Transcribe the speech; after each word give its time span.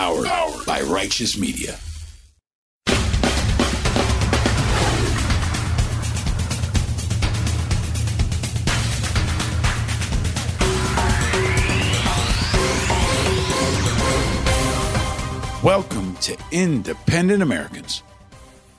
Powered 0.00 0.64
by 0.64 0.80
Righteous 0.80 1.36
Media. 1.36 1.78
Welcome 15.62 16.16
to 16.16 16.38
Independent 16.50 17.42
Americans. 17.42 18.02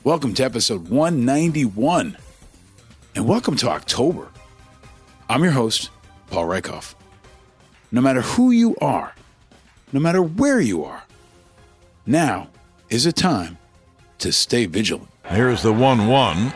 Welcome 0.04 0.34
to 0.34 0.44
episode 0.44 0.90
191. 0.90 2.18
And 3.14 3.28
welcome 3.28 3.56
to 3.58 3.70
October. 3.70 4.28
I'm 5.30 5.44
your 5.44 5.54
host, 5.54 5.92
Paul 6.32 6.46
Rieckhoff. 6.46 6.96
No 7.92 8.02
matter 8.02 8.22
who 8.22 8.50
you 8.50 8.76
are, 8.82 9.14
no 9.94 10.00
matter 10.00 10.24
where 10.24 10.60
you 10.60 10.84
are, 10.84 11.04
now 12.06 12.48
is 12.90 13.06
a 13.06 13.12
time 13.12 13.58
to 14.20 14.32
stay 14.32 14.66
vigilant. 14.66 15.10
Here's 15.26 15.62
the 15.62 15.74
1 15.74 16.08
1. 16.08 16.54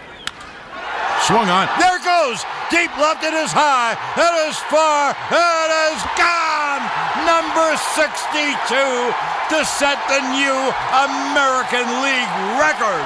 Swung 1.25 1.49
on. 1.49 1.65
There 1.79 1.97
it 1.97 2.05
goes. 2.05 2.43
Deep 2.69 2.91
left. 3.01 3.23
It 3.23 3.33
is 3.33 3.49
high. 3.49 3.97
It 4.13 4.33
is 4.45 4.57
far. 4.69 5.15
It 5.33 5.71
is 5.89 5.99
gone. 6.19 6.83
Number 7.25 7.73
62 7.97 8.45
to 9.49 9.59
set 9.65 9.97
the 10.05 10.21
new 10.29 10.57
American 11.09 11.87
League 12.05 12.33
record. 12.61 13.05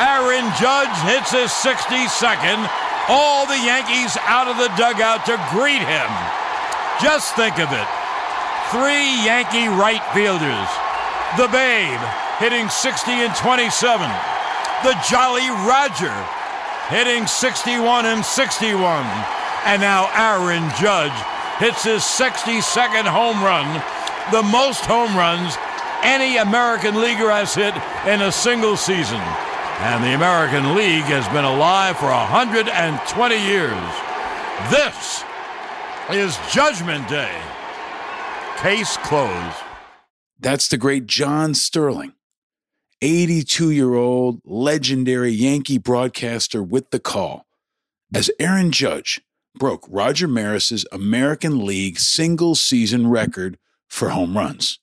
Aaron 0.00 0.46
Judge 0.58 0.94
hits 1.06 1.30
his 1.30 1.50
62nd. 1.50 2.66
All 3.08 3.46
the 3.46 3.58
Yankees 3.58 4.16
out 4.26 4.48
of 4.48 4.56
the 4.56 4.70
dugout 4.74 5.26
to 5.26 5.38
greet 5.50 5.82
him. 5.82 6.10
Just 7.02 7.36
think 7.36 7.58
of 7.58 7.70
it. 7.70 7.88
Three 8.70 9.22
Yankee 9.22 9.68
right 9.68 10.02
fielders. 10.14 10.87
The 11.36 11.48
Babe 11.48 12.00
hitting 12.38 12.68
60 12.68 13.10
and 13.10 13.34
27. 13.36 14.08
The 14.82 14.96
Jolly 15.10 15.50
Roger 15.68 16.14
hitting 16.88 17.26
61 17.26 18.06
and 18.06 18.24
61. 18.24 19.04
And 19.66 19.82
now 19.82 20.08
Aaron 20.14 20.70
Judge 20.80 21.12
hits 21.58 21.84
his 21.84 22.02
62nd 22.02 23.04
home 23.04 23.42
run, 23.42 23.66
the 24.32 24.42
most 24.42 24.84
home 24.86 25.14
runs 25.16 25.56
any 26.02 26.36
American 26.36 27.00
leaguer 27.00 27.30
has 27.30 27.54
hit 27.54 27.74
in 28.06 28.22
a 28.22 28.32
single 28.32 28.76
season. 28.76 29.20
And 29.80 30.02
the 30.02 30.14
American 30.14 30.74
League 30.74 31.04
has 31.04 31.28
been 31.28 31.44
alive 31.44 31.98
for 31.98 32.06
120 32.06 33.36
years. 33.36 33.72
This 34.70 35.24
is 36.10 36.38
Judgment 36.52 37.06
Day. 37.08 37.36
Case 38.56 38.96
closed. 38.98 39.67
That's 40.40 40.68
the 40.68 40.76
great 40.76 41.06
John 41.06 41.54
Sterling, 41.54 42.12
82 43.02 43.70
year 43.70 43.94
old 43.94 44.40
legendary 44.44 45.30
Yankee 45.30 45.78
broadcaster 45.78 46.62
with 46.62 46.90
the 46.90 47.00
call, 47.00 47.46
as 48.14 48.30
Aaron 48.38 48.70
Judge 48.70 49.20
broke 49.58 49.84
Roger 49.88 50.28
Maris's 50.28 50.86
American 50.92 51.66
League 51.66 51.98
single 51.98 52.54
season 52.54 53.08
record 53.08 53.58
for 53.88 54.10
home 54.10 54.36
runs. 54.36 54.78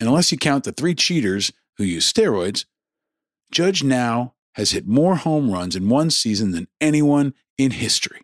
And 0.00 0.08
unless 0.08 0.32
you 0.32 0.38
count 0.38 0.64
the 0.64 0.72
three 0.72 0.94
cheaters 0.94 1.52
who 1.76 1.84
use 1.84 2.10
steroids, 2.10 2.64
Judge 3.52 3.84
now 3.84 4.34
has 4.54 4.70
hit 4.70 4.86
more 4.86 5.16
home 5.16 5.50
runs 5.50 5.76
in 5.76 5.90
one 5.90 6.10
season 6.10 6.52
than 6.52 6.68
anyone 6.80 7.34
in 7.58 7.72
history. 7.72 8.22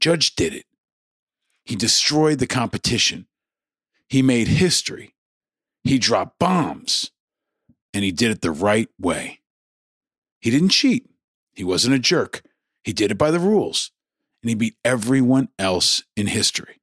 Judge 0.00 0.34
did 0.34 0.54
it. 0.54 0.64
He 1.64 1.76
destroyed 1.76 2.38
the 2.38 2.46
competition. 2.46 3.26
He 4.08 4.22
made 4.22 4.48
history. 4.48 5.14
He 5.88 5.98
dropped 5.98 6.38
bombs. 6.38 7.12
And 7.94 8.04
he 8.04 8.12
did 8.12 8.30
it 8.30 8.42
the 8.42 8.50
right 8.50 8.90
way. 9.00 9.40
He 10.38 10.50
didn't 10.50 10.68
cheat. 10.68 11.08
He 11.54 11.64
wasn't 11.64 11.94
a 11.94 11.98
jerk. 11.98 12.42
He 12.84 12.92
did 12.92 13.10
it 13.10 13.16
by 13.16 13.30
the 13.30 13.40
rules. 13.40 13.90
And 14.42 14.50
he 14.50 14.54
beat 14.54 14.76
everyone 14.84 15.48
else 15.58 16.02
in 16.14 16.26
history. 16.26 16.82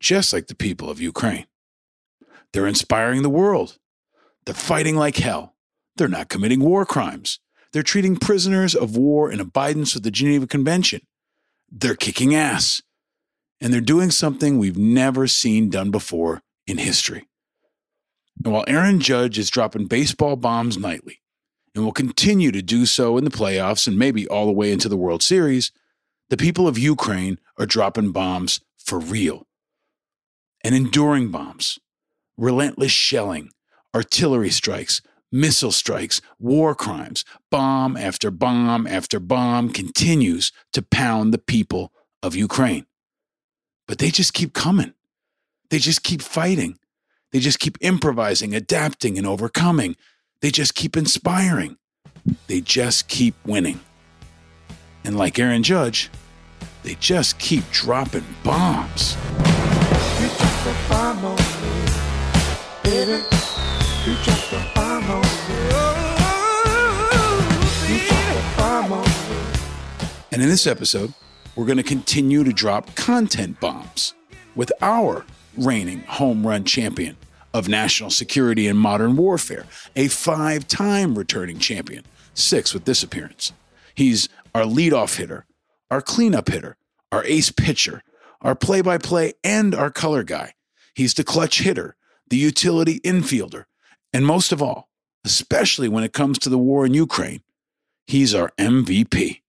Just 0.00 0.32
like 0.32 0.48
the 0.48 0.56
people 0.56 0.90
of 0.90 1.00
Ukraine. 1.00 1.46
They're 2.52 2.66
inspiring 2.66 3.22
the 3.22 3.30
world. 3.30 3.78
They're 4.44 4.56
fighting 4.56 4.96
like 4.96 5.18
hell. 5.18 5.54
They're 5.94 6.08
not 6.08 6.28
committing 6.28 6.58
war 6.58 6.84
crimes. 6.84 7.38
They're 7.72 7.84
treating 7.84 8.16
prisoners 8.16 8.74
of 8.74 8.96
war 8.96 9.30
in 9.30 9.38
abidance 9.38 9.94
with 9.94 10.02
the 10.02 10.10
Geneva 10.10 10.48
Convention. 10.48 11.02
They're 11.70 11.94
kicking 11.94 12.34
ass. 12.34 12.82
And 13.60 13.72
they're 13.72 13.80
doing 13.80 14.10
something 14.10 14.58
we've 14.58 14.76
never 14.76 15.28
seen 15.28 15.70
done 15.70 15.92
before 15.92 16.42
in 16.66 16.78
history. 16.78 17.28
And 18.44 18.52
while 18.52 18.64
Aaron 18.66 19.00
Judge 19.00 19.38
is 19.38 19.50
dropping 19.50 19.86
baseball 19.86 20.36
bombs 20.36 20.78
nightly 20.78 21.20
and 21.74 21.84
will 21.84 21.92
continue 21.92 22.52
to 22.52 22.62
do 22.62 22.86
so 22.86 23.18
in 23.18 23.24
the 23.24 23.30
playoffs 23.30 23.86
and 23.86 23.98
maybe 23.98 24.26
all 24.28 24.46
the 24.46 24.52
way 24.52 24.72
into 24.72 24.88
the 24.88 24.96
World 24.96 25.22
Series, 25.22 25.72
the 26.30 26.36
people 26.36 26.68
of 26.68 26.78
Ukraine 26.78 27.38
are 27.58 27.66
dropping 27.66 28.12
bombs 28.12 28.60
for 28.78 28.98
real 28.98 29.46
and 30.62 30.74
enduring 30.74 31.30
bombs, 31.30 31.78
relentless 32.36 32.92
shelling, 32.92 33.50
artillery 33.94 34.50
strikes, 34.50 35.00
missile 35.30 35.72
strikes, 35.72 36.20
war 36.38 36.74
crimes, 36.74 37.24
bomb 37.50 37.96
after 37.96 38.30
bomb 38.30 38.86
after 38.86 39.20
bomb 39.20 39.70
continues 39.70 40.52
to 40.72 40.82
pound 40.82 41.32
the 41.32 41.38
people 41.38 41.92
of 42.22 42.34
Ukraine. 42.34 42.86
But 43.86 43.98
they 43.98 44.10
just 44.10 44.34
keep 44.34 44.52
coming. 44.52 44.94
They 45.70 45.78
just 45.78 46.02
keep 46.02 46.22
fighting. 46.22 46.78
They 47.32 47.40
just 47.40 47.58
keep 47.58 47.76
improvising, 47.80 48.54
adapting, 48.54 49.18
and 49.18 49.26
overcoming. 49.26 49.96
They 50.40 50.50
just 50.50 50.74
keep 50.74 50.96
inspiring. 50.96 51.76
They 52.46 52.60
just 52.60 53.08
keep 53.08 53.34
winning. 53.44 53.80
And 55.04 55.16
like 55.16 55.38
Aaron 55.38 55.62
Judge, 55.62 56.10
they 56.82 56.94
just 56.94 57.38
keep 57.38 57.70
dropping 57.70 58.24
bombs. 58.42 59.16
You 60.20 60.28
drop 60.28 60.66
a 60.66 60.88
bomb 60.88 61.24
on 61.24 61.36
me, 61.36 61.86
baby. 62.82 63.22
You 64.06 64.14
drop 64.24 64.52
a 64.52 64.70
bomb 64.74 65.10
on 65.10 65.22
me. 65.22 65.28
You 67.88 67.98
drop 68.08 68.36
a 68.36 68.56
bomb 68.56 68.92
on 68.92 69.04
me. 69.04 69.36
And 70.32 70.42
in 70.42 70.48
this 70.48 70.66
episode, 70.66 71.12
we're 71.56 71.66
going 71.66 71.78
to 71.78 71.82
continue 71.82 72.44
to 72.44 72.52
drop 72.52 72.94
content 72.94 73.60
bombs 73.60 74.14
with 74.54 74.72
our 74.80 75.24
reigning 75.58 76.00
home 76.00 76.46
run 76.46 76.64
champion 76.64 77.16
of 77.54 77.68
national 77.68 78.10
security 78.10 78.66
and 78.66 78.78
modern 78.78 79.16
warfare, 79.16 79.64
a 79.96 80.08
five 80.08 80.68
time 80.68 81.16
returning 81.16 81.58
champion, 81.58 82.04
six 82.34 82.74
with 82.74 82.84
this 82.84 83.02
appearance. 83.02 83.52
He's 83.94 84.28
our 84.54 84.62
leadoff 84.62 85.16
hitter, 85.16 85.46
our 85.90 86.00
cleanup 86.00 86.48
hitter, 86.48 86.76
our 87.10 87.24
ace 87.24 87.50
pitcher, 87.50 88.02
our 88.40 88.54
play 88.54 88.80
by 88.80 88.98
play, 88.98 89.32
and 89.42 89.74
our 89.74 89.90
color 89.90 90.22
guy. 90.22 90.52
He's 90.94 91.14
the 91.14 91.24
clutch 91.24 91.60
hitter, 91.60 91.96
the 92.28 92.36
utility 92.36 93.00
infielder, 93.00 93.64
and 94.12 94.26
most 94.26 94.52
of 94.52 94.62
all, 94.62 94.88
especially 95.24 95.88
when 95.88 96.04
it 96.04 96.12
comes 96.12 96.38
to 96.40 96.48
the 96.48 96.58
war 96.58 96.86
in 96.86 96.94
Ukraine, 96.94 97.42
he's 98.06 98.34
our 98.34 98.52
MVP. 98.58 99.40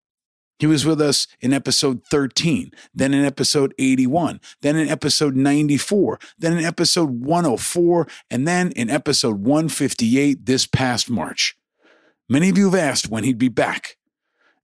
He 0.60 0.66
was 0.66 0.84
with 0.84 1.00
us 1.00 1.26
in 1.40 1.54
episode 1.54 2.04
13, 2.04 2.70
then 2.94 3.14
in 3.14 3.24
episode 3.24 3.72
81, 3.78 4.42
then 4.60 4.76
in 4.76 4.88
episode 4.88 5.34
94, 5.34 6.20
then 6.38 6.58
in 6.58 6.64
episode 6.64 7.24
104, 7.24 8.06
and 8.30 8.46
then 8.46 8.70
in 8.72 8.90
episode 8.90 9.40
158 9.40 10.44
this 10.44 10.66
past 10.66 11.08
March. 11.08 11.56
Many 12.28 12.50
of 12.50 12.58
you 12.58 12.66
have 12.66 12.78
asked 12.78 13.08
when 13.08 13.24
he'd 13.24 13.38
be 13.38 13.48
back. 13.48 13.96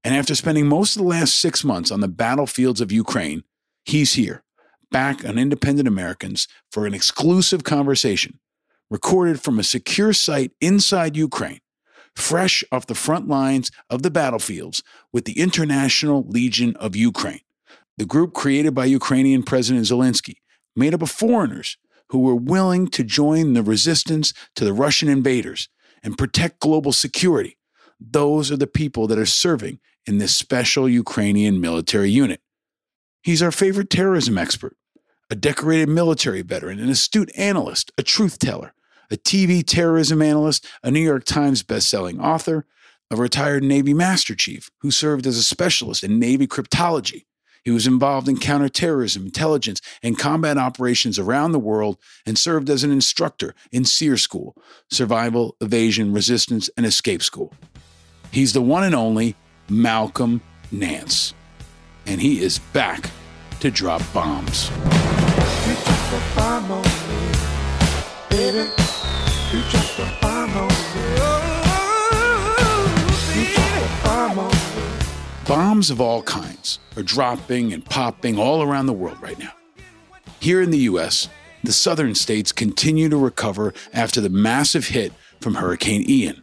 And 0.05 0.15
after 0.15 0.35
spending 0.35 0.67
most 0.67 0.97
of 0.97 1.03
the 1.03 1.09
last 1.09 1.41
six 1.41 1.65
months 1.65 1.91
on 1.91 2.01
the 2.01 2.09
battlefields 2.09 2.83
of 2.83 2.93
Ukraine, 2.93 3.43
he's 3.87 4.13
here, 4.13 4.45
back 4.91 5.25
on 5.25 5.39
Independent 5.39 5.89
Americans 5.89 6.47
for 6.71 6.87
an 6.87 6.93
exclusive 6.93 7.65
conversation 7.65 8.39
recorded 8.91 9.41
from 9.41 9.59
a 9.59 9.65
secure 9.65 10.13
site 10.13 10.53
inside 10.61 11.17
Ukraine 11.17 11.61
fresh 12.17 12.65
off 12.73 12.87
the 12.87 12.95
front 12.95 13.29
lines 13.29 13.71
of 13.91 14.03
the 14.03 14.11
battlefields 14.11 14.83
with 15.13 15.25
the 15.25 15.39
International 15.39 16.25
Legion 16.27 16.75
of 16.77 16.97
Ukraine, 16.97 17.41
the 17.99 18.07
group 18.07 18.33
created 18.33 18.75
by 18.75 18.87
Ukrainian 18.87 19.43
President 19.43 19.85
Zelensky, 19.85 20.37
made 20.75 20.95
up 20.95 21.03
of 21.03 21.11
foreigners 21.11 21.77
who 22.09 22.21
were 22.21 22.37
willing 22.37 22.89
to 22.89 23.05
join 23.05 23.53
the 23.53 23.63
resistance 23.63 24.33
to 24.55 24.65
the 24.65 24.73
Russian 24.73 25.09
invaders 25.09 25.69
and 26.03 26.19
protect 26.19 26.61
global 26.61 26.93
security. 26.93 27.59
Those 28.01 28.51
are 28.51 28.57
the 28.57 28.67
people 28.67 29.07
that 29.09 29.19
are 29.19 29.27
serving 29.27 29.81
in 30.07 30.19
this 30.19 30.35
special 30.35 30.89
Ukrainian 30.89 31.61
military 31.61 32.11
unit. 32.11 32.41
He's 33.23 33.43
our 33.43 33.51
favorite 33.51 33.91
terrorism 33.91 34.39
expert, 34.39 34.77
a 35.31 35.35
decorated 35.35 35.89
military 35.89 36.43
veteran, 36.43 36.79
an 36.79 36.89
astute 36.89 37.31
analyst, 37.37 37.91
a 37.99 38.03
truth 38.03 38.39
teller, 38.39 38.73
a 39.11 39.17
TV 39.17 39.65
terrorism 39.65 40.23
analyst, 40.23 40.67
a 40.83 40.91
New 40.91 41.01
York 41.01 41.25
Times 41.25 41.63
bestselling 41.63 42.23
author, 42.23 42.67
a 43.11 43.17
retired 43.17 43.63
Navy 43.63 43.95
Master 43.95 44.35
Chief 44.35 44.71
who 44.81 44.91
served 44.91 45.27
as 45.27 45.37
a 45.37 45.43
specialist 45.43 46.03
in 46.03 46.19
Navy 46.19 46.47
cryptology. 46.47 47.25
He 47.65 47.73
was 47.73 47.87
involved 47.87 48.29
in 48.29 48.39
counterterrorism, 48.39 49.25
intelligence, 49.25 49.81
and 50.01 50.17
combat 50.17 50.57
operations 50.57 51.19
around 51.19 51.51
the 51.51 51.59
world 51.59 51.99
and 52.25 52.39
served 52.39 52.71
as 52.71 52.85
an 52.85 52.93
instructor 52.93 53.57
in 53.73 53.85
SERE 53.85 54.17
School, 54.17 54.57
Survival, 54.89 55.57
Evasion, 55.61 56.13
Resistance, 56.13 56.71
and 56.77 56.87
Escape 56.87 57.25
School. 57.25 57.53
He's 58.31 58.53
the 58.53 58.61
one 58.61 58.85
and 58.85 58.95
only 58.95 59.35
Malcolm 59.69 60.43
Nance. 60.71 61.35
And 62.07 62.21
he 62.21 62.41
is 62.41 62.61
back 62.73 63.11
to 63.59 63.71
drop 63.71 64.01
bombs. 64.13 64.71
Bombs 75.47 75.91
of 75.91 76.01
all 76.01 76.23
kinds 76.23 76.81
are 76.97 77.05
dropping 77.05 77.73
and 77.73 77.85
popping 77.85 78.37
all 78.37 78.63
around 78.63 78.87
the 78.87 78.93
world 78.93 79.23
right 79.23 79.39
now. 79.39 79.53
Here 80.41 80.61
in 80.61 80.71
the 80.71 80.79
U.S., 80.79 81.29
the 81.63 81.73
southern 81.73 82.17
states 82.17 82.51
continue 82.51 83.09
to 83.09 83.17
recover 83.17 83.73
after 83.93 84.21
the 84.21 84.29
massive 84.29 84.89
hit 84.89 85.13
from 85.41 85.55
Hurricane 85.55 86.05
Ian. 86.09 86.43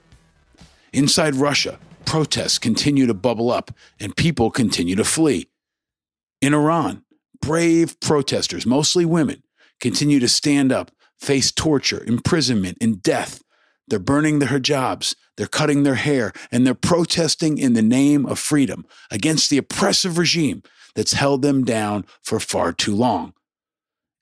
Inside 0.94 1.36
Russia, 1.36 1.80
protests 2.06 2.58
continue 2.58 3.06
to 3.06 3.14
bubble 3.14 3.52
up 3.52 3.72
and 4.00 4.16
people 4.16 4.50
continue 4.50 4.96
to 4.96 5.04
flee. 5.04 5.50
In 6.40 6.54
Iran, 6.54 7.04
brave 7.42 8.00
protesters, 8.00 8.66
mostly 8.66 9.04
women, 9.04 9.44
continue 9.82 10.22
to 10.22 10.30
stand 10.30 10.72
up, 10.72 10.92
face 11.20 11.52
torture, 11.52 12.06
imprisonment, 12.06 12.78
and 12.80 13.04
death. 13.04 13.44
They're 13.88 14.00
burning 14.00 14.40
their 14.40 14.50
hijabs, 14.50 15.16
they're 15.36 15.48
cutting 15.48 15.84
their 15.84 15.96
hair, 15.96 16.32
and 16.52 16.66
they're 16.66 16.74
protesting 16.74 17.58
in 17.58 17.74
the 17.74 17.82
name 17.82 18.26
of 18.26 18.40
freedom 18.40 18.86
against 19.12 19.50
the 19.50 19.58
oppressive 19.58 20.18
regime 20.18 20.64
that's 20.96 21.14
held 21.14 21.42
them 21.42 21.64
down 21.64 22.06
for 22.22 22.40
far 22.40 22.72
too 22.72 22.96
long. 22.96 23.34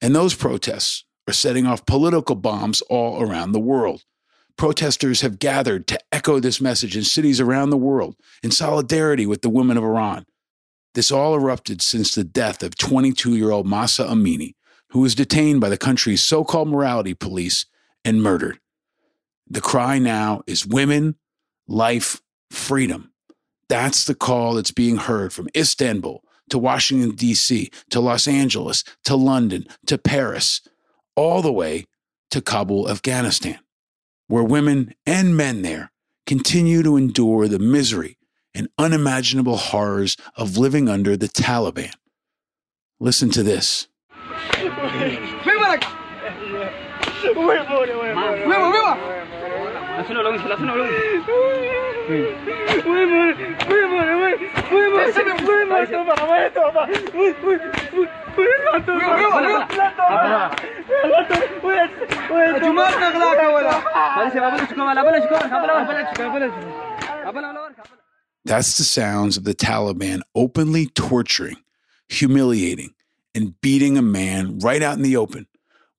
And 0.00 0.14
those 0.14 0.34
protests 0.34 1.04
are 1.28 1.32
setting 1.32 1.66
off 1.66 1.86
political 1.86 2.34
bombs 2.34 2.80
all 2.82 3.22
around 3.22 3.52
the 3.52 3.60
world. 3.60 4.04
Protesters 4.56 5.20
have 5.20 5.38
gathered 5.38 5.86
to 5.86 5.98
echo 6.10 6.40
this 6.40 6.60
message 6.60 6.96
in 6.96 7.04
cities 7.04 7.40
around 7.40 7.70
the 7.70 7.76
world 7.76 8.16
in 8.42 8.50
solidarity 8.50 9.26
with 9.26 9.42
the 9.42 9.48
women 9.48 9.76
of 9.76 9.84
Iran. 9.84 10.26
This 10.94 11.10
all 11.10 11.34
erupted 11.34 11.80
since 11.80 12.14
the 12.14 12.24
death 12.24 12.62
of 12.62 12.76
22 12.76 13.36
year 13.36 13.50
old 13.50 13.66
Mahsa 13.66 14.04
Amini, 14.04 14.54
who 14.90 15.00
was 15.00 15.14
detained 15.14 15.60
by 15.60 15.68
the 15.68 15.78
country's 15.78 16.22
so 16.22 16.44
called 16.44 16.68
morality 16.68 17.14
police 17.14 17.64
and 18.04 18.22
murdered. 18.22 18.58
The 19.52 19.60
cry 19.60 19.98
now 19.98 20.42
is 20.46 20.66
women, 20.66 21.16
life, 21.68 22.22
freedom. 22.50 23.12
That's 23.68 24.06
the 24.06 24.14
call 24.14 24.54
that's 24.54 24.70
being 24.70 24.96
heard 24.96 25.30
from 25.34 25.50
Istanbul 25.54 26.24
to 26.48 26.58
Washington, 26.58 27.10
D.C., 27.10 27.70
to 27.90 28.00
Los 28.00 28.26
Angeles, 28.26 28.82
to 29.04 29.14
London, 29.14 29.66
to 29.84 29.98
Paris, 29.98 30.62
all 31.16 31.42
the 31.42 31.52
way 31.52 31.84
to 32.30 32.40
Kabul, 32.40 32.88
Afghanistan, 32.88 33.58
where 34.26 34.42
women 34.42 34.94
and 35.04 35.36
men 35.36 35.60
there 35.60 35.92
continue 36.26 36.82
to 36.82 36.96
endure 36.96 37.46
the 37.46 37.58
misery 37.58 38.16
and 38.54 38.70
unimaginable 38.78 39.58
horrors 39.58 40.16
of 40.34 40.56
living 40.56 40.88
under 40.88 41.14
the 41.14 41.28
Taliban. 41.28 41.92
Listen 43.00 43.28
to 43.32 43.42
this. 43.42 43.86
That's 68.44 68.76
the 68.76 68.84
sounds 68.84 69.36
of 69.36 69.44
the 69.44 69.54
Taliban 69.54 70.22
openly 70.34 70.86
torturing, 70.86 71.56
humiliating, 72.08 72.94
and 73.34 73.60
beating 73.60 73.96
a 73.96 74.02
man 74.02 74.58
right 74.58 74.82
out 74.82 74.96
in 74.96 75.02
the 75.02 75.16
open, 75.16 75.46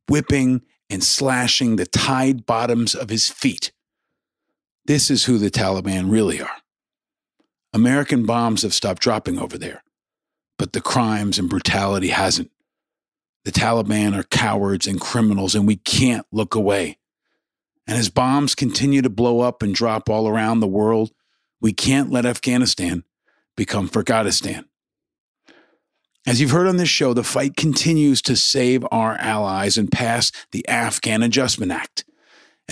whipping 0.10 0.62
and 0.90 1.04
slashing 1.04 1.78
the 1.78 1.86
tied 1.86 2.46
bottoms 2.46 2.94
of 2.96 3.10
his 3.10 3.30
feet. 3.30 3.72
This 4.86 5.10
is 5.10 5.26
who 5.26 5.38
the 5.38 5.50
Taliban 5.50 6.12
really 6.12 6.42
are. 6.42 6.58
American 7.72 8.26
bombs 8.26 8.64
have 8.64 8.74
stopped 8.74 9.02
dropping 9.02 9.40
over 9.40 9.58
there, 9.58 9.84
but 10.58 10.74
the 10.74 10.82
crimes 10.82 11.40
and 11.40 11.50
brutality 11.50 12.10
hasn't. 12.10 12.52
The 13.46 13.52
Taliban 13.52 14.18
are 14.18 14.24
cowards 14.24 14.88
and 14.88 15.00
criminals, 15.00 15.56
and 15.56 15.66
we 15.66 15.78
can't 15.78 16.26
look 16.32 16.56
away. 16.56 16.98
And 17.88 17.98
as 17.98 18.10
bombs 18.10 18.56
continue 18.56 19.02
to 19.02 19.10
blow 19.10 19.42
up 19.42 19.62
and 19.62 19.74
drop 19.74 20.10
all 20.10 20.28
around 20.28 20.60
the 20.60 20.68
world, 20.68 21.12
we 21.60 21.74
can't 21.74 22.12
let 22.12 22.26
Afghanistan 22.26 23.04
become 23.56 23.88
Forgotistan. 23.88 24.66
As 26.26 26.40
you've 26.40 26.52
heard 26.52 26.68
on 26.68 26.78
this 26.78 26.90
show, 26.90 27.14
the 27.14 27.24
fight 27.24 27.58
continues 27.58 28.22
to 28.24 28.38
save 28.38 28.86
our 28.92 29.18
allies 29.18 29.78
and 29.78 29.92
pass 29.92 30.32
the 30.52 30.66
Afghan 30.68 31.22
Adjustment 31.22 31.72
Act. 31.72 32.06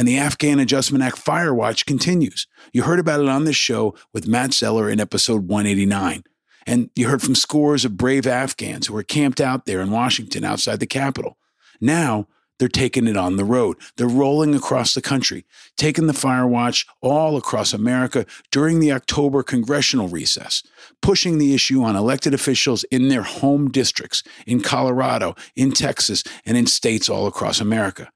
And 0.01 0.07
the 0.07 0.18
Afghan 0.18 0.59
Adjustment 0.59 1.03
Act 1.03 1.24
Firewatch 1.24 1.86
continues. 1.86 2.48
You 2.74 2.81
heard 2.81 2.98
about 2.98 3.19
it 3.19 3.30
on 3.30 3.44
this 3.44 3.56
show 3.56 3.94
with 4.12 4.27
Matt 4.27 4.51
Zeller 4.51 4.89
in 4.89 5.00
episode 5.00 5.48
189. 5.48 6.24
And 6.65 6.89
you 6.95 7.07
heard 7.07 7.21
from 7.21 7.36
scores 7.36 7.86
of 7.86 7.98
brave 7.98 8.25
Afghans 8.25 8.88
who 8.88 8.95
were 8.95 9.03
camped 9.03 9.39
out 9.39 9.68
there 9.68 9.80
in 9.80 9.92
Washington 9.92 10.44
outside 10.44 10.80
the 10.80 10.88
Capitol. 10.88 11.38
Now, 11.80 12.25
they're 12.57 12.68
taking 12.68 13.06
it 13.06 13.15
on 13.15 13.36
the 13.36 13.45
road. 13.45 13.77
They're 13.95 14.07
rolling 14.07 14.56
across 14.56 14.95
the 14.95 15.03
country, 15.03 15.45
taking 15.77 16.07
the 16.07 16.13
fire 16.13 16.48
watch 16.48 16.88
all 17.01 17.38
across 17.38 17.71
America 17.71 18.25
during 18.51 18.80
the 18.80 18.92
October 18.92 19.44
congressional 19.44 20.07
recess, 20.07 20.63
pushing 21.03 21.38
the 21.38 21.53
issue 21.53 21.83
on 21.83 21.95
elected 21.95 22.33
officials 22.33 22.86
in 22.86 23.09
their 23.09 23.21
home 23.21 23.69
districts, 23.69 24.24
in 24.48 24.62
Colorado, 24.62 25.36
in 25.56 25.71
Texas, 25.71 26.24
and 26.44 26.57
in 26.57 26.65
states 26.65 27.07
all 27.07 27.27
across 27.27 27.62
America. 27.62 28.09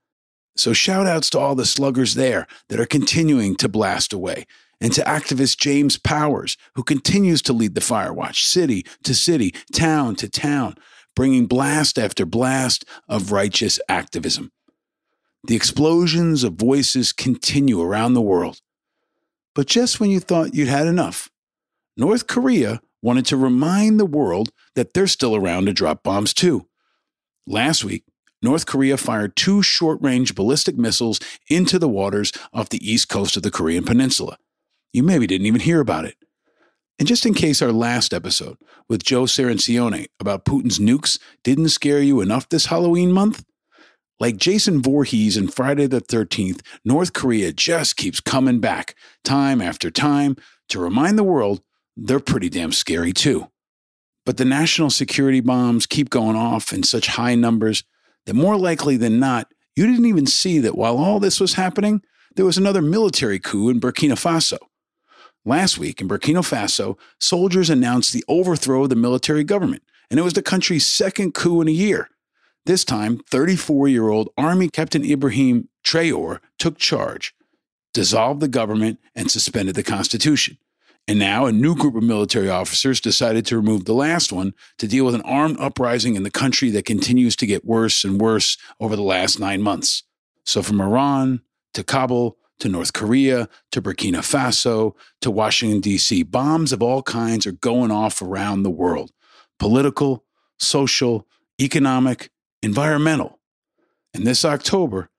So 0.56 0.74
shout 0.74 1.06
outs 1.06 1.30
to 1.31 1.40
all 1.40 1.56
the 1.56 1.66
sluggers 1.66 2.16
there 2.16 2.48
that 2.69 2.80
are 2.80 2.86
continuing 2.86 3.56
to 3.57 3.69
blast 3.69 4.13
away. 4.13 4.46
And 4.81 4.92
to 4.94 5.02
activist 5.02 5.57
James 5.57 5.98
Powers, 5.98 6.57
who 6.75 6.84
continues 6.84 7.42
to 7.44 7.54
lead 7.54 7.75
the 7.75 7.81
fire 7.81 8.13
watch 8.13 8.46
city 8.46 8.86
to 9.04 9.16
city, 9.16 9.54
town 9.74 10.16
to 10.18 10.30
town, 10.30 10.75
bringing 11.16 11.46
blast 11.46 11.98
after 11.98 12.25
blast 12.25 12.86
of 13.07 13.31
righteous 13.31 13.80
activism. 13.88 14.52
The 15.48 15.56
explosions 15.56 16.44
of 16.44 16.56
voices 16.56 17.14
continue 17.14 17.81
around 17.81 18.14
the 18.14 18.21
world. 18.21 18.62
But 19.54 19.68
just 19.68 20.00
when 20.00 20.09
you 20.09 20.19
thought 20.19 20.54
you'd 20.54 20.68
had 20.68 20.88
enough, 20.88 21.30
North 21.95 22.28
Korea 22.28 22.81
wanted 23.02 23.26
to 23.28 23.38
remind 23.38 24.00
the 24.00 24.06
world 24.06 24.52
that 24.76 24.94
they're 24.94 25.07
still 25.07 25.35
around 25.35 25.66
to 25.66 25.74
drop 25.74 26.04
bombs 26.04 26.33
too. 26.33 26.68
Last 27.47 27.83
week, 27.83 28.04
North 28.45 28.68
Korea 28.68 28.95
fired 28.95 29.35
two 29.35 29.64
short 29.64 29.99
range 30.04 30.35
ballistic 30.35 30.78
missiles 30.78 31.19
into 31.49 31.80
the 31.80 31.90
waters 31.90 32.31
off 32.54 32.69
the 32.69 32.90
east 32.90 33.09
coast 33.09 33.35
of 33.35 33.42
the 33.42 33.49
Korean 33.49 33.83
Peninsula. 33.83 34.37
You 34.94 35.02
maybe 35.02 35.25
didn't 35.25 35.47
even 35.47 35.61
hear 35.61 35.81
about 35.81 36.06
it. 36.06 36.16
And 36.99 37.07
just 37.07 37.25
in 37.25 37.33
case 37.33 37.64
our 37.64 37.71
last 37.71 38.14
episode 38.14 38.57
with 38.87 39.04
Joe 39.04 39.23
Cirincione 39.23 40.06
about 40.19 40.45
Putin's 40.45 40.78
nukes 40.78 41.18
didn't 41.44 41.69
scare 41.69 42.02
you 42.02 42.21
enough 42.21 42.47
this 42.47 42.68
Halloween 42.68 43.11
month, 43.11 43.44
like 44.19 44.37
Jason 44.37 44.80
Voorhees 44.80 45.37
in 45.37 45.47
Friday 45.47 45.87
the 45.87 45.99
13th, 45.99 46.61
North 46.85 47.14
Korea 47.14 47.52
just 47.52 47.97
keeps 47.97 48.21
coming 48.21 48.59
back 48.59 48.94
time 49.23 49.59
after 49.59 49.90
time 49.90 50.37
to 50.69 50.80
remind 50.80 51.18
the 51.18 51.23
world 51.23 51.64
they're 51.97 52.19
pretty 52.19 52.49
damn 52.49 52.71
scary 52.71 53.11
too. 53.11 53.47
But 54.23 54.37
the 54.37 54.45
national 54.45 54.92
security 54.92 55.40
bombs 55.40 55.87
keep 55.87 56.11
going 56.11 56.35
off 56.35 56.71
in 56.71 56.83
such 56.83 57.07
high 57.07 57.33
numbers 57.33 57.83
that 58.25 58.35
more 58.35 58.57
likely 58.57 58.97
than 58.97 59.19
not, 59.19 59.51
you 59.75 59.85
didn't 59.85 60.05
even 60.05 60.25
see 60.25 60.59
that 60.59 60.77
while 60.77 60.97
all 60.97 61.19
this 61.19 61.39
was 61.39 61.53
happening, 61.53 62.01
there 62.35 62.45
was 62.45 62.57
another 62.57 62.81
military 62.81 63.39
coup 63.39 63.69
in 63.69 63.79
Burkina 63.79 64.13
Faso. 64.13 64.57
Last 65.45 65.77
week 65.77 66.01
in 66.01 66.07
Burkina 66.07 66.39
Faso, 66.39 66.97
soldiers 67.19 67.69
announced 67.69 68.13
the 68.13 68.25
overthrow 68.27 68.83
of 68.83 68.89
the 68.89 68.95
military 68.95 69.44
government, 69.44 69.83
and 70.09 70.19
it 70.19 70.23
was 70.23 70.33
the 70.33 70.41
country's 70.41 70.87
second 70.87 71.33
coup 71.33 71.61
in 71.61 71.67
a 71.67 71.71
year. 71.71 72.09
This 72.65 72.83
time, 72.83 73.19
34 73.29 73.87
year 73.87 74.09
old 74.09 74.29
Army 74.37 74.69
Captain 74.69 75.05
Ibrahim 75.05 75.69
Traore 75.85 76.39
took 76.57 76.79
charge, 76.79 77.35
dissolved 77.94 78.41
the 78.41 78.47
government, 78.47 78.99
and 79.13 79.29
suspended 79.29 79.75
the 79.75 79.83
Constitution. 79.83 80.57
And 81.07 81.19
now 81.19 81.45
a 81.45 81.52
new 81.52 81.76
group 81.76 81.95
of 81.95 82.02
military 82.04 82.50
officers 82.50 83.00
decided 83.00 83.45
to 83.45 83.57
remove 83.57 83.85
the 83.85 83.94
last 83.94 84.31
one 84.33 84.54
to 84.80 84.88
deal 84.88 85.06
with 85.06 85.14
an 85.14 85.21
armed 85.21 85.57
uprising 85.59 86.16
in 86.16 86.24
the 86.24 86.31
country 86.31 86.71
that 86.71 86.85
continues 86.85 87.35
to 87.35 87.45
get 87.45 87.64
worse 87.64 88.04
and 88.04 88.19
worse 88.19 88.57
over 88.80 88.95
the 88.95 89.04
last 89.04 89.40
nine 89.40 89.62
months. 89.62 90.04
So 90.45 90.64
from 90.64 90.81
Iran 90.81 91.42
to 91.76 91.83
Kabul 91.83 92.38
to 92.57 92.69
North 92.69 92.94
Korea 92.94 93.50
to 93.71 93.81
Burkina 93.81 94.19
Faso 94.19 94.95
to 95.21 95.30
Washington, 95.30 95.80
D.C., 95.80 96.24
bombs 96.24 96.71
of 96.74 96.81
all 96.81 97.04
kinds 97.04 97.45
are 97.45 97.52
going 97.52 97.92
off 97.92 98.21
around 98.21 98.64
the 98.64 98.71
world. 98.71 99.12
political, 99.59 100.24
social, 100.57 101.28
economic, 101.59 102.30
environmental. 102.62 103.40
And 104.14 104.26
this 104.26 104.45
October, 104.45 105.09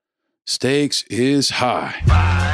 stakes 0.45 1.05
is 1.05 1.51
high. 1.51 2.46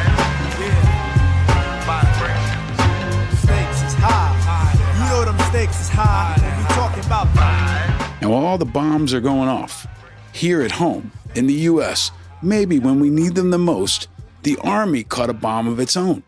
All 8.32 8.56
the 8.56 8.64
bombs 8.64 9.12
are 9.12 9.20
going 9.20 9.50
off, 9.50 9.86
here 10.32 10.62
at 10.62 10.70
home 10.72 11.12
in 11.34 11.46
the 11.46 11.68
US, 11.68 12.10
maybe 12.40 12.78
when 12.78 12.98
we 12.98 13.10
need 13.10 13.34
them 13.34 13.50
the 13.50 13.58
most, 13.58 14.08
the 14.42 14.56
Army 14.64 15.04
caught 15.04 15.28
a 15.28 15.34
bomb 15.34 15.68
of 15.68 15.78
its 15.78 15.98
own. 15.98 16.22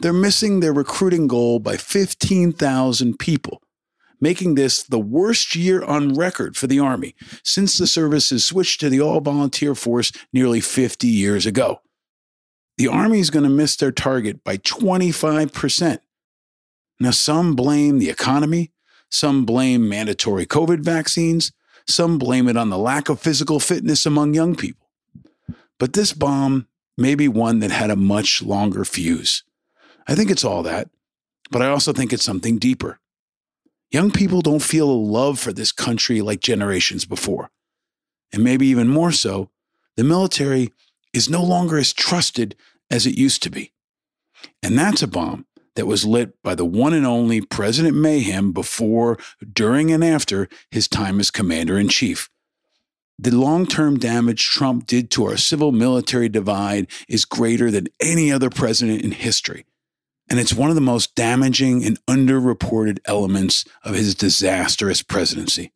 They're 0.00 0.12
missing 0.12 0.58
their 0.58 0.72
recruiting 0.72 1.28
goal 1.28 1.60
by 1.60 1.76
15,000 1.76 3.20
people, 3.20 3.62
making 4.20 4.56
this 4.56 4.82
the 4.82 4.98
worst 4.98 5.54
year 5.54 5.84
on 5.84 6.14
record 6.14 6.56
for 6.56 6.66
the 6.66 6.80
Army 6.80 7.14
since 7.44 7.78
the 7.78 7.86
services 7.86 8.44
switched 8.44 8.80
to 8.80 8.90
the 8.90 9.00
all 9.00 9.20
volunteer 9.20 9.76
force 9.76 10.10
nearly 10.32 10.60
50 10.60 11.06
years 11.06 11.46
ago. 11.46 11.80
The 12.78 12.88
Army 12.88 13.20
is 13.20 13.30
going 13.30 13.44
to 13.44 13.48
miss 13.48 13.76
their 13.76 13.92
target 13.92 14.42
by 14.42 14.56
25%. 14.56 16.00
Now, 16.98 17.12
some 17.12 17.54
blame 17.54 18.00
the 18.00 18.10
economy, 18.10 18.72
some 19.14 19.44
blame 19.44 19.88
mandatory 19.88 20.44
COVID 20.44 20.80
vaccines, 20.80 21.52
some 21.86 22.18
blame 22.18 22.48
it 22.48 22.56
on 22.56 22.70
the 22.70 22.78
lack 22.78 23.08
of 23.08 23.20
physical 23.20 23.60
fitness 23.60 24.04
among 24.04 24.34
young 24.34 24.56
people. 24.56 24.90
But 25.78 25.92
this 25.92 26.12
bomb 26.12 26.66
may 26.98 27.14
be 27.14 27.28
one 27.28 27.60
that 27.60 27.70
had 27.70 27.90
a 27.90 27.96
much 27.96 28.42
longer 28.42 28.84
fuse. 28.84 29.44
I 30.08 30.16
think 30.16 30.32
it's 30.32 30.42
all 30.42 30.64
that, 30.64 30.90
but 31.52 31.62
I 31.62 31.68
also 31.68 31.92
think 31.92 32.12
it's 32.12 32.24
something 32.24 32.58
deeper. 32.58 32.98
Young 33.92 34.10
people 34.10 34.42
don't 34.42 34.62
feel 34.62 34.90
a 34.90 34.92
love 34.92 35.38
for 35.38 35.52
this 35.52 35.70
country 35.70 36.20
like 36.20 36.40
generations 36.40 37.04
before. 37.04 37.50
And 38.32 38.42
maybe 38.42 38.66
even 38.66 38.88
more 38.88 39.12
so, 39.12 39.48
the 39.96 40.02
military 40.02 40.72
is 41.12 41.30
no 41.30 41.44
longer 41.44 41.78
as 41.78 41.92
trusted 41.92 42.56
as 42.90 43.06
it 43.06 43.16
used 43.16 43.44
to 43.44 43.50
be. 43.50 43.72
And 44.60 44.76
that's 44.76 45.02
a 45.02 45.06
bomb 45.06 45.46
that 45.76 45.86
was 45.86 46.04
lit 46.04 46.40
by 46.42 46.54
the 46.54 46.64
one 46.64 46.94
and 46.94 47.06
only 47.06 47.40
President 47.40 47.96
Mayhem 47.96 48.52
before, 48.52 49.18
during, 49.52 49.90
and 49.90 50.04
after 50.04 50.48
his 50.70 50.88
time 50.88 51.20
as 51.20 51.30
commander 51.30 51.78
in 51.78 51.88
chief. 51.88 52.30
The 53.18 53.30
long 53.30 53.66
term 53.66 53.98
damage 53.98 54.48
Trump 54.48 54.86
did 54.86 55.10
to 55.12 55.24
our 55.26 55.36
civil 55.36 55.72
military 55.72 56.28
divide 56.28 56.88
is 57.08 57.24
greater 57.24 57.70
than 57.70 57.86
any 58.00 58.32
other 58.32 58.50
president 58.50 59.02
in 59.02 59.12
history. 59.12 59.64
And 60.28 60.40
it's 60.40 60.54
one 60.54 60.70
of 60.70 60.74
the 60.74 60.80
most 60.80 61.14
damaging 61.14 61.84
and 61.84 62.04
underreported 62.06 62.98
elements 63.04 63.64
of 63.84 63.94
his 63.94 64.14
disastrous 64.14 65.02
presidency. 65.02 65.72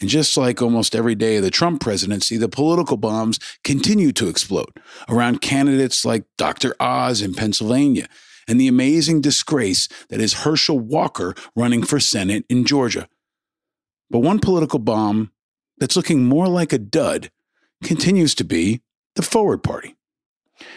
And 0.00 0.10
just 0.10 0.36
like 0.36 0.60
almost 0.60 0.96
every 0.96 1.14
day 1.14 1.36
of 1.36 1.44
the 1.44 1.50
Trump 1.50 1.80
presidency, 1.80 2.36
the 2.36 2.48
political 2.48 2.96
bombs 2.96 3.38
continue 3.62 4.12
to 4.12 4.28
explode 4.28 4.72
around 5.08 5.40
candidates 5.40 6.04
like 6.04 6.24
Dr. 6.36 6.74
Oz 6.80 7.22
in 7.22 7.32
Pennsylvania 7.32 8.08
and 8.48 8.60
the 8.60 8.68
amazing 8.68 9.20
disgrace 9.20 9.88
that 10.08 10.20
is 10.20 10.44
Herschel 10.44 10.78
Walker 10.78 11.34
running 11.56 11.82
for 11.82 12.00
Senate 12.00 12.44
in 12.48 12.64
Georgia. 12.64 13.08
But 14.10 14.20
one 14.20 14.38
political 14.38 14.78
bomb 14.78 15.32
that's 15.78 15.96
looking 15.96 16.24
more 16.24 16.48
like 16.48 16.72
a 16.72 16.78
dud 16.78 17.30
continues 17.82 18.34
to 18.36 18.44
be 18.44 18.82
the 19.16 19.22
Forward 19.22 19.62
Party. 19.62 19.96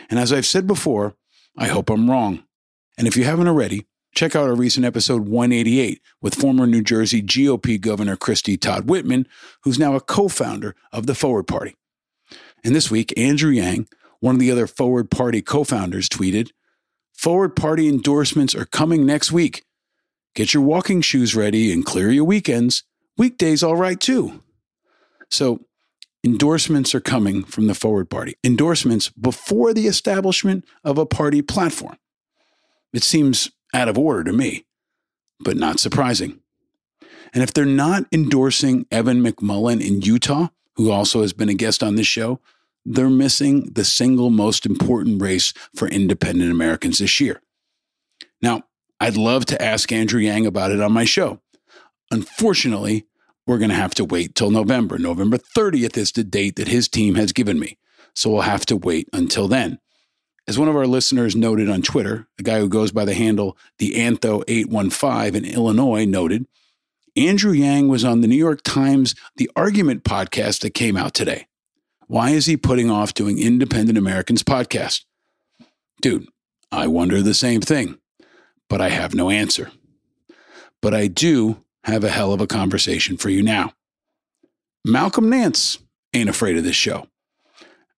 And 0.10 0.20
as 0.20 0.34
I've 0.34 0.46
said 0.46 0.68
before, 0.68 1.16
I 1.58 1.68
hope 1.68 1.90
I'm 1.90 2.10
wrong. 2.10 2.44
And 2.98 3.08
if 3.08 3.16
you 3.16 3.24
haven't 3.24 3.48
already, 3.48 3.86
check 4.16 4.36
out 4.36 4.48
our 4.48 4.56
recent 4.56 4.86
episode 4.86 5.28
188 5.28 6.02
with 6.22 6.36
former 6.36 6.66
New 6.66 6.82
Jersey 6.82 7.22
GOP 7.22 7.80
Governor 7.80 8.16
Christie 8.16 8.58
Todd 8.58 8.90
Whitman, 8.90 9.28
who's 9.64 9.78
now 9.78 9.96
a 9.96 10.02
co 10.02 10.28
founder 10.28 10.76
of 10.92 11.06
the 11.06 11.16
Forward 11.16 11.48
Party. 11.48 11.76
And 12.64 12.74
this 12.74 12.90
week, 12.90 13.14
Andrew 13.18 13.52
Yang, 13.52 13.88
one 14.20 14.36
of 14.36 14.40
the 14.40 14.52
other 14.52 14.68
Forward 14.68 15.12
Party 15.12 15.42
co 15.42 15.64
founders, 15.64 16.10
tweeted 16.10 16.52
Forward 17.18 17.56
Party 17.56 17.90
endorsements 17.90 18.54
are 18.54 18.66
coming 18.66 19.04
next 19.04 19.32
week. 19.32 19.66
Get 20.36 20.54
your 20.54 20.62
walking 20.62 21.02
shoes 21.02 21.36
ready 21.36 21.74
and 21.74 21.84
clear 21.84 22.12
your 22.12 22.24
weekends. 22.26 22.84
Weekdays, 23.18 23.64
all 23.64 23.76
right, 23.76 24.00
too. 24.00 24.44
So, 25.32 25.66
endorsements 26.24 26.94
are 26.94 27.00
coming 27.00 27.44
from 27.44 27.66
the 27.66 27.74
Forward 27.74 28.12
Party. 28.12 28.36
Endorsements 28.44 29.10
before 29.10 29.74
the 29.74 29.88
establishment 29.88 30.64
of 30.84 31.00
a 31.00 31.08
party 31.08 31.42
platform. 31.42 31.98
It 32.94 33.02
seems 33.02 33.50
out 33.74 33.90
of 33.90 33.98
order 33.98 34.24
to 34.26 34.32
me, 34.32 34.68
but 35.40 35.58
not 35.58 35.80
surprising. 35.80 36.40
And 37.34 37.42
if 37.42 37.52
they're 37.52 37.66
not 37.66 38.06
endorsing 38.12 38.86
Evan 38.92 39.24
McMullin 39.24 39.86
in 39.86 40.02
Utah, 40.02 40.50
who 40.76 40.92
also 40.92 41.22
has 41.22 41.34
been 41.34 41.50
a 41.50 41.56
guest 41.56 41.82
on 41.82 41.96
this 41.96 42.08
show, 42.08 42.40
they're 42.88 43.10
missing 43.10 43.70
the 43.74 43.84
single 43.84 44.29
most 44.29 44.65
important 44.65 45.22
race 45.22 45.53
for 45.75 45.88
independent 45.88 46.51
Americans 46.51 47.00
this 47.00 47.20
year. 47.20 47.41
Now, 48.41 48.63
I'd 49.00 49.17
love 49.17 49.46
to 49.48 49.62
ask 49.62 49.91
Andrew 49.91 50.22
Yang 50.22 50.46
about 50.46 50.72
it 50.72 50.82
on 50.82 50.94
my 50.94 51.03
show. 51.03 51.41
Unfortunately, 52.10 53.06
we're 53.46 53.58
going 53.58 53.70
to 53.70 53.75
have 53.75 53.94
to 53.96 54.06
wait 54.06 54.36
till 54.36 54.51
November. 54.51 54.98
November 54.98 55.38
30th 55.38 55.98
is 55.98 56.12
the 56.12 56.24
date 56.24 56.56
that 56.56 56.70
his 56.70 56.88
team 56.88 57.15
has 57.15 57.34
given 57.34 57.60
me. 57.60 57.77
So 58.15 58.29
we'll 58.29 58.41
have 58.41 58.65
to 58.67 58.77
wait 58.77 59.10
until 59.13 59.48
then. 59.48 59.79
As 60.48 60.58
one 60.58 60.70
of 60.70 60.75
our 60.75 60.88
listeners 60.88 61.36
noted 61.36 61.70
on 61.70 61.82
Twitter, 61.82 62.27
a 62.39 62.44
guy 62.44 62.60
who 62.60 62.70
goes 62.70 62.94
by 62.94 63.03
the 63.03 63.13
handle 63.13 63.58
the 63.79 63.91
Antho815 63.91 65.36
in 65.36 65.46
Illinois 65.46 66.06
noted, 66.06 66.48
Andrew 67.17 67.51
Yang 67.51 67.89
was 67.89 68.06
on 68.06 68.22
the 68.22 68.27
New 68.27 68.38
York 68.38 68.62
Times 68.63 69.13
The 69.36 69.51
Argument 69.56 70.03
podcast 70.03 70.62
that 70.62 70.74
came 70.74 70.96
out 70.96 71.13
today. 71.13 71.48
Why 72.08 72.32
is 72.32 72.46
he 72.46 72.56
putting 72.56 72.90
off 72.90 73.14
doing 73.14 73.38
Independent 73.38 73.98
Americans 73.98 74.42
podcast? 74.42 75.04
Dude, 76.02 76.28
I 76.72 76.88
wonder 76.88 77.22
the 77.22 77.34
same 77.34 77.60
thing, 77.62 78.00
but 78.70 78.80
I 78.82 78.90
have 78.90 79.14
no 79.14 79.30
answer. 79.30 79.72
But 80.82 80.94
I 80.94 81.08
do 81.08 81.64
have 81.84 82.04
a 82.04 82.10
hell 82.10 82.32
of 82.32 82.40
a 82.40 82.48
conversation 82.48 83.18
for 83.18 83.30
you 83.30 83.44
now. 83.44 83.74
Malcolm 84.86 85.30
Nance 85.30 85.80
ain't 86.14 86.30
afraid 86.30 86.58
of 86.58 86.64
this 86.64 86.76
show. 86.76 87.08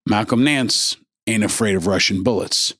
Malcolm 0.08 0.44
Nance 0.44 0.98
ain't 1.28 1.44
afraid 1.44 1.76
of 1.76 1.86
Russian 1.86 2.24
bullets. 2.24 2.74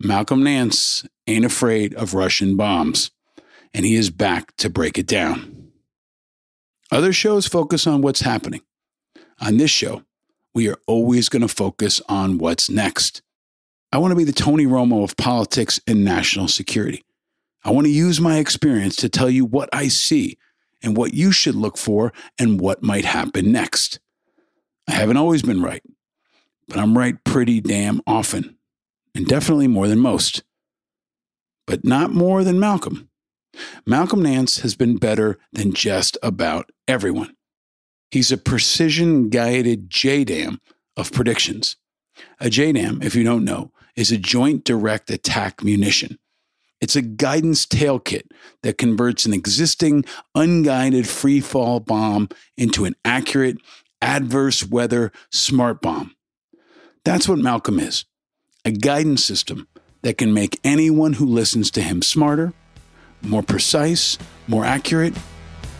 Malcolm 0.00 0.44
Nance 0.44 1.04
ain't 1.26 1.44
afraid 1.44 1.94
of 1.94 2.14
Russian 2.14 2.56
bombs. 2.56 3.10
And 3.74 3.84
he 3.84 3.94
is 3.94 4.10
back 4.10 4.54
to 4.56 4.68
break 4.68 4.98
it 4.98 5.06
down. 5.06 5.70
Other 6.90 7.12
shows 7.12 7.46
focus 7.46 7.86
on 7.86 8.02
what's 8.02 8.20
happening. 8.20 8.62
On 9.40 9.56
this 9.56 9.70
show, 9.70 10.02
we 10.54 10.68
are 10.68 10.78
always 10.86 11.28
going 11.28 11.42
to 11.42 11.48
focus 11.48 12.00
on 12.08 12.38
what's 12.38 12.70
next. 12.70 13.22
I 13.92 13.98
want 13.98 14.12
to 14.12 14.16
be 14.16 14.24
the 14.24 14.32
Tony 14.32 14.66
Romo 14.66 15.02
of 15.02 15.16
politics 15.16 15.80
and 15.86 16.04
national 16.04 16.48
security. 16.48 17.04
I 17.64 17.70
want 17.70 17.86
to 17.86 17.92
use 17.92 18.20
my 18.20 18.38
experience 18.38 18.96
to 18.96 19.08
tell 19.08 19.28
you 19.28 19.44
what 19.44 19.68
I 19.72 19.88
see 19.88 20.38
and 20.82 20.96
what 20.96 21.12
you 21.12 21.32
should 21.32 21.54
look 21.54 21.76
for 21.76 22.12
and 22.38 22.60
what 22.60 22.82
might 22.82 23.04
happen 23.04 23.52
next. 23.52 24.00
I 24.88 24.92
haven't 24.92 25.18
always 25.18 25.42
been 25.42 25.62
right, 25.62 25.82
but 26.68 26.78
I'm 26.78 26.96
right 26.96 27.22
pretty 27.24 27.60
damn 27.60 28.00
often, 28.06 28.56
and 29.14 29.26
definitely 29.26 29.68
more 29.68 29.88
than 29.88 29.98
most. 29.98 30.42
But 31.66 31.84
not 31.84 32.12
more 32.12 32.42
than 32.42 32.58
Malcolm. 32.58 33.08
Malcolm 33.86 34.22
Nance 34.22 34.60
has 34.60 34.74
been 34.74 34.96
better 34.96 35.38
than 35.52 35.72
just 35.72 36.16
about 36.22 36.70
everyone. 36.88 37.36
He's 38.10 38.32
a 38.32 38.38
precision 38.38 39.28
guided 39.28 39.88
JDAM 39.88 40.58
of 40.96 41.12
predictions. 41.12 41.76
A 42.40 42.46
JDAM, 42.46 43.04
if 43.04 43.14
you 43.14 43.24
don't 43.24 43.44
know, 43.44 43.72
is 43.94 44.10
a 44.10 44.18
joint 44.18 44.64
direct 44.64 45.10
attack 45.10 45.62
munition. 45.62 46.18
It's 46.80 46.96
a 46.96 47.02
guidance 47.02 47.66
tail 47.66 47.98
kit 47.98 48.32
that 48.62 48.78
converts 48.78 49.26
an 49.26 49.34
existing 49.34 50.04
unguided 50.34 51.06
free 51.08 51.40
fall 51.40 51.78
bomb 51.78 52.28
into 52.56 52.84
an 52.84 52.96
accurate 53.04 53.58
adverse 54.00 54.66
weather 54.66 55.12
smart 55.30 55.82
bomb. 55.82 56.16
That's 57.04 57.28
what 57.28 57.38
Malcolm 57.38 57.78
is 57.78 58.04
a 58.64 58.70
guidance 58.70 59.24
system 59.24 59.66
that 60.02 60.18
can 60.18 60.34
make 60.34 60.60
anyone 60.64 61.14
who 61.14 61.26
listens 61.26 61.70
to 61.70 61.82
him 61.82 62.02
smarter, 62.02 62.52
more 63.22 63.42
precise, 63.42 64.18
more 64.48 64.64
accurate, 64.64 65.14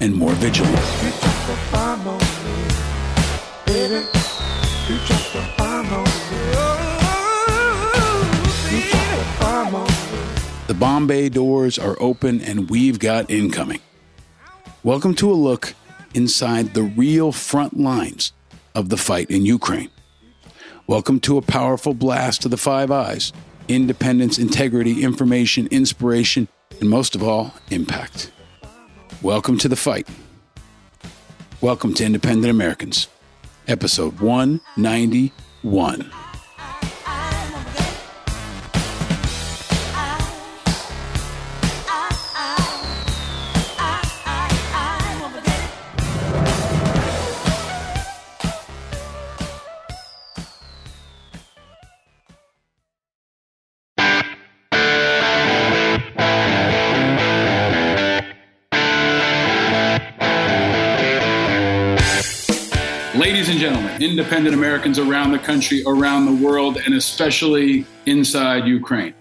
and 0.00 0.14
more 0.14 0.32
vigilant. 0.32 1.29
The 10.66 10.76
bomb 10.76 11.06
bay 11.06 11.28
doors 11.28 11.78
are 11.78 11.96
open 12.00 12.40
and 12.40 12.68
we've 12.68 12.98
got 12.98 13.30
incoming. 13.30 13.78
Welcome 14.82 15.14
to 15.14 15.30
a 15.30 15.34
look 15.34 15.74
inside 16.14 16.74
the 16.74 16.82
real 16.82 17.30
front 17.30 17.78
lines 17.78 18.32
of 18.74 18.88
the 18.88 18.96
fight 18.96 19.30
in 19.30 19.46
Ukraine. 19.46 19.90
Welcome 20.88 21.20
to 21.20 21.38
a 21.38 21.42
powerful 21.42 21.94
blast 21.94 22.44
of 22.44 22.50
the 22.50 22.56
five 22.56 22.90
eyes 22.90 23.32
independence, 23.68 24.36
integrity, 24.36 25.04
information, 25.04 25.68
inspiration, 25.70 26.48
and 26.80 26.90
most 26.90 27.14
of 27.14 27.22
all, 27.22 27.54
impact. 27.70 28.32
Welcome 29.22 29.58
to 29.58 29.68
the 29.68 29.76
fight 29.76 30.08
Welcome 31.62 31.92
to 31.92 32.04
Independent 32.06 32.50
Americans, 32.50 33.06
episode 33.70 34.20
191. 34.20 36.10
Independent 64.20 64.54
Americans 64.54 64.98
around 64.98 65.32
the 65.32 65.38
country, 65.38 65.82
around 65.86 66.26
the 66.26 66.44
world, 66.46 66.76
and 66.76 66.94
especially 66.94 67.86
inside 68.04 68.66
Ukraine. 68.66 69.14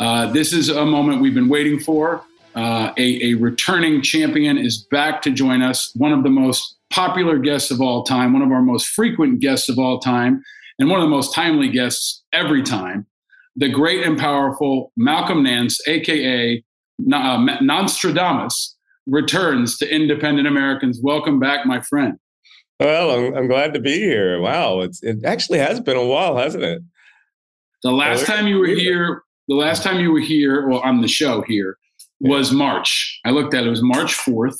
Uh, 0.00 0.32
this 0.32 0.52
is 0.52 0.68
a 0.68 0.84
moment 0.84 1.22
we've 1.22 1.32
been 1.32 1.48
waiting 1.48 1.78
for. 1.78 2.24
Uh, 2.56 2.92
a, 2.98 3.30
a 3.30 3.34
returning 3.34 4.02
champion 4.02 4.58
is 4.58 4.78
back 4.90 5.22
to 5.22 5.30
join 5.30 5.62
us, 5.62 5.92
one 5.94 6.12
of 6.12 6.24
the 6.24 6.28
most 6.28 6.76
popular 6.90 7.38
guests 7.38 7.70
of 7.70 7.80
all 7.80 8.02
time, 8.02 8.32
one 8.32 8.42
of 8.42 8.50
our 8.50 8.62
most 8.62 8.88
frequent 8.88 9.38
guests 9.38 9.68
of 9.68 9.78
all 9.78 10.00
time, 10.00 10.42
and 10.80 10.90
one 10.90 10.98
of 10.98 11.04
the 11.04 11.10
most 11.10 11.32
timely 11.32 11.68
guests 11.68 12.24
every 12.32 12.64
time. 12.64 13.06
The 13.54 13.68
great 13.68 14.04
and 14.04 14.18
powerful 14.18 14.90
Malcolm 14.96 15.44
Nance, 15.44 15.78
aka 15.86 16.64
uh, 17.12 17.46
Nonstradamus, 17.62 18.74
returns 19.06 19.78
to 19.78 19.88
independent 19.88 20.48
Americans. 20.48 20.98
Welcome 21.00 21.38
back, 21.38 21.64
my 21.64 21.80
friend. 21.80 22.18
Well, 22.82 23.10
I'm, 23.10 23.34
I'm 23.34 23.48
glad 23.48 23.74
to 23.74 23.80
be 23.80 23.94
here. 23.94 24.40
Wow, 24.40 24.80
it's 24.80 25.02
it 25.02 25.24
actually 25.24 25.58
has 25.58 25.80
been 25.80 25.96
a 25.96 26.04
while, 26.04 26.36
hasn't 26.36 26.64
it? 26.64 26.82
The 27.82 27.92
last 27.92 28.26
time 28.26 28.46
you 28.46 28.58
were 28.58 28.66
here, 28.66 29.22
the 29.48 29.54
last 29.54 29.82
time 29.82 30.00
you 30.00 30.12
were 30.12 30.20
here, 30.20 30.68
well, 30.68 30.80
on 30.80 31.00
the 31.00 31.08
show 31.08 31.42
here, 31.42 31.76
was 32.20 32.52
March. 32.52 33.20
I 33.24 33.30
looked 33.30 33.54
at 33.54 33.64
it, 33.64 33.66
it 33.66 33.70
was 33.70 33.82
March 33.82 34.16
4th. 34.16 34.56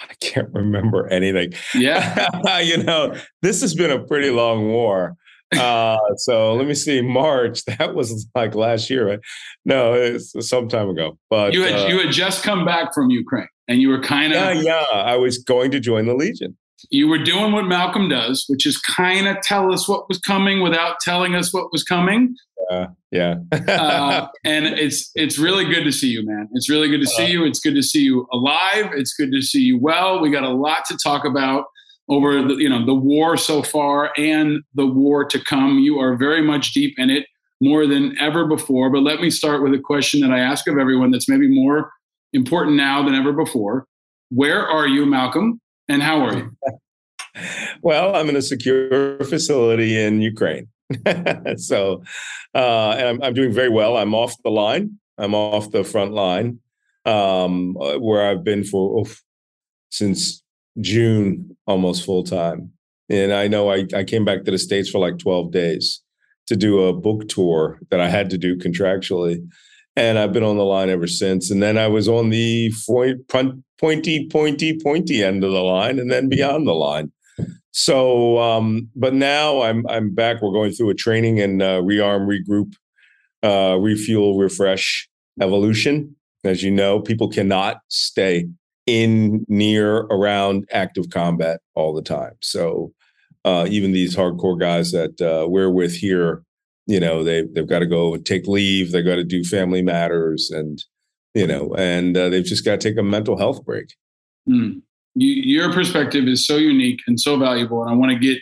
I 0.00 0.14
can't 0.20 0.48
remember 0.52 1.06
anything. 1.08 1.52
Yeah. 1.74 2.26
you 2.60 2.82
know, 2.82 3.14
this 3.42 3.60
has 3.60 3.74
been 3.74 3.90
a 3.90 4.02
pretty 4.04 4.30
long 4.30 4.68
war. 4.68 5.16
Uh, 5.54 5.98
so 6.16 6.54
let 6.54 6.66
me 6.66 6.74
see. 6.74 7.00
March, 7.00 7.64
that 7.66 7.94
was 7.94 8.26
like 8.34 8.56
last 8.56 8.90
year, 8.90 9.08
right? 9.08 9.20
No, 9.64 9.92
it's 9.92 10.34
some 10.48 10.68
time 10.68 10.88
ago. 10.88 11.16
But 11.30 11.52
you 11.52 11.62
had 11.62 11.74
uh, 11.74 11.86
you 11.86 12.00
had 12.00 12.10
just 12.10 12.42
come 12.42 12.64
back 12.64 12.92
from 12.92 13.10
Ukraine 13.10 13.46
and 13.68 13.80
you 13.80 13.88
were 13.90 14.00
kind 14.00 14.32
of 14.32 14.56
Yeah, 14.64 14.80
yeah. 14.90 14.98
I 14.98 15.14
was 15.14 15.38
going 15.38 15.70
to 15.70 15.78
join 15.78 16.06
the 16.06 16.14
Legion 16.14 16.56
you 16.90 17.08
were 17.08 17.22
doing 17.22 17.52
what 17.52 17.66
Malcolm 17.66 18.08
does, 18.08 18.44
which 18.48 18.66
is 18.66 18.78
kind 18.78 19.28
of 19.28 19.36
tell 19.42 19.72
us 19.72 19.88
what 19.88 20.08
was 20.08 20.18
coming 20.18 20.62
without 20.62 21.00
telling 21.00 21.34
us 21.34 21.52
what 21.52 21.72
was 21.72 21.82
coming. 21.82 22.34
Uh, 22.70 22.86
yeah. 23.10 23.36
uh, 23.68 24.26
and 24.44 24.66
it's 24.66 25.10
it's 25.14 25.38
really 25.38 25.64
good 25.64 25.84
to 25.84 25.92
see 25.92 26.08
you, 26.08 26.24
man. 26.24 26.48
It's 26.52 26.68
really 26.68 26.88
good 26.88 27.00
to 27.00 27.06
see 27.06 27.26
you. 27.26 27.44
It's 27.44 27.60
good 27.60 27.74
to 27.74 27.82
see 27.82 28.02
you 28.02 28.26
alive. 28.32 28.90
It's 28.94 29.14
good 29.14 29.32
to 29.32 29.42
see 29.42 29.60
you 29.60 29.78
well. 29.78 30.20
We 30.20 30.30
got 30.30 30.44
a 30.44 30.48
lot 30.48 30.84
to 30.86 30.96
talk 31.02 31.24
about 31.24 31.66
over 32.08 32.42
the 32.42 32.56
you 32.56 32.68
know 32.68 32.84
the 32.84 32.94
war 32.94 33.36
so 33.36 33.62
far 33.62 34.12
and 34.16 34.62
the 34.74 34.86
war 34.86 35.24
to 35.26 35.38
come. 35.38 35.78
You 35.78 35.98
are 35.98 36.16
very 36.16 36.42
much 36.42 36.72
deep 36.72 36.98
in 36.98 37.10
it, 37.10 37.26
more 37.60 37.86
than 37.86 38.18
ever 38.20 38.46
before. 38.46 38.90
But 38.90 39.02
let 39.02 39.20
me 39.20 39.30
start 39.30 39.62
with 39.62 39.74
a 39.74 39.78
question 39.78 40.20
that 40.20 40.30
I 40.30 40.38
ask 40.38 40.66
of 40.66 40.78
everyone 40.78 41.10
that's 41.10 41.28
maybe 41.28 41.48
more 41.48 41.90
important 42.32 42.76
now 42.76 43.04
than 43.04 43.14
ever 43.14 43.32
before. 43.32 43.86
Where 44.30 44.66
are 44.66 44.88
you, 44.88 45.06
Malcolm? 45.06 45.60
And 45.88 46.02
how 46.02 46.20
are 46.20 46.36
you? 46.36 46.56
well, 47.82 48.14
I'm 48.14 48.28
in 48.28 48.36
a 48.36 48.42
secure 48.42 49.18
facility 49.24 50.00
in 50.00 50.20
Ukraine. 50.20 50.68
so, 51.56 52.02
uh, 52.54 52.90
and 52.98 53.08
I'm, 53.08 53.22
I'm, 53.22 53.34
doing 53.34 53.52
very 53.52 53.68
well. 53.68 53.96
I'm 53.96 54.14
off 54.14 54.34
the 54.42 54.50
line. 54.50 54.98
I'm 55.18 55.34
off 55.34 55.70
the 55.70 55.84
front 55.84 56.12
line, 56.12 56.60
um, 57.04 57.74
where 57.74 58.28
I've 58.28 58.44
been 58.44 58.64
for 58.64 59.00
oof, 59.00 59.22
since 59.90 60.42
June, 60.80 61.56
almost 61.66 62.04
full 62.04 62.24
time. 62.24 62.72
And 63.08 63.32
I 63.32 63.48
know 63.48 63.70
I, 63.70 63.86
I 63.94 64.04
came 64.04 64.24
back 64.24 64.44
to 64.44 64.50
the 64.50 64.58
States 64.58 64.90
for 64.90 64.98
like 64.98 65.18
12 65.18 65.52
days 65.52 66.00
to 66.46 66.56
do 66.56 66.84
a 66.84 66.92
book 66.92 67.28
tour 67.28 67.78
that 67.90 68.00
I 68.00 68.08
had 68.08 68.30
to 68.30 68.38
do 68.38 68.56
contractually. 68.56 69.46
And 69.96 70.18
I've 70.18 70.32
been 70.32 70.42
on 70.42 70.56
the 70.56 70.64
line 70.64 70.90
ever 70.90 71.06
since. 71.06 71.50
And 71.50 71.62
then 71.62 71.78
I 71.78 71.86
was 71.86 72.08
on 72.08 72.30
the 72.30 72.70
front, 73.28 73.63
pointy, 73.78 74.28
pointy, 74.28 74.78
pointy 74.82 75.22
end 75.22 75.44
of 75.44 75.52
the 75.52 75.62
line, 75.62 75.98
and 75.98 76.10
then 76.10 76.28
beyond 76.28 76.66
the 76.66 76.74
line. 76.74 77.12
So, 77.72 78.38
um, 78.38 78.88
but 78.94 79.14
now 79.14 79.62
I'm 79.62 79.84
I'm 79.88 80.14
back. 80.14 80.40
We're 80.40 80.52
going 80.52 80.72
through 80.72 80.90
a 80.90 80.94
training 80.94 81.40
and 81.40 81.60
uh, 81.60 81.82
rearm, 81.82 82.28
regroup, 82.28 82.74
uh, 83.42 83.78
refuel, 83.78 84.38
refresh, 84.38 85.08
evolution. 85.40 86.14
As 86.44 86.62
you 86.62 86.70
know, 86.70 87.00
people 87.00 87.28
cannot 87.28 87.78
stay 87.88 88.46
in, 88.86 89.44
near, 89.48 90.00
around 90.02 90.68
active 90.72 91.10
combat 91.10 91.60
all 91.74 91.94
the 91.94 92.02
time. 92.02 92.34
So, 92.42 92.92
uh, 93.44 93.66
even 93.68 93.92
these 93.92 94.14
hardcore 94.14 94.58
guys 94.60 94.92
that 94.92 95.20
uh, 95.20 95.48
we're 95.48 95.70
with 95.70 95.96
here, 95.96 96.44
you 96.86 97.00
know, 97.00 97.24
they 97.24 97.42
they've 97.42 97.66
got 97.66 97.80
to 97.80 97.86
go 97.86 98.16
take 98.18 98.46
leave. 98.46 98.92
They 98.92 99.02
got 99.02 99.16
to 99.16 99.24
do 99.24 99.42
family 99.42 99.82
matters, 99.82 100.50
and 100.50 100.78
you 101.34 101.46
know, 101.46 101.74
and 101.76 102.16
uh, 102.16 102.28
they've 102.28 102.44
just 102.44 102.64
got 102.64 102.80
to 102.80 102.88
take 102.88 102.98
a 102.98 103.02
mental 103.02 103.36
health 103.36 103.64
break. 103.64 103.94
Mm. 104.48 104.82
You, 105.14 105.32
your 105.32 105.72
perspective 105.72 106.26
is 106.26 106.46
so 106.46 106.56
unique 106.56 107.00
and 107.06 107.20
so 107.20 107.36
valuable, 107.38 107.82
and 107.82 107.90
I 107.90 107.94
want 107.94 108.12
to 108.12 108.18
get 108.18 108.38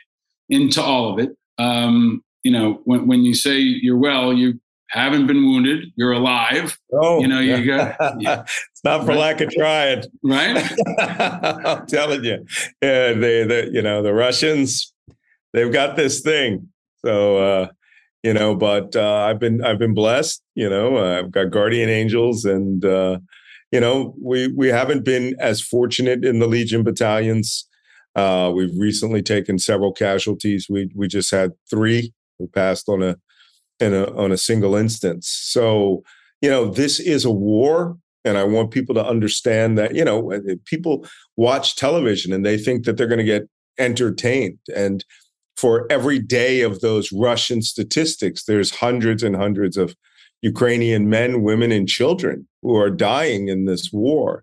into 0.49 0.83
all 0.83 1.13
of 1.13 1.19
it. 1.19 1.37
Um, 1.59 2.23
you 2.43 2.53
know, 2.53 2.81
when 2.85 3.07
when 3.07 3.25
you 3.25 3.35
say 3.35 3.59
you're 3.59 3.99
well, 3.99 4.33
you 4.33 4.61
haven't 4.93 5.27
been 5.27 5.43
wounded, 5.43 5.87
you're 5.97 6.13
alive. 6.13 6.79
Oh, 6.93 7.21
you 7.21 7.27
know, 7.27 7.41
you 7.41 7.65
got. 7.65 7.97
Yeah. 8.21 8.43
it's 8.43 8.85
not 8.85 9.03
for 9.03 9.09
right? 9.09 9.19
lack 9.19 9.41
of 9.41 9.51
trying, 9.51 10.05
right? 10.23 10.71
I'm 10.99 11.87
telling 11.87 12.25
you, 12.25 12.45
yeah, 12.83 13.15
they, 13.15 13.45
the 13.45 13.71
you 13.73 13.81
know, 13.81 14.03
the 14.03 14.13
Russians, 14.13 14.93
they've 15.55 15.73
got 15.73 15.97
this 15.97 16.21
thing. 16.21 16.69
So, 17.05 17.39
uh, 17.39 17.69
you 18.23 18.33
know 18.33 18.55
but 18.55 18.95
uh, 18.97 19.25
i've 19.25 19.39
been 19.39 19.63
i've 19.65 19.79
been 19.79 19.95
blessed 19.95 20.43
you 20.55 20.69
know 20.69 20.97
uh, 20.97 21.19
i've 21.19 21.31
got 21.31 21.51
guardian 21.51 21.89
angels 21.89 22.45
and 22.45 22.85
uh, 22.85 23.19
you 23.73 23.81
know 23.81 24.15
we 24.21 24.49
we 24.49 24.69
haven't 24.69 25.05
been 25.05 25.35
as 25.41 25.61
fortunate 25.61 26.25
in 26.25 26.39
the 26.39 26.47
legion 26.47 26.83
battalions. 26.83 27.67
Uh, 28.15 28.53
we've 28.55 28.77
recently 28.77 29.23
taken 29.23 29.59
several 29.59 29.93
casualties. 29.93 30.67
We 30.69 30.91
we 30.95 31.09
just 31.09 31.31
had 31.31 31.53
three 31.71 32.13
who 32.39 32.47
passed 32.47 32.89
on 32.89 33.03
a 33.03 33.17
in 33.81 33.95
a 33.95 34.05
on 34.15 34.31
a 34.31 34.37
single 34.37 34.77
instance. 34.77 35.27
So 35.29 36.03
you 36.43 36.51
know 36.51 36.67
this 36.67 37.01
is 37.01 37.25
a 37.25 37.31
war 37.31 37.97
and 38.25 38.37
i 38.37 38.45
want 38.45 38.71
people 38.71 38.95
to 38.95 39.05
understand 39.05 39.79
that 39.79 39.95
you 39.95 40.05
know 40.05 40.33
people 40.67 41.07
watch 41.37 41.77
television 41.77 42.33
and 42.33 42.45
they 42.45 42.59
think 42.59 42.85
that 42.85 42.97
they're 42.97 43.07
going 43.07 43.19
to 43.19 43.25
get 43.25 43.49
entertained 43.79 44.59
and 44.75 45.05
for 45.63 45.87
every 45.91 46.19
day 46.19 46.63
of 46.63 46.81
those 46.81 47.13
Russian 47.13 47.63
statistics, 47.63 48.47
there's 48.47 48.75
hundreds 48.75 49.23
and 49.23 49.37
hundreds 49.37 49.77
of 49.77 49.95
Ukrainian 50.43 51.09
men, 51.09 51.43
women, 51.43 51.71
and 51.71 51.89
children 51.89 52.49
who 52.63 52.75
are 52.77 52.91
dying 52.91 53.47
in 53.47 53.65
this 53.65 53.93
war. 53.93 54.43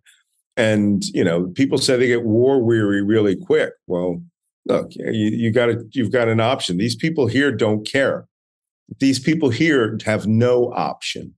And 0.55 1.03
you 1.07 1.25
know, 1.25 1.47
people 1.55 1.77
say 1.77 1.97
they 1.97 2.07
get 2.07 2.23
war 2.23 2.63
weary 2.63 3.03
really 3.03 3.35
quick. 3.35 3.73
Well, 3.85 4.23
look, 4.65 4.95
you, 4.95 5.29
you 5.41 5.51
got 5.51 5.69
you've 5.91 6.13
got 6.13 6.29
an 6.29 6.39
option. 6.39 6.77
These 6.77 6.95
people 6.95 7.27
here 7.27 7.51
don't 7.51 7.85
care. 7.85 8.25
These 8.99 9.19
people 9.19 9.49
here 9.49 9.97
have 10.05 10.25
no 10.25 10.71
option. 10.71 11.35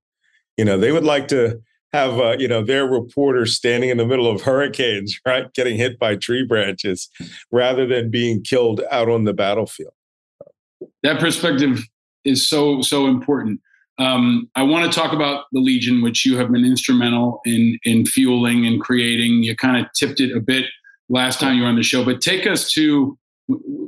You 0.58 0.65
know, 0.65 0.78
they 0.78 0.91
would 0.91 1.06
like 1.06 1.28
to 1.30 1.60
have 1.93 2.19
uh, 2.19 2.36
you 2.38 2.47
know 2.47 2.63
their 2.63 2.86
reporters 2.86 3.56
standing 3.56 3.89
in 3.89 3.97
the 3.97 4.06
middle 4.06 4.30
of 4.30 4.41
hurricanes, 4.41 5.19
right, 5.25 5.51
getting 5.54 5.77
hit 5.77 5.99
by 5.99 6.15
tree 6.15 6.45
branches, 6.45 7.10
rather 7.51 7.86
than 7.86 8.10
being 8.10 8.43
killed 8.43 8.82
out 8.91 9.10
on 9.10 9.23
the 9.23 9.34
battlefield. 9.34 9.93
That 11.04 11.19
perspective 11.19 11.84
is 12.25 12.47
so 12.47 12.82
so 12.82 13.08
important. 13.08 13.62
Um, 13.99 14.49
I 14.56 14.63
want 14.63 14.91
to 14.91 14.99
talk 14.99 15.13
about 15.13 15.45
the 15.51 15.60
Legion, 15.60 16.01
which 16.01 16.25
you 16.25 16.38
have 16.38 16.51
been 16.51 16.65
instrumental 16.65 17.41
in 17.45 17.77
in 17.84 18.06
fueling 18.06 18.65
and 18.65 18.82
creating. 18.82 19.43
You 19.43 19.56
kind 19.56 19.84
of 19.84 19.91
tipped 19.93 20.19
it 20.19 20.36
a 20.36 20.39
bit 20.39 20.65
last 21.10 21.39
time 21.39 21.58
you 21.58 21.63
were 21.63 21.69
on 21.69 21.75
the 21.75 21.84
show, 21.84 22.06
but 22.06 22.21
take 22.21 22.47
us 22.47 22.71
to 22.71 23.17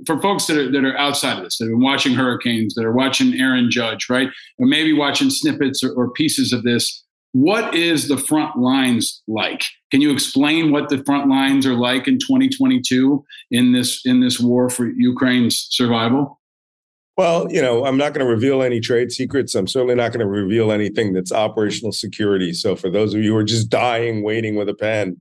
for 0.06 0.22
folks 0.22 0.46
that 0.48 0.58
are 0.58 0.72
that 0.72 0.84
are 0.84 0.98
outside 0.98 1.38
of 1.38 1.44
this, 1.44 1.58
that 1.58 1.70
are 1.70 1.78
watching 1.78 2.14
hurricanes, 2.14 2.74
that 2.76 2.86
are 2.86 2.92
watching 2.92 3.40
Aaron 3.40 3.72
Judge, 3.72 4.10
right, 4.10 4.30
or 4.58 4.68
maybe 4.68 4.94
watching 4.94 5.30
snippets 5.30 5.84
or, 5.84 5.94
or 5.94 6.12
pieces 6.12 6.52
of 6.52 6.64
this 6.64 7.03
what 7.34 7.74
is 7.76 8.08
the 8.08 8.18
front 8.18 8.58
lines 8.58 9.22
like? 9.28 9.64
Can 9.92 10.02
you 10.02 10.12
explain 10.12 10.72
what 10.72 10.90
the 10.90 11.04
front 11.04 11.30
lines 11.30 11.66
are 11.66 11.74
like 11.74 12.08
in 12.08 12.20
2022 12.20 13.24
in 13.52 13.74
this 13.74 14.02
in 14.06 14.22
this 14.22 14.40
war 14.40 14.70
for 14.70 14.88
Ukraine's 14.88 15.68
survival? 15.70 16.40
Well, 17.18 17.52
you 17.52 17.62
know, 17.62 17.86
I'm 17.86 17.98
not 17.98 18.14
going 18.14 18.26
to 18.26 18.32
reveal 18.32 18.64
any 18.64 18.80
trade 18.80 19.12
secrets. 19.12 19.54
I'm 19.54 19.68
certainly 19.68 19.94
not 19.94 20.12
going 20.12 20.20
to 20.20 20.28
reveal 20.28 20.72
anything 20.72 21.14
that's 21.14 21.32
operational 21.32 21.92
security. 21.92 22.54
So, 22.54 22.76
for 22.76 22.90
those 22.90 23.14
of 23.14 23.22
you 23.22 23.32
who 23.32 23.38
are 23.38 23.44
just 23.44 23.70
dying 23.70 24.24
waiting 24.24 24.56
with 24.56 24.70
a 24.70 24.74
pen, 24.74 25.20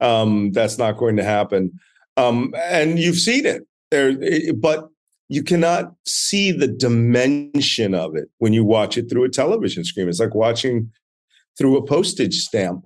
um, 0.00 0.52
that's 0.52 0.78
not 0.78 0.96
going 0.96 1.16
to 1.16 1.24
happen. 1.24 1.72
Um, 2.16 2.54
and 2.56 2.98
you've 2.98 3.16
seen 3.16 3.46
it 3.46 3.62
there, 3.90 4.14
but 4.54 4.88
you 5.28 5.42
cannot 5.42 5.94
see 6.06 6.52
the 6.52 6.66
dimension 6.66 7.94
of 7.94 8.16
it 8.16 8.28
when 8.38 8.52
you 8.52 8.64
watch 8.64 8.98
it 8.98 9.08
through 9.08 9.24
a 9.24 9.30
television 9.30 9.84
screen. 9.84 10.08
It's 10.08 10.20
like 10.20 10.34
watching 10.34 10.90
through 11.58 11.76
a 11.76 11.86
postage 11.86 12.38
stamp. 12.38 12.84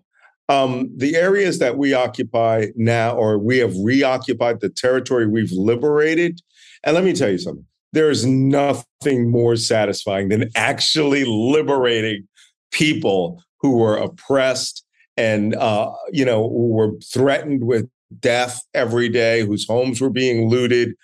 Um, 0.48 0.90
the 0.96 1.16
areas 1.16 1.58
that 1.58 1.78
we 1.78 1.94
occupy 1.94 2.66
now, 2.76 3.16
or 3.16 3.38
we 3.38 3.58
have 3.58 3.74
reoccupied 3.82 4.60
the 4.60 4.68
territory 4.68 5.26
we've 5.26 5.52
liberated. 5.52 6.40
And 6.82 6.94
let 6.94 7.04
me 7.04 7.14
tell 7.14 7.30
you 7.30 7.38
something 7.38 7.64
there 7.94 8.10
is 8.10 8.26
nothing 8.26 9.30
more 9.30 9.54
satisfying 9.56 10.28
than 10.28 10.50
actually 10.56 11.24
liberating 11.24 12.26
people 12.72 13.40
who 13.60 13.78
were 13.78 13.96
oppressed 13.96 14.84
and, 15.16 15.54
uh, 15.54 15.92
you 16.12 16.24
know, 16.24 16.48
who 16.48 16.68
were 16.72 16.98
threatened 17.12 17.64
with 17.64 17.88
death 18.18 18.60
every 18.74 19.08
day, 19.08 19.46
whose 19.46 19.66
homes 19.66 20.00
were 20.00 20.10
being 20.10 20.48
looted, 20.48 20.94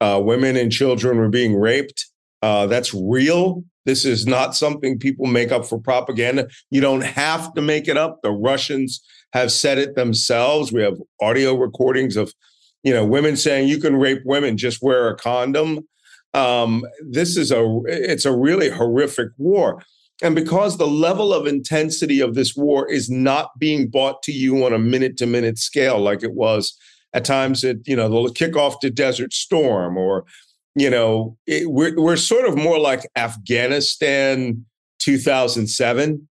uh, 0.00 0.20
women 0.22 0.56
and 0.56 0.72
children 0.72 1.16
were 1.16 1.28
being 1.28 1.54
raped. 1.54 2.06
Uh, 2.42 2.66
that's 2.66 2.92
real. 2.92 3.64
This 3.84 4.04
is 4.04 4.26
not 4.26 4.54
something 4.54 4.98
people 4.98 5.26
make 5.26 5.50
up 5.50 5.64
for 5.64 5.78
propaganda. 5.78 6.48
You 6.70 6.80
don't 6.80 7.02
have 7.02 7.52
to 7.54 7.62
make 7.62 7.88
it 7.88 7.96
up. 7.96 8.20
The 8.22 8.30
Russians 8.30 9.02
have 9.32 9.50
said 9.50 9.78
it 9.78 9.94
themselves. 9.94 10.72
We 10.72 10.82
have 10.82 10.98
audio 11.20 11.54
recordings 11.54 12.16
of, 12.16 12.32
you 12.82 12.92
know, 12.92 13.04
women 13.04 13.36
saying 13.36 13.68
you 13.68 13.78
can 13.78 13.96
rape 13.96 14.22
women, 14.24 14.56
just 14.56 14.82
wear 14.82 15.08
a 15.08 15.16
condom. 15.16 15.80
Um, 16.34 16.84
this 17.08 17.36
is 17.36 17.50
a 17.50 17.80
it's 17.86 18.24
a 18.24 18.36
really 18.36 18.70
horrific 18.70 19.28
war. 19.36 19.82
And 20.22 20.34
because 20.36 20.76
the 20.76 20.86
level 20.86 21.34
of 21.34 21.46
intensity 21.46 22.20
of 22.20 22.34
this 22.34 22.54
war 22.54 22.88
is 22.88 23.10
not 23.10 23.50
being 23.58 23.88
brought 23.88 24.22
to 24.22 24.32
you 24.32 24.64
on 24.64 24.72
a 24.72 24.78
minute 24.78 25.16
to 25.18 25.26
minute 25.26 25.58
scale 25.58 25.98
like 25.98 26.22
it 26.22 26.34
was 26.34 26.78
at 27.12 27.24
times 27.24 27.64
at 27.64 27.76
you 27.86 27.96
know 27.96 28.08
the 28.08 28.32
kickoff 28.32 28.80
to 28.80 28.90
Desert 28.90 29.32
Storm 29.32 29.96
or 29.96 30.24
you 30.74 30.90
know 30.90 31.36
it, 31.46 31.70
we're 31.70 31.94
we're 32.00 32.16
sort 32.16 32.46
of 32.46 32.56
more 32.56 32.78
like 32.78 33.08
Afghanistan 33.16 34.64
2007 35.00 36.28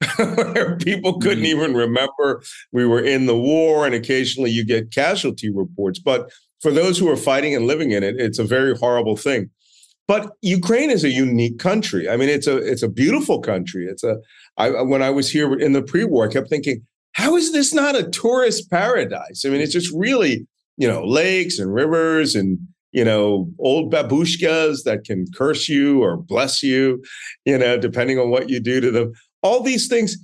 where 0.16 0.76
people 0.76 1.18
couldn't 1.18 1.44
mm-hmm. 1.44 1.60
even 1.60 1.74
remember 1.74 2.42
we 2.72 2.86
were 2.86 3.02
in 3.02 3.26
the 3.26 3.36
war 3.36 3.86
and 3.86 3.94
occasionally 3.94 4.50
you 4.50 4.64
get 4.64 4.92
casualty 4.92 5.50
reports 5.50 5.98
but 5.98 6.30
for 6.60 6.70
those 6.70 6.98
who 6.98 7.08
are 7.08 7.16
fighting 7.16 7.54
and 7.54 7.66
living 7.66 7.90
in 7.90 8.02
it 8.02 8.16
it's 8.18 8.38
a 8.38 8.44
very 8.44 8.76
horrible 8.76 9.16
thing 9.16 9.50
but 10.06 10.32
Ukraine 10.42 10.90
is 10.90 11.02
a 11.02 11.08
unique 11.08 11.58
country. 11.58 12.08
I 12.08 12.16
mean, 12.16 12.28
it's 12.28 12.46
a 12.46 12.56
it's 12.58 12.82
a 12.82 12.88
beautiful 12.88 13.40
country. 13.40 13.86
It's 13.86 14.04
a 14.04 14.18
I, 14.56 14.82
when 14.82 15.02
I 15.02 15.10
was 15.10 15.30
here 15.30 15.54
in 15.54 15.72
the 15.72 15.82
pre-war, 15.82 16.28
I 16.28 16.32
kept 16.32 16.48
thinking, 16.48 16.82
how 17.12 17.36
is 17.36 17.52
this 17.52 17.72
not 17.72 17.96
a 17.96 18.08
tourist 18.10 18.70
paradise? 18.70 19.44
I 19.44 19.48
mean, 19.48 19.60
it's 19.60 19.72
just 19.72 19.92
really, 19.94 20.46
you 20.76 20.86
know, 20.86 21.04
lakes 21.04 21.58
and 21.58 21.72
rivers 21.72 22.34
and, 22.34 22.58
you 22.94 23.04
know, 23.04 23.50
old 23.58 23.92
babushkas 23.92 24.84
that 24.84 25.04
can 25.04 25.26
curse 25.34 25.68
you 25.68 26.02
or 26.02 26.16
bless 26.16 26.62
you, 26.62 27.02
you 27.44 27.58
know, 27.58 27.76
depending 27.76 28.18
on 28.18 28.30
what 28.30 28.48
you 28.48 28.60
do 28.60 28.80
to 28.80 28.90
them. 28.90 29.12
All 29.42 29.62
these 29.62 29.88
things. 29.88 30.16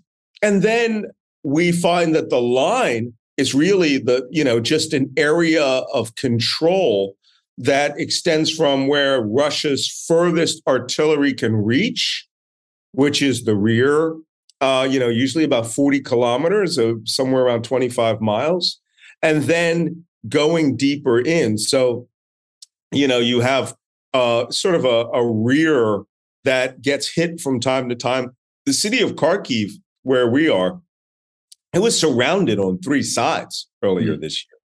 And 0.42 0.62
then 0.62 1.06
we 1.42 1.72
find 1.72 2.14
that 2.14 2.30
the 2.30 2.40
line 2.40 3.12
is 3.37 3.54
really 3.54 3.98
the, 3.98 4.26
you 4.30 4.44
know, 4.44 4.61
just 4.61 4.94
an 4.94 5.12
area 5.16 5.64
of 5.64 6.14
control 6.14 7.16
that 7.59 7.98
extends 7.98 8.50
from 8.50 8.87
where 8.87 9.20
Russia's 9.20 9.88
furthest 10.06 10.62
artillery 10.66 11.35
can 11.35 11.56
reach, 11.56 12.26
which 12.92 13.20
is 13.20 13.44
the 13.44 13.56
rear 13.56 14.14
uh, 14.61 14.87
you 14.90 15.00
know, 15.00 15.09
usually 15.09 15.44
about 15.44 15.66
40 15.66 16.00
kilometers, 16.00 16.76
so 16.76 17.00
somewhere 17.04 17.44
around 17.44 17.64
25 17.64 18.20
miles, 18.20 18.78
and 19.22 19.44
then 19.44 20.04
going 20.28 20.76
deeper 20.76 21.18
in. 21.18 21.56
So, 21.56 22.06
you 22.92 23.07
know, 23.09 23.18
you 23.18 23.40
have 23.40 23.74
uh, 24.14 24.50
sort 24.50 24.74
of 24.74 24.85
a, 24.85 25.07
a 25.12 25.26
rear 25.26 26.03
that 26.44 26.83
gets 26.83 27.12
hit 27.14 27.40
from 27.40 27.61
time 27.61 27.88
to 27.88 27.94
time. 27.94 28.37
The 28.66 28.72
city 28.72 29.00
of 29.00 29.12
Kharkiv, 29.12 29.70
where 30.03 30.29
we 30.29 30.48
are, 30.48 30.81
it 31.72 31.81
was 31.81 31.98
surrounded 31.98 32.59
on 32.59 32.79
three 32.81 33.03
sides 33.03 33.68
earlier 33.83 34.12
mm-hmm. 34.12 34.22
this 34.22 34.44
year. 34.44 34.59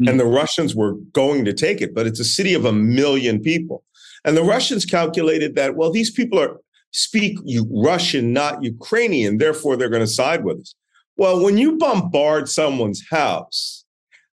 Mm-hmm. 0.00 0.08
And 0.08 0.20
the 0.20 0.26
Russians 0.26 0.74
were 0.74 0.94
going 1.12 1.44
to 1.44 1.52
take 1.52 1.80
it, 1.80 1.94
but 1.94 2.06
it's 2.06 2.20
a 2.20 2.24
city 2.24 2.54
of 2.54 2.64
a 2.64 2.72
million 2.72 3.40
people. 3.40 3.84
And 4.24 4.36
the 4.36 4.42
Russians 4.42 4.84
calculated 4.84 5.54
that, 5.54 5.76
well, 5.76 5.90
these 5.90 6.10
people 6.10 6.38
are 6.40 6.58
speak 6.92 7.38
Russian, 7.70 8.32
not 8.32 8.62
Ukrainian. 8.62 9.38
Therefore, 9.38 9.76
they're 9.76 9.88
going 9.88 10.00
to 10.02 10.06
side 10.06 10.44
with 10.44 10.60
us. 10.60 10.74
Well, 11.16 11.42
when 11.42 11.58
you 11.58 11.76
bombard 11.78 12.48
someone's 12.48 13.02
house, 13.10 13.79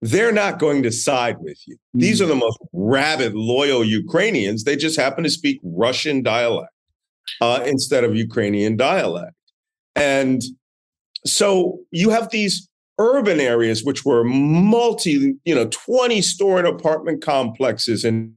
they're 0.05 0.31
not 0.31 0.59
going 0.59 0.83
to 0.83 0.91
side 0.91 1.37
with 1.39 1.57
you. 1.65 1.75
Mm-hmm. 1.75 1.99
These 1.99 2.21
are 2.21 2.27
the 2.27 2.35
most 2.35 2.59
rabid, 2.73 3.33
loyal 3.33 3.83
Ukrainians. 3.83 4.63
They 4.63 4.75
just 4.75 4.99
happen 4.99 5.23
to 5.23 5.29
speak 5.29 5.59
Russian 5.63 6.21
dialect 6.21 6.71
uh, 7.41 7.63
instead 7.65 8.03
of 8.03 8.15
Ukrainian 8.15 8.77
dialect. 8.77 9.33
And 9.95 10.43
so 11.25 11.79
you 11.89 12.11
have 12.11 12.29
these 12.29 12.69
urban 12.99 13.39
areas 13.39 13.83
which 13.83 14.05
were 14.05 14.23
multi 14.23 15.33
you 15.43 15.53
know 15.53 15.67
20 15.67 16.21
story 16.21 16.65
apartment 16.69 17.21
complexes 17.21 18.05
and 18.05 18.33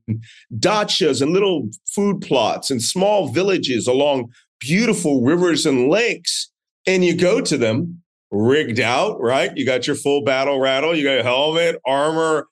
dachas 0.58 1.22
and 1.22 1.32
little 1.32 1.68
food 1.86 2.20
plots 2.20 2.68
and 2.68 2.82
small 2.82 3.28
villages 3.28 3.86
along 3.86 4.28
beautiful 4.58 5.22
rivers 5.22 5.64
and 5.64 5.88
lakes 5.88 6.50
and 6.88 7.04
you 7.04 7.16
go 7.16 7.40
to 7.40 7.56
them 7.56 8.02
rigged 8.30 8.80
out 8.80 9.20
right 9.20 9.56
you 9.56 9.64
got 9.64 9.86
your 9.86 9.96
full 9.96 10.22
battle 10.22 10.60
rattle 10.60 10.94
you 10.94 11.02
got 11.02 11.18
a 11.18 11.22
helmet 11.22 11.76
armor 11.86 12.46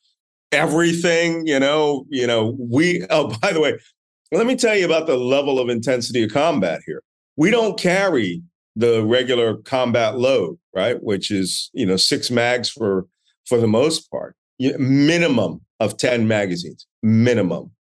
everything 0.52 1.46
you 1.46 1.58
know 1.58 2.04
you 2.08 2.26
know 2.26 2.56
we 2.58 3.04
oh 3.10 3.28
by 3.42 3.52
the 3.52 3.60
way 3.60 3.78
let 4.32 4.46
me 4.46 4.56
tell 4.56 4.74
you 4.74 4.84
about 4.84 5.06
the 5.06 5.16
level 5.16 5.60
of 5.60 5.68
intensity 5.68 6.24
of 6.24 6.32
combat 6.32 6.80
here 6.86 7.02
we 7.36 7.50
don't 7.50 7.78
carry 7.78 8.42
the 8.76 9.04
regular 9.04 9.56
combat 9.56 10.18
load, 10.18 10.58
right? 10.74 11.02
Which 11.02 11.30
is 11.30 11.70
you 11.72 11.86
know 11.86 11.96
six 11.96 12.30
mags 12.30 12.68
for 12.68 13.06
for 13.46 13.58
the 13.58 13.66
most 13.66 14.10
part, 14.10 14.36
minimum 14.60 15.62
of 15.80 15.96
ten 15.96 16.28
magazines, 16.28 16.86
minimum. 17.02 17.70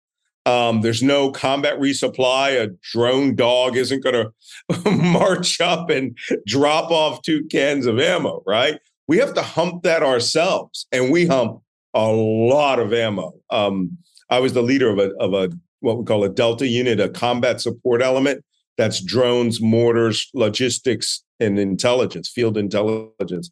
Um, 0.46 0.80
there's 0.80 1.02
no 1.02 1.32
combat 1.32 1.78
resupply. 1.78 2.62
A 2.62 2.70
drone 2.92 3.34
dog 3.34 3.76
isn't 3.76 4.02
going 4.02 4.14
to 4.84 4.90
march 4.90 5.60
up 5.60 5.90
and 5.90 6.16
drop 6.46 6.90
off 6.90 7.22
two 7.22 7.44
cans 7.46 7.84
of 7.84 7.98
ammo, 7.98 8.42
right? 8.46 8.78
We 9.08 9.18
have 9.18 9.34
to 9.34 9.42
hump 9.42 9.82
that 9.82 10.02
ourselves, 10.02 10.86
and 10.92 11.12
we 11.12 11.26
hump 11.26 11.60
a 11.94 12.06
lot 12.06 12.78
of 12.78 12.92
ammo. 12.92 13.34
Um, 13.50 13.98
I 14.30 14.40
was 14.40 14.52
the 14.52 14.62
leader 14.62 14.88
of 14.88 14.98
a 14.98 15.12
of 15.16 15.34
a 15.34 15.50
what 15.80 15.98
we 15.98 16.04
call 16.04 16.24
a 16.24 16.28
Delta 16.28 16.66
unit, 16.66 17.00
a 17.00 17.08
combat 17.08 17.60
support 17.60 18.02
element 18.02 18.44
that's 18.76 19.02
drones, 19.02 19.60
mortars, 19.60 20.28
logistics, 20.34 21.22
and 21.40 21.58
intelligence, 21.58 22.28
field 22.28 22.56
intelligence. 22.56 23.50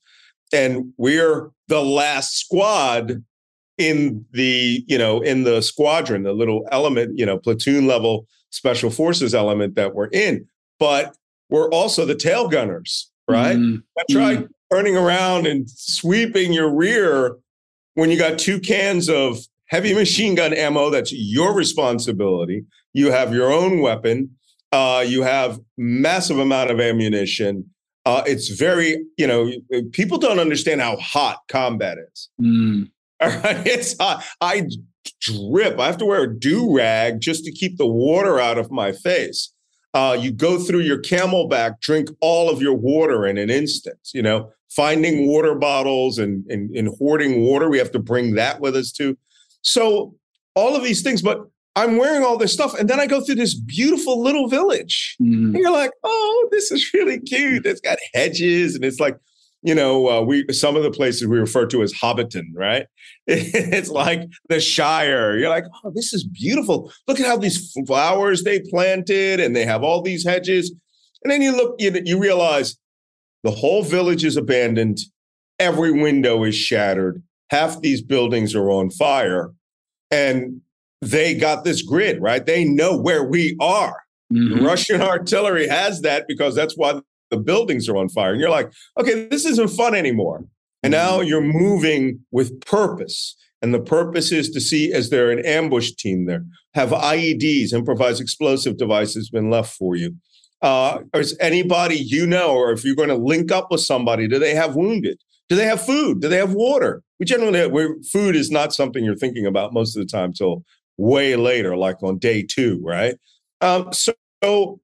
And 0.52 0.92
we're 0.96 1.50
the 1.68 1.82
last 1.82 2.38
squad 2.38 3.24
in 3.78 4.24
the, 4.32 4.84
you 4.86 4.98
know, 4.98 5.20
in 5.20 5.44
the 5.44 5.60
squadron, 5.60 6.22
the 6.22 6.32
little 6.32 6.66
element, 6.70 7.18
you 7.18 7.26
know, 7.26 7.38
platoon 7.38 7.86
level 7.86 8.26
special 8.50 8.90
forces 8.90 9.34
element 9.34 9.74
that 9.74 9.94
we're 9.94 10.08
in. 10.08 10.46
But 10.78 11.16
we're 11.50 11.68
also 11.70 12.04
the 12.04 12.14
tail 12.14 12.48
gunners, 12.48 13.10
right? 13.28 13.56
Mm-hmm. 13.56 14.12
Try 14.12 14.36
mm-hmm. 14.36 14.46
turning 14.72 14.96
around 14.96 15.46
and 15.46 15.68
sweeping 15.68 16.52
your 16.52 16.72
rear 16.72 17.36
when 17.94 18.10
you 18.10 18.18
got 18.18 18.38
two 18.38 18.60
cans 18.60 19.08
of 19.08 19.38
heavy 19.66 19.94
machine 19.94 20.34
gun 20.34 20.52
ammo. 20.52 20.90
That's 20.90 21.12
your 21.12 21.54
responsibility. 21.54 22.64
You 22.92 23.10
have 23.10 23.34
your 23.34 23.52
own 23.52 23.80
weapon 23.80 24.30
uh, 24.74 25.04
you 25.06 25.22
have 25.22 25.60
massive 25.78 26.40
amount 26.40 26.68
of 26.68 26.80
ammunition. 26.80 27.64
Uh, 28.04 28.24
it's 28.26 28.48
very, 28.48 29.04
you 29.16 29.26
know, 29.26 29.50
people 29.92 30.18
don't 30.18 30.40
understand 30.40 30.80
how 30.80 30.96
hot 30.96 31.38
combat 31.46 31.96
is. 32.12 32.28
Mm. 32.40 32.90
All 33.20 33.28
right, 33.28 33.42
it's 33.66 33.96
hot. 33.98 34.24
I 34.40 34.66
drip. 35.20 35.78
I 35.78 35.86
have 35.86 35.98
to 35.98 36.06
wear 36.06 36.22
a 36.22 36.38
do 36.38 36.74
rag 36.74 37.20
just 37.20 37.44
to 37.44 37.52
keep 37.52 37.76
the 37.78 37.86
water 37.86 38.40
out 38.40 38.58
of 38.58 38.70
my 38.70 38.92
face. 38.92 39.52
Uh, 39.92 40.16
you 40.18 40.32
go 40.32 40.58
through 40.58 40.80
your 40.80 41.00
CamelBak, 41.00 41.80
drink 41.80 42.08
all 42.20 42.50
of 42.50 42.60
your 42.60 42.74
water 42.74 43.26
in 43.26 43.38
an 43.38 43.50
instant. 43.50 43.98
You 44.12 44.22
know, 44.22 44.50
finding 44.74 45.28
water 45.28 45.54
bottles 45.54 46.18
and, 46.18 46.44
and, 46.46 46.74
and 46.76 46.88
hoarding 46.98 47.42
water, 47.42 47.68
we 47.68 47.78
have 47.78 47.92
to 47.92 47.98
bring 47.98 48.34
that 48.34 48.60
with 48.60 48.74
us 48.74 48.90
too. 48.90 49.16
So 49.62 50.14
all 50.54 50.76
of 50.76 50.82
these 50.82 51.02
things, 51.02 51.22
but 51.22 51.38
I'm 51.76 51.96
wearing 51.96 52.24
all 52.24 52.36
this 52.36 52.52
stuff, 52.52 52.74
and 52.78 52.88
then 52.88 53.00
I 53.00 53.06
go 53.06 53.20
through 53.20 53.34
this 53.36 53.54
beautiful 53.54 54.22
little 54.22 54.48
village. 54.48 55.16
Mm. 55.20 55.46
And 55.46 55.54
you're 55.56 55.72
like, 55.72 55.90
oh, 56.04 56.48
this 56.52 56.70
is 56.70 56.92
really 56.94 57.18
cute. 57.20 57.66
It's 57.66 57.80
got 57.80 57.98
hedges, 58.12 58.76
and 58.76 58.84
it's 58.84 59.00
like, 59.00 59.16
you 59.64 59.74
know, 59.74 60.08
uh, 60.08 60.20
we 60.20 60.44
some 60.52 60.76
of 60.76 60.82
the 60.82 60.90
places 60.90 61.26
we 61.26 61.38
refer 61.38 61.66
to 61.66 61.82
as 61.82 61.92
Hobbiton, 61.92 62.46
right? 62.54 62.86
It's 63.26 63.88
like 63.88 64.28
the 64.48 64.60
Shire. 64.60 65.38
You're 65.38 65.48
like, 65.48 65.64
oh, 65.82 65.90
this 65.94 66.12
is 66.12 66.24
beautiful. 66.24 66.92
Look 67.08 67.18
at 67.18 67.26
how 67.26 67.36
these 67.36 67.72
flowers 67.86 68.44
they 68.44 68.60
planted, 68.60 69.40
and 69.40 69.56
they 69.56 69.64
have 69.64 69.82
all 69.82 70.02
these 70.02 70.24
hedges. 70.24 70.72
And 71.22 71.32
then 71.32 71.42
you 71.42 71.56
look, 71.56 71.76
you, 71.78 72.00
you 72.04 72.20
realize 72.20 72.76
the 73.42 73.50
whole 73.50 73.82
village 73.82 74.24
is 74.24 74.36
abandoned. 74.36 74.98
Every 75.58 75.92
window 75.92 76.44
is 76.44 76.54
shattered 76.54 77.22
half 77.54 77.80
these 77.80 78.02
buildings 78.02 78.54
are 78.54 78.70
on 78.70 78.90
fire, 78.90 79.52
and 80.10 80.60
they 81.00 81.34
got 81.34 81.64
this 81.64 81.82
grid, 81.82 82.20
right? 82.20 82.44
They 82.44 82.64
know 82.64 82.96
where 82.96 83.22
we 83.24 83.56
are. 83.60 84.02
Mm-hmm. 84.32 84.64
Russian 84.64 85.00
artillery 85.02 85.68
has 85.68 86.00
that 86.00 86.26
because 86.26 86.54
that's 86.54 86.76
why 86.76 87.00
the 87.34 87.42
buildings 87.42 87.88
are 87.88 87.96
on 87.96 88.08
fire. 88.08 88.32
And 88.32 88.40
you're 88.40 88.50
like, 88.50 88.72
okay, 88.98 89.26
this 89.28 89.44
isn't 89.44 89.70
fun 89.70 89.94
anymore. 89.94 90.44
And 90.82 90.92
now 90.92 91.18
mm-hmm. 91.18 91.28
you're 91.28 91.40
moving 91.40 92.20
with 92.30 92.60
purpose. 92.60 93.36
And 93.62 93.72
the 93.72 93.80
purpose 93.80 94.30
is 94.30 94.50
to 94.50 94.60
see 94.60 94.92
is 94.92 95.10
there 95.10 95.30
an 95.30 95.44
ambush 95.44 95.92
team 95.92 96.26
there? 96.26 96.44
Have 96.74 96.90
IEDs, 96.90 97.72
improvised 97.72 98.20
explosive 98.20 98.76
devices, 98.76 99.30
been 99.30 99.48
left 99.50 99.74
for 99.74 99.96
you? 99.96 100.16
Uh, 100.60 101.00
is 101.14 101.36
anybody 101.40 101.96
you 101.96 102.26
know, 102.26 102.54
or 102.54 102.72
if 102.72 102.84
you're 102.84 102.94
going 102.94 103.08
to 103.08 103.14
link 103.14 103.50
up 103.50 103.70
with 103.70 103.80
somebody, 103.80 104.28
do 104.28 104.38
they 104.38 104.54
have 104.54 104.76
wounded? 104.76 105.18
Do 105.48 105.56
they 105.56 105.66
have 105.66 105.84
food? 105.84 106.20
Do 106.20 106.28
they 106.28 106.38
have 106.38 106.54
water? 106.54 107.02
We 107.18 107.26
generally, 107.26 107.66
where 107.66 107.96
food 108.12 108.34
is 108.34 108.50
not 108.50 108.72
something 108.72 109.04
you're 109.04 109.16
thinking 109.16 109.46
about 109.46 109.72
most 109.72 109.96
of 109.96 110.02
the 110.02 110.10
time 110.10 110.32
till 110.32 110.64
way 110.96 111.36
later, 111.36 111.76
like 111.76 112.02
on 112.02 112.18
day 112.18 112.42
two, 112.42 112.80
right? 112.82 113.16
Um, 113.60 113.92
so 113.92 114.80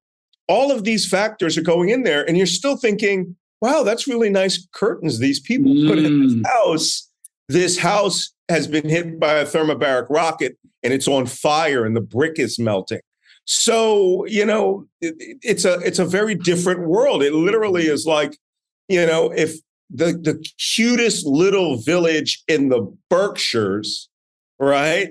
all 0.51 0.73
of 0.73 0.83
these 0.83 1.09
factors 1.09 1.57
are 1.57 1.63
going 1.63 1.91
in 1.91 2.03
there, 2.03 2.27
and 2.27 2.37
you're 2.37 2.45
still 2.45 2.77
thinking, 2.77 3.37
wow, 3.61 3.85
that's 3.85 4.09
really 4.09 4.31
nice 4.31 4.67
curtains 4.73 5.19
these 5.19 5.39
people 5.39 5.73
mm. 5.73 5.89
put 5.89 5.99
in 5.99 6.23
this 6.23 6.35
mm. 6.35 6.47
house. 6.47 7.09
This 7.49 7.79
house 7.79 8.33
has 8.49 8.67
been 8.67 8.89
hit 8.89 9.21
by 9.21 9.35
a 9.35 9.47
thermobaric 9.47 10.07
rocket 10.11 10.57
and 10.83 10.93
it's 10.93 11.07
on 11.07 11.27
fire 11.27 11.85
and 11.85 11.95
the 11.95 12.01
brick 12.01 12.39
is 12.39 12.59
melting. 12.59 13.01
So, 13.45 14.25
you 14.27 14.45
know, 14.45 14.87
it, 15.01 15.15
it's 15.43 15.65
a 15.65 15.75
it's 15.81 15.99
a 15.99 16.05
very 16.05 16.35
different 16.35 16.89
world. 16.89 17.23
It 17.23 17.33
literally 17.33 17.87
is 17.87 18.07
like, 18.07 18.37
you 18.89 19.05
know, 19.07 19.33
if 19.37 19.57
the 19.89 20.13
the 20.13 20.45
cutest 20.75 21.27
little 21.27 21.77
village 21.77 22.43
in 22.49 22.69
the 22.69 22.93
Berkshires, 23.09 24.09
right, 24.59 25.11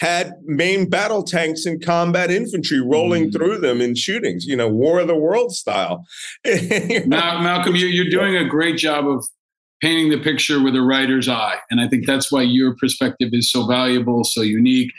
had 0.00 0.34
main 0.44 0.88
battle 0.88 1.22
tanks 1.22 1.66
and 1.66 1.84
combat 1.84 2.30
infantry 2.30 2.80
rolling 2.80 3.28
mm. 3.28 3.32
through 3.32 3.58
them 3.58 3.80
in 3.80 3.94
shootings, 3.94 4.46
you 4.46 4.56
know, 4.56 4.68
War 4.68 5.00
of 5.00 5.08
the 5.08 5.16
World 5.16 5.52
style. 5.52 6.06
you 6.44 7.06
know? 7.06 7.40
Malcolm, 7.40 7.74
you're 7.76 8.10
doing 8.10 8.36
a 8.36 8.48
great 8.48 8.76
job 8.76 9.08
of 9.08 9.26
painting 9.80 10.10
the 10.10 10.18
picture 10.18 10.62
with 10.62 10.74
a 10.74 10.82
writer's 10.82 11.28
eye. 11.28 11.56
And 11.70 11.80
I 11.80 11.88
think 11.88 12.06
that's 12.06 12.32
why 12.32 12.42
your 12.42 12.76
perspective 12.76 13.30
is 13.32 13.50
so 13.50 13.66
valuable, 13.66 14.24
so 14.24 14.42
unique. 14.42 14.90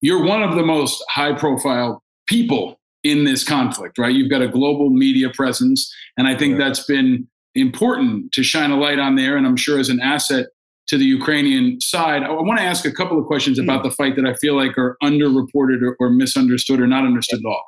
You're 0.00 0.24
one 0.24 0.42
of 0.42 0.54
the 0.54 0.64
most 0.64 1.02
high 1.08 1.32
profile 1.32 2.02
people 2.26 2.80
in 3.02 3.24
this 3.24 3.44
conflict, 3.44 3.98
right? 3.98 4.14
You've 4.14 4.30
got 4.30 4.42
a 4.42 4.48
global 4.48 4.90
media 4.90 5.30
presence. 5.30 5.92
And 6.16 6.26
I 6.26 6.36
think 6.36 6.52
yeah. 6.52 6.64
that's 6.64 6.84
been 6.84 7.28
important 7.54 8.32
to 8.32 8.42
shine 8.42 8.70
a 8.70 8.76
light 8.76 8.98
on 8.98 9.14
there. 9.14 9.36
And 9.36 9.46
I'm 9.46 9.56
sure 9.56 9.78
as 9.78 9.88
an 9.88 10.00
asset 10.00 10.46
to 10.88 10.98
the 10.98 11.04
Ukrainian 11.04 11.80
side. 11.80 12.22
I 12.22 12.30
want 12.30 12.58
to 12.58 12.64
ask 12.64 12.84
a 12.84 12.92
couple 12.92 13.18
of 13.18 13.26
questions 13.26 13.58
about 13.58 13.80
hmm. 13.80 13.88
the 13.88 13.94
fight 13.94 14.16
that 14.16 14.26
I 14.26 14.34
feel 14.34 14.56
like 14.56 14.76
are 14.78 14.96
underreported 15.02 15.82
or, 15.82 15.96
or 15.98 16.10
misunderstood 16.10 16.80
or 16.80 16.86
not 16.86 17.04
understood 17.04 17.40
at 17.40 17.46
all. 17.46 17.64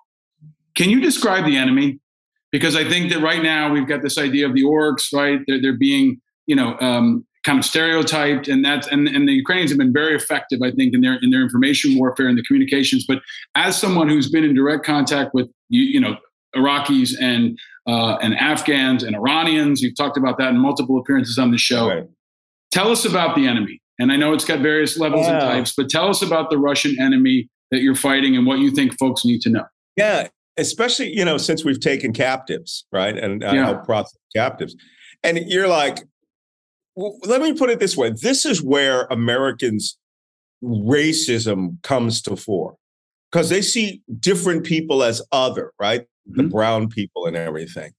Can 0.76 0.90
you 0.90 1.00
describe 1.00 1.44
the 1.46 1.56
enemy? 1.56 1.98
Because 2.52 2.76
I 2.76 2.88
think 2.88 3.12
that 3.12 3.20
right 3.20 3.42
now 3.42 3.72
we've 3.72 3.88
got 3.88 4.02
this 4.02 4.18
idea 4.18 4.46
of 4.46 4.54
the 4.54 4.62
orcs, 4.62 5.12
right? 5.12 5.40
They're, 5.46 5.60
they're 5.60 5.76
being, 5.76 6.20
you 6.46 6.54
know, 6.54 6.76
um, 6.80 7.26
kind 7.44 7.58
of 7.58 7.64
stereotyped, 7.64 8.48
and 8.48 8.64
that's 8.64 8.86
and, 8.88 9.08
and 9.08 9.28
the 9.28 9.32
Ukrainians 9.32 9.70
have 9.70 9.78
been 9.78 9.92
very 9.92 10.14
effective, 10.14 10.60
I 10.62 10.70
think, 10.72 10.94
in 10.94 11.00
their 11.00 11.18
in 11.22 11.30
their 11.30 11.42
information 11.42 11.96
warfare 11.96 12.28
and 12.28 12.36
the 12.36 12.42
communications. 12.42 13.04
But 13.06 13.18
as 13.54 13.78
someone 13.78 14.08
who's 14.08 14.30
been 14.30 14.44
in 14.44 14.54
direct 14.54 14.84
contact 14.84 15.32
with 15.32 15.48
you, 15.68 15.82
you 15.82 16.00
know, 16.00 16.16
Iraqis 16.54 17.14
and 17.20 17.58
uh, 17.86 18.16
and 18.16 18.34
Afghans 18.34 19.02
and 19.02 19.14
Iranians, 19.14 19.80
you've 19.80 19.96
talked 19.96 20.16
about 20.16 20.38
that 20.38 20.50
in 20.50 20.58
multiple 20.58 20.98
appearances 20.98 21.38
on 21.38 21.52
the 21.52 21.58
show. 21.58 21.88
Right. 21.88 22.04
Tell 22.72 22.90
us 22.90 23.04
about 23.04 23.36
the 23.36 23.46
enemy. 23.46 23.80
And 23.98 24.12
I 24.12 24.16
know 24.16 24.32
it's 24.32 24.44
got 24.44 24.60
various 24.60 24.98
levels 24.98 25.26
and 25.26 25.40
types, 25.40 25.72
but 25.74 25.88
tell 25.88 26.08
us 26.08 26.20
about 26.20 26.50
the 26.50 26.58
Russian 26.58 27.00
enemy 27.00 27.48
that 27.70 27.80
you're 27.80 27.94
fighting 27.94 28.36
and 28.36 28.46
what 28.46 28.58
you 28.58 28.70
think 28.70 28.96
folks 28.98 29.24
need 29.24 29.40
to 29.42 29.50
know. 29.50 29.64
Yeah, 29.96 30.28
especially, 30.56 31.16
you 31.16 31.24
know, 31.24 31.38
since 31.38 31.64
we've 31.64 31.80
taken 31.80 32.12
captives, 32.12 32.84
right? 32.92 33.16
And 33.16 33.42
I 33.42 33.54
yeah. 33.54 33.72
process 33.74 34.18
captives. 34.34 34.76
And 35.22 35.38
you're 35.46 35.68
like, 35.68 36.00
well, 36.94 37.18
let 37.24 37.40
me 37.40 37.52
put 37.54 37.70
it 37.70 37.78
this 37.78 37.96
way 37.96 38.10
this 38.10 38.44
is 38.44 38.62
where 38.62 39.06
Americans' 39.10 39.98
racism 40.62 41.82
comes 41.82 42.22
to 42.22 42.36
fore 42.36 42.76
because 43.30 43.50
they 43.50 43.62
see 43.62 44.02
different 44.18 44.64
people 44.64 45.02
as 45.02 45.22
other, 45.32 45.72
right? 45.78 46.02
Mm-hmm. 46.02 46.36
The 46.36 46.48
brown 46.48 46.88
people 46.88 47.26
and 47.26 47.36
everything. 47.36 47.92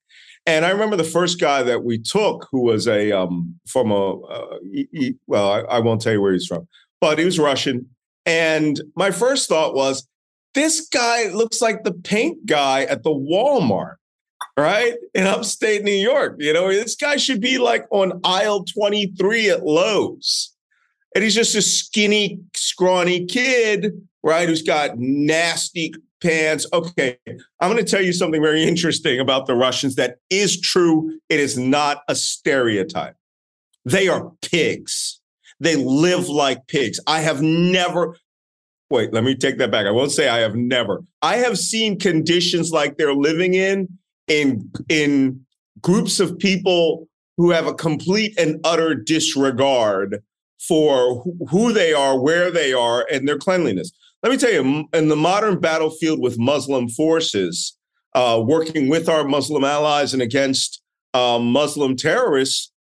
And 0.47 0.65
I 0.65 0.69
remember 0.69 0.95
the 0.95 1.03
first 1.03 1.41
guy 1.41 1.61
that 1.63 1.83
we 1.83 1.99
took, 1.99 2.47
who 2.49 2.61
was 2.61 2.87
a 2.87 3.11
um, 3.11 3.53
from 3.67 3.91
a 3.91 4.21
uh, 4.21 4.57
he, 4.63 4.87
he, 4.93 5.15
well, 5.27 5.51
I, 5.51 5.59
I 5.75 5.79
won't 5.79 6.01
tell 6.01 6.13
you 6.13 6.21
where 6.21 6.31
he's 6.31 6.47
from, 6.47 6.65
but 7.01 7.19
he 7.19 7.25
was 7.25 7.37
Russian. 7.37 7.85
And 8.25 8.81
my 8.95 9.11
first 9.11 9.49
thought 9.49 9.75
was, 9.75 10.07
this 10.53 10.87
guy 10.87 11.27
looks 11.29 11.61
like 11.61 11.83
the 11.83 11.93
paint 11.93 12.45
guy 12.45 12.83
at 12.85 13.03
the 13.03 13.09
Walmart, 13.09 13.95
right 14.57 14.95
in 15.13 15.27
upstate 15.27 15.83
New 15.83 15.91
York. 15.91 16.37
You 16.39 16.53
know, 16.53 16.69
this 16.69 16.95
guy 16.95 17.17
should 17.17 17.41
be 17.41 17.57
like 17.57 17.85
on 17.91 18.21
aisle 18.23 18.63
twenty 18.63 19.13
three 19.19 19.49
at 19.49 19.65
Lowe's, 19.65 20.55
and 21.13 21.25
he's 21.25 21.35
just 21.35 21.55
a 21.55 21.61
skinny, 21.61 22.39
scrawny 22.55 23.25
kid, 23.25 24.01
right, 24.23 24.47
who's 24.47 24.61
got 24.61 24.97
nasty 24.97 25.93
pants. 26.21 26.65
Okay, 26.73 27.17
I'm 27.59 27.71
going 27.71 27.83
to 27.83 27.89
tell 27.89 28.01
you 28.01 28.13
something 28.13 28.41
very 28.41 28.63
interesting 28.63 29.19
about 29.19 29.45
the 29.45 29.55
Russians 29.55 29.95
that 29.95 30.17
is 30.29 30.59
true. 30.59 31.19
It 31.29 31.39
is 31.39 31.57
not 31.57 32.03
a 32.07 32.15
stereotype. 32.15 33.15
They 33.85 34.07
are 34.07 34.31
pigs. 34.41 35.21
They 35.59 35.75
live 35.75 36.29
like 36.29 36.67
pigs. 36.67 36.99
I 37.07 37.21
have 37.21 37.41
never, 37.41 38.17
wait, 38.89 39.13
let 39.13 39.23
me 39.23 39.35
take 39.35 39.57
that 39.57 39.71
back. 39.71 39.85
I 39.85 39.91
won't 39.91 40.11
say 40.11 40.29
I 40.29 40.39
have 40.39 40.55
never. 40.55 41.03
I 41.21 41.37
have 41.37 41.57
seen 41.57 41.97
conditions 41.97 42.71
like 42.71 42.97
they're 42.97 43.13
living 43.13 43.53
in 43.53 43.87
in 44.27 44.69
in 44.89 45.45
groups 45.81 46.19
of 46.19 46.37
people 46.37 47.07
who 47.37 47.51
have 47.51 47.67
a 47.67 47.73
complete 47.73 48.37
and 48.39 48.59
utter 48.63 48.95
disregard 48.95 50.21
for 50.59 51.23
who 51.49 51.71
they 51.71 51.93
are, 51.93 52.19
where 52.19 52.51
they 52.51 52.73
are, 52.73 53.05
and 53.11 53.27
their 53.27 53.37
cleanliness. 53.37 53.91
Let 54.23 54.31
me 54.31 54.37
tell 54.37 54.51
you, 54.51 54.87
in 54.93 55.09
the 55.09 55.15
modern 55.15 55.59
battlefield 55.59 56.19
with 56.19 56.39
Muslim 56.39 56.89
forces, 56.89 57.77
uh, 58.15 58.41
working 58.43 58.89
with 58.89 59.07
our 59.07 59.23
Muslim 59.23 59.63
allies 59.63 60.13
and 60.13 60.23
against 60.23 60.81
uh, 61.13 61.37
Muslim 61.39 61.95
terrorists, 61.95 62.71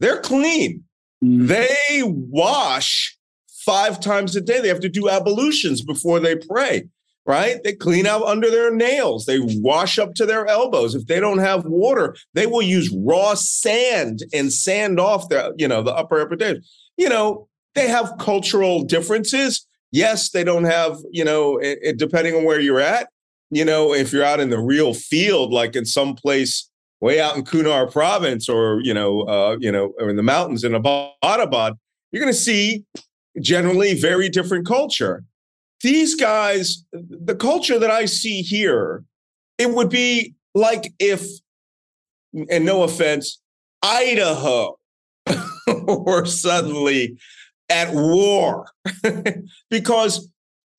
they're 0.00 0.20
clean. 0.20 0.84
Mm. 1.22 1.48
They 1.48 2.02
wash 2.02 3.16
five 3.64 4.00
times 4.00 4.34
a 4.34 4.40
day. 4.40 4.60
They 4.60 4.68
have 4.68 4.80
to 4.80 4.88
do 4.88 5.10
ablutions 5.10 5.82
before 5.82 6.18
they 6.18 6.36
pray, 6.36 6.88
right? 7.26 7.62
They 7.62 7.74
clean 7.74 8.06
out 8.06 8.22
under 8.22 8.50
their 8.50 8.74
nails. 8.74 9.26
They 9.26 9.38
wash 9.40 9.98
up 9.98 10.14
to 10.14 10.24
their 10.24 10.46
elbows. 10.46 10.94
If 10.94 11.06
they 11.06 11.20
don't 11.20 11.38
have 11.38 11.66
water, 11.66 12.16
they 12.32 12.46
will 12.46 12.62
use 12.62 12.90
raw 13.04 13.34
sand 13.34 14.20
and 14.32 14.50
sand 14.50 14.98
off 14.98 15.28
the, 15.28 15.52
you 15.58 15.68
know, 15.68 15.82
the 15.82 15.94
upper 15.94 16.20
epidermis. 16.20 16.66
You 16.96 17.10
know, 17.10 17.48
they 17.74 17.88
have 17.88 18.14
cultural 18.18 18.82
differences 18.82 19.66
yes, 19.92 20.30
they 20.30 20.44
don't 20.44 20.64
have, 20.64 20.98
you 21.10 21.24
know, 21.24 21.58
it, 21.58 21.78
it, 21.82 21.96
depending 21.98 22.34
on 22.34 22.44
where 22.44 22.60
you're 22.60 22.80
at, 22.80 23.08
you 23.50 23.64
know, 23.64 23.92
if 23.92 24.12
you're 24.12 24.24
out 24.24 24.40
in 24.40 24.50
the 24.50 24.60
real 24.60 24.94
field, 24.94 25.52
like 25.52 25.74
in 25.74 25.84
some 25.84 26.14
place 26.14 26.68
way 27.00 27.20
out 27.20 27.36
in 27.36 27.44
Kunar 27.44 27.90
province 27.90 28.48
or, 28.48 28.80
you 28.82 28.94
know, 28.94 29.22
uh, 29.22 29.56
you 29.58 29.72
know, 29.72 29.92
or 29.98 30.10
in 30.10 30.16
the 30.16 30.22
mountains 30.22 30.64
in 30.64 30.72
Abbottabad, 30.72 31.76
you're 32.12 32.22
going 32.22 32.32
to 32.32 32.38
see 32.38 32.84
generally 33.40 33.98
very 33.98 34.28
different 34.28 34.66
culture. 34.66 35.24
These 35.82 36.14
guys, 36.14 36.84
the 36.92 37.34
culture 37.34 37.78
that 37.78 37.90
I 37.90 38.04
see 38.04 38.42
here, 38.42 39.04
it 39.58 39.70
would 39.70 39.88
be 39.88 40.34
like 40.54 40.92
if, 40.98 41.26
and 42.50 42.64
no 42.64 42.82
offense, 42.82 43.40
Idaho 43.82 44.78
or 45.86 46.26
suddenly 46.26 47.18
at 47.70 47.94
war 47.94 48.66
because 49.70 50.28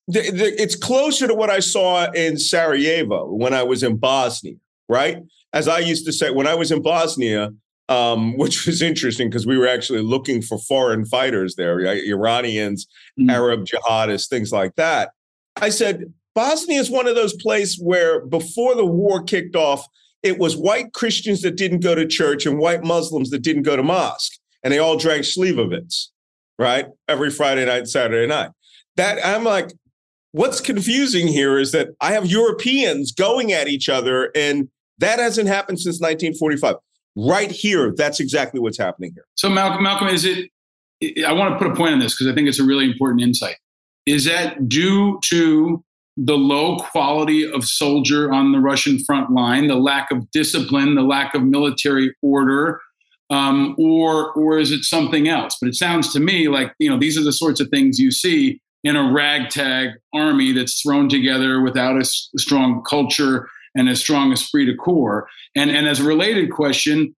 the, 0.08 0.30
the, 0.30 0.62
it's 0.62 0.76
closer 0.76 1.26
to 1.26 1.34
what 1.34 1.50
I 1.50 1.60
saw 1.60 2.10
in 2.12 2.38
Sarajevo 2.38 3.32
when 3.32 3.54
I 3.54 3.62
was 3.62 3.82
in 3.82 3.96
Bosnia, 3.96 4.56
right? 4.88 5.18
As 5.52 5.68
I 5.68 5.78
used 5.78 6.06
to 6.06 6.12
say, 6.12 6.30
when 6.30 6.46
I 6.46 6.54
was 6.54 6.70
in 6.70 6.82
Bosnia, 6.82 7.52
um, 7.88 8.36
which 8.36 8.66
was 8.66 8.82
interesting 8.82 9.28
because 9.28 9.46
we 9.46 9.58
were 9.58 9.68
actually 9.68 10.02
looking 10.02 10.42
for 10.42 10.58
foreign 10.58 11.04
fighters 11.04 11.54
there, 11.56 11.76
right? 11.76 12.02
Iranians, 12.04 12.86
mm-hmm. 13.18 13.30
Arab 13.30 13.64
jihadists, 13.64 14.28
things 14.28 14.52
like 14.52 14.74
that. 14.76 15.10
I 15.56 15.68
said, 15.68 16.12
Bosnia 16.34 16.80
is 16.80 16.90
one 16.90 17.06
of 17.06 17.14
those 17.14 17.34
places 17.34 17.78
where 17.82 18.24
before 18.26 18.74
the 18.74 18.86
war 18.86 19.22
kicked 19.22 19.54
off, 19.54 19.86
it 20.22 20.38
was 20.38 20.56
white 20.56 20.92
Christians 20.94 21.42
that 21.42 21.56
didn't 21.56 21.80
go 21.80 21.94
to 21.94 22.06
church 22.06 22.46
and 22.46 22.58
white 22.58 22.84
Muslims 22.84 23.30
that 23.30 23.42
didn't 23.42 23.64
go 23.64 23.76
to 23.76 23.82
mosque, 23.82 24.38
and 24.62 24.72
they 24.72 24.78
all 24.78 24.96
drank 24.96 25.24
Slivovitz 25.24 26.11
right? 26.62 26.86
Every 27.08 27.30
Friday 27.30 27.66
night, 27.66 27.88
Saturday 27.88 28.26
night. 28.26 28.50
That 28.96 29.24
I'm 29.24 29.44
like, 29.44 29.72
what's 30.32 30.60
confusing 30.60 31.26
here 31.26 31.58
is 31.58 31.72
that 31.72 31.88
I 32.00 32.12
have 32.12 32.26
Europeans 32.26 33.12
going 33.12 33.52
at 33.52 33.68
each 33.68 33.88
other, 33.88 34.30
and 34.34 34.68
that 34.98 35.18
hasn't 35.18 35.48
happened 35.48 35.80
since 35.80 36.00
1945. 36.00 36.76
Right 37.14 37.50
here, 37.50 37.92
that's 37.94 38.20
exactly 38.20 38.60
what's 38.60 38.78
happening 38.78 39.12
here. 39.14 39.26
So, 39.34 39.50
Malcolm, 39.50 39.82
Malcolm, 39.82 40.08
is 40.08 40.24
it 40.24 40.48
I 41.26 41.32
want 41.32 41.52
to 41.52 41.58
put 41.58 41.72
a 41.72 41.76
point 41.76 41.94
on 41.94 41.98
this 41.98 42.14
because 42.14 42.30
I 42.30 42.34
think 42.34 42.48
it's 42.48 42.60
a 42.60 42.64
really 42.64 42.84
important 42.84 43.22
insight. 43.22 43.56
Is 44.06 44.24
that 44.24 44.68
due 44.68 45.18
to 45.30 45.84
the 46.16 46.36
low 46.36 46.76
quality 46.76 47.50
of 47.50 47.64
soldier 47.64 48.32
on 48.32 48.52
the 48.52 48.58
Russian 48.58 48.98
front 49.04 49.30
line, 49.30 49.68
the 49.68 49.76
lack 49.76 50.10
of 50.10 50.30
discipline, 50.30 50.94
the 50.94 51.02
lack 51.02 51.34
of 51.34 51.42
military 51.42 52.14
order, 52.22 52.80
um, 53.32 53.74
or 53.78 54.32
or 54.34 54.58
is 54.58 54.70
it 54.70 54.84
something 54.84 55.26
else? 55.26 55.56
But 55.60 55.68
it 55.68 55.74
sounds 55.74 56.12
to 56.12 56.20
me 56.20 56.48
like 56.48 56.72
you 56.78 56.88
know 56.88 56.98
these 56.98 57.18
are 57.18 57.24
the 57.24 57.32
sorts 57.32 57.60
of 57.60 57.68
things 57.68 57.98
you 57.98 58.12
see 58.12 58.60
in 58.84 58.94
a 58.94 59.12
ragtag 59.12 59.90
army 60.12 60.52
that's 60.52 60.82
thrown 60.82 61.08
together 61.08 61.60
without 61.60 62.00
a, 62.00 62.04
strong 62.04 62.82
culture 62.88 63.48
and 63.74 63.88
a 63.88 63.96
strong 63.96 64.32
esprit 64.32 64.66
de 64.66 64.76
corps. 64.76 65.26
And 65.56 65.70
and 65.70 65.88
as 65.88 65.98
a 65.98 66.04
related 66.04 66.52
question, 66.52 67.16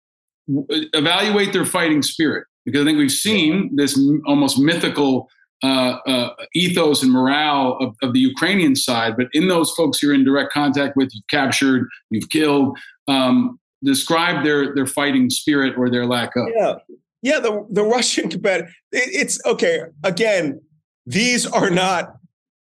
evaluate 0.48 1.52
their 1.52 1.64
fighting 1.64 2.02
spirit 2.02 2.46
because 2.66 2.82
I 2.82 2.84
think 2.84 2.98
we've 2.98 3.10
seen 3.10 3.74
this 3.74 3.98
almost 4.26 4.58
mythical 4.58 5.28
uh, 5.64 5.98
uh, 6.06 6.30
ethos 6.54 7.02
and 7.04 7.12
morale 7.12 7.76
of, 7.80 7.94
of, 8.02 8.12
the 8.12 8.18
Ukrainian 8.18 8.74
side, 8.74 9.16
but 9.16 9.28
in 9.32 9.46
those 9.46 9.70
folks 9.76 10.02
you're 10.02 10.12
in 10.12 10.24
direct 10.24 10.52
contact 10.52 10.96
with, 10.96 11.08
you've 11.14 11.26
captured, 11.28 11.86
you've 12.10 12.28
killed. 12.30 12.76
Um, 13.06 13.60
describe 13.82 14.44
their 14.44 14.74
their 14.74 14.86
fighting 14.86 15.30
spirit 15.30 15.74
or 15.76 15.90
their 15.90 16.06
lack 16.06 16.36
of. 16.36 16.48
Yeah, 16.56 16.74
yeah. 17.22 17.40
The 17.40 17.66
the 17.70 17.84
Russian 17.84 18.28
combatant. 18.28 18.70
It, 18.90 19.08
it's 19.12 19.44
okay. 19.46 19.82
Again, 20.04 20.60
these 21.06 21.46
are 21.46 21.70
not 21.70 22.16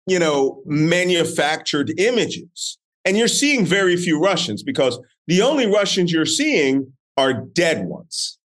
you 0.05 0.19
know 0.19 0.61
manufactured 0.65 1.93
images, 1.99 2.77
and 3.05 3.17
you're 3.17 3.27
seeing 3.27 3.65
very 3.65 3.97
few 3.97 4.19
Russians 4.19 4.63
because 4.63 4.99
the 5.27 5.41
only 5.41 5.67
Russians 5.67 6.11
you're 6.11 6.25
seeing 6.25 6.91
are 7.17 7.33
dead 7.33 7.85
ones 7.85 8.37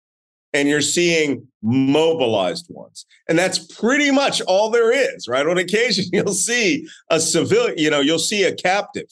and 0.54 0.68
you're 0.68 0.82
seeing 0.82 1.48
mobilized 1.62 2.68
ones. 2.70 3.06
And 3.30 3.38
that's 3.38 3.60
pretty 3.60 4.12
much 4.12 4.42
all 4.42 4.70
there 4.70 4.92
is, 4.92 5.28
right? 5.28 5.46
On 5.46 5.58
occasion, 5.58 6.06
you'll 6.14 6.34
see 6.34 6.88
a 7.10 7.20
civilian, 7.20 7.78
you 7.78 7.90
know, 7.90 8.00
you'll 8.00 8.20
see 8.20 8.44
a 8.44 8.54
captive. 8.54 9.10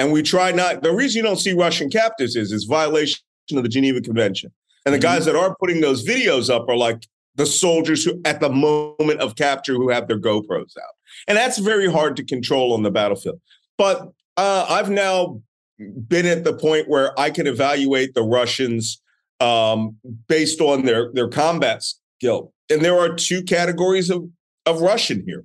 And 0.00 0.12
we 0.12 0.22
try 0.22 0.50
not, 0.50 0.82
the 0.82 0.94
reason 0.94 1.18
you 1.18 1.22
don't 1.22 1.36
see 1.36 1.52
Russian 1.52 1.90
captives 1.90 2.34
is 2.34 2.52
it's 2.52 2.64
violation 2.64 3.18
of 3.52 3.62
the 3.62 3.68
Geneva 3.68 4.00
Convention. 4.00 4.50
And 4.86 4.94
the 4.94 4.98
mm-hmm. 4.98 5.02
guys 5.02 5.26
that 5.26 5.36
are 5.36 5.54
putting 5.60 5.82
those 5.82 6.06
videos 6.06 6.48
up 6.48 6.70
are 6.70 6.76
like 6.76 7.06
the 7.34 7.44
soldiers 7.44 8.02
who, 8.02 8.18
at 8.24 8.40
the 8.40 8.48
moment 8.48 9.20
of 9.20 9.36
capture, 9.36 9.74
who 9.74 9.90
have 9.90 10.08
their 10.08 10.18
GoPros 10.18 10.74
out. 10.78 10.94
And 11.28 11.36
that's 11.36 11.58
very 11.58 11.86
hard 11.86 12.16
to 12.16 12.24
control 12.24 12.72
on 12.72 12.82
the 12.82 12.90
battlefield. 12.90 13.42
But 13.76 14.10
uh, 14.38 14.64
I've 14.70 14.88
now 14.88 15.42
been 16.08 16.24
at 16.24 16.44
the 16.44 16.54
point 16.54 16.88
where 16.88 17.18
I 17.20 17.28
can 17.28 17.46
evaluate 17.46 18.14
the 18.14 18.22
Russians 18.22 19.02
um, 19.38 19.98
based 20.28 20.62
on 20.62 20.86
their 20.86 21.12
their 21.12 21.28
combat 21.28 21.82
skill. 21.82 22.54
And 22.70 22.82
there 22.82 22.98
are 22.98 23.14
two 23.14 23.42
categories 23.42 24.08
of 24.08 24.24
of 24.64 24.80
Russian 24.80 25.24
here: 25.26 25.44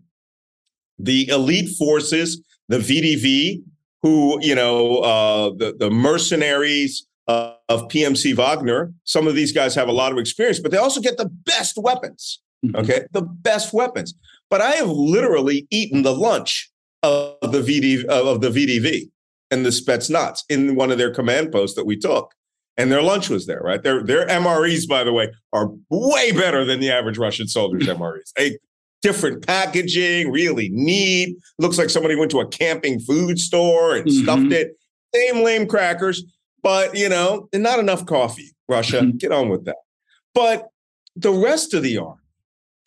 the 0.98 1.28
elite 1.28 1.76
forces, 1.78 2.42
the 2.70 2.78
VDV, 2.78 3.62
who 4.06 4.38
you 4.42 4.54
know 4.54 5.00
uh, 5.00 5.50
the 5.58 5.76
the 5.78 5.90
mercenaries 5.90 7.08
uh, 7.28 7.54
of 7.68 7.88
PMC 7.88 8.36
Wagner. 8.36 8.94
Some 9.04 9.28
of 9.28 9.34
these 9.34 9.52
guys 9.52 9.74
have 9.74 9.88
a 9.88 9.92
lot 9.92 10.12
of 10.12 10.20
experience, 10.20 10.60
but 10.60 10.72
they 10.72 10.78
also 10.78 11.02
get 11.02 11.18
the 11.18 11.26
best 11.26 11.76
weapons. 11.76 12.40
Mm-hmm. 12.64 12.76
Okay, 12.76 13.08
the 13.14 13.24
best 13.24 13.74
weapons. 13.74 14.14
But 14.50 14.62
I 14.62 14.72
have 14.76 14.90
literally 14.90 15.66
eaten 15.72 16.04
the 16.04 16.14
lunch 16.14 16.70
of 17.02 17.52
the 17.52 17.62
VD 17.62 18.06
of 18.06 18.42
the 18.42 18.50
VDV 18.50 19.10
and 19.50 19.66
the 19.66 19.72
Spetsnaz 19.72 20.42
in 20.50 20.76
one 20.76 20.92
of 20.92 21.00
their 21.00 21.12
command 21.12 21.52
posts 21.52 21.76
that 21.76 21.86
we 21.86 21.98
took 21.98 22.32
and 22.78 22.92
their 22.92 23.02
lunch 23.02 23.30
was 23.30 23.46
there, 23.46 23.62
right? 23.62 23.82
Their 23.82 24.04
their 24.04 24.28
MREs, 24.28 24.88
by 24.88 25.04
the 25.04 25.14
way, 25.14 25.32
are 25.54 25.72
way 25.90 26.32
better 26.32 26.66
than 26.66 26.80
the 26.80 26.92
average 26.92 27.18
Russian 27.18 27.48
soldier's 27.48 27.88
MREs. 27.88 28.32
A 28.38 28.58
different 29.06 29.46
packaging, 29.46 30.32
really 30.32 30.70
neat. 30.70 31.38
Looks 31.60 31.78
like 31.78 31.92
somebody 31.92 32.16
went 32.16 32.32
to 32.32 32.40
a 32.40 32.48
camping 32.48 33.00
food 33.00 33.38
store 33.38 33.96
and 33.96 34.08
mm-hmm. 34.08 34.24
stuffed 34.24 34.52
it. 34.52 34.76
Same 35.14 35.44
lame 35.44 35.68
crackers, 35.68 36.24
but 36.64 36.98
you 36.98 37.08
know, 37.08 37.48
and 37.54 37.62
not 37.62 37.78
enough 37.78 38.08
coffee. 38.08 38.50
Russia, 38.68 39.02
mm-hmm. 39.02 39.18
get 39.18 39.32
on 39.32 39.50
with 39.50 39.66
that. 39.66 39.76
But 40.34 40.70
the 41.16 41.32
rest 41.32 41.76
of 41.76 41.84
the 41.84 42.00
army, 42.00 42.20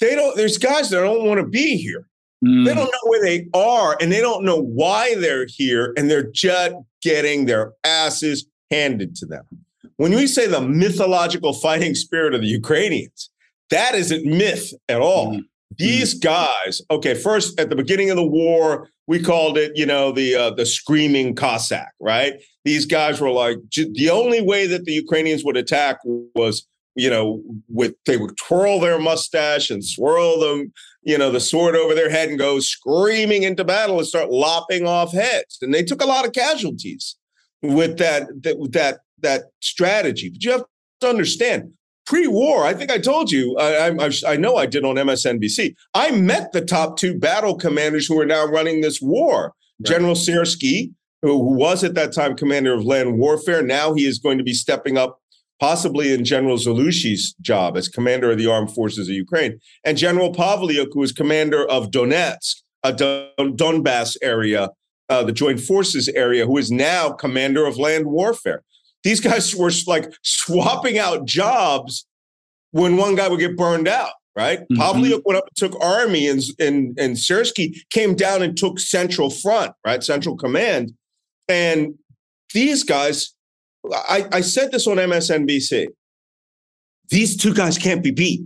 they 0.01 0.17
don't. 0.17 0.37
There's 0.37 0.59
guys 0.59 0.91
that 0.91 1.01
don't 1.01 1.25
want 1.25 1.39
to 1.39 1.47
be 1.47 1.77
here. 1.77 2.09
Mm. 2.45 2.67
They 2.67 2.75
don't 2.75 2.91
know 2.91 3.11
where 3.11 3.25
they 3.25 3.47
are, 3.55 3.97
and 4.01 4.11
they 4.11 4.21
don't 4.21 4.45
know 4.45 4.61
why 4.61 5.15
they're 5.15 5.47
here, 5.49 5.95
and 5.97 6.11
they're 6.11 6.31
just 6.33 6.75
getting 7.01 7.47
their 7.47 7.75
asses 7.85 8.45
handed 8.73 9.15
to 9.17 9.27
them. 9.27 9.45
When 9.99 10.13
we 10.13 10.27
say 10.27 10.49
the 10.49 10.61
mythological 10.61 11.53
fighting 11.53 11.95
spirit 11.95 12.35
of 12.35 12.41
the 12.41 12.49
Ukrainians, 12.49 13.31
that 13.71 13.95
isn't 13.95 14.25
myth 14.27 14.73
at 14.89 15.01
all. 15.01 15.29
Mm-hmm. 15.29 15.41
These 15.79 16.15
guys, 16.15 16.83
okay, 16.91 17.15
first 17.15 17.59
at 17.61 17.71
the 17.71 17.77
beginning 17.77 18.11
of 18.11 18.17
the 18.17 18.27
war, 18.27 18.91
we 19.07 19.23
called 19.23 19.57
it, 19.57 19.73
you 19.75 19.87
know, 19.87 20.13
the 20.13 20.35
uh, 20.35 20.51
the 20.51 20.67
screaming 20.67 21.35
Cossack, 21.35 21.93
right? 22.01 22.35
These 22.65 22.85
guys 22.85 23.21
were 23.21 23.31
like 23.31 23.59
the 23.75 24.11
only 24.11 24.43
way 24.43 24.67
that 24.67 24.85
the 24.85 24.93
Ukrainians 24.93 25.45
would 25.45 25.57
attack 25.57 25.99
was, 26.05 26.67
you 26.95 27.09
know, 27.09 27.41
with 27.69 27.95
they 28.07 28.17
would 28.17 28.37
twirl 28.37 28.81
their 28.81 28.99
mustache 28.99 29.71
and 29.71 29.85
swirl 29.85 30.41
them, 30.41 30.73
you 31.03 31.17
know, 31.17 31.31
the 31.31 31.41
sword 31.41 31.77
over 31.77 31.95
their 31.95 32.11
head 32.11 32.29
and 32.29 32.39
go 32.39 32.61
screaming 32.61 33.45
into 33.45 33.65
battle 33.65 33.99
and 33.99 34.07
start 34.07 34.31
lopping 34.31 34.87
off 34.87 35.13
heads. 35.13 35.59
And 35.63 35.73
they 35.73 35.85
took 35.85 36.03
a 36.03 36.07
lot 36.07 36.27
of 36.27 36.33
casualties 36.33 37.17
with 37.63 37.99
that 37.99 38.27
that 38.43 38.57
that 38.73 38.99
that 39.21 39.45
strategy. 39.61 40.29
But 40.29 40.45
you 40.45 40.51
have 40.53 40.65
to 41.01 41.09
understand, 41.09 41.73
pre-war, 42.09 42.65
I 42.65 42.73
think 42.73 42.91
I 42.91 42.97
told 42.97 43.31
you, 43.31 43.55
I, 43.59 43.91
I, 43.91 44.11
I, 44.27 44.37
know 44.37 44.57
I 44.57 44.65
did 44.65 44.83
on 44.83 44.95
MSNBC. 44.95 45.75
I 45.93 46.11
met 46.11 46.53
the 46.53 46.65
top 46.65 46.97
two 46.97 47.19
battle 47.19 47.55
commanders 47.55 48.07
who 48.07 48.19
are 48.19 48.25
now 48.25 48.47
running 48.47 48.81
this 48.81 49.03
war. 49.03 49.53
Right. 49.81 49.93
General 49.93 50.15
Syrskyi, 50.15 50.95
who 51.21 51.37
was 51.37 51.85
at 51.85 51.95
that 51.97 52.15
time 52.15 52.35
commander 52.35 52.73
of 52.73 52.87
land 52.87 53.19
warfare, 53.19 53.63
now 53.63 53.93
he 53.93 54.07
is 54.07 54.19
going 54.19 54.39
to 54.39 54.45
be 54.45 54.55
stepping 54.55 54.97
up, 54.97 55.21
possibly 55.61 56.11
in 56.15 56.25
General 56.25 56.57
Zaluzhnyi's 56.57 57.35
job 57.43 57.77
as 57.77 57.89
commander 57.89 58.31
of 58.31 58.39
the 58.39 58.51
armed 58.51 58.73
forces 58.73 59.07
of 59.07 59.15
Ukraine, 59.15 59.61
and 59.85 59.99
General 59.99 60.33
Pavlyuk, 60.33 60.89
who 60.93 61.03
is 61.03 61.13
commander 61.13 61.69
of 61.69 61.91
Donetsk, 61.91 62.63
a 62.85 62.93
Donbass 62.95 64.17
area, 64.23 64.71
uh, 65.11 65.25
the 65.25 65.33
Joint 65.33 65.61
Forces 65.61 66.09
area, 66.09 66.47
who 66.47 66.57
is 66.57 66.71
now 66.71 67.11
commander 67.11 67.67
of 67.67 67.77
land 67.77 68.07
warfare. 68.07 68.63
These 69.05 69.21
guys 69.21 69.55
were 69.55 69.71
like 69.87 70.13
swapping 70.23 70.99
out 70.99 71.27
jobs 71.27 72.07
when 72.73 72.97
one 72.97 73.15
guy 73.15 73.29
would 73.29 73.41
get 73.41 73.57
burned 73.57 73.89
out, 73.89 74.13
right? 74.37 74.61
Mm-hmm. 74.61 74.81
Pavlyuk 74.81 75.23
went 75.25 75.39
up 75.39 75.45
and 75.47 75.57
took 75.57 75.81
army, 75.83 76.27
and 76.29 76.43
and 76.59 76.99
and 76.99 77.17
Syrskyi 77.17 77.77
came 77.91 78.15
down 78.15 78.43
and 78.43 78.57
took 78.57 78.79
Central 78.79 79.31
Front, 79.31 79.73
right? 79.87 80.03
Central 80.03 80.37
Command, 80.37 80.93
and 81.49 81.95
these 82.55 82.83
guys. 82.83 83.35
I, 83.91 84.27
I 84.33 84.41
said 84.41 84.73
this 84.73 84.87
on 84.87 84.97
MSNBC. 84.97 85.87
These 87.11 87.37
two 87.37 87.55
guys 87.55 87.79
can't 87.79 88.03
be 88.03 88.11
beat. 88.11 88.43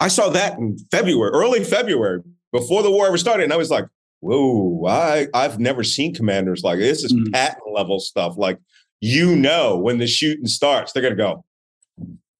I 0.00 0.08
saw 0.08 0.30
that 0.30 0.58
in 0.58 0.78
February, 0.90 1.30
early 1.32 1.62
February, 1.62 2.22
before 2.52 2.82
the 2.82 2.90
war 2.90 3.06
ever 3.06 3.18
started, 3.18 3.44
and 3.44 3.52
I 3.52 3.56
was 3.56 3.70
like, 3.70 3.84
"Whoa! 4.20 4.86
I 4.88 5.28
I've 5.34 5.60
never 5.60 5.84
seen 5.84 6.14
commanders 6.14 6.64
like 6.64 6.78
this. 6.78 7.02
This 7.02 7.12
is 7.12 7.18
mm-hmm. 7.18 7.32
Patton 7.32 7.72
level 7.72 8.00
stuff. 8.00 8.36
Like 8.36 8.58
you 9.06 9.36
know 9.36 9.76
when 9.76 9.98
the 9.98 10.06
shooting 10.06 10.46
starts, 10.46 10.92
they're 10.92 11.02
going 11.02 11.16
to 11.16 11.22
go. 11.22 11.44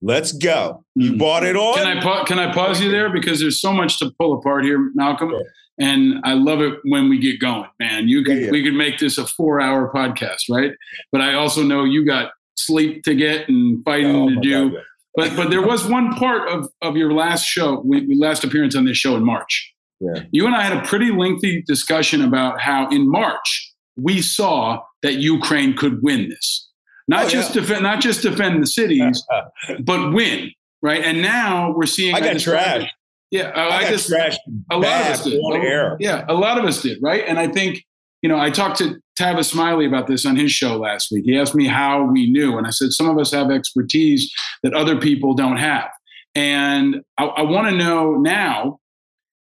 Let's 0.03 0.33
go. 0.33 0.85
You 0.95 1.13
mm. 1.13 1.19
bought 1.19 1.45
it 1.45 1.57
on. 1.57 1.75
Can 1.75 1.87
I 1.87 2.03
pa- 2.03 2.25
can 2.25 2.39
I 2.39 2.53
pause 2.53 2.81
you 2.81 2.91
there 2.91 3.11
because 3.11 3.41
there's 3.41 3.61
so 3.61 3.73
much 3.73 3.99
to 4.01 4.11
pull 4.19 4.35
apart 4.35 4.65
here, 4.65 4.91
Malcolm, 4.95 5.31
sure. 5.31 5.43
and 5.79 6.21
I 6.25 6.35
love 6.35 6.61
it 6.61 6.75
when 6.85 7.09
we 7.09 7.19
get 7.19 7.41
going, 7.41 7.71
man. 7.81 8.09
You 8.09 8.23
could 8.23 8.37
yeah, 8.37 8.45
yeah. 8.47 8.51
we 8.51 8.63
could 8.63 8.75
make 8.75 8.99
this 8.99 9.17
a 9.17 9.27
four 9.27 9.61
hour 9.61 9.91
podcast, 9.95 10.43
right? 10.51 10.73
But 11.13 11.23
I 11.23 11.35
also 11.35 11.63
know 11.63 11.85
you 11.85 12.05
got 12.05 12.33
sleep 12.57 13.05
to 13.05 13.15
get 13.15 13.49
and 13.49 13.83
fighting 13.85 14.15
oh, 14.15 14.29
to 14.29 14.41
do. 14.41 14.71
God, 14.71 14.83
but 15.15 15.37
but 15.37 15.51
there 15.51 15.63
was 15.63 15.87
one 15.87 16.15
part 16.15 16.49
of 16.49 16.69
of 16.83 16.97
your 16.97 17.13
last 17.13 17.47
show, 17.47 17.81
we, 17.85 18.07
last 18.19 18.45
appearance 18.45 18.77
on 18.77 18.85
this 18.85 18.99
show 18.99 19.17
in 19.17 19.25
March. 19.25 19.73
Yeah. 20.01 20.25
You 20.31 20.47
and 20.47 20.55
I 20.55 20.63
had 20.63 20.77
a 20.77 20.83
pretty 20.87 21.11
lengthy 21.11 21.63
discussion 21.67 22.23
about 22.23 22.61
how 22.61 22.91
in 22.91 23.11
March 23.11 23.73
we 23.97 24.21
saw 24.23 24.83
that 25.03 25.15
Ukraine 25.15 25.77
could 25.77 26.03
win 26.03 26.29
this. 26.29 26.69
Not 27.09 27.27
oh, 27.27 27.29
just 27.29 27.55
yeah. 27.55 27.61
defend, 27.63 27.83
not 27.83 28.01
just 28.01 28.23
defend 28.23 28.63
the 28.63 28.67
cities, 28.67 29.25
but 29.81 30.13
win. 30.13 30.51
Right, 30.83 31.03
and 31.03 31.23
now 31.23 31.73
we're 31.73 31.87
seeing. 31.87 32.15
I 32.15 32.21
got 32.21 32.37
trashed. 32.37 32.89
Yeah, 33.31 33.51
I, 33.55 33.69
I, 33.69 33.77
I 33.79 33.91
just 33.91 34.11
trashed. 34.11 34.37
A 34.71 34.77
lot 34.77 35.01
of 35.01 35.07
us 35.07 35.25
did. 35.25 35.41
Air. 35.55 35.97
Yeah, 35.99 36.25
a 36.29 36.35
lot 36.35 36.59
of 36.59 36.65
us 36.65 36.83
did. 36.83 36.99
Right, 37.03 37.25
and 37.27 37.39
I 37.39 37.49
think 37.49 37.85
you 38.23 38.29
know 38.29 38.39
I 38.39 38.51
talked 38.51 38.79
to 38.79 38.97
Tavis 39.19 39.47
Smiley 39.47 39.87
about 39.87 40.07
this 40.07 40.27
on 40.27 40.37
his 40.37 40.53
show 40.53 40.77
last 40.77 41.11
week. 41.11 41.25
He 41.25 41.39
asked 41.39 41.55
me 41.55 41.67
how 41.67 42.05
we 42.05 42.31
knew, 42.31 42.59
and 42.59 42.67
I 42.67 42.71
said 42.71 42.93
some 42.93 43.09
of 43.09 43.19
us 43.19 43.33
have 43.33 43.51
expertise 43.51 44.31
that 44.63 44.75
other 44.75 45.01
people 45.01 45.35
don't 45.35 45.57
have, 45.57 45.89
and 46.35 47.03
I, 47.17 47.25
I 47.25 47.43
want 47.43 47.69
to 47.69 47.77
know 47.77 48.15
now. 48.15 48.81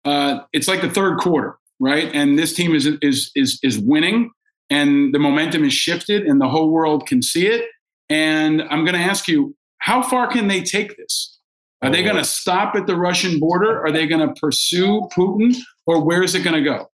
Uh, 0.04 0.40
it's 0.52 0.66
like 0.66 0.80
the 0.80 0.90
third 0.90 1.18
quarter, 1.18 1.56
right? 1.78 2.10
And 2.14 2.38
this 2.38 2.54
team 2.54 2.74
is 2.74 2.86
is 3.02 3.30
is 3.34 3.60
is 3.62 3.78
winning 3.78 4.30
and 4.70 5.12
the 5.12 5.18
momentum 5.18 5.64
is 5.64 5.72
shifted 5.72 6.22
and 6.22 6.40
the 6.40 6.48
whole 6.48 6.70
world 6.70 7.06
can 7.06 7.22
see 7.22 7.46
it. 7.46 7.66
And 8.08 8.62
I'm 8.62 8.84
going 8.84 8.96
to 8.96 9.02
ask 9.02 9.28
you, 9.28 9.54
how 9.78 10.02
far 10.02 10.28
can 10.28 10.48
they 10.48 10.62
take 10.62 10.96
this? 10.96 11.38
Are 11.82 11.90
they 11.90 12.02
going 12.02 12.16
to 12.16 12.20
oh. 12.20 12.24
stop 12.24 12.74
at 12.76 12.86
the 12.86 12.96
Russian 12.96 13.38
border? 13.38 13.80
Are 13.84 13.90
they 13.90 14.06
going 14.06 14.26
to 14.26 14.38
pursue 14.38 15.08
Putin, 15.16 15.56
or 15.86 16.04
where 16.04 16.22
is 16.22 16.34
it 16.34 16.44
going 16.44 16.62
to 16.62 16.62
go? 16.62 16.90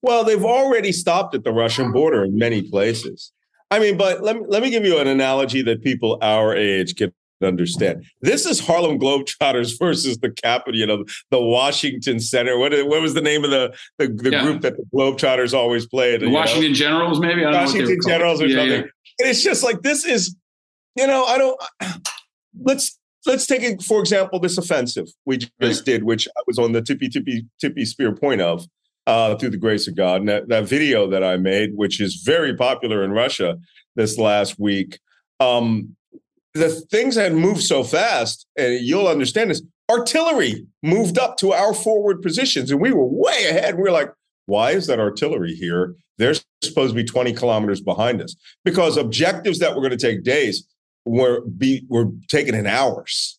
Well, 0.00 0.24
they've 0.24 0.44
already 0.44 0.92
stopped 0.92 1.34
at 1.34 1.44
the 1.44 1.52
Russian 1.52 1.92
border 1.92 2.24
in 2.24 2.36
many 2.36 2.62
places. 2.62 3.32
I 3.70 3.78
mean, 3.80 3.96
but 3.96 4.22
let 4.22 4.36
me 4.36 4.42
let 4.48 4.62
me 4.62 4.70
give 4.70 4.84
you 4.84 4.98
an 4.98 5.08
analogy 5.08 5.62
that 5.62 5.82
people 5.82 6.18
our 6.22 6.54
age 6.54 6.96
can 6.96 7.12
understand. 7.42 8.04
This 8.20 8.46
is 8.46 8.60
Harlem 8.60 8.98
Globetrotters 8.98 9.78
versus 9.80 10.18
the 10.18 10.30
capital, 10.30 10.78
you 10.78 10.86
know, 10.86 11.04
the 11.30 11.40
Washington 11.40 12.20
Center. 12.20 12.58
What, 12.58 12.72
what 12.86 13.02
was 13.02 13.14
the 13.14 13.20
name 13.20 13.44
of 13.44 13.50
the 13.50 13.74
the, 13.98 14.08
the 14.08 14.30
yeah. 14.30 14.42
group 14.42 14.62
that 14.62 14.76
the 14.76 14.84
Globetrotters 14.94 15.54
always 15.54 15.86
played? 15.86 16.20
The 16.20 16.30
Washington 16.30 16.72
know? 16.72 16.76
Generals, 16.76 17.20
maybe. 17.20 17.44
Washington 17.44 17.98
Generals 18.06 18.40
or 18.40 18.46
yeah, 18.46 18.56
something. 18.56 18.80
Yeah. 18.80 19.20
And 19.20 19.28
it's 19.28 19.42
just 19.42 19.62
like 19.62 19.82
this 19.82 20.04
is, 20.04 20.36
you 20.96 21.06
know, 21.06 21.24
I 21.24 21.38
don't. 21.38 21.60
Let's 22.62 23.00
let's 23.26 23.46
take 23.48 23.62
it 23.62 23.82
for 23.82 23.98
example 23.98 24.38
this 24.38 24.56
offensive 24.58 25.08
we 25.26 25.38
just 25.38 25.52
right. 25.60 25.84
did, 25.84 26.04
which 26.04 26.28
I 26.28 26.40
was 26.46 26.56
on 26.56 26.70
the 26.70 26.80
tippy 26.80 27.08
tippy 27.08 27.46
tippy 27.60 27.84
spear 27.84 28.14
point 28.14 28.40
of. 28.40 28.66
Uh, 29.06 29.34
through 29.34 29.50
the 29.50 29.58
grace 29.58 29.86
of 29.86 29.94
God, 29.94 30.20
and 30.20 30.30
that, 30.30 30.48
that 30.48 30.64
video 30.66 31.06
that 31.10 31.22
I 31.22 31.36
made, 31.36 31.72
which 31.74 32.00
is 32.00 32.22
very 32.24 32.56
popular 32.56 33.04
in 33.04 33.10
Russia 33.10 33.58
this 33.96 34.16
last 34.16 34.58
week, 34.58 34.98
um, 35.40 35.94
the 36.54 36.70
things 36.70 37.16
had 37.16 37.34
moved 37.34 37.62
so 37.62 37.82
fast, 37.82 38.46
and 38.56 38.80
you'll 38.80 39.08
understand 39.08 39.50
this. 39.50 39.62
Artillery 39.90 40.66
moved 40.82 41.18
up 41.18 41.36
to 41.38 41.52
our 41.52 41.74
forward 41.74 42.22
positions, 42.22 42.70
and 42.70 42.80
we 42.80 42.92
were 42.92 43.06
way 43.06 43.46
ahead. 43.50 43.76
We're 43.76 43.90
like, 43.90 44.10
why 44.46 44.70
is 44.70 44.86
that 44.86 45.00
artillery 45.00 45.54
here? 45.54 45.94
They're 46.16 46.34
supposed 46.62 46.94
to 46.94 46.94
be 46.94 47.04
20 47.04 47.32
kilometers 47.32 47.80
behind 47.80 48.22
us 48.22 48.36
because 48.64 48.96
objectives 48.96 49.58
that 49.58 49.74
were 49.74 49.80
going 49.80 49.90
to 49.90 49.96
take 49.96 50.22
days 50.22 50.66
were 51.04 51.42
be 51.42 51.84
were 51.88 52.06
taken 52.28 52.54
in 52.54 52.66
hours. 52.66 53.38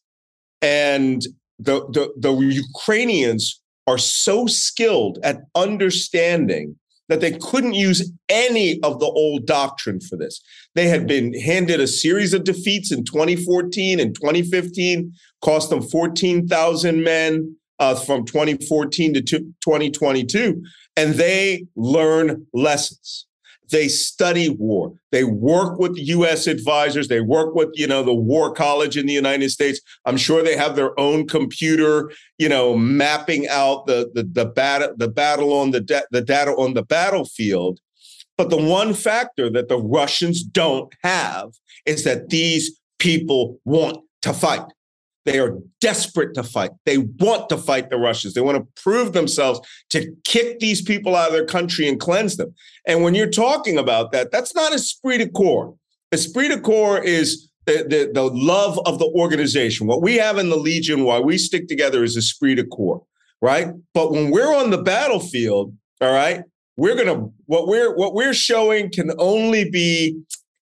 And 0.61 1.25
the, 1.57 1.85
the, 1.91 2.13
the 2.17 2.33
Ukrainians 2.33 3.61
are 3.87 3.97
so 3.97 4.45
skilled 4.45 5.19
at 5.23 5.41
understanding 5.55 6.75
that 7.09 7.21
they 7.21 7.37
couldn't 7.39 7.73
use 7.73 8.11
any 8.29 8.79
of 8.81 8.99
the 8.99 9.05
old 9.05 9.45
doctrine 9.45 9.99
for 9.99 10.17
this. 10.17 10.41
They 10.73 10.87
had 10.87 11.07
been 11.07 11.39
handed 11.39 11.79
a 11.79 11.87
series 11.87 12.33
of 12.33 12.43
defeats 12.43 12.91
in 12.91 13.03
2014 13.03 13.99
and 13.99 14.15
2015, 14.15 15.13
cost 15.41 15.69
them 15.69 15.81
14,000 15.81 17.03
men 17.03 17.55
uh, 17.79 17.95
from 17.95 18.25
2014 18.25 19.13
to 19.13 19.21
2022, 19.21 20.63
and 20.97 21.13
they 21.15 21.65
learn 21.75 22.45
lessons. 22.53 23.27
They 23.71 23.87
study 23.87 24.49
war. 24.49 24.93
They 25.11 25.23
work 25.23 25.79
with 25.79 25.97
U.S. 25.97 26.47
advisors. 26.47 27.07
They 27.07 27.21
work 27.21 27.55
with, 27.55 27.69
you 27.73 27.87
know, 27.87 28.03
the 28.03 28.13
War 28.13 28.53
College 28.53 28.97
in 28.97 29.05
the 29.05 29.13
United 29.13 29.49
States. 29.49 29.79
I'm 30.05 30.17
sure 30.17 30.43
they 30.43 30.57
have 30.57 30.75
their 30.75 30.97
own 30.99 31.27
computer, 31.27 32.11
you 32.37 32.49
know, 32.49 32.77
mapping 32.77 33.47
out 33.47 33.87
the 33.87 34.11
the 34.13 34.23
the 34.23 34.45
battle 34.45 34.93
the 34.97 35.07
battle 35.07 35.53
on 35.53 35.71
the 35.71 36.05
the 36.11 36.21
data 36.21 36.51
on 36.51 36.73
the 36.73 36.83
battlefield. 36.83 37.79
But 38.37 38.49
the 38.49 38.57
one 38.57 38.93
factor 38.93 39.49
that 39.49 39.69
the 39.69 39.77
Russians 39.77 40.43
don't 40.43 40.93
have 41.03 41.51
is 41.85 42.03
that 42.03 42.29
these 42.29 42.79
people 42.99 43.59
want 43.65 43.99
to 44.23 44.33
fight. 44.33 44.65
They 45.25 45.39
are 45.39 45.57
desperate 45.81 46.35
to 46.35 46.43
fight. 46.43 46.71
They 46.85 46.99
want 46.99 47.49
to 47.49 47.57
fight 47.57 47.89
the 47.89 47.97
Russians. 47.97 48.35
They 48.35 48.41
want 48.41 48.57
to 48.57 48.81
prove 48.81 49.13
themselves 49.13 49.59
to 49.89 50.15
kick 50.23 50.59
these 50.59 50.81
people 50.81 51.15
out 51.15 51.27
of 51.27 51.33
their 51.33 51.45
country 51.45 51.87
and 51.87 51.99
cleanse 51.99 52.37
them. 52.37 52.53
And 52.87 53.03
when 53.03 53.15
you're 53.15 53.29
talking 53.29 53.77
about 53.77 54.11
that, 54.11 54.31
that's 54.31 54.53
not 54.53 54.71
esprit 54.71 55.17
de 55.17 55.27
corps. 55.27 55.75
Esprit 56.11 56.49
de 56.49 56.59
corps 56.59 56.99
is 57.03 57.49
the, 57.65 57.85
the, 57.89 58.11
the 58.13 58.23
love 58.23 58.79
of 58.85 58.99
the 58.99 59.11
organization. 59.15 59.87
What 59.87 60.03
we 60.03 60.15
have 60.15 60.37
in 60.37 60.49
the 60.49 60.57
Legion, 60.57 61.03
why 61.03 61.19
we 61.19 61.39
stick 61.39 61.67
together, 61.67 62.03
is 62.03 62.15
esprit 62.15 62.55
de 62.55 62.65
corps, 62.65 63.01
right? 63.41 63.69
But 63.95 64.11
when 64.11 64.29
we're 64.29 64.55
on 64.55 64.69
the 64.69 64.81
battlefield, 64.81 65.75
all 66.01 66.13
right, 66.13 66.43
we're 66.77 66.95
gonna 66.95 67.29
what 67.45 67.67
we're 67.67 67.95
what 67.95 68.13
we're 68.13 68.33
showing 68.33 68.91
can 68.91 69.11
only 69.17 69.69
be 69.69 70.21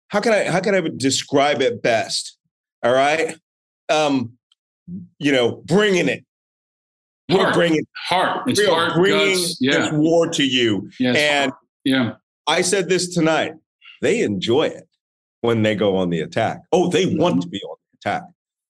how 0.09 0.19
can 0.19 0.33
I 0.33 0.45
how 0.45 0.59
can 0.59 0.75
I 0.75 0.81
describe 0.97 1.61
it 1.61 1.81
best? 1.81 2.37
All 2.83 2.93
right. 2.93 3.37
Um, 3.89 4.33
you 5.19 5.31
know, 5.31 5.63
bringing 5.65 6.07
it. 6.07 6.23
Heart. 7.29 7.45
We're 7.45 7.53
bringing 7.53 7.85
heart. 7.95 8.49
It's 8.49 8.65
heart, 8.65 8.95
bringing 8.95 9.35
guts. 9.35 9.57
Yeah. 9.59 9.77
this 9.79 9.91
war 9.91 10.27
to 10.29 10.43
you. 10.43 10.89
Yes. 10.99 11.15
And 11.15 11.51
yeah, 11.83 12.13
I 12.47 12.61
said 12.61 12.89
this 12.89 13.13
tonight. 13.13 13.53
They 14.01 14.21
enjoy 14.21 14.67
it 14.67 14.87
when 15.41 15.61
they 15.61 15.75
go 15.75 15.95
on 15.97 16.09
the 16.09 16.21
attack. 16.21 16.61
Oh, 16.71 16.89
they 16.89 17.05
want 17.05 17.35
mm-hmm. 17.35 17.41
to 17.41 17.47
be 17.49 17.61
on 17.61 17.77
the 17.91 18.09
attack. 18.09 18.23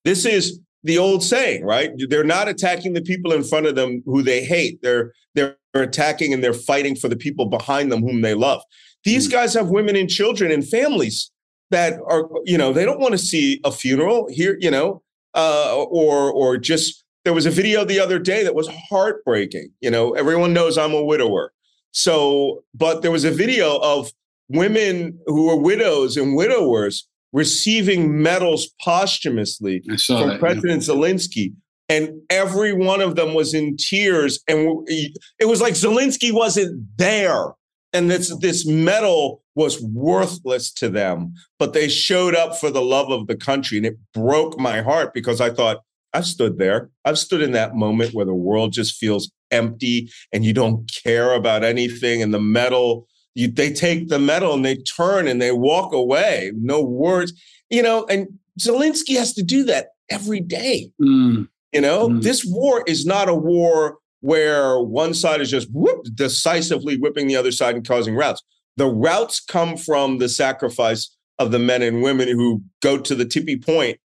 This 0.03 0.25
is 0.25 0.59
the 0.83 0.97
old 0.97 1.23
saying, 1.23 1.63
right? 1.63 1.91
They're 2.09 2.23
not 2.23 2.47
attacking 2.47 2.93
the 2.93 3.01
people 3.01 3.31
in 3.31 3.43
front 3.43 3.65
of 3.65 3.75
them 3.75 4.01
who 4.05 4.21
they 4.21 4.43
hate. 4.43 4.81
They're 4.81 5.13
they're 5.35 5.57
attacking 5.73 6.33
and 6.33 6.43
they're 6.43 6.53
fighting 6.53 6.95
for 6.95 7.07
the 7.07 7.15
people 7.15 7.45
behind 7.45 7.91
them 7.91 8.01
whom 8.01 8.21
they 8.21 8.33
love. 8.33 8.61
These 9.03 9.27
mm. 9.27 9.31
guys 9.31 9.53
have 9.53 9.69
women 9.69 9.95
and 9.95 10.09
children 10.09 10.51
and 10.51 10.67
families 10.67 11.31
that 11.71 11.99
are, 12.07 12.27
you 12.45 12.57
know, 12.57 12.73
they 12.73 12.85
don't 12.85 12.99
want 12.99 13.11
to 13.11 13.17
see 13.17 13.61
a 13.63 13.71
funeral 13.71 14.27
here, 14.31 14.57
you 14.59 14.71
know, 14.71 15.03
uh, 15.33 15.83
or 15.89 16.31
or 16.31 16.57
just 16.57 17.03
there 17.25 17.33
was 17.33 17.45
a 17.45 17.51
video 17.51 17.83
the 17.83 17.99
other 17.99 18.19
day 18.19 18.43
that 18.43 18.55
was 18.55 18.69
heartbreaking. 18.89 19.71
You 19.81 19.91
know, 19.91 20.13
everyone 20.13 20.53
knows 20.53 20.77
I'm 20.77 20.93
a 20.93 21.03
widower. 21.03 21.51
So, 21.91 22.63
but 22.73 23.01
there 23.01 23.11
was 23.11 23.23
a 23.23 23.31
video 23.31 23.77
of 23.77 24.11
women 24.47 25.19
who 25.25 25.47
were 25.47 25.55
widows 25.55 26.17
and 26.17 26.35
widowers 26.35 27.07
receiving 27.33 28.21
medals 28.21 28.69
posthumously 28.81 29.81
from 30.05 30.29
that, 30.29 30.39
President 30.39 30.87
yeah. 30.87 30.93
Zelensky. 30.93 31.53
And 31.87 32.21
every 32.29 32.73
one 32.73 33.01
of 33.01 33.15
them 33.15 33.33
was 33.33 33.53
in 33.53 33.75
tears. 33.77 34.39
And 34.47 34.87
it 34.87 35.47
was 35.47 35.61
like 35.61 35.73
Zelensky 35.73 36.31
wasn't 36.31 36.85
there. 36.97 37.53
And 37.93 38.09
this, 38.11 38.35
this 38.39 38.67
medal 38.67 39.43
was 39.59 39.81
worthless 39.81 40.71
to 40.71 40.87
them, 40.87 41.33
but 41.57 41.73
they 41.73 41.89
showed 41.89 42.33
up 42.33 42.57
for 42.57 42.71
the 42.71 42.81
love 42.81 43.11
of 43.11 43.27
the 43.27 43.35
country. 43.35 43.75
And 43.75 43.85
it 43.85 43.97
broke 44.13 44.57
my 44.57 44.81
heart 44.81 45.13
because 45.13 45.41
I 45.41 45.49
thought, 45.49 45.81
I've 46.13 46.25
stood 46.25 46.57
there. 46.57 46.89
I've 47.03 47.19
stood 47.19 47.41
in 47.41 47.51
that 47.51 47.75
moment 47.75 48.13
where 48.13 48.23
the 48.23 48.33
world 48.33 48.71
just 48.71 48.95
feels 48.95 49.29
empty 49.51 50.09
and 50.31 50.45
you 50.45 50.53
don't 50.53 50.89
care 51.03 51.33
about 51.33 51.65
anything. 51.65 52.21
And 52.21 52.33
the 52.33 52.39
medal, 52.39 53.05
you, 53.35 53.51
they 53.51 53.73
take 53.73 54.07
the 54.07 54.17
medal 54.17 54.53
and 54.53 54.63
they 54.63 54.77
turn 54.77 55.27
and 55.27 55.41
they 55.41 55.51
walk 55.51 55.91
away. 55.91 56.53
No 56.55 56.81
words, 56.81 57.33
you 57.69 57.83
know, 57.83 58.05
and 58.09 58.29
Zelensky 58.61 59.17
has 59.17 59.33
to 59.33 59.43
do 59.43 59.65
that 59.65 59.89
every 60.09 60.39
day. 60.39 60.89
Mm. 61.01 61.49
You 61.73 61.81
know, 61.81 62.07
mm. 62.07 62.23
this 62.23 62.45
war 62.45 62.81
is 62.87 63.05
not 63.05 63.27
a 63.27 63.35
war 63.35 63.97
where 64.21 64.79
one 64.79 65.13
side 65.13 65.41
is 65.41 65.51
just 65.51 65.67
whoop, 65.73 66.05
decisively 66.15 66.97
whipping 66.97 67.27
the 67.27 67.35
other 67.35 67.51
side 67.51 67.75
and 67.75 67.85
causing 67.85 68.15
routes. 68.15 68.41
The 68.79 68.87
routes 68.87 69.41
come 69.41 69.75
from 69.75 70.19
the 70.19 70.29
sacrifice 70.29 71.15
of 71.37 71.51
the 71.51 71.59
men 71.59 71.81
and 71.81 72.01
women 72.01 72.29
who 72.29 72.63
go 72.81 72.97
to 72.97 73.13
the 73.13 73.25
tippy 73.25 73.57
point 73.57 73.99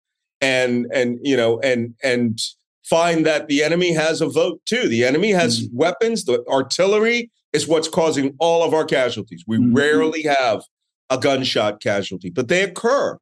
and 0.41 0.87
and 0.95 1.18
you 1.23 1.37
know 1.37 1.59
and 1.61 1.95
and 2.03 2.39
find 2.85 3.27
that 3.27 3.49
the 3.49 3.64
enemy 3.64 3.93
has 3.93 4.21
a 4.21 4.29
vote 4.29 4.61
too. 4.66 4.89
The 4.89 5.05
enemy 5.05 5.33
has 5.33 5.61
mm-hmm. 5.61 5.77
weapons. 5.77 6.25
The 6.25 6.45
artillery 6.49 7.31
is 7.53 7.66
what's 7.66 7.89
causing 7.89 8.37
all 8.39 8.62
of 8.62 8.73
our 8.73 8.85
casualties. 8.85 9.45
We 9.47 9.59
mm-hmm. 9.59 9.75
rarely 9.75 10.23
have 10.23 10.62
a 11.11 11.18
gunshot 11.18 11.81
casualty, 11.81 12.31
but 12.31 12.47
they 12.47 12.62
occur 12.62 13.18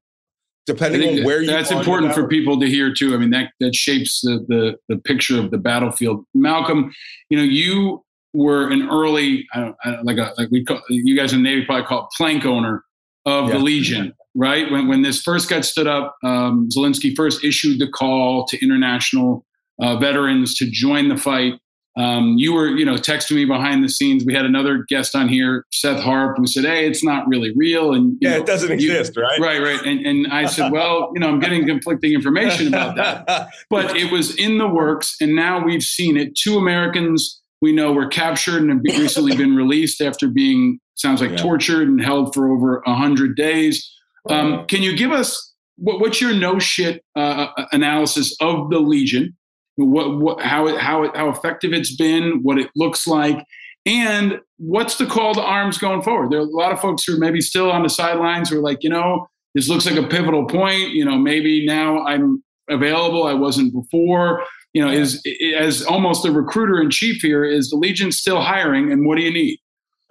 depending 0.66 1.20
on 1.20 1.24
where 1.24 1.40
you. 1.40 1.46
That's 1.46 1.70
important 1.70 2.14
for 2.14 2.28
people 2.28 2.60
to 2.60 2.66
hear 2.66 2.92
too. 2.92 3.14
I 3.14 3.16
mean, 3.16 3.30
that 3.30 3.52
that 3.60 3.74
shapes 3.74 4.20
the, 4.20 4.44
the 4.48 4.76
the 4.88 5.00
picture 5.00 5.40
of 5.40 5.50
the 5.50 5.58
battlefield. 5.58 6.24
Malcolm, 6.34 6.92
you 7.30 7.38
know, 7.38 7.44
you 7.44 8.04
were 8.38 8.68
an 8.70 8.88
early, 8.88 9.46
I 9.52 9.60
don't, 9.60 9.76
I 9.84 9.90
don't, 9.90 10.04
like 10.04 10.18
a, 10.18 10.32
like 10.38 10.48
we 10.50 10.64
call 10.64 10.80
you 10.88 11.16
guys 11.16 11.32
in 11.32 11.42
the 11.42 11.48
Navy 11.48 11.64
probably 11.64 11.86
call 11.86 12.04
it 12.04 12.08
plank 12.16 12.44
owner 12.44 12.84
of 13.26 13.48
yeah. 13.48 13.54
the 13.54 13.58
Legion, 13.58 14.14
right? 14.34 14.70
When 14.70 14.88
when 14.88 15.02
this 15.02 15.20
first 15.22 15.50
got 15.50 15.64
stood 15.64 15.86
up, 15.86 16.16
um, 16.24 16.68
Zelensky 16.74 17.14
first 17.16 17.44
issued 17.44 17.80
the 17.80 17.88
call 17.88 18.46
to 18.46 18.62
international 18.62 19.44
uh, 19.80 19.96
veterans 19.96 20.54
to 20.56 20.70
join 20.70 21.08
the 21.08 21.16
fight. 21.16 21.54
Um, 21.96 22.36
you 22.38 22.54
were, 22.54 22.68
you 22.68 22.84
know, 22.84 22.94
texting 22.94 23.34
me 23.34 23.44
behind 23.44 23.82
the 23.82 23.88
scenes. 23.88 24.24
We 24.24 24.32
had 24.32 24.44
another 24.44 24.84
guest 24.88 25.16
on 25.16 25.26
here, 25.28 25.66
Seth 25.72 26.00
Harp, 26.00 26.36
who 26.36 26.46
said, 26.46 26.64
"Hey, 26.64 26.86
it's 26.86 27.02
not 27.02 27.26
really 27.26 27.52
real." 27.56 27.92
And 27.92 28.16
yeah, 28.20 28.30
know, 28.30 28.36
it 28.36 28.46
doesn't 28.46 28.70
exist, 28.70 29.16
right? 29.16 29.40
Right, 29.40 29.60
right. 29.60 29.84
And 29.84 30.06
and 30.06 30.28
I 30.28 30.46
said, 30.46 30.70
"Well, 30.70 31.10
you 31.14 31.20
know, 31.20 31.28
I'm 31.28 31.40
getting 31.40 31.66
conflicting 31.66 32.12
information 32.12 32.68
about 32.68 32.94
that, 32.94 33.48
but 33.70 33.96
it 33.96 34.12
was 34.12 34.36
in 34.36 34.58
the 34.58 34.68
works, 34.68 35.16
and 35.20 35.34
now 35.34 35.64
we've 35.64 35.82
seen 35.82 36.16
it. 36.16 36.36
Two 36.36 36.56
Americans 36.56 37.42
we 37.60 37.72
know 37.72 37.92
were 37.92 38.08
captured 38.08 38.62
and 38.62 38.70
have 38.70 38.98
recently 38.98 39.36
been 39.36 39.54
released 39.56 40.00
after 40.00 40.28
being 40.28 40.78
sounds 40.94 41.20
like 41.20 41.30
yeah. 41.30 41.36
tortured 41.36 41.88
and 41.88 42.02
held 42.02 42.34
for 42.34 42.50
over 42.50 42.82
a 42.86 42.94
hundred 42.94 43.36
days. 43.36 43.90
Um, 44.28 44.66
can 44.66 44.82
you 44.82 44.96
give 44.96 45.12
us 45.12 45.54
what, 45.76 46.00
what's 46.00 46.20
your 46.20 46.34
no 46.34 46.58
shit 46.58 47.04
uh, 47.16 47.48
uh, 47.56 47.66
analysis 47.72 48.36
of 48.40 48.70
the 48.70 48.78
Legion? 48.78 49.36
What, 49.76 50.18
what, 50.18 50.40
how, 50.42 50.66
it, 50.66 50.78
how, 50.80 51.04
it, 51.04 51.16
how 51.16 51.28
effective 51.28 51.72
it's 51.72 51.94
been, 51.94 52.40
what 52.42 52.58
it 52.58 52.68
looks 52.74 53.06
like, 53.06 53.38
and 53.86 54.40
what's 54.58 54.98
the 54.98 55.06
call 55.06 55.34
to 55.34 55.40
arms 55.40 55.78
going 55.78 56.02
forward? 56.02 56.30
There 56.30 56.40
are 56.40 56.42
a 56.42 56.46
lot 56.46 56.72
of 56.72 56.80
folks 56.80 57.04
who 57.04 57.14
are 57.14 57.18
maybe 57.18 57.40
still 57.40 57.70
on 57.70 57.84
the 57.84 57.88
sidelines 57.88 58.50
who 58.50 58.58
are 58.58 58.62
like, 58.62 58.82
you 58.82 58.90
know, 58.90 59.28
this 59.54 59.68
looks 59.68 59.86
like 59.86 59.96
a 59.96 60.06
pivotal 60.06 60.46
point. 60.46 60.90
You 60.90 61.04
know, 61.04 61.16
maybe 61.16 61.64
now 61.64 62.04
I'm 62.04 62.42
available. 62.68 63.24
I 63.24 63.34
wasn't 63.34 63.72
before. 63.72 64.44
You 64.74 64.84
know, 64.84 64.90
is 64.90 65.22
as 65.58 65.82
almost 65.82 66.26
a 66.26 66.30
recruiter 66.30 66.80
in 66.80 66.90
chief 66.90 67.22
here. 67.22 67.44
Is 67.44 67.70
the 67.70 67.76
Legion 67.76 68.12
still 68.12 68.40
hiring, 68.40 68.92
and 68.92 69.06
what 69.06 69.16
do 69.16 69.22
you 69.22 69.32
need? 69.32 69.58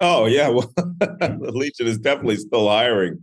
Oh 0.01 0.25
yeah, 0.25 0.49
well, 0.49 0.71
the 0.75 1.51
Legion 1.53 1.87
is 1.87 1.97
definitely 1.97 2.37
still 2.37 2.67
hiring. 2.67 3.19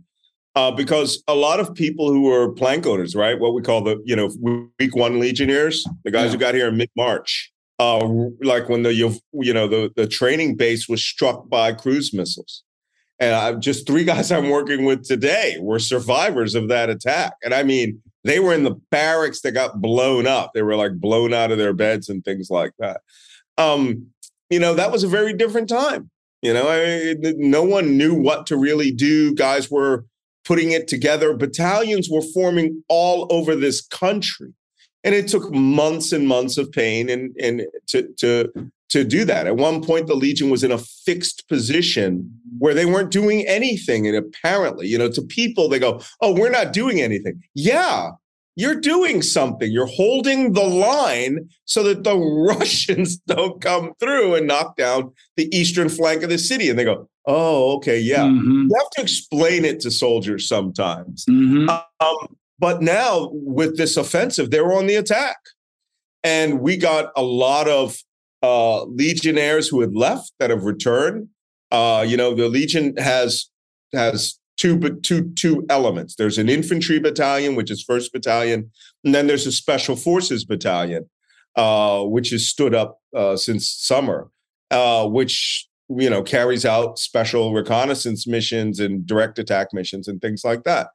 Uh, 0.55 0.71
because 0.71 1.21
a 1.27 1.35
lot 1.35 1.59
of 1.59 1.75
people 1.75 2.07
who 2.07 2.31
are 2.31 2.49
plank 2.49 2.87
owners, 2.87 3.13
right? 3.13 3.37
What 3.37 3.53
we 3.53 3.61
call 3.61 3.81
the, 3.81 4.01
you 4.05 4.15
know, 4.15 4.31
week 4.79 4.95
one 4.95 5.19
legionnaires, 5.19 5.85
the 6.05 6.11
guys 6.11 6.27
yeah. 6.27 6.31
who 6.31 6.37
got 6.37 6.55
here 6.55 6.69
in 6.69 6.77
mid 6.77 6.89
March, 6.95 7.51
uh, 7.79 8.07
like 8.41 8.69
when 8.69 8.83
the 8.83 8.93
you 8.93 9.53
know 9.53 9.67
the 9.67 9.91
the 9.95 10.07
training 10.07 10.55
base 10.55 10.87
was 10.87 11.03
struck 11.03 11.49
by 11.49 11.73
cruise 11.73 12.13
missiles, 12.13 12.63
and 13.19 13.35
I, 13.35 13.53
just 13.55 13.85
three 13.85 14.03
guys 14.05 14.31
I'm 14.31 14.49
working 14.49 14.85
with 14.85 15.05
today 15.05 15.57
were 15.59 15.79
survivors 15.79 16.55
of 16.55 16.69
that 16.69 16.89
attack, 16.89 17.33
and 17.43 17.53
I 17.53 17.63
mean 17.63 18.01
they 18.25 18.39
were 18.39 18.53
in 18.53 18.63
the 18.63 18.75
barracks 18.89 19.41
that 19.41 19.51
got 19.51 19.81
blown 19.81 20.25
up. 20.25 20.51
They 20.53 20.63
were 20.63 20.75
like 20.75 20.99
blown 20.99 21.33
out 21.33 21.51
of 21.51 21.59
their 21.59 21.73
beds 21.73 22.09
and 22.09 22.25
things 22.25 22.49
like 22.49 22.73
that. 22.79 23.01
Um, 23.57 24.07
you 24.49 24.59
know, 24.59 24.73
that 24.73 24.91
was 24.91 25.03
a 25.03 25.07
very 25.07 25.31
different 25.33 25.69
time. 25.69 26.09
You 26.41 26.53
know, 26.53 26.67
I, 26.67 27.15
no 27.37 27.63
one 27.63 27.97
knew 27.97 28.13
what 28.13 28.47
to 28.47 28.57
really 28.57 28.91
do. 28.91 29.33
Guys 29.35 29.69
were 29.69 30.05
putting 30.43 30.71
it 30.71 30.87
together. 30.87 31.35
Battalions 31.35 32.09
were 32.09 32.21
forming 32.33 32.83
all 32.89 33.27
over 33.31 33.55
this 33.55 33.85
country 33.85 34.53
and 35.05 35.13
it 35.13 35.27
took 35.27 35.53
months 35.53 36.11
and 36.11 36.27
months 36.27 36.57
of 36.57 36.71
pain 36.71 37.09
and 37.09 37.33
and 37.39 37.61
to 37.87 38.11
to 38.17 38.51
to 38.89 39.03
do 39.03 39.23
that. 39.25 39.47
At 39.47 39.57
one 39.57 39.83
point, 39.83 40.07
the 40.07 40.15
Legion 40.15 40.49
was 40.49 40.63
in 40.63 40.71
a 40.71 40.77
fixed 40.77 41.47
position 41.47 42.29
where 42.57 42.73
they 42.73 42.85
weren't 42.85 43.11
doing 43.11 43.45
anything, 43.47 44.07
and 44.07 44.15
apparently, 44.15 44.87
you 44.87 44.97
know, 44.97 45.09
to 45.09 45.21
people 45.21 45.69
they 45.69 45.79
go, 45.79 46.01
"Oh, 46.21 46.33
we're 46.33 46.49
not 46.49 46.73
doing 46.73 47.01
anything." 47.01 47.41
Yeah, 47.53 48.11
you're 48.55 48.79
doing 48.79 49.21
something. 49.21 49.71
You're 49.71 49.85
holding 49.85 50.53
the 50.53 50.63
line 50.63 51.49
so 51.65 51.83
that 51.83 52.03
the 52.03 52.17
Russians 52.57 53.17
don't 53.17 53.61
come 53.61 53.93
through 53.99 54.35
and 54.35 54.47
knock 54.47 54.75
down 54.75 55.13
the 55.37 55.55
eastern 55.55 55.89
flank 55.89 56.23
of 56.23 56.29
the 56.29 56.39
city. 56.39 56.69
And 56.69 56.79
they 56.79 56.85
go, 56.85 57.07
"Oh, 57.27 57.75
okay, 57.75 57.99
yeah." 57.99 58.23
Mm-hmm. 58.23 58.67
You 58.69 58.75
have 58.75 58.89
to 58.91 59.01
explain 59.03 59.65
it 59.65 59.81
to 59.81 59.91
soldiers 59.91 60.47
sometimes. 60.47 61.25
Mm-hmm. 61.25 61.69
Um, 61.69 62.37
but 62.59 62.81
now 62.81 63.29
with 63.31 63.77
this 63.77 63.97
offensive, 63.97 64.51
they're 64.51 64.73
on 64.73 64.87
the 64.87 64.95
attack. 64.95 65.37
And 66.23 66.59
we 66.59 66.77
got 66.77 67.11
a 67.15 67.21
lot 67.21 67.67
of 67.67 67.97
uh, 68.41 68.83
legionnaires 68.85 69.67
who 69.67 69.81
had 69.81 69.95
left 69.95 70.31
that 70.39 70.49
have 70.49 70.63
returned. 70.63 71.29
Uh, 71.71 72.05
you 72.07 72.17
know, 72.17 72.33
the 72.33 72.47
Legion 72.47 72.95
has 72.97 73.49
has 73.93 74.39
two 74.57 74.79
two 75.01 75.31
two 75.33 75.65
elements. 75.69 76.15
There's 76.15 76.37
an 76.37 76.49
infantry 76.49 76.99
battalion, 76.99 77.55
which 77.55 77.69
is 77.69 77.83
First 77.83 78.13
Battalion, 78.13 78.71
and 79.03 79.13
then 79.13 79.27
there's 79.27 79.45
a 79.45 79.51
Special 79.51 79.95
Forces 79.95 80.45
battalion, 80.45 81.09
uh, 81.55 82.03
which 82.03 82.29
has 82.29 82.47
stood 82.47 82.73
up 82.73 82.99
uh, 83.15 83.35
since 83.35 83.67
summer, 83.67 84.29
uh, 84.71 85.07
which 85.07 85.67
you 85.89 86.09
know 86.09 86.23
carries 86.23 86.65
out 86.65 86.97
special 86.97 87.53
reconnaissance 87.53 88.25
missions 88.25 88.79
and 88.79 89.05
direct 89.05 89.37
attack 89.37 89.67
missions 89.73 90.07
and 90.07 90.21
things 90.21 90.43
like 90.43 90.63
that 90.63 90.87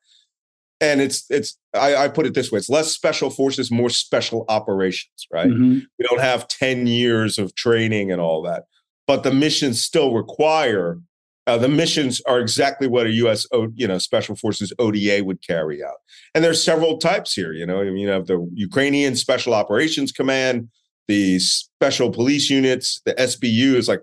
and 0.80 1.00
it's 1.00 1.24
it's 1.30 1.58
I, 1.74 1.96
I, 1.96 2.08
put 2.08 2.26
it 2.26 2.34
this 2.34 2.50
way 2.50 2.58
it's 2.58 2.70
less 2.70 2.92
special 2.92 3.30
forces 3.30 3.70
more 3.70 3.90
special 3.90 4.44
operations 4.48 5.26
right? 5.32 5.48
Mm-hmm. 5.48 5.80
we 5.98 6.06
don't 6.08 6.20
have 6.20 6.48
10 6.48 6.86
years 6.86 7.38
of 7.38 7.54
training 7.54 8.10
and 8.10 8.20
all 8.20 8.42
that 8.42 8.64
but 9.06 9.22
the 9.22 9.32
missions 9.32 9.82
still 9.82 10.12
require 10.14 10.98
uh, 11.46 11.58
the 11.58 11.68
missions 11.68 12.20
are 12.28 12.38
exactly 12.38 12.86
what 12.86 13.06
a 13.06 13.10
us 13.10 13.46
you 13.74 13.86
know 13.86 13.98
special 13.98 14.36
forces 14.36 14.72
oda 14.78 15.24
would 15.24 15.44
carry 15.44 15.82
out. 15.82 15.96
And 16.34 16.44
there's 16.44 16.62
several 16.62 16.98
types 16.98 17.34
here 17.34 17.52
you 17.52 17.66
know 17.66 17.82
you 17.82 18.08
have 18.08 18.26
the 18.26 18.48
ukrainian 18.54 19.16
special 19.16 19.54
operations 19.54 20.12
command 20.12 20.68
the 21.08 21.38
special 21.40 22.10
police 22.10 22.50
units 22.50 23.00
the 23.04 23.14
sbu 23.14 23.74
is 23.74 23.88
like 23.88 24.02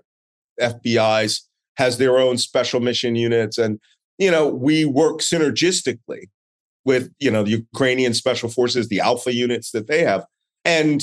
fbi's 0.60 1.48
has 1.78 1.96
their 1.96 2.18
own 2.18 2.36
special 2.36 2.80
mission 2.80 3.14
units. 3.14 3.56
And 3.56 3.80
you 4.18 4.30
know 4.30 4.48
we 4.48 4.84
work 4.84 5.20
synergistically 5.20 6.28
with 6.88 7.12
you 7.20 7.30
know 7.30 7.42
the 7.42 7.50
Ukrainian 7.50 8.14
special 8.14 8.48
forces, 8.48 8.88
the 8.88 8.98
Alpha 8.98 9.32
units 9.34 9.72
that 9.72 9.88
they 9.88 10.02
have, 10.04 10.24
and 10.64 11.02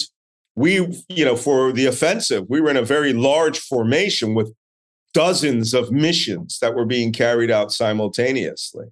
we 0.55 0.71
you 1.09 1.23
know 1.23 1.35
for 1.35 1.71
the 1.71 1.85
offensive, 1.85 2.43
we 2.49 2.59
were 2.59 2.71
in 2.71 2.83
a 2.85 2.91
very 2.95 3.13
large 3.13 3.59
formation 3.59 4.33
with 4.33 4.51
dozens 5.13 5.75
of 5.75 5.91
missions 5.91 6.57
that 6.59 6.73
were 6.75 6.87
being 6.87 7.13
carried 7.13 7.51
out 7.51 7.71
simultaneously. 7.71 8.87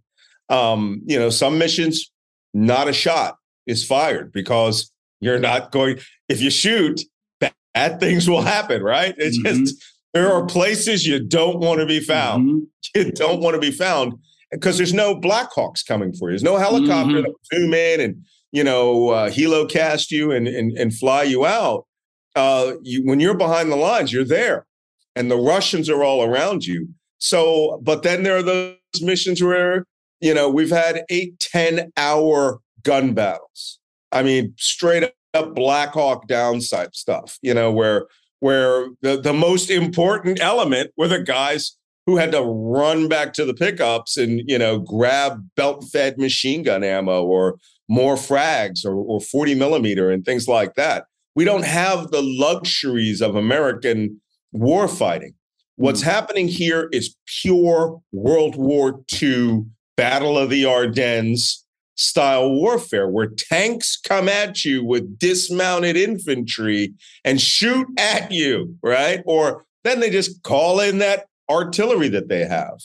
Um, 0.50 1.02
you 1.06 1.18
know, 1.18 1.32
some 1.32 1.58
missions, 1.58 2.12
not 2.54 2.88
a 2.88 2.94
shot 2.94 3.38
is 3.66 3.84
fired 3.84 4.32
because 4.32 4.92
you're 5.20 5.40
not 5.40 5.72
going. 5.72 5.98
If 6.30 6.42
you 6.42 6.52
shoot, 6.52 7.02
bad 7.40 8.00
things 8.00 8.30
will 8.30 8.44
happen, 8.44 8.84
right? 8.84 9.16
It's 9.18 9.40
mm-hmm. 9.40 9.64
just 9.64 9.84
there 10.14 10.32
are 10.32 10.46
places 10.46 11.08
you 11.08 11.20
don't 11.20 11.58
want 11.60 11.80
to 11.80 11.88
be 11.88 12.00
found. 12.00 12.42
Mm-hmm. 12.50 12.70
You 12.96 13.12
don't 13.12 13.42
want 13.42 13.56
to 13.56 13.60
be 13.60 13.72
found 13.72 14.14
because 14.54 14.78
there's 14.78 14.94
no 14.94 15.16
Blackhawks 15.16 15.86
coming 15.86 16.14
for 16.14 16.30
you. 16.30 16.34
There's 16.34 16.44
no 16.44 16.58
helicopter 16.58 17.16
mm-hmm. 17.16 17.24
that 17.24 17.58
zoom 17.60 17.74
in 17.74 18.00
and 18.00 18.26
you 18.52 18.64
know 18.64 19.10
uh, 19.10 19.30
helocast 19.30 20.12
you 20.12 20.32
and, 20.32 20.48
and 20.48 20.78
and 20.78 20.96
fly 20.96 21.24
you 21.24 21.46
out. 21.46 21.86
Uh, 22.36 22.74
you, 22.82 23.06
when 23.06 23.20
you're 23.20 23.38
behind 23.38 23.72
the 23.72 23.76
lines, 23.76 24.12
you're 24.12 24.24
there, 24.24 24.66
and 25.16 25.30
the 25.30 25.38
Russians 25.38 25.90
are 25.90 26.04
all 26.04 26.24
around 26.24 26.66
you. 26.66 26.88
So, 27.20 27.80
but 27.84 28.04
then 28.04 28.24
there 28.24 28.38
are 28.38 28.44
those 28.44 28.76
missions 29.02 29.42
where 29.42 29.86
you 30.22 30.34
know 30.34 30.50
we've 30.50 30.70
had 30.70 31.04
eight, 31.10 31.40
ten 31.40 31.92
hour 31.98 32.60
gun 32.84 33.14
battles. 33.14 33.80
I 34.12 34.24
mean, 34.24 34.54
straight 34.58 35.12
up 35.34 35.56
Blackhawk 35.56 36.28
downside 36.28 36.96
stuff. 36.96 37.38
You 37.42 37.54
know 37.54 37.72
where 37.72 38.08
where 38.40 38.90
the, 39.02 39.20
the 39.20 39.34
most 39.34 39.70
important 39.70 40.42
element 40.42 40.92
were 40.98 41.08
the 41.08 41.24
guys 41.24 41.78
who 42.06 42.18
had 42.18 42.32
to 42.32 42.42
run 42.42 43.08
back 43.08 43.34
to 43.34 43.46
the 43.46 43.54
pickups 43.54 44.18
and 44.18 44.42
you 44.46 44.58
know 44.58 44.80
grab 44.80 45.48
belt-fed 45.56 46.18
machine 46.18 46.64
gun 46.64 46.84
ammo 46.84 47.24
or 47.24 47.58
more 47.90 48.16
frags 48.16 48.86
or, 48.86 48.96
or 48.96 49.20
40 49.20 49.56
millimeter 49.56 50.10
and 50.10 50.26
things 50.26 50.48
like 50.48 50.76
that. 50.76 51.06
We 51.36 51.46
don't 51.46 51.66
have 51.66 52.12
the 52.12 52.22
luxuries 52.22 53.22
of 53.22 53.36
American 53.36 54.22
war 54.52 54.88
fighting. 54.88 55.34
What's 55.76 56.02
mm. 56.02 56.06
happening 56.06 56.48
here 56.48 56.90
is 56.92 57.16
pure 57.42 58.02
World 58.12 58.56
War 58.56 59.02
II 59.22 59.66
Battle 59.98 60.38
of 60.38 60.50
the 60.50 60.66
Ardennes 60.66 61.64
style 61.96 62.50
warfare 62.52 63.08
where 63.08 63.28
tanks 63.28 63.98
come 63.98 64.28
at 64.28 64.66
you 64.66 64.84
with 64.84 65.20
dismounted 65.20 65.96
infantry 65.96 66.94
and 67.24 67.40
shoot 67.40 67.88
at 67.98 68.32
you, 68.32 68.76
right? 68.82 69.22
Or 69.26 69.66
then 69.84 70.00
they 70.00 70.10
just 70.10 70.42
call 70.44 70.80
in 70.80 71.00
that 71.00 71.28
artillery 71.50 72.10
that 72.10 72.30
they 72.30 72.46
have. 72.46 72.80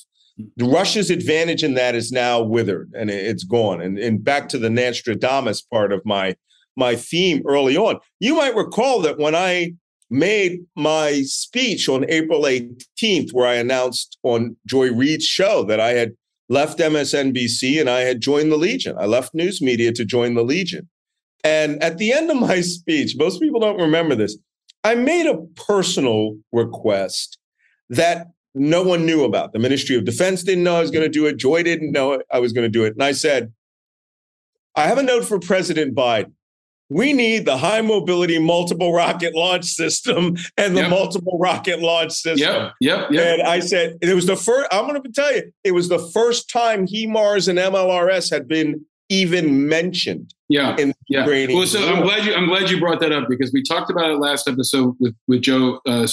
The 0.56 0.66
Russia's 0.66 1.10
advantage 1.10 1.64
in 1.64 1.74
that 1.74 1.94
is 1.94 2.12
now 2.12 2.40
withered 2.40 2.92
and 2.96 3.10
it's 3.10 3.44
gone. 3.44 3.80
And, 3.80 3.98
and 3.98 4.22
back 4.22 4.48
to 4.50 4.58
the 4.58 4.70
Nostradamus 4.70 5.62
part 5.62 5.92
of 5.92 6.04
my 6.04 6.36
my 6.76 6.94
theme 6.94 7.42
early 7.44 7.76
on, 7.76 7.98
you 8.20 8.36
might 8.36 8.54
recall 8.54 9.00
that 9.00 9.18
when 9.18 9.34
I 9.34 9.72
made 10.10 10.60
my 10.76 11.22
speech 11.22 11.88
on 11.88 12.08
April 12.08 12.42
18th, 12.42 13.32
where 13.32 13.48
I 13.48 13.54
announced 13.54 14.16
on 14.22 14.56
Joy 14.64 14.92
Reid's 14.92 15.24
show 15.24 15.64
that 15.64 15.80
I 15.80 15.90
had 15.90 16.12
left 16.48 16.78
MSNBC 16.78 17.80
and 17.80 17.90
I 17.90 18.00
had 18.00 18.20
joined 18.20 18.50
the 18.50 18.56
Legion. 18.56 18.96
I 18.98 19.06
left 19.06 19.34
news 19.34 19.60
media 19.60 19.92
to 19.92 20.04
join 20.04 20.34
the 20.34 20.44
Legion. 20.44 20.88
And 21.44 21.82
at 21.82 21.98
the 21.98 22.12
end 22.12 22.30
of 22.30 22.38
my 22.38 22.60
speech, 22.60 23.14
most 23.16 23.40
people 23.40 23.60
don't 23.60 23.80
remember 23.80 24.14
this. 24.14 24.36
I 24.84 24.94
made 24.94 25.26
a 25.26 25.38
personal 25.66 26.38
request 26.52 27.38
that 27.90 28.28
no 28.58 28.82
one 28.82 29.06
knew 29.06 29.24
about. 29.24 29.52
The 29.52 29.58
Ministry 29.58 29.96
of 29.96 30.04
Defense 30.04 30.42
didn't 30.42 30.64
know 30.64 30.76
I 30.76 30.80
was 30.80 30.90
going 30.90 31.04
to 31.04 31.08
do 31.08 31.26
it. 31.26 31.36
Joy 31.36 31.62
didn't 31.62 31.92
know 31.92 32.20
I 32.30 32.38
was 32.38 32.52
going 32.52 32.64
to 32.64 32.70
do 32.70 32.84
it. 32.84 32.94
And 32.94 33.02
I 33.02 33.12
said, 33.12 33.52
I 34.76 34.86
have 34.86 34.98
a 34.98 35.02
note 35.02 35.24
for 35.24 35.38
President 35.38 35.94
Biden. 35.94 36.32
We 36.90 37.12
need 37.12 37.44
the 37.44 37.58
high 37.58 37.82
mobility 37.82 38.38
multiple 38.38 38.94
rocket 38.94 39.34
launch 39.34 39.66
system 39.66 40.36
and 40.56 40.74
the 40.74 40.82
yep. 40.82 40.90
multiple 40.90 41.38
rocket 41.38 41.80
launch 41.80 42.12
system. 42.12 42.38
Yep, 42.38 42.72
yep, 42.80 43.10
yep. 43.10 43.38
And 43.40 43.46
I 43.46 43.60
said, 43.60 43.98
it 44.00 44.14
was 44.14 44.26
the 44.26 44.36
first, 44.36 44.68
I'm 44.72 44.88
going 44.88 45.02
to 45.02 45.12
tell 45.12 45.34
you, 45.34 45.52
it 45.64 45.72
was 45.72 45.90
the 45.90 45.98
first 45.98 46.48
time 46.48 46.86
HIMARS 46.86 47.48
and 47.48 47.58
MLRS 47.58 48.30
had 48.30 48.48
been 48.48 48.86
even 49.08 49.68
mentioned. 49.68 50.34
Yeah, 50.48 50.76
in 50.78 50.94
yeah. 51.08 51.26
Well, 51.26 51.66
so 51.66 51.86
I'm 51.86 52.02
glad 52.02 52.24
you 52.24 52.34
I'm 52.34 52.46
glad 52.46 52.70
you 52.70 52.80
brought 52.80 53.00
that 53.00 53.12
up 53.12 53.28
because 53.28 53.52
we 53.52 53.62
talked 53.62 53.90
about 53.90 54.10
it 54.10 54.18
last 54.18 54.48
episode 54.48 54.96
with 54.98 55.14
with 55.26 55.42
Joe 55.42 55.80
uh, 55.86 56.06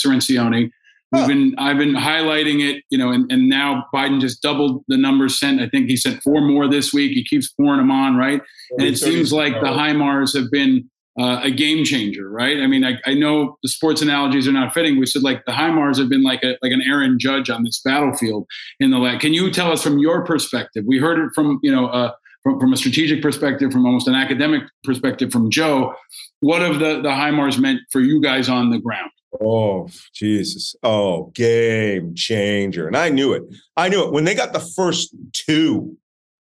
We've 1.12 1.28
been 1.28 1.56
I've 1.58 1.78
been 1.78 1.94
highlighting 1.94 2.68
it, 2.68 2.84
you 2.90 2.98
know, 2.98 3.12
and, 3.12 3.32
and 3.32 3.48
now 3.48 3.86
Biden 3.94 4.20
just 4.20 4.42
doubled 4.42 4.84
the 4.88 4.98
numbers 4.98 5.40
sent. 5.40 5.62
I 5.62 5.70
think 5.70 5.88
he 5.88 5.96
sent 5.96 6.22
four 6.22 6.42
more 6.42 6.68
this 6.68 6.92
week. 6.92 7.12
He 7.12 7.24
keeps 7.24 7.52
pouring 7.52 7.78
them 7.78 7.92
on, 7.92 8.18
right? 8.18 8.42
And 8.72 8.82
it 8.82 8.98
seems 8.98 9.32
like 9.32 9.54
the 9.54 9.68
HIMARS 9.68 10.36
have 10.36 10.52
been 10.52 10.90
uh, 11.18 11.40
a 11.44 11.52
game 11.52 11.86
changer, 11.86 12.30
right? 12.30 12.60
I 12.60 12.68
mean, 12.68 12.84
I, 12.84 13.00
I, 13.06 13.14
know 13.14 13.58
the 13.64 13.70
sports 13.70 14.02
analogies 14.02 14.50
are 14.50 14.52
not 14.52 14.74
fitting. 14.74 15.00
We 15.00 15.06
said 15.06 15.24
like 15.24 15.46
the 15.46 15.54
HIMARS 15.54 15.98
have 15.98 16.10
been 16.10 16.24
like 16.24 16.44
a 16.44 16.58
like 16.62 16.74
an 16.74 16.82
Aaron 16.86 17.18
Judge 17.18 17.50
on 17.50 17.64
this 17.64 17.80
battlefield 17.86 18.46
in 18.82 18.92
the 18.92 18.98
last. 18.98 19.22
Can 19.22 19.34
you 19.34 19.50
tell 19.50 19.72
us 19.72 19.82
from 19.82 20.00
your 20.00 20.26
perspective? 20.26 20.84
We 20.86 20.98
heard 20.98 21.20
it 21.20 21.32
from 21.34 21.60
you 21.64 21.72
know 21.72 21.88
uh, 21.88 22.12
from, 22.46 22.60
from 22.60 22.74
a 22.74 22.78
strategic 22.78 23.22
perspective, 23.22 23.72
from 23.72 23.86
almost 23.86 24.08
an 24.08 24.16
academic 24.16 24.64
perspective 24.84 25.32
from 25.32 25.50
Joe, 25.50 25.96
what 26.42 26.62
have 26.62 26.80
the, 26.80 27.02
the 27.02 27.10
HIMARS 27.10 27.60
meant 27.60 27.82
for 27.92 28.02
you 28.02 28.22
guys 28.22 28.48
on 28.50 28.70
the 28.70 28.78
ground? 28.78 29.10
Oh, 29.42 29.90
Jesus. 30.14 30.76
Oh, 30.84 31.32
game 31.34 32.16
changer. 32.16 32.88
And 32.88 32.98
I 32.98 33.10
knew 33.10 33.34
it. 33.34 33.44
I 33.76 33.90
knew 33.90 34.04
it. 34.04 34.12
When 34.12 34.24
they 34.24 34.36
got 34.36 34.54
the 34.54 34.60
first 34.60 35.16
two, 35.34 35.98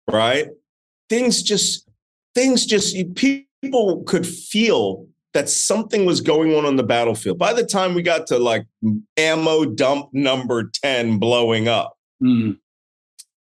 right? 0.09 0.47
Things 1.09 1.41
just, 1.41 1.87
things 2.35 2.65
just, 2.65 2.95
people 3.15 4.03
could 4.05 4.25
feel 4.25 5.07
that 5.33 5.49
something 5.49 6.05
was 6.05 6.21
going 6.21 6.55
on 6.55 6.65
on 6.65 6.77
the 6.77 6.83
battlefield. 6.83 7.37
By 7.37 7.53
the 7.53 7.65
time 7.65 7.93
we 7.93 8.01
got 8.01 8.27
to 8.27 8.39
like 8.39 8.65
ammo 9.17 9.65
dump 9.65 10.09
number 10.13 10.71
10 10.83 11.19
blowing 11.19 11.67
up, 11.67 11.95
mm. 12.21 12.57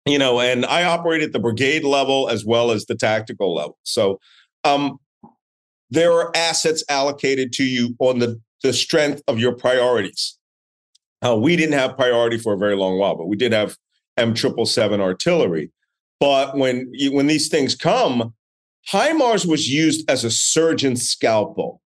you 0.05 0.19
know, 0.19 0.39
and 0.39 0.65
I 0.65 0.83
operate 0.83 1.23
at 1.23 1.31
the 1.31 1.39
brigade 1.39 1.83
level 1.83 2.29
as 2.29 2.45
well 2.45 2.71
as 2.71 2.85
the 2.85 2.95
tactical 2.95 3.53
level. 3.55 3.77
So, 3.83 4.19
um, 4.63 4.99
there 5.89 6.11
are 6.11 6.35
assets 6.35 6.83
allocated 6.89 7.53
to 7.53 7.63
you 7.63 7.95
on 7.99 8.19
the 8.19 8.41
the 8.63 8.73
strength 8.73 9.21
of 9.27 9.39
your 9.39 9.53
priorities. 9.53 10.37
Uh, 11.25 11.35
we 11.35 11.55
didn't 11.55 11.77
have 11.77 11.97
priority 11.97 12.37
for 12.37 12.53
a 12.53 12.57
very 12.57 12.75
long 12.75 12.97
while, 12.99 13.15
but 13.15 13.27
we 13.27 13.35
did 13.35 13.51
have 13.51 13.77
M 14.17 14.33
triple 14.33 14.65
seven 14.65 15.01
artillery. 15.01 15.71
But 16.19 16.57
when 16.57 16.89
you, 16.93 17.13
when 17.13 17.27
these 17.27 17.49
things 17.49 17.75
come, 17.75 18.33
HIMARS 18.91 19.45
was 19.45 19.67
used 19.67 20.09
as 20.09 20.23
a 20.23 20.31
surgeon 20.31 20.95
scalpel 20.95 21.81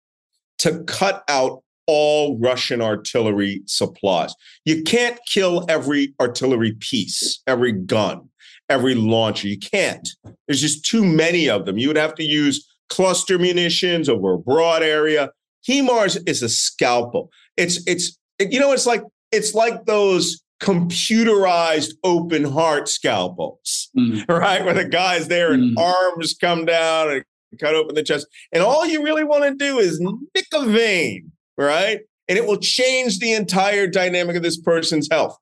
to 0.60 0.84
cut 0.84 1.24
out 1.28 1.64
all 1.88 2.38
Russian 2.38 2.82
artillery 2.82 3.64
supplies. 3.66 4.36
You 4.66 4.84
can't 4.84 5.20
kill 5.28 5.66
every 5.68 6.14
artillery 6.22 6.74
piece, 6.74 7.42
every 7.48 7.72
gun, 7.72 8.30
every 8.70 8.94
launcher. 8.94 9.48
You 9.48 9.58
can't. 9.58 10.08
There's 10.48 10.62
just 10.62 10.86
too 10.86 11.04
many 11.04 11.50
of 11.50 11.66
them. 11.66 11.78
You 11.78 11.88
would 11.88 11.98
have 11.98 12.14
to 12.16 12.24
use 12.24 12.68
cluster 12.90 13.40
munitions 13.40 14.10
over 14.10 14.34
a 14.34 14.38
broad 14.38 14.84
area. 14.84 15.32
HIMARS 15.68 16.18
is 16.28 16.42
a 16.42 16.50
scalpel. 16.50 17.32
It's 17.58 17.86
it's 17.88 18.18
you 18.40 18.60
know 18.60 18.72
it's 18.72 18.86
like 18.86 19.04
it's 19.32 19.54
like 19.54 19.86
those 19.86 20.42
computerized 20.62 21.94
open 22.04 22.44
heart 22.44 22.90
scalpels, 22.90 23.90
mm. 23.98 24.28
right? 24.30 24.64
Where 24.64 24.74
the 24.74 24.86
guy's 24.86 25.28
there 25.28 25.54
and 25.54 25.78
mm. 25.78 25.82
arms 25.82 26.36
come 26.40 26.66
down 26.66 27.12
and 27.12 27.24
cut 27.60 27.76
open 27.76 27.96
the 27.96 28.04
chest, 28.04 28.28
and 28.52 28.64
all 28.64 28.86
you 28.86 29.04
really 29.04 29.24
want 29.24 29.44
to 29.44 29.56
do 29.56 29.80
is 29.80 30.00
nick 30.00 30.48
a 30.54 30.66
vein, 30.66 31.32
right? 31.58 32.02
And 32.28 32.38
it 32.38 32.46
will 32.46 32.58
change 32.58 33.20
the 33.20 33.34
entire 33.34 33.88
dynamic 33.88 34.36
of 34.36 34.44
this 34.44 34.60
person's 34.60 35.08
health. 35.12 35.36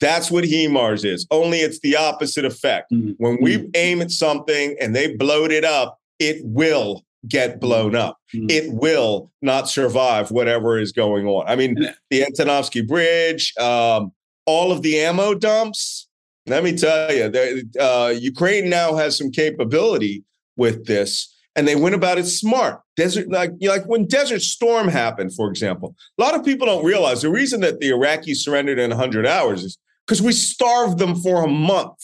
That's 0.00 0.30
what 0.30 0.44
HIMARS 0.44 1.04
is. 1.04 1.26
Only 1.30 1.58
it's 1.58 1.80
the 1.80 1.96
opposite 1.96 2.44
effect. 2.44 2.92
Mm. 2.92 3.14
When 3.18 3.38
we 3.40 3.58
mm. 3.58 3.70
aim 3.74 4.02
at 4.02 4.10
something 4.10 4.76
and 4.80 4.94
they 4.94 5.14
bloat 5.14 5.52
it 5.52 5.64
up, 5.64 5.98
it 6.18 6.40
will 6.44 7.04
get 7.28 7.60
blown 7.60 7.94
up. 7.94 8.18
Mm-hmm. 8.34 8.46
It 8.50 8.72
will 8.72 9.30
not 9.42 9.68
survive 9.68 10.30
whatever 10.30 10.78
is 10.78 10.92
going 10.92 11.26
on. 11.26 11.46
I 11.48 11.56
mean, 11.56 11.74
the 12.10 12.22
Antonovsky 12.22 12.86
Bridge, 12.86 13.52
um, 13.58 14.12
all 14.46 14.72
of 14.72 14.82
the 14.82 14.98
ammo 14.98 15.34
dumps. 15.34 16.08
Let 16.46 16.62
me 16.62 16.76
tell 16.76 17.12
you, 17.12 17.64
uh, 17.80 18.14
Ukraine 18.16 18.70
now 18.70 18.94
has 18.94 19.18
some 19.18 19.32
capability 19.32 20.24
with 20.56 20.86
this, 20.86 21.34
and 21.56 21.66
they 21.66 21.74
went 21.74 21.96
about 21.96 22.18
it 22.18 22.26
smart. 22.26 22.80
Desert, 22.96 23.28
like 23.28 23.50
like 23.60 23.84
when 23.86 24.06
Desert 24.06 24.42
Storm 24.42 24.86
happened, 24.86 25.34
for 25.34 25.50
example. 25.50 25.96
A 26.18 26.22
lot 26.22 26.36
of 26.36 26.44
people 26.44 26.66
don't 26.66 26.84
realize 26.84 27.22
the 27.22 27.30
reason 27.30 27.60
that 27.62 27.80
the 27.80 27.90
Iraqis 27.90 28.36
surrendered 28.36 28.78
in 28.78 28.90
100 28.90 29.26
hours 29.26 29.64
is 29.64 29.76
because 30.06 30.22
we 30.22 30.32
starved 30.32 30.98
them 30.98 31.16
for 31.16 31.44
a 31.44 31.48
month. 31.48 31.98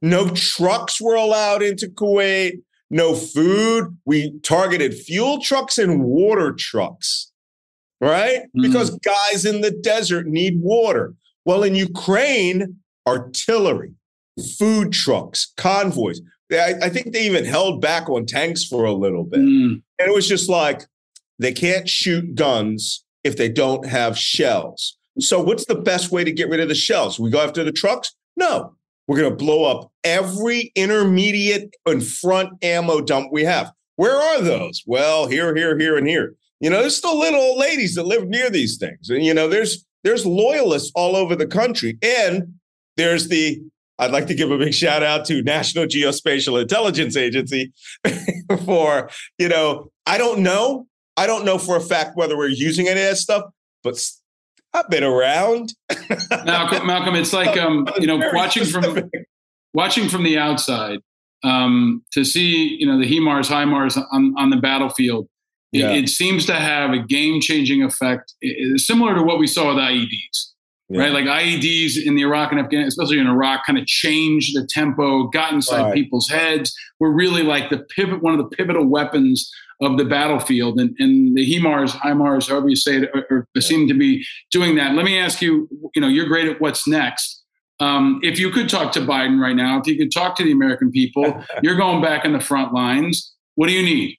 No 0.00 0.28
trucks 0.30 1.00
were 1.00 1.16
allowed 1.16 1.62
into 1.62 1.88
Kuwait 1.88 2.62
no 2.90 3.14
food. 3.14 3.96
We 4.04 4.38
targeted 4.40 4.94
fuel 4.94 5.40
trucks 5.40 5.78
and 5.78 6.02
water 6.02 6.52
trucks, 6.52 7.30
right? 8.00 8.42
Mm. 8.56 8.62
Because 8.62 8.90
guys 8.98 9.44
in 9.44 9.60
the 9.60 9.70
desert 9.70 10.26
need 10.26 10.60
water. 10.60 11.14
Well, 11.44 11.62
in 11.62 11.74
Ukraine, 11.74 12.76
artillery, 13.06 13.92
food 14.58 14.92
trucks, 14.92 15.52
convoys. 15.56 16.20
I, 16.52 16.74
I 16.82 16.88
think 16.88 17.12
they 17.12 17.26
even 17.26 17.44
held 17.44 17.80
back 17.80 18.08
on 18.08 18.26
tanks 18.26 18.64
for 18.64 18.84
a 18.84 18.92
little 18.92 19.24
bit. 19.24 19.40
Mm. 19.40 19.82
And 19.98 20.08
it 20.08 20.14
was 20.14 20.28
just 20.28 20.48
like, 20.48 20.86
they 21.38 21.52
can't 21.52 21.88
shoot 21.88 22.34
guns 22.34 23.04
if 23.24 23.36
they 23.36 23.48
don't 23.48 23.86
have 23.86 24.18
shells. 24.18 24.96
So, 25.20 25.42
what's 25.42 25.66
the 25.66 25.74
best 25.74 26.10
way 26.12 26.24
to 26.24 26.32
get 26.32 26.48
rid 26.48 26.60
of 26.60 26.68
the 26.68 26.74
shells? 26.74 27.18
We 27.18 27.30
go 27.30 27.40
after 27.40 27.64
the 27.64 27.72
trucks? 27.72 28.14
No, 28.36 28.74
we're 29.08 29.18
going 29.18 29.30
to 29.30 29.36
blow 29.36 29.64
up 29.64 29.90
every 30.04 30.70
intermediate 30.76 31.74
and 31.86 32.06
front 32.06 32.62
ammo 32.62 33.00
dump 33.00 33.32
we 33.32 33.42
have. 33.44 33.72
Where 33.96 34.16
are 34.16 34.42
those? 34.42 34.84
Well, 34.86 35.26
here, 35.26 35.56
here, 35.56 35.76
here, 35.76 35.96
and 35.96 36.06
here. 36.06 36.34
You 36.60 36.70
know, 36.70 36.80
there's 36.80 36.96
still 36.96 37.18
little 37.18 37.40
old 37.40 37.58
ladies 37.58 37.94
that 37.94 38.04
live 38.04 38.28
near 38.28 38.50
these 38.50 38.76
things. 38.76 39.10
And, 39.10 39.24
you 39.24 39.32
know, 39.32 39.48
there's 39.48 39.84
there's 40.04 40.24
loyalists 40.24 40.92
all 40.94 41.16
over 41.16 41.34
the 41.34 41.46
country. 41.46 41.98
And 42.02 42.54
there's 42.96 43.28
the, 43.28 43.60
I'd 43.98 44.12
like 44.12 44.26
to 44.28 44.34
give 44.34 44.50
a 44.50 44.58
big 44.58 44.74
shout 44.74 45.02
out 45.02 45.24
to 45.26 45.42
National 45.42 45.86
Geospatial 45.86 46.60
Intelligence 46.60 47.16
Agency 47.16 47.72
for, 48.64 49.10
you 49.38 49.48
know, 49.48 49.90
I 50.06 50.18
don't 50.18 50.40
know. 50.40 50.86
I 51.16 51.26
don't 51.26 51.44
know 51.44 51.58
for 51.58 51.76
a 51.76 51.80
fact 51.80 52.16
whether 52.16 52.36
we're 52.36 52.48
using 52.48 52.86
any 52.86 53.00
of 53.00 53.08
that 53.08 53.16
stuff, 53.16 53.44
but 53.82 54.00
I've 54.74 54.88
been 54.88 55.04
around. 55.04 55.72
Malcolm, 56.44 56.86
Malcolm, 56.86 57.14
it's 57.14 57.32
like 57.32 57.56
um, 57.60 57.88
you 57.98 58.06
know, 58.06 58.20
watching 58.32 58.64
from 58.64 59.10
watching 59.74 60.08
from 60.08 60.24
the 60.24 60.38
outside 60.38 61.00
um, 61.44 62.02
to 62.12 62.24
see 62.24 62.76
you 62.78 62.86
know 62.86 62.98
the 62.98 63.06
HIMARS, 63.06 63.48
HIMARS 63.48 64.02
on 64.12 64.34
on 64.36 64.50
the 64.50 64.56
battlefield. 64.56 65.28
It, 65.72 65.80
yeah. 65.80 65.92
it 65.92 66.08
seems 66.08 66.46
to 66.46 66.54
have 66.54 66.92
a 66.92 66.98
game 66.98 67.42
changing 67.42 67.82
effect, 67.82 68.32
it, 68.40 68.80
similar 68.80 69.14
to 69.14 69.22
what 69.22 69.38
we 69.38 69.46
saw 69.46 69.68
with 69.68 69.76
IEDs. 69.76 70.52
Yeah. 70.90 71.02
Right, 71.02 71.12
like 71.12 71.26
IEDs 71.26 72.02
in 72.02 72.14
the 72.14 72.22
Iraq 72.22 72.50
and 72.50 72.58
Afghanistan, 72.58 72.88
especially 72.88 73.18
in 73.18 73.26
Iraq, 73.26 73.66
kind 73.66 73.78
of 73.78 73.84
changed 73.84 74.56
the 74.56 74.66
tempo, 74.66 75.24
got 75.24 75.52
inside 75.52 75.82
right. 75.82 75.94
people's 75.94 76.30
heads. 76.30 76.74
Were 76.98 77.12
really 77.12 77.42
like 77.42 77.68
the 77.68 77.80
pivot, 77.94 78.22
one 78.22 78.32
of 78.32 78.38
the 78.38 78.56
pivotal 78.56 78.86
weapons 78.86 79.52
of 79.80 79.96
the 79.96 80.04
battlefield. 80.04 80.78
And, 80.80 80.94
and 80.98 81.36
the 81.36 81.44
HIMARS, 81.44 81.90
HIMARS, 81.90 82.48
however 82.48 82.68
you 82.68 82.76
say 82.76 82.98
it, 82.98 83.10
or, 83.14 83.46
or 83.54 83.60
seem 83.60 83.88
to 83.88 83.94
be 83.94 84.24
doing 84.50 84.76
that. 84.76 84.94
Let 84.94 85.04
me 85.04 85.18
ask 85.18 85.40
you, 85.40 85.68
you 85.94 86.02
know, 86.02 86.08
you're 86.08 86.26
great 86.26 86.48
at 86.48 86.60
what's 86.60 86.86
next. 86.86 87.42
Um, 87.80 88.20
if 88.24 88.40
you 88.40 88.50
could 88.50 88.68
talk 88.68 88.92
to 88.92 89.00
Biden 89.00 89.40
right 89.40 89.54
now, 89.54 89.78
if 89.78 89.86
you 89.86 89.96
could 89.96 90.12
talk 90.12 90.36
to 90.36 90.44
the 90.44 90.50
American 90.50 90.90
people, 90.90 91.44
you're 91.62 91.76
going 91.76 92.02
back 92.02 92.24
in 92.24 92.32
the 92.32 92.40
front 92.40 92.72
lines. 92.72 93.34
What 93.54 93.68
do 93.68 93.72
you 93.72 93.82
need? 93.82 94.16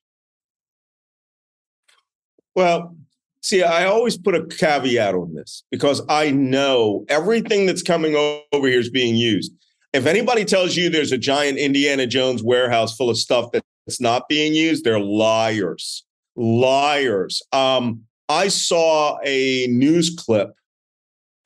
Well, 2.56 2.96
see, 3.42 3.64
I 3.64 3.86
always 3.86 4.18
put 4.18 4.36
a 4.36 4.46
caveat 4.46 5.14
on 5.14 5.34
this 5.34 5.64
because 5.72 6.02
I 6.10 6.32
know 6.32 7.06
everything 7.10 7.66
that's 7.66 7.84
coming 7.84 8.16
over 8.52 8.68
here 8.68 8.80
is 8.80 8.90
being 8.90 9.16
used. 9.16 9.52
If 9.92 10.06
anybody 10.06 10.46
tells 10.46 10.76
you 10.76 10.90
there's 10.90 11.12
a 11.12 11.18
giant 11.18 11.58
Indiana 11.58 12.06
Jones 12.06 12.44
warehouse 12.44 12.96
full 12.96 13.10
of 13.10 13.18
stuff 13.18 13.52
that 13.54 13.64
it's 13.90 14.00
not 14.00 14.30
being 14.30 14.54
used, 14.54 14.84
they're 14.84 15.00
liars. 15.00 16.06
Liars. 16.36 17.42
Um, 17.52 18.04
I 18.30 18.48
saw 18.48 19.18
a 19.26 19.66
news 19.68 20.16
clip. 20.16 20.52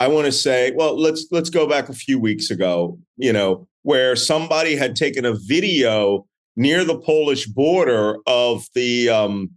I 0.01 0.09
want 0.09 0.25
to 0.25 0.31
say, 0.33 0.73
well, 0.75 0.99
let's 0.99 1.25
let's 1.31 1.49
go 1.49 1.65
back 1.65 1.87
a 1.87 1.93
few 1.93 2.19
weeks 2.19 2.51
ago, 2.51 2.99
you 3.15 3.31
know, 3.31 3.65
where 3.83 4.17
somebody 4.17 4.75
had 4.75 4.97
taken 4.97 5.23
a 5.23 5.33
video 5.33 6.25
near 6.57 6.83
the 6.83 6.99
Polish 6.99 7.45
border 7.47 8.17
of 8.27 8.65
the 8.75 9.07
um, 9.07 9.51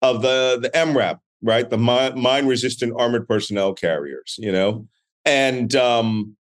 of 0.00 0.22
the 0.22 0.58
the 0.62 0.70
MRAP, 0.70 1.18
right, 1.42 1.68
the 1.68 1.76
mine 1.76 2.46
resistant 2.46 2.94
armored 2.96 3.28
personnel 3.28 3.74
carriers, 3.74 4.36
you 4.38 4.50
know, 4.50 4.88
and 5.26 5.76
um, 5.76 6.34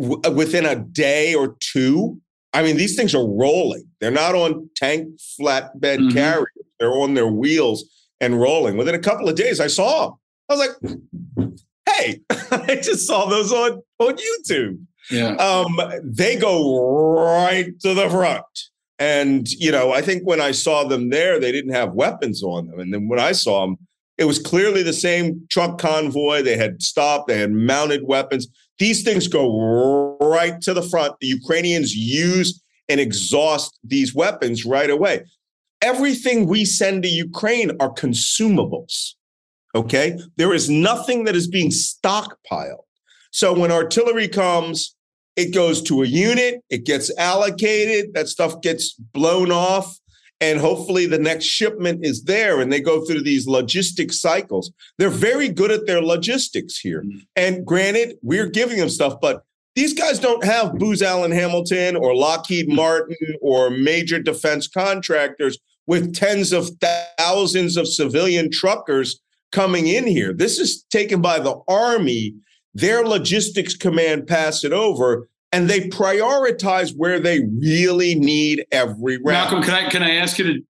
w- 0.00 0.20
within 0.32 0.64
a 0.64 0.76
day 0.76 1.34
or 1.34 1.56
two, 1.58 2.20
I 2.54 2.62
mean, 2.62 2.76
these 2.76 2.96
things 2.96 3.14
are 3.14 3.26
rolling. 3.26 3.84
They're 4.00 4.10
not 4.10 4.34
on 4.34 4.70
tank 4.76 5.08
flatbed 5.38 5.98
mm-hmm. 5.98 6.10
carriers. 6.10 6.48
They're 6.78 6.92
on 6.92 7.14
their 7.14 7.26
wheels 7.26 7.84
and 8.20 8.40
rolling. 8.40 8.76
Within 8.76 8.94
a 8.94 9.00
couple 9.00 9.28
of 9.28 9.34
days, 9.34 9.60
I 9.60 9.66
saw 9.66 10.06
them. 10.06 10.18
I 10.48 10.54
was 10.54 10.68
like, 10.68 11.54
hey, 11.88 12.20
I 12.30 12.76
just 12.76 13.06
saw 13.06 13.26
those 13.26 13.52
on, 13.52 13.82
on 13.98 14.16
YouTube. 14.16 14.78
Yeah. 15.10 15.34
Um, 15.34 15.78
they 16.02 16.36
go 16.36 17.14
right 17.16 17.78
to 17.80 17.92
the 17.92 18.08
front. 18.08 18.44
And, 18.98 19.48
you 19.48 19.72
know, 19.72 19.92
I 19.92 20.00
think 20.00 20.22
when 20.22 20.40
I 20.40 20.52
saw 20.52 20.84
them 20.84 21.10
there, 21.10 21.40
they 21.40 21.50
didn't 21.50 21.74
have 21.74 21.92
weapons 21.94 22.42
on 22.42 22.68
them. 22.68 22.78
And 22.78 22.94
then 22.94 23.08
when 23.08 23.18
I 23.18 23.32
saw 23.32 23.66
them, 23.66 23.76
it 24.16 24.24
was 24.24 24.38
clearly 24.38 24.84
the 24.84 24.92
same 24.92 25.44
truck 25.50 25.78
convoy. 25.78 26.42
They 26.42 26.56
had 26.56 26.80
stopped, 26.80 27.26
they 27.26 27.38
had 27.38 27.50
mounted 27.50 28.04
weapons. 28.04 28.46
These 28.78 29.02
things 29.02 29.28
go 29.28 30.16
right 30.20 30.60
to 30.62 30.74
the 30.74 30.82
front. 30.82 31.14
The 31.20 31.28
Ukrainians 31.28 31.94
use 31.94 32.60
and 32.88 33.00
exhaust 33.00 33.78
these 33.84 34.14
weapons 34.14 34.64
right 34.64 34.90
away. 34.90 35.24
Everything 35.80 36.46
we 36.46 36.64
send 36.64 37.02
to 37.02 37.08
Ukraine 37.08 37.70
are 37.80 37.92
consumables. 37.92 39.14
Okay. 39.74 40.18
There 40.36 40.54
is 40.54 40.70
nothing 40.70 41.24
that 41.24 41.36
is 41.36 41.48
being 41.48 41.70
stockpiled. 41.70 42.84
So 43.30 43.52
when 43.52 43.72
artillery 43.72 44.28
comes, 44.28 44.94
it 45.36 45.52
goes 45.52 45.82
to 45.82 46.02
a 46.02 46.06
unit, 46.06 46.62
it 46.70 46.84
gets 46.84 47.10
allocated, 47.18 48.14
that 48.14 48.28
stuff 48.28 48.60
gets 48.60 48.92
blown 48.92 49.50
off, 49.50 49.98
and 50.40 50.60
hopefully 50.60 51.06
the 51.06 51.18
next 51.18 51.46
shipment 51.46 52.04
is 52.04 52.24
there 52.24 52.60
and 52.60 52.72
they 52.72 52.80
go 52.80 53.04
through 53.04 53.22
these 53.22 53.46
logistic 53.46 54.12
cycles. 54.12 54.72
They're 54.98 55.08
very 55.08 55.48
good 55.48 55.70
at 55.70 55.86
their 55.86 56.02
logistics 56.02 56.78
here. 56.78 57.02
Mm-hmm. 57.02 57.18
And 57.36 57.66
granted, 57.66 58.16
we're 58.22 58.48
giving 58.48 58.78
them 58.78 58.90
stuff, 58.90 59.14
but 59.20 59.44
these 59.74 59.92
guys 59.92 60.18
don't 60.18 60.44
have 60.44 60.78
Booz 60.78 61.02
Allen 61.02 61.32
Hamilton 61.32 61.96
or 61.96 62.14
Lockheed. 62.14 62.68
Martin 62.68 63.16
or 63.40 63.70
major 63.70 64.20
defense 64.20 64.68
contractors 64.68 65.58
with 65.86 66.14
tens 66.14 66.52
of 66.52 66.70
thousands 67.18 67.76
of 67.76 67.88
civilian 67.88 68.50
truckers 68.50 69.20
coming 69.52 69.86
in 69.86 70.06
here. 70.06 70.32
This 70.32 70.58
is 70.58 70.84
taken 70.90 71.20
by 71.20 71.38
the 71.38 71.60
Army. 71.68 72.34
Their 72.74 73.04
logistics 73.04 73.74
command 73.76 74.26
pass 74.26 74.64
it 74.64 74.72
over 74.72 75.28
and 75.54 75.70
they 75.70 75.88
prioritize 75.88 76.94
where 76.96 77.20
they 77.20 77.40
really 77.60 78.16
need 78.16 78.66
every 78.72 79.18
round. 79.18 79.50
Malcolm, 79.50 79.62
can 79.62 79.74
I 79.74 79.88
can 79.88 80.02
I 80.02 80.16
ask 80.16 80.38
you 80.38 80.52
to 80.52 80.62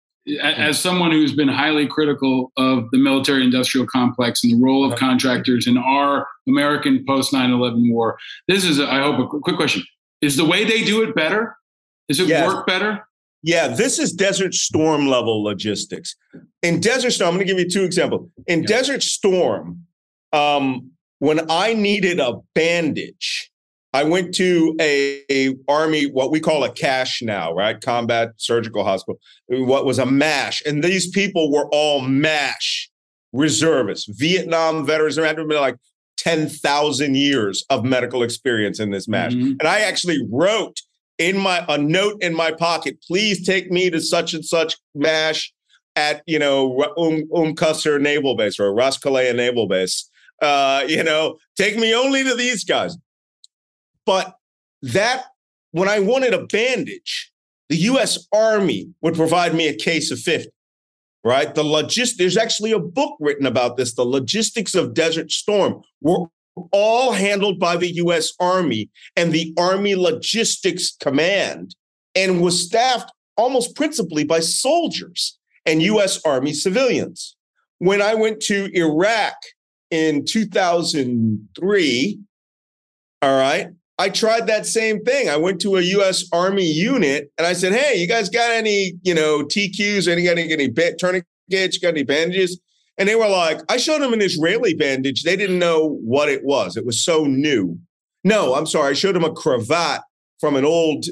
as 0.41 0.79
someone 0.79 1.11
who's 1.11 1.33
been 1.33 1.49
highly 1.49 1.87
critical 1.87 2.51
of 2.57 2.89
the 2.91 2.97
military 2.97 3.43
industrial 3.43 3.85
complex 3.87 4.43
and 4.43 4.53
the 4.53 4.63
role 4.63 4.89
of 4.89 4.97
contractors 4.97 5.67
in 5.67 5.77
our 5.77 6.27
American 6.47 7.03
post 7.05 7.33
9 7.33 7.51
11 7.51 7.91
war, 7.91 8.17
this 8.47 8.63
is, 8.63 8.79
I 8.79 9.01
hope, 9.01 9.19
a 9.19 9.39
quick 9.39 9.57
question. 9.57 9.83
Is 10.21 10.37
the 10.37 10.45
way 10.45 10.63
they 10.63 10.83
do 10.83 11.03
it 11.03 11.13
better? 11.13 11.57
Does 12.07 12.21
it 12.21 12.27
yes. 12.27 12.47
work 12.47 12.65
better? 12.65 13.05
Yeah, 13.41 13.67
this 13.67 13.99
is 13.99 14.13
Desert 14.13 14.53
Storm 14.53 15.07
level 15.07 15.43
logistics. 15.43 16.15
In 16.61 16.79
Desert 16.79 17.11
Storm, 17.11 17.31
I'm 17.31 17.35
going 17.35 17.47
to 17.47 17.53
give 17.53 17.59
you 17.59 17.69
two 17.69 17.83
examples. 17.83 18.29
In 18.47 18.61
yeah. 18.61 18.67
Desert 18.67 19.03
Storm, 19.03 19.85
um, 20.31 20.91
when 21.19 21.51
I 21.51 21.73
needed 21.73 22.21
a 22.21 22.35
bandage, 22.55 23.51
I 23.93 24.03
went 24.03 24.33
to 24.35 24.75
a, 24.81 25.21
a, 25.31 25.55
army, 25.67 26.07
what 26.07 26.31
we 26.31 26.39
call 26.39 26.63
a 26.63 26.69
CSH 26.69 27.21
now, 27.21 27.53
right? 27.53 27.79
Combat 27.79 28.31
Surgical 28.37 28.83
Hospital, 28.83 29.19
what 29.47 29.85
was 29.85 29.99
a 29.99 30.05
MASH. 30.05 30.63
And 30.65 30.83
these 30.83 31.09
people 31.09 31.51
were 31.51 31.67
all 31.71 32.01
MASH 32.01 32.89
reservists, 33.33 34.07
Vietnam 34.17 34.85
veterans. 34.85 35.15
There 35.15 35.25
had 35.25 35.35
been 35.35 35.49
like 35.49 35.77
10,000 36.17 37.15
years 37.15 37.63
of 37.69 37.83
medical 37.83 38.23
experience 38.23 38.79
in 38.79 38.89
this 38.89 39.07
MASH. 39.07 39.33
Mm-hmm. 39.33 39.53
And 39.59 39.63
I 39.63 39.81
actually 39.81 40.19
wrote 40.31 40.81
in 41.19 41.37
my 41.37 41.63
a 41.69 41.77
note 41.77 42.21
in 42.23 42.33
my 42.33 42.51
pocket, 42.51 42.97
please 43.07 43.45
take 43.45 43.69
me 43.71 43.89
to 43.91 44.01
such 44.01 44.33
and 44.33 44.43
such 44.43 44.75
MASH 44.95 45.53
at, 45.95 46.23
you 46.25 46.39
know, 46.39 46.83
Um, 46.97 47.25
um 47.33 48.03
Naval 48.03 48.35
Base 48.35 48.59
or 48.59 48.73
Ras 48.73 49.03
Naval 49.05 49.67
Base. 49.67 50.09
Uh, 50.41 50.83
you 50.87 51.03
know, 51.03 51.37
take 51.55 51.77
me 51.77 51.93
only 51.93 52.23
to 52.23 52.35
these 52.35 52.63
guys. 52.63 52.97
But 54.05 54.35
that, 54.81 55.25
when 55.71 55.87
I 55.87 55.99
wanted 55.99 56.33
a 56.33 56.45
bandage, 56.45 57.31
the 57.69 57.77
US 57.77 58.27
Army 58.33 58.89
would 59.01 59.15
provide 59.15 59.55
me 59.55 59.67
a 59.67 59.75
case 59.75 60.11
of 60.11 60.19
50, 60.19 60.49
right? 61.23 61.53
The 61.55 61.63
logist, 61.63 62.17
there's 62.17 62.37
actually 62.37 62.71
a 62.71 62.79
book 62.79 63.15
written 63.19 63.45
about 63.45 63.77
this. 63.77 63.95
The 63.95 64.03
logistics 64.03 64.75
of 64.75 64.93
Desert 64.93 65.31
Storm 65.31 65.81
were 66.01 66.27
all 66.71 67.13
handled 67.13 67.59
by 67.59 67.77
the 67.77 67.93
US 67.95 68.33
Army 68.39 68.89
and 69.15 69.31
the 69.31 69.53
Army 69.57 69.95
Logistics 69.95 70.95
Command 70.99 71.75
and 72.15 72.41
was 72.41 72.63
staffed 72.65 73.11
almost 73.37 73.75
principally 73.75 74.23
by 74.23 74.39
soldiers 74.39 75.39
and 75.65 75.81
US 75.81 76.21
Army 76.25 76.53
civilians. 76.53 77.35
When 77.79 78.01
I 78.01 78.13
went 78.13 78.39
to 78.41 78.69
Iraq 78.73 79.35
in 79.89 80.25
2003, 80.25 82.19
all 83.21 83.37
right, 83.37 83.69
I 83.99 84.09
tried 84.09 84.47
that 84.47 84.65
same 84.65 85.03
thing. 85.03 85.29
I 85.29 85.37
went 85.37 85.61
to 85.61 85.75
a 85.75 85.81
U.S. 85.81 86.25
Army 86.33 86.65
unit 86.65 87.31
and 87.37 87.45
I 87.45 87.53
said, 87.53 87.73
"Hey, 87.73 87.99
you 87.99 88.07
guys 88.07 88.29
got 88.29 88.51
any, 88.51 88.93
you 89.03 89.13
know, 89.13 89.43
TQs? 89.43 90.07
Any 90.07 90.23
got 90.23 90.37
any, 90.37 90.51
any 90.51 90.71
tourniquets? 90.97 91.77
Got 91.77 91.89
any 91.89 92.03
bandages?" 92.03 92.59
And 92.97 93.07
they 93.07 93.15
were 93.15 93.29
like, 93.29 93.59
"I 93.69 93.77
showed 93.77 94.01
them 94.01 94.13
an 94.13 94.21
Israeli 94.21 94.73
bandage. 94.73 95.23
They 95.23 95.35
didn't 95.35 95.59
know 95.59 95.99
what 96.03 96.29
it 96.29 96.43
was. 96.43 96.75
It 96.75 96.85
was 96.85 97.03
so 97.03 97.25
new." 97.25 97.77
No, 98.23 98.55
I'm 98.55 98.65
sorry. 98.65 98.91
I 98.91 98.93
showed 98.93 99.15
them 99.15 99.25
a 99.25 99.31
cravat 99.31 100.01
from 100.39 100.55
an 100.55 100.65
old 100.65 101.05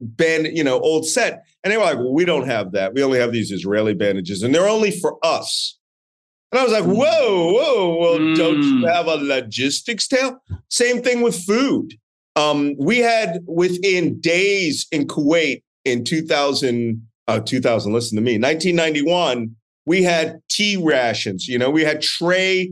band, 0.00 0.48
you 0.52 0.64
know, 0.64 0.80
old 0.80 1.06
set, 1.06 1.44
and 1.62 1.72
they 1.72 1.76
were 1.76 1.84
like, 1.84 1.98
well, 1.98 2.12
"We 2.12 2.24
don't 2.24 2.48
have 2.48 2.72
that. 2.72 2.92
We 2.92 3.04
only 3.04 3.20
have 3.20 3.32
these 3.32 3.52
Israeli 3.52 3.94
bandages, 3.94 4.42
and 4.42 4.52
they're 4.52 4.68
only 4.68 4.90
for 4.90 5.16
us." 5.22 5.78
And 6.50 6.58
I 6.58 6.64
was 6.64 6.72
like. 6.72 6.84
"Whoa, 6.84 7.52
whoa! 7.52 7.98
Well, 8.00 8.18
mm. 8.18 8.36
don't 8.36 8.62
you 8.62 8.78
hmm. 8.80 8.84
have 8.86 9.06
a 9.06 9.14
logistics 9.14 10.08
tail?" 10.08 10.40
Same 10.68 11.02
thing 11.02 11.22
with 11.22 11.44
food 11.44 11.94
um, 12.36 12.74
we 12.78 12.98
had 12.98 13.40
within 13.46 14.20
days 14.20 14.86
in 14.92 15.06
Kuwait 15.06 15.62
in 15.84 16.04
2000, 16.04 17.06
uh, 17.26 17.40
2000, 17.40 17.92
listen 17.92 18.16
to 18.16 18.22
me, 18.22 18.38
1991, 18.38 19.56
we 19.86 20.02
had 20.02 20.40
T 20.50 20.76
rations. 20.76 21.48
You 21.48 21.58
know, 21.58 21.70
we 21.70 21.82
had 21.82 22.02
tray 22.02 22.70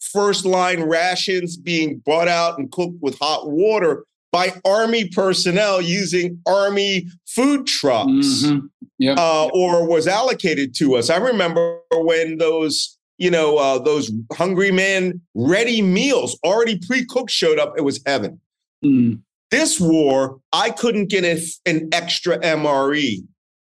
first 0.00 0.46
line 0.46 0.82
rations 0.82 1.56
being 1.56 1.98
brought 1.98 2.28
out 2.28 2.58
and 2.58 2.72
cooked 2.72 2.96
with 3.00 3.18
hot 3.18 3.50
water 3.50 4.04
by 4.32 4.52
army 4.64 5.08
personnel 5.08 5.80
using 5.80 6.40
army 6.46 7.06
food 7.26 7.66
trucks 7.66 8.08
mm-hmm. 8.08 8.66
yep. 8.98 9.18
uh, 9.18 9.46
or 9.48 9.86
was 9.86 10.06
allocated 10.06 10.74
to 10.76 10.94
us. 10.94 11.10
I 11.10 11.16
remember 11.16 11.80
when 11.92 12.38
those 12.38 12.96
you 13.18 13.30
know 13.30 13.58
uh, 13.58 13.78
those 13.78 14.10
hungry 14.32 14.70
men 14.70 15.20
ready 15.34 15.82
meals 15.82 16.38
already 16.44 16.78
pre-cooked 16.86 17.30
showed 17.30 17.58
up. 17.58 17.74
It 17.76 17.82
was 17.82 18.00
heaven. 18.06 18.40
Mm. 18.84 19.20
This 19.50 19.80
war, 19.80 20.40
I 20.52 20.70
couldn't 20.70 21.10
get 21.10 21.24
a, 21.24 21.42
an 21.66 21.88
extra 21.92 22.38
MRE 22.38 23.16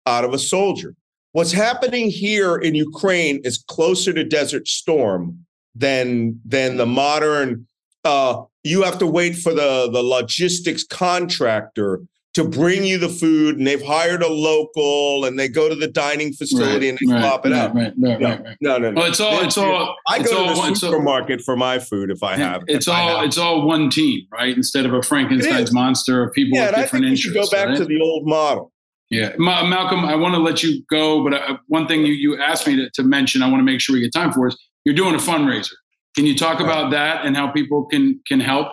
out 0.05 0.23
of 0.23 0.33
a 0.33 0.39
soldier. 0.39 0.95
What's 1.31 1.51
happening 1.51 2.09
here 2.09 2.55
in 2.55 2.75
Ukraine 2.75 3.41
is 3.43 3.63
closer 3.67 4.13
to 4.13 4.23
Desert 4.23 4.67
Storm 4.67 5.45
than 5.75 6.39
than 6.43 6.77
the 6.77 6.85
modern. 6.85 7.67
Uh, 8.03 8.43
you 8.63 8.81
have 8.83 8.97
to 8.99 9.07
wait 9.07 9.35
for 9.35 9.53
the 9.53 9.89
the 9.91 10.01
logistics 10.01 10.83
contractor 10.83 12.01
to 12.39 12.47
bring 12.47 12.85
you 12.85 12.97
the 12.97 13.09
food, 13.09 13.57
and 13.57 13.67
they've 13.67 13.83
hired 13.83 14.23
a 14.23 14.27
local, 14.27 15.25
and 15.25 15.37
they 15.37 15.49
go 15.49 15.67
to 15.67 15.75
the 15.75 15.87
dining 15.87 16.31
facility 16.31 16.89
right, 16.89 16.99
and 16.99 16.99
they 17.01 17.13
right, 17.13 17.21
flop 17.21 17.45
it 17.45 17.51
right, 17.51 17.59
out. 17.59 17.75
Right, 17.75 17.83
right, 17.83 17.97
no, 17.97 18.11
right. 18.11 18.57
No, 18.61 18.77
no, 18.77 18.91
no. 18.91 19.01
Well, 19.01 19.09
it's 19.09 19.19
all, 19.19 19.41
it's 19.41 19.57
all. 19.57 19.95
I 20.07 20.19
go 20.19 20.53
to 20.53 20.69
the 20.69 20.75
supermarket 20.75 21.41
for 21.41 21.57
my 21.57 21.79
food 21.79 22.09
if 22.09 22.23
I 22.23 22.37
have. 22.37 22.63
It's 22.67 22.87
all, 22.87 23.17
have. 23.17 23.25
it's 23.25 23.37
all 23.37 23.67
one 23.67 23.89
team, 23.89 24.25
right? 24.31 24.55
Instead 24.55 24.85
of 24.85 24.93
a 24.93 25.01
Frankenstein's 25.01 25.73
monster 25.73 26.23
of 26.23 26.33
people 26.33 26.57
yeah, 26.57 26.67
with 26.67 26.75
different 26.75 27.05
I 27.05 27.09
think 27.09 27.25
interests. 27.25 27.35
We 27.35 27.41
should 27.41 27.51
go 27.51 27.67
back 27.67 27.77
to 27.77 27.85
the 27.85 27.99
old 28.01 28.25
model. 28.25 28.71
Yeah, 29.09 29.33
Ma- 29.37 29.65
Malcolm, 29.65 30.05
I 30.05 30.15
want 30.15 30.35
to 30.35 30.39
let 30.39 30.63
you 30.63 30.83
go, 30.89 31.23
but 31.23 31.33
uh, 31.33 31.57
one 31.67 31.87
thing 31.87 32.05
you, 32.05 32.13
you 32.13 32.39
asked 32.39 32.67
me 32.67 32.75
to, 32.75 32.89
to 32.91 33.03
mention, 33.03 33.41
I 33.41 33.47
want 33.47 33.59
to 33.59 33.65
make 33.65 33.81
sure 33.81 33.95
we 33.95 34.01
get 34.01 34.13
time 34.13 34.31
for 34.31 34.47
is 34.47 34.57
you're 34.85 34.95
doing 34.95 35.15
a 35.15 35.17
fundraiser. 35.17 35.73
Can 36.15 36.25
you 36.25 36.37
talk 36.37 36.59
about 36.59 36.91
that 36.91 37.25
and 37.25 37.35
how 37.35 37.47
people 37.49 37.85
can 37.85 38.21
can 38.27 38.39
help? 38.39 38.67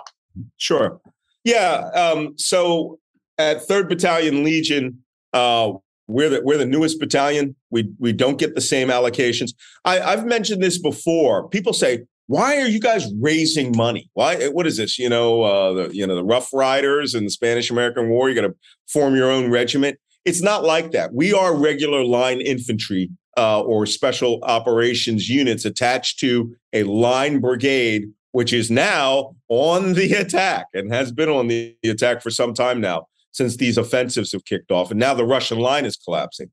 Sure. 0.58 1.00
Yeah. 1.44 1.88
Um, 1.94 2.34
so 2.36 2.98
at 3.38 3.62
Third 3.62 3.88
Battalion 3.88 4.44
Legion, 4.44 5.02
uh, 5.32 5.72
we're 6.08 6.28
the 6.28 6.40
we're 6.42 6.58
the 6.58 6.66
newest 6.66 7.00
battalion. 7.00 7.56
We 7.70 7.90
we 7.98 8.12
don't 8.12 8.38
get 8.38 8.54
the 8.54 8.60
same 8.60 8.88
allocations. 8.88 9.52
I, 9.84 10.00
I've 10.00 10.24
mentioned 10.24 10.62
this 10.62 10.78
before. 10.78 11.48
People 11.48 11.72
say, 11.72 12.04
"Why 12.26 12.60
are 12.60 12.68
you 12.68 12.80
guys 12.80 13.12
raising 13.20 13.76
money? 13.76 14.08
Why? 14.14 14.48
What 14.48 14.66
is 14.66 14.76
this? 14.76 14.98
You 14.98 15.08
know, 15.08 15.42
uh, 15.42 15.72
the 15.72 15.94
you 15.94 16.06
know 16.06 16.14
the 16.14 16.24
Rough 16.24 16.52
Riders 16.52 17.14
in 17.14 17.24
the 17.24 17.30
Spanish 17.30 17.70
American 17.70 18.08
War. 18.08 18.28
You 18.28 18.34
got 18.36 18.46
to 18.46 18.54
form 18.88 19.16
your 19.16 19.30
own 19.30 19.50
regiment." 19.50 19.98
It's 20.24 20.42
not 20.42 20.64
like 20.64 20.90
that. 20.90 21.14
We 21.14 21.32
are 21.32 21.54
regular 21.54 22.04
line 22.04 22.40
infantry 22.40 23.10
uh, 23.36 23.60
or 23.60 23.86
special 23.86 24.40
operations 24.42 25.28
units 25.28 25.64
attached 25.64 26.18
to 26.18 26.52
a 26.72 26.82
line 26.82 27.38
brigade, 27.38 28.06
which 28.32 28.52
is 28.52 28.68
now 28.68 29.36
on 29.48 29.92
the 29.92 30.12
attack 30.14 30.66
and 30.74 30.92
has 30.92 31.12
been 31.12 31.28
on 31.28 31.46
the 31.46 31.76
attack 31.84 32.22
for 32.22 32.30
some 32.30 32.54
time 32.54 32.80
now 32.80 33.06
since 33.36 33.56
these 33.56 33.76
offensives 33.76 34.32
have 34.32 34.44
kicked 34.46 34.70
off. 34.70 34.90
And 34.90 34.98
now 34.98 35.12
the 35.12 35.24
Russian 35.24 35.58
line 35.58 35.84
is 35.84 35.96
collapsing. 35.96 36.50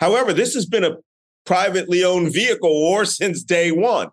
However, 0.00 0.32
this 0.32 0.52
has 0.54 0.66
been 0.66 0.84
a 0.84 0.96
privately 1.46 2.02
owned 2.02 2.32
vehicle 2.32 2.72
war 2.80 3.04
since 3.20 3.42
day 3.42 3.70
one. 3.70 4.08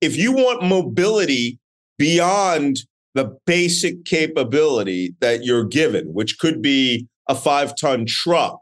If 0.00 0.16
you 0.16 0.32
want 0.32 0.62
mobility 0.62 1.58
beyond 1.98 2.78
the 3.14 3.36
basic 3.46 4.04
capability 4.04 5.14
that 5.20 5.44
you're 5.44 5.64
given, 5.64 6.06
which 6.14 6.38
could 6.38 6.62
be 6.62 7.06
a 7.28 7.34
five 7.34 7.74
ton 7.76 8.06
truck, 8.06 8.58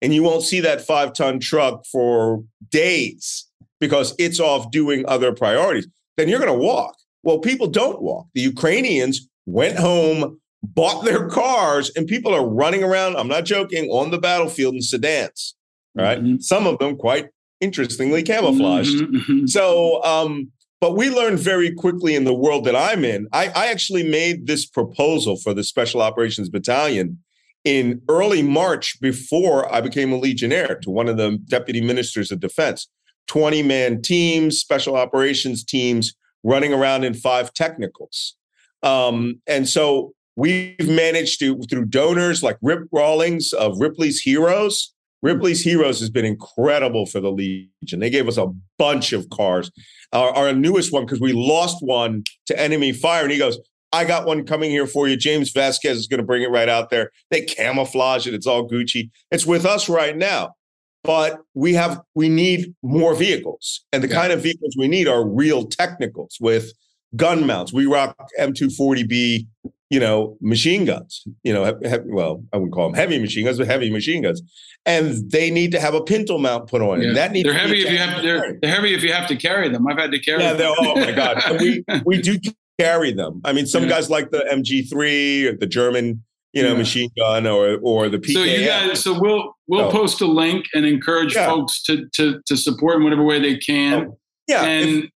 and 0.00 0.14
you 0.14 0.22
won't 0.22 0.42
see 0.42 0.60
that 0.60 0.80
five 0.80 1.12
ton 1.12 1.38
truck 1.40 1.84
for 1.90 2.42
days 2.70 3.46
because 3.80 4.14
it's 4.18 4.40
off 4.40 4.70
doing 4.70 5.04
other 5.06 5.32
priorities, 5.32 5.86
then 6.16 6.28
you're 6.28 6.40
going 6.40 6.52
to 6.52 6.58
walk. 6.58 6.96
Well, 7.22 7.38
people 7.38 7.66
don't 7.66 8.00
walk. 8.00 8.26
The 8.34 8.40
Ukrainians 8.40 9.28
went 9.46 9.78
home, 9.78 10.40
bought 10.62 11.04
their 11.04 11.28
cars 11.28 11.90
and 11.96 12.06
people 12.06 12.34
are 12.34 12.46
running 12.46 12.82
around, 12.82 13.16
I'm 13.16 13.28
not 13.28 13.44
joking, 13.44 13.88
on 13.90 14.10
the 14.10 14.18
battlefield 14.18 14.74
in 14.74 14.82
sedans, 14.82 15.54
right? 15.94 16.18
Mm-hmm. 16.18 16.38
Some 16.40 16.66
of 16.66 16.78
them 16.78 16.96
quite 16.96 17.28
interestingly 17.60 18.22
camouflaged. 18.22 18.96
Mm-hmm, 18.96 19.16
mm-hmm. 19.16 19.46
So, 19.46 20.02
um, 20.02 20.50
But 20.80 20.96
we 20.96 21.08
learned 21.10 21.38
very 21.38 21.72
quickly 21.74 22.14
in 22.14 22.24
the 22.24 22.34
world 22.34 22.64
that 22.64 22.76
I'm 22.76 23.04
in. 23.04 23.28
I, 23.32 23.48
I 23.48 23.68
actually 23.68 24.08
made 24.08 24.46
this 24.46 24.66
proposal 24.66 25.36
for 25.36 25.54
the 25.54 25.64
Special 25.64 26.02
Operations 26.02 26.48
Battalion 26.48 27.18
in 27.64 28.02
early 28.08 28.42
March 28.42 29.00
before 29.00 29.72
I 29.72 29.80
became 29.80 30.12
a 30.12 30.16
Legionnaire 30.18 30.78
to 30.82 30.90
one 30.90 31.08
of 31.08 31.16
the 31.16 31.38
deputy 31.48 31.80
ministers 31.80 32.30
of 32.30 32.40
defense. 32.40 32.88
20 33.26 33.62
man 33.62 34.02
teams, 34.02 34.58
special 34.58 34.96
operations 34.96 35.64
teams 35.64 36.14
running 36.44 36.72
around 36.72 37.04
in 37.04 37.14
five 37.14 37.52
technicals. 37.54 38.36
Um, 38.82 39.40
and 39.46 39.68
so 39.68 40.12
we've 40.36 40.88
managed 40.88 41.40
to, 41.40 41.60
through 41.68 41.86
donors 41.86 42.42
like 42.42 42.58
Rip 42.62 42.88
Rawlings 42.92 43.52
of 43.52 43.80
Ripley's 43.80 44.20
Heroes, 44.20 44.94
Ripley's 45.22 45.62
Heroes 45.62 45.98
has 46.00 46.10
been 46.10 46.24
incredible 46.24 47.06
for 47.06 47.20
the 47.20 47.32
Legion. 47.32 48.00
They 48.00 48.10
gave 48.10 48.28
us 48.28 48.36
a 48.36 48.52
bunch 48.78 49.12
of 49.12 49.28
cars. 49.30 49.70
Our, 50.12 50.30
our 50.30 50.52
newest 50.52 50.92
one, 50.92 51.04
because 51.04 51.20
we 51.20 51.32
lost 51.32 51.78
one 51.80 52.22
to 52.46 52.58
enemy 52.60 52.92
fire, 52.92 53.22
and 53.22 53.32
he 53.32 53.38
goes, 53.38 53.58
I 53.92 54.04
got 54.04 54.26
one 54.26 54.44
coming 54.44 54.70
here 54.70 54.86
for 54.86 55.08
you. 55.08 55.16
James 55.16 55.50
Vasquez 55.50 55.96
is 55.96 56.06
going 56.06 56.20
to 56.20 56.26
bring 56.26 56.42
it 56.42 56.50
right 56.50 56.68
out 56.68 56.90
there. 56.90 57.10
They 57.30 57.42
camouflage 57.42 58.26
it. 58.26 58.34
It's 58.34 58.46
all 58.46 58.68
Gucci. 58.68 59.10
It's 59.30 59.46
with 59.46 59.64
us 59.64 59.88
right 59.88 60.16
now. 60.16 60.54
But 61.02 61.40
we 61.54 61.72
have 61.74 62.00
we 62.14 62.28
need 62.28 62.74
more 62.82 63.14
vehicles. 63.14 63.84
And 63.92 64.02
the 64.02 64.08
yeah. 64.08 64.14
kind 64.14 64.32
of 64.32 64.42
vehicles 64.42 64.74
we 64.76 64.88
need 64.88 65.06
are 65.06 65.26
real 65.26 65.64
technicals 65.64 66.36
with 66.40 66.72
gun 67.14 67.46
mounts. 67.46 67.72
We 67.72 67.86
rock 67.86 68.16
M240B, 68.38 69.46
you 69.90 70.00
know, 70.00 70.36
machine 70.40 70.84
guns. 70.84 71.24
You 71.42 71.52
know, 71.52 71.64
he, 71.64 71.96
well, 72.06 72.42
I 72.52 72.56
wouldn't 72.56 72.72
call 72.72 72.88
them 72.88 72.94
heavy 72.94 73.18
machine 73.18 73.44
guns, 73.44 73.58
but 73.58 73.66
heavy 73.66 73.90
machine 73.90 74.22
guns. 74.22 74.42
And 74.84 75.30
they 75.30 75.50
need 75.50 75.72
to 75.72 75.80
have 75.80 75.94
a 75.94 76.02
pintle 76.02 76.38
mount 76.38 76.68
put 76.68 76.82
on 76.82 77.02
it. 77.02 77.14
That 77.14 77.32
needs 77.32 77.48
they're 77.48 77.58
heavy 77.58 77.82
if 77.82 77.90
you 77.90 77.98
have 77.98 78.22
they're, 78.22 78.58
they're, 78.60 78.70
heavy 78.70 78.94
if 78.94 79.02
you 79.02 79.12
have 79.12 79.28
to 79.28 79.36
carry 79.36 79.68
them. 79.68 79.86
I've 79.86 79.98
had 79.98 80.12
to 80.12 80.20
carry 80.20 80.42
yeah, 80.42 80.54
them. 80.54 80.74
Oh 80.78 80.94
my 80.96 81.12
God. 81.12 81.42
we 81.60 81.84
we 82.04 82.20
do 82.20 82.38
carry 82.78 83.12
them. 83.12 83.40
I 83.44 83.52
mean, 83.52 83.66
some 83.66 83.84
yeah. 83.84 83.90
guys 83.90 84.10
like 84.10 84.30
the 84.30 84.44
MG3 84.52 85.46
or 85.46 85.56
the 85.56 85.66
German, 85.66 86.22
you 86.52 86.62
know, 86.62 86.72
yeah. 86.72 86.78
machine 86.78 87.10
gun 87.16 87.46
or 87.46 87.78
or 87.82 88.08
the 88.08 88.18
PKM. 88.18 88.32
So 88.32 88.42
you 88.44 88.66
guys, 88.66 89.02
so 89.02 89.18
we'll 89.18 89.54
we'll 89.66 89.86
oh. 89.86 89.90
post 89.90 90.20
a 90.20 90.26
link 90.26 90.66
and 90.74 90.84
encourage 90.86 91.34
folks 91.34 91.82
to 91.84 92.06
to 92.14 92.40
to 92.46 92.56
support 92.56 92.96
in 92.96 93.04
whatever 93.04 93.24
way 93.24 93.40
they 93.40 93.56
can. 93.56 94.08
Oh. 94.08 94.18
Yeah. 94.46 94.64
And 94.64 95.04
if, 95.04 95.10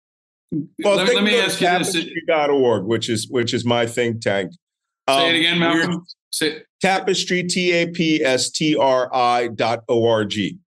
well, 0.52 0.96
let, 0.96 1.14
let 1.14 1.24
me 1.24 1.40
ask 1.40 1.60
you 1.62 1.68
this: 1.68 1.96
org, 2.30 2.86
which 2.86 3.10
is 3.10 3.28
which 3.30 3.54
is 3.54 3.66
my 3.66 3.86
think 3.86 4.22
tank. 4.22 4.52
Um, 5.08 5.20
Say 5.20 5.28
it 5.28 5.30
um, 5.30 5.36
again, 5.36 5.60
Malcolm. 5.60 6.06
Say 6.32 6.62
TAPSTRI, 6.84 7.50
T 7.50 7.72
A 7.72 7.88
P 7.88 8.24
S 8.24 8.50
T 8.50 8.76
R 8.76 9.10
I 9.14 9.50
dot 9.50 9.84
O 9.90 10.08
R 10.08 10.26
G. 10.26 10.58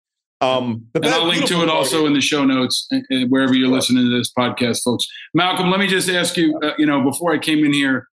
Um, 0.41 0.87
and 0.95 1.05
I'll 1.05 1.27
link 1.27 1.45
to 1.45 1.61
it 1.61 1.69
also 1.69 2.07
in 2.07 2.13
the 2.13 2.21
show 2.21 2.43
notes 2.43 2.87
wherever 3.29 3.53
you're 3.53 3.69
listening 3.69 4.05
to 4.05 4.17
this 4.17 4.31
podcast, 4.35 4.81
folks. 4.83 5.05
Malcolm, 5.35 5.69
let 5.69 5.79
me 5.79 5.85
just 5.87 6.09
ask 6.09 6.35
you. 6.35 6.59
Uh, 6.63 6.73
you 6.79 6.85
know, 6.85 7.03
before 7.03 7.31
I 7.31 7.37
came 7.37 7.63
in 7.63 7.73
here, 7.73 8.07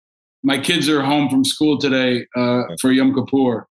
my 0.44 0.58
kids 0.58 0.90
are 0.90 1.04
home 1.04 1.30
from 1.30 1.46
school 1.46 1.78
today 1.78 2.26
uh, 2.36 2.64
for 2.82 2.92
Yom 2.92 3.14
Kippur, 3.14 3.68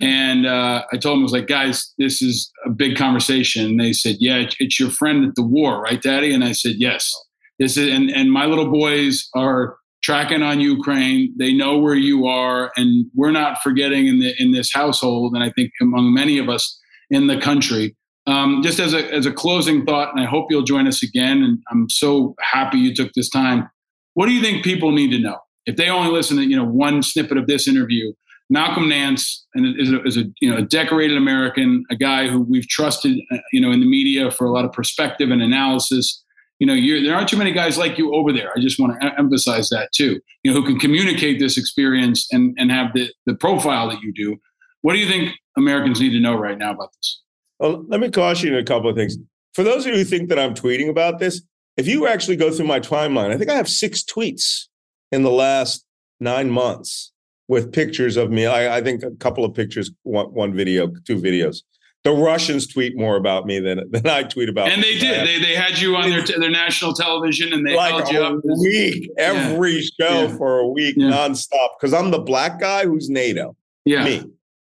and 0.00 0.46
uh, 0.46 0.84
I 0.92 0.96
told 0.98 1.16
them 1.16 1.20
I 1.20 1.22
was 1.24 1.32
like, 1.32 1.46
guys, 1.48 1.92
this 1.98 2.22
is 2.22 2.50
a 2.64 2.70
big 2.70 2.96
conversation. 2.96 3.66
And 3.66 3.80
they 3.80 3.92
said, 3.92 4.16
yeah, 4.20 4.44
it's 4.60 4.78
your 4.78 4.90
friend 4.90 5.24
at 5.24 5.34
the 5.34 5.42
war, 5.42 5.80
right, 5.80 6.00
Daddy? 6.00 6.32
And 6.34 6.44
I 6.44 6.52
said, 6.52 6.74
yes. 6.76 7.12
This 7.58 7.76
is, 7.76 7.92
and 7.92 8.10
and 8.10 8.32
my 8.32 8.46
little 8.46 8.70
boys 8.70 9.28
are 9.34 9.76
tracking 10.02 10.42
on 10.42 10.60
Ukraine. 10.60 11.34
They 11.38 11.52
know 11.52 11.78
where 11.78 11.94
you 11.94 12.26
are, 12.26 12.70
and 12.76 13.06
we're 13.14 13.32
not 13.32 13.62
forgetting 13.62 14.06
in 14.06 14.20
the 14.20 14.34
in 14.38 14.52
this 14.52 14.72
household. 14.72 15.34
And 15.34 15.42
I 15.42 15.50
think 15.50 15.72
among 15.80 16.12
many 16.12 16.38
of 16.38 16.48
us 16.48 16.78
in 17.10 17.26
the 17.26 17.40
country. 17.40 17.96
Um, 18.28 18.60
just 18.60 18.80
as 18.80 18.92
a, 18.92 19.08
as 19.14 19.24
a 19.24 19.32
closing 19.32 19.86
thought, 19.86 20.10
and 20.12 20.20
I 20.20 20.24
hope 20.28 20.50
you'll 20.50 20.64
join 20.64 20.88
us 20.88 21.00
again. 21.00 21.44
And 21.44 21.60
I'm 21.70 21.88
so 21.88 22.34
happy 22.40 22.76
you 22.76 22.92
took 22.92 23.12
this 23.12 23.30
time. 23.30 23.70
What 24.14 24.26
do 24.26 24.32
you 24.32 24.42
think 24.42 24.64
people 24.64 24.90
need 24.90 25.10
to 25.12 25.18
know 25.20 25.38
if 25.64 25.76
they 25.76 25.88
only 25.88 26.10
listen 26.10 26.36
to 26.38 26.42
you 26.42 26.56
know 26.56 26.64
one 26.64 27.02
snippet 27.02 27.38
of 27.38 27.46
this 27.46 27.68
interview? 27.68 28.12
Malcolm 28.48 28.88
Nance 28.88 29.44
is 29.54 29.92
a, 29.92 30.02
is 30.04 30.16
a 30.16 30.24
you 30.40 30.50
know 30.50 30.58
a 30.58 30.62
decorated 30.62 31.16
American, 31.16 31.84
a 31.90 31.96
guy 31.96 32.28
who 32.28 32.42
we've 32.42 32.68
trusted 32.68 33.18
uh, 33.32 33.38
you 33.52 33.60
know 33.60 33.70
in 33.70 33.80
the 33.80 33.86
media 33.86 34.30
for 34.30 34.46
a 34.46 34.52
lot 34.52 34.64
of 34.64 34.72
perspective 34.72 35.30
and 35.30 35.42
analysis. 35.42 36.22
You 36.58 36.66
know, 36.66 37.04
there 37.04 37.14
aren't 37.14 37.28
too 37.28 37.36
many 37.36 37.52
guys 37.52 37.76
like 37.76 37.98
you 37.98 38.14
over 38.14 38.32
there. 38.32 38.50
I 38.56 38.60
just 38.60 38.78
want 38.80 38.98
to 39.00 39.18
emphasize 39.18 39.68
that 39.68 39.90
too. 39.94 40.20
You 40.42 40.52
know, 40.52 40.60
who 40.60 40.66
can 40.66 40.78
communicate 40.78 41.38
this 41.38 41.58
experience 41.58 42.26
and 42.32 42.54
and 42.58 42.70
have 42.70 42.92
the 42.94 43.12
the 43.26 43.34
profile 43.34 43.88
that 43.90 44.00
you 44.00 44.12
do. 44.12 44.36
What 44.82 44.94
do 44.94 44.98
you 44.98 45.08
think 45.08 45.32
Americans 45.56 46.00
need 46.00 46.10
to 46.10 46.20
know 46.20 46.34
right 46.34 46.56
now 46.56 46.72
about 46.72 46.90
this? 46.92 47.22
Well, 47.58 47.84
let 47.88 48.00
me 48.00 48.10
caution 48.10 48.52
you 48.52 48.58
a 48.58 48.64
couple 48.64 48.88
of 48.88 48.96
things. 48.96 49.16
For 49.54 49.62
those 49.62 49.86
of 49.86 49.92
you 49.92 49.98
who 49.98 50.04
think 50.04 50.28
that 50.28 50.38
I'm 50.38 50.54
tweeting 50.54 50.88
about 50.88 51.18
this, 51.18 51.42
if 51.76 51.86
you 51.86 52.06
actually 52.06 52.36
go 52.36 52.50
through 52.50 52.66
my 52.66 52.80
timeline, 52.80 53.30
I 53.30 53.38
think 53.38 53.50
I 53.50 53.54
have 53.54 53.68
six 53.68 54.02
tweets 54.02 54.66
in 55.12 55.22
the 55.22 55.30
last 55.30 55.84
nine 56.20 56.50
months 56.50 57.12
with 57.48 57.72
pictures 57.72 58.16
of 58.16 58.30
me. 58.30 58.46
I, 58.46 58.78
I 58.78 58.80
think 58.82 59.02
a 59.02 59.10
couple 59.12 59.44
of 59.44 59.54
pictures, 59.54 59.90
one, 60.02 60.26
one, 60.32 60.54
video, 60.54 60.88
two 61.06 61.16
videos. 61.16 61.62
The 62.06 62.12
Russians 62.12 62.68
tweet 62.68 62.96
more 62.96 63.16
about 63.16 63.46
me 63.46 63.58
than, 63.58 63.80
than 63.90 64.06
I 64.06 64.22
tweet 64.22 64.48
about. 64.48 64.68
And 64.68 64.80
they 64.80 64.96
did. 64.96 65.26
They, 65.26 65.40
they 65.40 65.56
had 65.56 65.76
you 65.80 65.96
on 65.96 66.08
their 66.08 66.22
their 66.22 66.50
national 66.50 66.94
television, 66.94 67.52
and 67.52 67.66
they 67.66 67.74
like 67.74 67.94
held 67.94 68.12
you 68.12 68.22
up. 68.22 68.44
week, 68.60 69.10
every 69.18 69.72
yeah. 69.72 69.88
show 69.98 70.22
yeah. 70.22 70.36
for 70.36 70.58
a 70.60 70.68
week, 70.68 70.94
yeah. 70.96 71.08
nonstop. 71.08 71.70
Because 71.76 71.92
I'm 71.92 72.12
the 72.12 72.20
black 72.20 72.60
guy 72.60 72.84
who's 72.84 73.10
NATO. 73.10 73.56
Yeah, 73.84 74.04
me. 74.04 74.22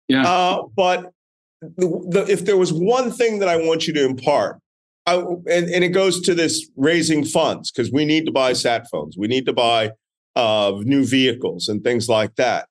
Yeah. 0.10 0.28
Uh, 0.28 0.64
but 0.76 1.14
the, 1.62 1.88
the, 2.10 2.26
if 2.30 2.44
there 2.44 2.58
was 2.58 2.74
one 2.74 3.10
thing 3.10 3.40
that 3.40 3.48
I 3.48 3.56
want 3.56 3.88
you 3.88 3.94
to 3.94 4.04
impart, 4.04 4.60
I, 5.06 5.16
and, 5.16 5.48
and 5.48 5.82
it 5.82 5.94
goes 5.94 6.20
to 6.24 6.36
this 6.36 6.70
raising 6.76 7.24
funds 7.24 7.72
because 7.72 7.90
we 7.90 8.04
need 8.04 8.26
to 8.26 8.34
buy 8.34 8.52
sat 8.52 8.90
phones, 8.92 9.16
we 9.18 9.28
need 9.28 9.46
to 9.46 9.54
buy 9.54 9.92
uh, 10.36 10.74
new 10.82 11.06
vehicles 11.06 11.70
and 11.70 11.86
things 11.86 12.10
like 12.10 12.36
that. 12.36 12.68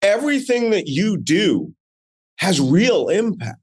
Everything 0.00 0.70
that 0.70 0.86
you 0.86 1.18
do 1.18 1.74
has 2.38 2.58
real 2.62 3.08
impact. 3.08 3.58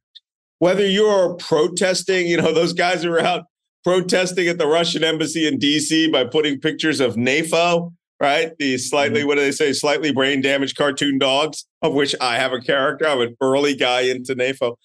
Whether 0.59 0.87
you're 0.87 1.35
protesting, 1.35 2.27
you 2.27 2.37
know, 2.37 2.53
those 2.53 2.73
guys 2.73 3.05
are 3.05 3.19
out 3.19 3.45
protesting 3.83 4.47
at 4.47 4.57
the 4.57 4.67
Russian 4.67 5.03
embassy 5.03 5.47
in 5.47 5.59
DC 5.59 6.11
by 6.11 6.23
putting 6.23 6.59
pictures 6.59 6.99
of 6.99 7.15
NAFO 7.15 7.91
right? 8.23 8.57
The 8.57 8.77
slightly, 8.77 9.19
mm-hmm. 9.19 9.27
what 9.27 9.35
do 9.35 9.41
they 9.41 9.51
say, 9.51 9.73
slightly 9.73 10.13
brain 10.13 10.41
damaged 10.41 10.77
cartoon 10.77 11.19
dogs, 11.19 11.65
of 11.81 11.93
which 11.93 12.15
I 12.21 12.37
have 12.37 12.53
a 12.53 12.61
character. 12.61 13.05
I'm 13.05 13.19
an 13.19 13.35
early 13.41 13.75
guy 13.75 14.01
into 14.01 14.33
NAFO. 14.33 14.75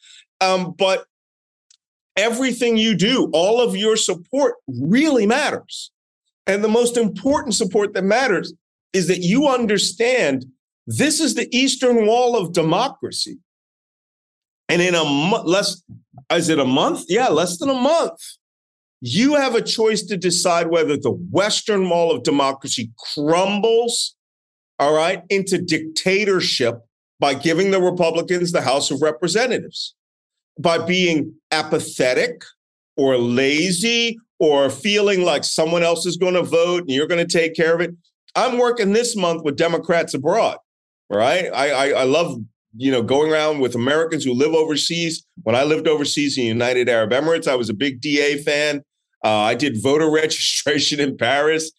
Um, 0.41 0.75
but 0.77 1.05
everything 2.17 2.77
you 2.77 2.97
do, 2.97 3.31
all 3.33 3.63
of 3.63 3.77
your 3.77 3.97
support 3.97 4.55
really 4.67 5.25
matters. 5.25 5.93
And 6.49 6.65
the 6.65 6.69
most 6.69 6.97
important 6.97 7.55
support 7.55 7.95
that 7.95 8.03
matters 8.03 8.53
is 8.93 9.07
that 9.07 9.19
you 9.19 9.47
understand 9.47 10.47
this 10.89 11.21
is 11.21 11.35
the 11.35 11.49
Eastern 11.57 12.07
Wall 12.07 12.37
of 12.37 12.53
democracy. 12.53 13.39
And 14.69 14.83
in 14.83 14.95
a 14.95 15.05
month, 15.05 15.47
less, 15.47 15.83
is 16.33 16.49
it 16.49 16.59
a 16.59 16.65
month? 16.65 17.05
Yeah, 17.09 17.29
less 17.29 17.59
than 17.59 17.71
a 17.71 17.75
month 17.75 18.21
you 19.01 19.37
have 19.37 19.55
a 19.55 19.63
choice 19.63 20.03
to 20.03 20.17
decide 20.17 20.69
whether 20.69 20.97
the 20.97 21.13
Western 21.31 21.89
wall 21.89 22.11
of 22.11 22.23
democracy 22.23 22.91
crumbles, 23.15 24.17
all 24.79 24.95
right, 24.95 25.23
into 25.29 25.59
dictatorship 25.59 26.81
by 27.21 27.35
giving 27.35 27.71
the 27.71 27.81
Republicans 27.81 28.53
the 28.53 28.63
House 28.63 28.91
of 28.91 29.03
Representatives, 29.03 29.95
by 30.59 30.79
being 30.79 31.35
apathetic 31.53 32.43
or 32.97 33.17
lazy 33.17 34.19
or 34.41 34.71
feeling 34.71 35.23
like 35.23 35.45
someone 35.45 35.83
else 35.83 36.07
is 36.07 36.17
going 36.17 36.35
to 36.35 36.43
vote 36.43 36.83
and 36.83 36.91
you're 36.91 37.07
going 37.07 37.25
to 37.25 37.39
take 37.39 37.55
care 37.55 37.75
of 37.75 37.81
it. 37.81 37.95
I'm 38.35 38.59
working 38.59 38.93
this 38.93 39.17
month 39.17 39.43
with 39.45 39.57
Democrats 39.57 40.15
abroad, 40.15 40.59
right? 41.11 41.47
I, 41.53 41.71
I, 41.71 41.89
I 42.01 42.05
love 42.05 42.39
you 42.77 42.91
know, 42.91 43.03
going 43.03 43.33
around 43.33 43.61
with 43.61 43.75
Americans 43.75 44.25
who 44.25 44.33
live 44.33 44.55
overseas. 44.55 45.25
When 45.43 45.57
I 45.57 45.65
lived 45.65 45.89
overseas 45.89 46.37
in 46.37 46.45
United 46.45 46.89
Arab 46.89 47.11
Emirates, 47.11 47.49
I 47.49 47.55
was 47.55 47.69
a 47.69 47.75
big 47.75 48.01
DA 48.01 48.39
fan. 48.43 48.83
Uh, 49.25 49.29
I 49.29 49.55
did 49.55 49.83
voter 49.83 50.11
registration 50.11 51.01
in 51.01 51.17
Paris. 51.17 51.73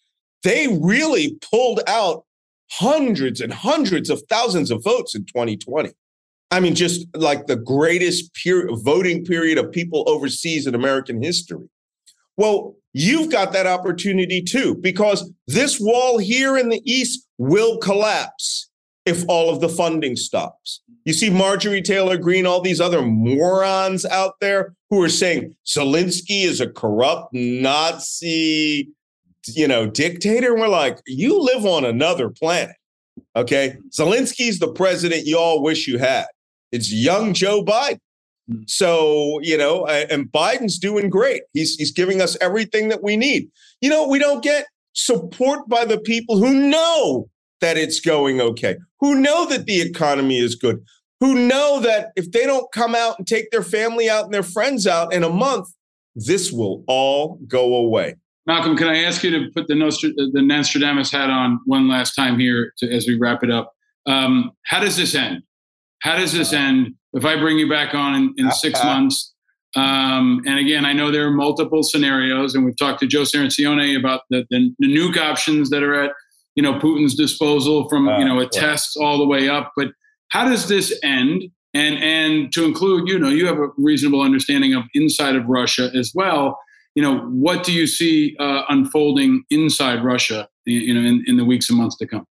They 0.44 0.80
really 0.82 1.38
pulled 1.52 1.82
out 1.88 2.26
hundreds 2.72 3.42
and 3.42 3.52
hundreds 3.52 4.10
of 4.10 4.22
thousands 4.30 4.72
of 4.72 4.84
votes 4.84 5.16
in 5.16 5.26
2020. 5.26 5.92
I 6.52 6.60
mean, 6.60 6.76
just 6.76 7.06
like 7.16 7.46
the 7.46 7.56
greatest 7.56 8.34
pure 8.34 8.76
voting 8.78 9.24
period 9.24 9.58
of 9.58 9.72
people 9.72 10.04
overseas 10.08 10.66
in 10.66 10.74
American 10.74 11.22
history. 11.22 11.70
Well, 12.38 12.76
you've 12.94 13.32
got 13.32 13.52
that 13.54 13.68
opportunity 13.68 14.42
too, 14.42 14.76
because 14.76 15.32
this 15.48 15.80
wall 15.80 16.18
here 16.18 16.58
in 16.58 16.70
the 16.70 16.82
East 16.86 17.28
will 17.38 17.78
collapse 17.78 18.69
if 19.10 19.24
all 19.28 19.50
of 19.50 19.60
the 19.60 19.70
funding 19.70 20.16
stops. 20.16 20.82
You 21.06 21.14
see 21.14 21.30
Marjorie 21.30 21.82
Taylor 21.82 22.18
Greene, 22.18 22.46
all 22.46 22.62
these 22.62 22.80
other 22.80 23.02
morons 23.02 24.06
out 24.06 24.36
there 24.40 24.76
who 24.90 25.02
are 25.02 25.10
saying 25.10 25.56
Zelensky 25.66 26.44
is 26.44 26.62
a 26.62 26.70
corrupt 26.70 27.34
Nazi, 27.34 28.90
you 29.48 29.68
know, 29.68 29.88
dictator. 29.88 30.52
And 30.52 30.62
we're 30.62 30.68
like, 30.68 31.00
you 31.08 31.42
live 31.42 31.66
on 31.66 31.86
another 31.86 32.30
planet. 32.30 32.76
Okay. 33.36 33.78
Zelensky's 33.90 34.60
the 34.60 34.72
president 34.72 35.26
you 35.26 35.38
all 35.38 35.62
wish 35.62 35.88
you 35.88 35.98
had. 35.98 36.26
It's 36.72 36.92
young 36.92 37.34
Joe 37.34 37.64
Biden. 37.64 38.00
Mm. 38.50 38.70
So, 38.70 39.40
you 39.42 39.58
know, 39.58 39.86
and 39.86 40.32
Biden's 40.32 40.78
doing 40.78 41.10
great. 41.10 41.44
He's 41.54 41.76
he's 41.76 41.92
giving 41.92 42.22
us 42.22 42.38
everything 42.42 42.90
that 42.90 43.04
we 43.04 43.18
need. 43.18 43.50
You 43.82 43.90
know, 43.90 44.08
we 44.08 44.20
don't 44.20 44.44
get 44.44 44.68
support 44.94 45.68
by 45.68 45.86
the 45.86 46.00
people 46.00 46.38
who 46.38 46.54
know 46.54 47.30
that 47.62 47.78
it's 47.78 48.00
going 48.00 48.42
okay, 48.42 48.78
who 49.00 49.16
know 49.16 49.46
that 49.48 49.66
the 49.66 49.82
economy 49.82 50.40
is 50.40 50.56
good, 50.56 50.84
who 51.20 51.36
know 51.36 51.80
that 51.82 52.12
if 52.16 52.32
they 52.32 52.46
don't 52.46 52.72
come 52.72 52.96
out 52.96 53.18
and 53.18 53.28
take 53.28 53.52
their 53.52 53.64
family 53.64 54.10
out 54.10 54.26
and 54.26 54.34
their 54.34 54.44
friends 54.44 54.88
out 54.88 55.14
in 55.14 55.24
a 55.24 55.30
month, 55.30 55.68
this 56.16 56.52
will 56.52 56.84
all 56.88 57.40
go 57.48 57.76
away. 57.76 58.16
Malcolm, 58.46 58.76
can 58.76 58.88
I 58.88 59.04
ask 59.04 59.24
you 59.24 59.32
to 59.32 59.52
put 59.54 59.68
the, 59.68 59.76
Nostr- 59.76 60.14
the 60.16 60.42
Nostradamus 60.42 61.12
hat 61.12 61.30
on 61.30 61.60
one 61.66 61.88
last 61.88 62.16
time 62.16 62.40
here 62.40 62.74
to, 62.80 62.92
as 62.92 63.08
we 63.08 63.18
wrap 63.18 63.44
it 63.44 63.52
up? 63.52 63.74
Um, 64.08 64.52
how 64.66 64.80
does 64.80 64.98
this 64.98 65.14
end? 65.14 65.44
How 66.02 66.16
does 66.16 66.34
this 66.34 66.54
end 66.54 66.96
if 67.14 67.26
I 67.26 67.36
bring 67.36 67.60
you 67.60 67.70
back 67.70 67.94
on 67.94 68.16
in, 68.16 68.34
in 68.38 68.52
six 68.52 68.84
months? 68.84 69.34
Um, 69.76 70.42
and 70.48 70.58
again, 70.58 70.84
I 70.84 70.94
know 70.94 71.12
there 71.12 71.28
are 71.28 71.32
multiple 71.32 71.84
scenarios, 71.84 72.56
and 72.56 72.66
we've 72.66 72.78
talked 72.78 73.00
to 73.02 73.08
Joe 73.08 73.22
Cirincione 73.22 74.00
about 74.00 74.22
the, 74.30 74.46
the, 74.50 74.74
the 74.80 74.88
nuke 74.88 75.18
options 75.18 75.70
that 75.70 75.84
are 75.84 75.94
at 75.94 76.12
you 76.56 76.64
know 76.64 76.74
Putin's 76.80 77.16
disposal 77.16 77.88
from 77.90 78.08
you 78.08 78.26
know 78.26 78.40
a 78.40 78.48
test 78.48 78.98
all 79.00 79.18
the 79.18 79.28
way 79.28 79.50
up. 79.50 79.72
But 79.76 79.90
how 80.30 80.48
does 80.48 80.68
this 80.68 80.98
end? 81.04 81.44
And 81.74 81.98
and 82.04 82.52
to 82.54 82.66
include, 82.66 83.08
you 83.08 83.20
know, 83.20 83.30
you 83.30 83.46
have 83.46 83.60
a 83.60 83.68
reasonable 83.78 84.22
understanding 84.22 84.74
of 84.74 84.84
inside 84.94 85.36
of 85.36 85.46
Russia 85.46 85.92
as 85.94 86.12
well 86.16 86.58
you 86.96 87.04
know, 87.04 87.20
what 87.28 87.64
do 87.64 87.72
you 87.72 87.88
see 87.88 88.36
uh, 88.40 88.64
unfolding 88.70 89.44
inside 89.50 90.04
Russia, 90.04 90.50
you 90.66 90.94
know, 90.94 91.00
in, 91.00 91.24
in 91.28 91.38
the 91.38 91.46
weeks 91.46 91.70
and 91.70 91.78
months 91.78 91.96
to 91.98 92.08
come? 92.08 92.26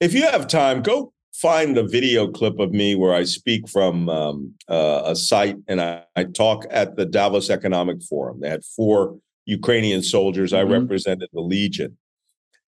If 0.00 0.12
you 0.12 0.22
have 0.22 0.46
time, 0.46 0.82
go 0.82 1.12
find 1.34 1.76
a 1.76 1.82
video 1.82 2.28
clip 2.28 2.58
of 2.58 2.70
me 2.70 2.94
where 2.94 3.12
I 3.12 3.24
speak 3.24 3.68
from 3.68 4.08
um, 4.08 4.54
uh, 4.68 5.02
a 5.06 5.16
site 5.16 5.56
and 5.66 5.80
I, 5.80 6.04
I, 6.14 6.24
talk 6.24 6.66
at 6.70 6.96
the 6.96 7.04
Davos 7.04 7.50
Economic 7.50 8.02
Forum. 8.02 8.40
They 8.40 8.48
had 8.48 8.64
four 8.64 9.18
Ukrainian 9.44 10.02
soldiers. 10.02 10.52
Mm-hmm. 10.52 10.68
I 10.68 10.78
represented 10.78 11.28
the 11.32 11.40
Legion. 11.40 11.96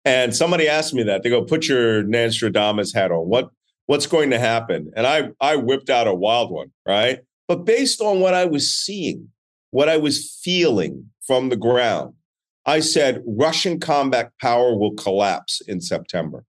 And 0.05 0.35
somebody 0.35 0.69
asked 0.69 0.95
me 0.95 1.03
that. 1.05 1.23
They 1.23 1.31
go, 1.31 1.45
put 1.45 1.69
your 1.69 2.03
Nostradamus 2.03 2.93
hat 2.93 3.13
on. 3.13 3.29
What 3.29 3.51
what's 3.87 4.07
going 4.07 4.31
to 4.31 4.39
happen? 4.39 4.91
And 4.97 5.07
I 5.07 5.31
I 5.41 5.57
whipped 5.57 5.91
out 5.91 6.07
a 6.07 6.15
wild 6.15 6.51
one, 6.51 6.73
right? 6.87 7.21
But 7.49 7.65
based 7.65 8.01
on 8.01 8.21
what 8.21 8.35
I 8.35 8.45
was 8.45 8.73
seeing, 8.73 9.29
what 9.71 9.89
I 9.89 9.97
was 9.97 10.39
feeling, 10.43 11.11
from 11.27 11.49
the 11.49 11.57
ground. 11.57 12.15
I 12.67 12.81
said 12.81 13.23
Russian 13.27 13.81
combat 13.81 14.33
power 14.41 14.77
will 14.77 14.95
collapse 14.95 15.61
in 15.67 15.81
September. 15.81 16.45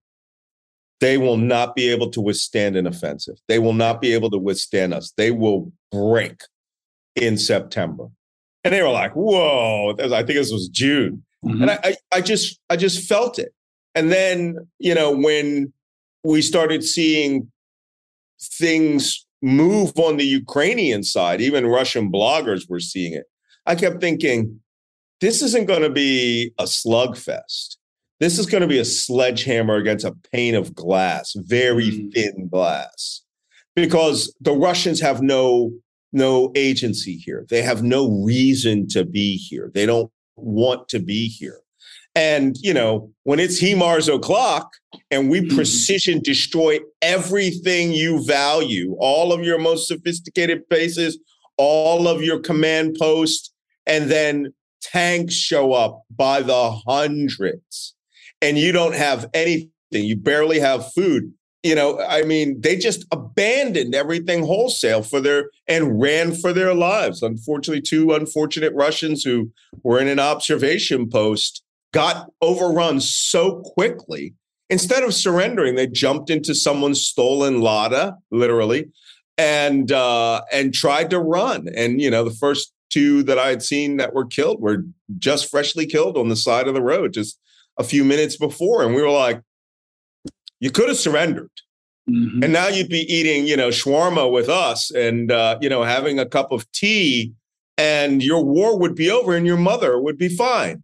They 1.00 1.18
will 1.18 1.36
not 1.36 1.74
be 1.74 1.88
able 1.90 2.10
to 2.10 2.20
withstand 2.20 2.76
an 2.76 2.86
offensive. 2.86 3.36
They 3.48 3.58
will 3.58 3.72
not 3.72 4.00
be 4.00 4.14
able 4.14 4.30
to 4.30 4.38
withstand 4.38 4.94
us. 4.94 5.12
They 5.16 5.30
will 5.30 5.72
break 5.90 6.42
in 7.16 7.36
September. 7.36 8.08
And 8.62 8.72
they 8.72 8.82
were 8.82 8.90
like, 8.90 9.12
whoa, 9.12 9.94
I 9.98 10.22
think 10.22 10.38
this 10.38 10.52
was 10.52 10.68
June. 10.68 11.24
Mm-hmm. 11.44 11.62
And 11.62 11.70
I, 11.70 11.78
I, 11.84 11.96
I 12.12 12.20
just 12.20 12.60
I 12.70 12.76
just 12.76 13.08
felt 13.08 13.38
it. 13.38 13.52
And 13.94 14.10
then, 14.10 14.56
you 14.78 14.94
know, 14.94 15.10
when 15.12 15.72
we 16.24 16.42
started 16.42 16.82
seeing 16.82 17.50
things 18.40 19.26
move 19.42 19.92
on 19.98 20.16
the 20.16 20.24
Ukrainian 20.24 21.02
side, 21.02 21.40
even 21.40 21.66
Russian 21.66 22.10
bloggers 22.10 22.68
were 22.68 22.80
seeing 22.80 23.12
it. 23.12 23.26
I 23.66 23.74
kept 23.74 24.00
thinking, 24.00 24.60
this 25.20 25.42
isn't 25.42 25.66
going 25.66 25.82
to 25.82 25.90
be 25.90 26.52
a 26.58 26.64
slugfest. 26.64 27.76
This 28.20 28.38
is 28.38 28.46
going 28.46 28.62
to 28.62 28.68
be 28.68 28.78
a 28.78 28.84
sledgehammer 28.84 29.76
against 29.76 30.04
a 30.04 30.14
pane 30.32 30.54
of 30.54 30.74
glass, 30.74 31.34
very 31.36 31.90
mm. 31.90 32.12
thin 32.12 32.48
glass, 32.48 33.22
because 33.74 34.34
the 34.40 34.52
Russians 34.52 35.00
have 35.00 35.20
no 35.20 35.72
no 36.12 36.52
agency 36.54 37.16
here. 37.16 37.44
They 37.50 37.60
have 37.62 37.82
no 37.82 38.22
reason 38.24 38.86
to 38.88 39.04
be 39.04 39.36
here. 39.36 39.70
They 39.74 39.84
don't 39.84 40.10
want 40.36 40.88
to 40.90 40.98
be 40.98 41.28
here. 41.28 41.58
And 42.14 42.56
you 42.60 42.72
know, 42.72 43.10
when 43.24 43.40
it's 43.40 43.60
HIMARS 43.60 44.12
o'clock 44.12 44.72
and 45.10 45.28
we 45.28 45.40
mm. 45.40 45.54
precision 45.54 46.20
destroy 46.20 46.78
everything 47.02 47.92
you 47.92 48.24
value, 48.24 48.94
all 48.98 49.32
of 49.32 49.44
your 49.44 49.58
most 49.58 49.88
sophisticated 49.88 50.68
bases, 50.68 51.18
all 51.56 52.06
of 52.06 52.22
your 52.22 52.38
command 52.38 52.96
posts, 52.98 53.52
and 53.86 54.10
then 54.10 54.52
tanks 54.80 55.34
show 55.34 55.72
up 55.72 56.02
by 56.14 56.40
the 56.40 56.70
hundreds 56.86 57.94
and 58.44 58.58
you 58.58 58.72
don't 58.72 58.94
have 58.94 59.28
anything, 59.32 59.70
you 59.90 60.16
barely 60.16 60.60
have 60.60 60.92
food. 60.92 61.32
You 61.64 61.74
know, 61.74 61.98
I 61.98 62.22
mean, 62.22 62.60
they 62.60 62.76
just 62.76 63.06
abandoned 63.10 63.94
everything 63.94 64.44
wholesale 64.44 65.02
for 65.02 65.18
their 65.18 65.48
and 65.66 65.98
ran 65.98 66.34
for 66.34 66.52
their 66.52 66.74
lives. 66.74 67.22
Unfortunately, 67.22 67.80
two 67.80 68.12
unfortunate 68.12 68.74
Russians 68.74 69.24
who 69.24 69.50
were 69.82 69.98
in 69.98 70.06
an 70.06 70.20
observation 70.20 71.08
post 71.08 71.62
got 71.94 72.28
overrun 72.42 73.00
so 73.00 73.62
quickly. 73.62 74.34
Instead 74.68 75.04
of 75.04 75.14
surrendering, 75.14 75.74
they 75.74 75.86
jumped 75.86 76.28
into 76.28 76.54
someone's 76.54 77.00
stolen 77.00 77.62
Lada, 77.62 78.18
literally, 78.30 78.90
and 79.38 79.90
uh, 79.90 80.42
and 80.52 80.74
tried 80.74 81.08
to 81.10 81.18
run. 81.18 81.68
And 81.74 81.98
you 81.98 82.10
know, 82.10 82.24
the 82.24 82.36
first 82.36 82.74
two 82.90 83.22
that 83.22 83.38
I 83.38 83.48
had 83.48 83.62
seen 83.62 83.96
that 83.96 84.12
were 84.12 84.26
killed 84.26 84.60
were 84.60 84.84
just 85.18 85.50
freshly 85.50 85.86
killed 85.86 86.18
on 86.18 86.28
the 86.28 86.36
side 86.36 86.68
of 86.68 86.74
the 86.74 86.82
road 86.82 87.14
just 87.14 87.38
a 87.78 87.84
few 87.84 88.04
minutes 88.04 88.36
before. 88.36 88.84
And 88.84 88.94
we 88.94 89.00
were 89.00 89.10
like, 89.10 89.40
you 90.64 90.70
could 90.70 90.88
have 90.88 90.96
surrendered. 90.96 91.50
Mm-hmm. 92.08 92.42
And 92.42 92.52
now 92.54 92.68
you'd 92.68 92.88
be 92.88 93.04
eating, 93.12 93.46
you 93.46 93.54
know, 93.54 93.68
shawarma 93.68 94.32
with 94.32 94.48
us 94.48 94.90
and, 94.90 95.30
uh, 95.30 95.58
you 95.60 95.68
know, 95.68 95.82
having 95.82 96.18
a 96.18 96.24
cup 96.24 96.52
of 96.52 96.70
tea 96.72 97.34
and 97.76 98.22
your 98.22 98.42
war 98.42 98.78
would 98.78 98.94
be 98.94 99.10
over 99.10 99.36
and 99.36 99.46
your 99.46 99.58
mother 99.58 100.00
would 100.00 100.16
be 100.16 100.28
fine. 100.28 100.82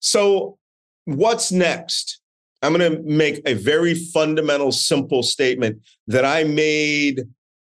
So, 0.00 0.58
what's 1.04 1.52
next? 1.52 2.20
I'm 2.60 2.74
going 2.74 2.90
to 2.90 3.02
make 3.04 3.40
a 3.46 3.54
very 3.54 3.94
fundamental, 3.94 4.72
simple 4.72 5.22
statement 5.22 5.80
that 6.08 6.24
I 6.24 6.42
made 6.42 7.22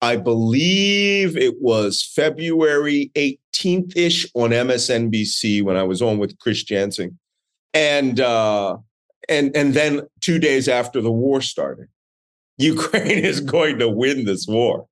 I 0.01 0.17
believe 0.17 1.37
it 1.37 1.61
was 1.61 2.03
February 2.03 3.11
18th 3.15 3.95
ish 3.95 4.29
on 4.35 4.49
MSNBC 4.49 5.63
when 5.63 5.77
I 5.77 5.83
was 5.83 6.01
on 6.01 6.17
with 6.17 6.37
Chris 6.39 6.63
Jansing. 6.63 7.17
And, 7.73 8.19
uh, 8.19 8.77
and, 9.29 9.55
and 9.55 9.73
then 9.73 10.01
two 10.21 10.39
days 10.39 10.67
after 10.67 11.01
the 11.01 11.11
war 11.11 11.41
started, 11.41 11.87
Ukraine 12.57 13.25
is 13.25 13.39
going 13.39 13.79
to 13.79 13.89
win 13.89 14.25
this 14.25 14.47
war. 14.47 14.87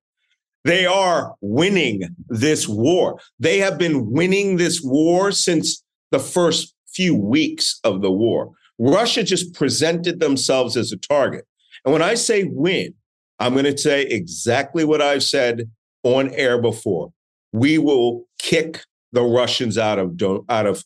They 0.64 0.86
are 0.86 1.34
winning 1.42 2.02
this 2.28 2.66
war. 2.66 3.20
They 3.38 3.58
have 3.58 3.78
been 3.78 4.10
winning 4.10 4.56
this 4.56 4.80
war 4.82 5.30
since 5.30 5.82
the 6.10 6.18
first 6.18 6.74
few 6.88 7.14
weeks 7.14 7.80
of 7.84 8.00
the 8.00 8.10
war. 8.10 8.52
Russia 8.78 9.22
just 9.22 9.52
presented 9.54 10.20
themselves 10.20 10.76
as 10.76 10.90
a 10.90 10.96
target. 10.96 11.44
And 11.84 11.92
when 11.92 12.02
I 12.02 12.14
say 12.14 12.44
win, 12.44 12.94
I'm 13.38 13.52
going 13.52 13.64
to 13.66 13.76
say 13.76 14.02
exactly 14.02 14.84
what 14.84 15.02
I've 15.02 15.22
said 15.22 15.70
on 16.02 16.30
air 16.30 16.60
before. 16.60 17.12
We 17.52 17.78
will 17.78 18.24
kick 18.38 18.80
the 19.12 19.22
Russians 19.22 19.76
out 19.78 19.98
of 19.98 20.20
out 20.48 20.66
of 20.66 20.84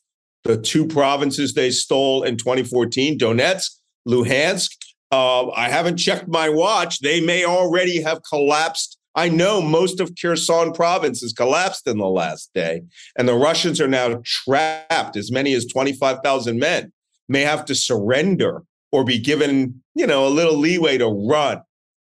the 0.48 0.56
two 0.56 0.86
provinces 0.86 1.52
they 1.52 1.70
stole 1.70 2.22
in 2.22 2.38
2014, 2.38 3.18
Donetsk, 3.18 3.70
Luhansk. 4.08 4.70
Uh, 5.12 5.50
I 5.50 5.68
haven't 5.68 5.98
checked 5.98 6.26
my 6.26 6.48
watch. 6.48 7.00
They 7.00 7.20
may 7.20 7.44
already 7.44 8.00
have 8.00 8.22
collapsed. 8.28 8.98
I 9.14 9.28
know 9.28 9.60
most 9.60 10.00
of 10.00 10.12
Kherson 10.20 10.72
province 10.72 11.20
has 11.20 11.34
collapsed 11.34 11.86
in 11.86 11.98
the 11.98 12.08
last 12.08 12.50
day, 12.54 12.82
and 13.18 13.28
the 13.28 13.34
Russians 13.34 13.78
are 13.78 13.88
now 13.88 14.22
trapped. 14.24 15.16
As 15.16 15.30
many 15.30 15.52
as 15.52 15.66
25,000 15.66 16.58
men 16.58 16.92
may 17.28 17.42
have 17.42 17.66
to 17.66 17.74
surrender 17.74 18.62
or 18.90 19.04
be 19.04 19.18
given, 19.18 19.82
you 19.94 20.06
know, 20.06 20.26
a 20.26 20.30
little 20.30 20.56
leeway 20.56 20.96
to 20.96 21.08
run 21.08 21.60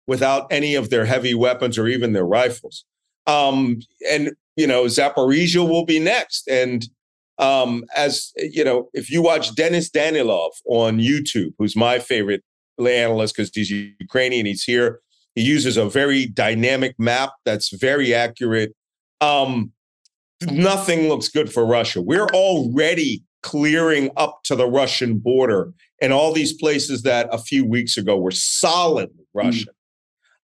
without 0.05 0.51
any 0.51 0.75
of 0.75 0.89
their 0.89 1.05
heavy 1.05 1.33
weapons 1.33 1.77
or 1.77 1.87
even 1.87 2.11
their 2.11 2.25
rifles. 2.25 2.83
Um, 3.25 3.79
and 4.09 4.33
you 4.57 4.67
know, 4.67 4.83
Zaporizhia 4.83 5.67
will 5.67 5.85
be 5.85 5.99
next. 5.99 6.47
And 6.49 6.85
um, 7.37 7.83
as 7.95 8.31
you 8.37 8.63
know, 8.63 8.89
if 8.93 9.09
you 9.09 9.21
watch 9.21 9.55
Denis 9.55 9.89
Davydov 9.89 10.51
on 10.65 10.99
YouTube, 10.99 11.53
who's 11.57 11.75
my 11.75 11.99
favorite 11.99 12.43
analyst 12.79 13.35
because 13.35 13.51
he's 13.53 13.69
Ukrainian, 13.71 14.45
he's 14.45 14.63
here. 14.63 14.99
He 15.35 15.41
uses 15.41 15.77
a 15.77 15.89
very 15.89 16.27
dynamic 16.27 16.95
map 16.99 17.31
that's 17.43 17.69
very 17.69 18.13
accurate. 18.13 18.75
Um, 19.21 19.71
nothing 20.51 21.07
looks 21.07 21.29
good 21.29 21.51
for 21.51 21.65
Russia. 21.65 22.01
We're 22.01 22.27
already 22.27 23.23
clearing 23.41 24.11
up 24.15 24.41
to 24.43 24.55
the 24.55 24.67
Russian 24.67 25.17
border 25.17 25.73
and 26.01 26.13
all 26.13 26.33
these 26.33 26.53
places 26.53 27.01
that 27.01 27.27
a 27.31 27.37
few 27.37 27.65
weeks 27.65 27.97
ago 27.97 28.17
were 28.17 28.31
solidly. 28.31 29.25
Russian. 29.33 29.69
Mm 29.69 29.75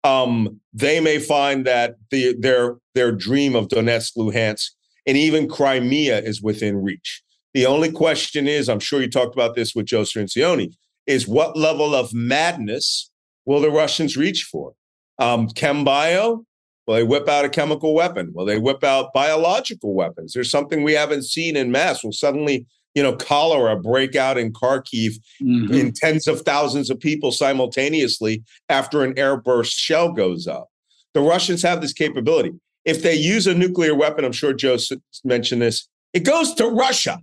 um, 0.04 0.60
they 0.72 1.00
may 1.00 1.18
find 1.18 1.66
that 1.66 1.96
the, 2.10 2.34
their 2.38 2.76
their 2.94 3.12
dream 3.12 3.54
of 3.54 3.68
Donetsk, 3.68 4.16
Luhansk, 4.16 4.70
and 5.08 5.16
even 5.16 5.48
Crimea 5.48 6.20
is 6.20 6.40
within 6.42 6.76
reach. 6.82 7.22
The 7.54 7.66
only 7.66 7.90
question 7.90 8.46
is, 8.46 8.68
I'm 8.68 8.78
sure 8.78 9.00
you 9.00 9.08
talked 9.08 9.34
about 9.34 9.56
this 9.56 9.74
with 9.74 9.86
Joe 9.86 10.02
Cirincione, 10.02 10.74
is 11.06 11.26
what 11.26 11.56
level 11.56 11.94
of 11.94 12.12
madness 12.12 13.10
will 13.46 13.60
the 13.60 13.70
Russians 13.70 14.16
reach 14.16 14.46
for? 14.52 14.74
Um, 15.18 15.48
Chembio 15.48 16.44
Well, 16.86 16.96
they 16.98 17.02
whip 17.02 17.28
out 17.28 17.44
a 17.44 17.48
chemical 17.48 17.94
weapon. 17.94 18.30
Well, 18.34 18.46
they 18.46 18.58
whip 18.58 18.84
out 18.84 19.12
biological 19.14 19.94
weapons. 19.94 20.32
There's 20.34 20.50
something 20.50 20.82
we 20.82 20.92
haven't 20.92 21.24
seen 21.24 21.56
in 21.56 21.70
mass. 21.72 22.04
Well, 22.04 22.12
suddenly, 22.12 22.66
you 22.94 23.02
know, 23.02 23.16
cholera 23.16 23.76
break 23.80 24.14
out 24.14 24.36
in 24.38 24.52
Kharkiv 24.52 25.12
Mhm. 25.42 25.74
in 25.78 25.92
tens 25.92 26.26
of 26.26 26.42
thousands 26.42 26.90
of 26.90 27.00
people 27.00 27.32
simultaneously 27.32 28.42
after 28.68 29.04
an 29.04 29.14
airburst 29.14 29.72
shell 29.74 30.12
goes 30.12 30.46
up. 30.46 30.68
The 31.14 31.20
Russians 31.20 31.62
have 31.62 31.80
this 31.80 31.92
capability. 31.92 32.52
If 32.84 33.02
they 33.02 33.14
use 33.14 33.46
a 33.46 33.54
nuclear 33.54 33.94
weapon, 33.94 34.24
I'm 34.24 34.32
sure 34.32 34.52
Joe 34.52 34.78
mentioned 35.24 35.62
this, 35.62 35.88
it 36.14 36.20
goes 36.24 36.54
to 36.54 36.66
Russia. 36.68 37.20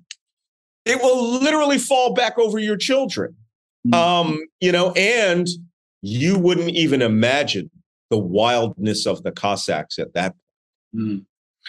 It 0.85 1.01
will 1.01 1.39
literally 1.39 1.77
fall 1.79 2.13
back 2.13 2.37
over 2.37 2.59
your 2.59 2.77
children. 2.77 3.35
Mm. 3.87 3.95
Um, 3.95 4.39
you 4.61 4.71
know, 4.71 4.91
and 4.91 5.47
you 6.01 6.37
wouldn't 6.37 6.69
even 6.71 7.01
imagine 7.01 7.71
the 8.11 8.17
wildness 8.19 9.07
of 9.07 9.23
the 9.23 9.31
Cossacks 9.31 9.97
at 9.97 10.13
that 10.13 10.35
Mm. 10.95 11.25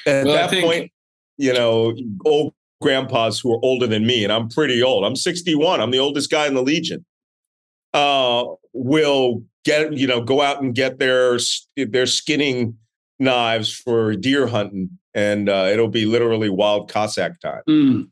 at 0.06 0.24
Well, 0.26 0.34
that 0.34 0.50
think- 0.50 0.64
point, 0.64 0.92
you 1.38 1.52
know, 1.52 1.96
old 2.24 2.52
grandpas 2.82 3.40
who 3.40 3.52
are 3.54 3.64
older 3.64 3.86
than 3.86 4.06
me, 4.06 4.22
and 4.22 4.32
I'm 4.32 4.48
pretty 4.48 4.82
old. 4.82 5.04
I'm 5.04 5.16
61. 5.16 5.80
I'm 5.80 5.90
the 5.90 5.98
oldest 5.98 6.30
guy 6.30 6.46
in 6.46 6.54
the 6.54 6.62
Legion. 6.62 7.04
Uh, 7.94 8.44
will 8.74 9.42
get 9.64 9.94
you 9.94 10.06
know 10.06 10.20
go 10.20 10.42
out 10.42 10.62
and 10.62 10.74
get 10.74 10.98
their 10.98 11.38
their 11.76 12.04
skinning 12.06 12.76
knives 13.18 13.74
for 13.74 14.14
deer 14.14 14.46
hunting, 14.46 14.90
and 15.14 15.48
uh, 15.48 15.68
it'll 15.72 15.88
be 15.88 16.06
literally 16.06 16.48
wild 16.50 16.90
Cossack 16.90 17.40
time. 17.40 17.62
Mm. 17.68 18.08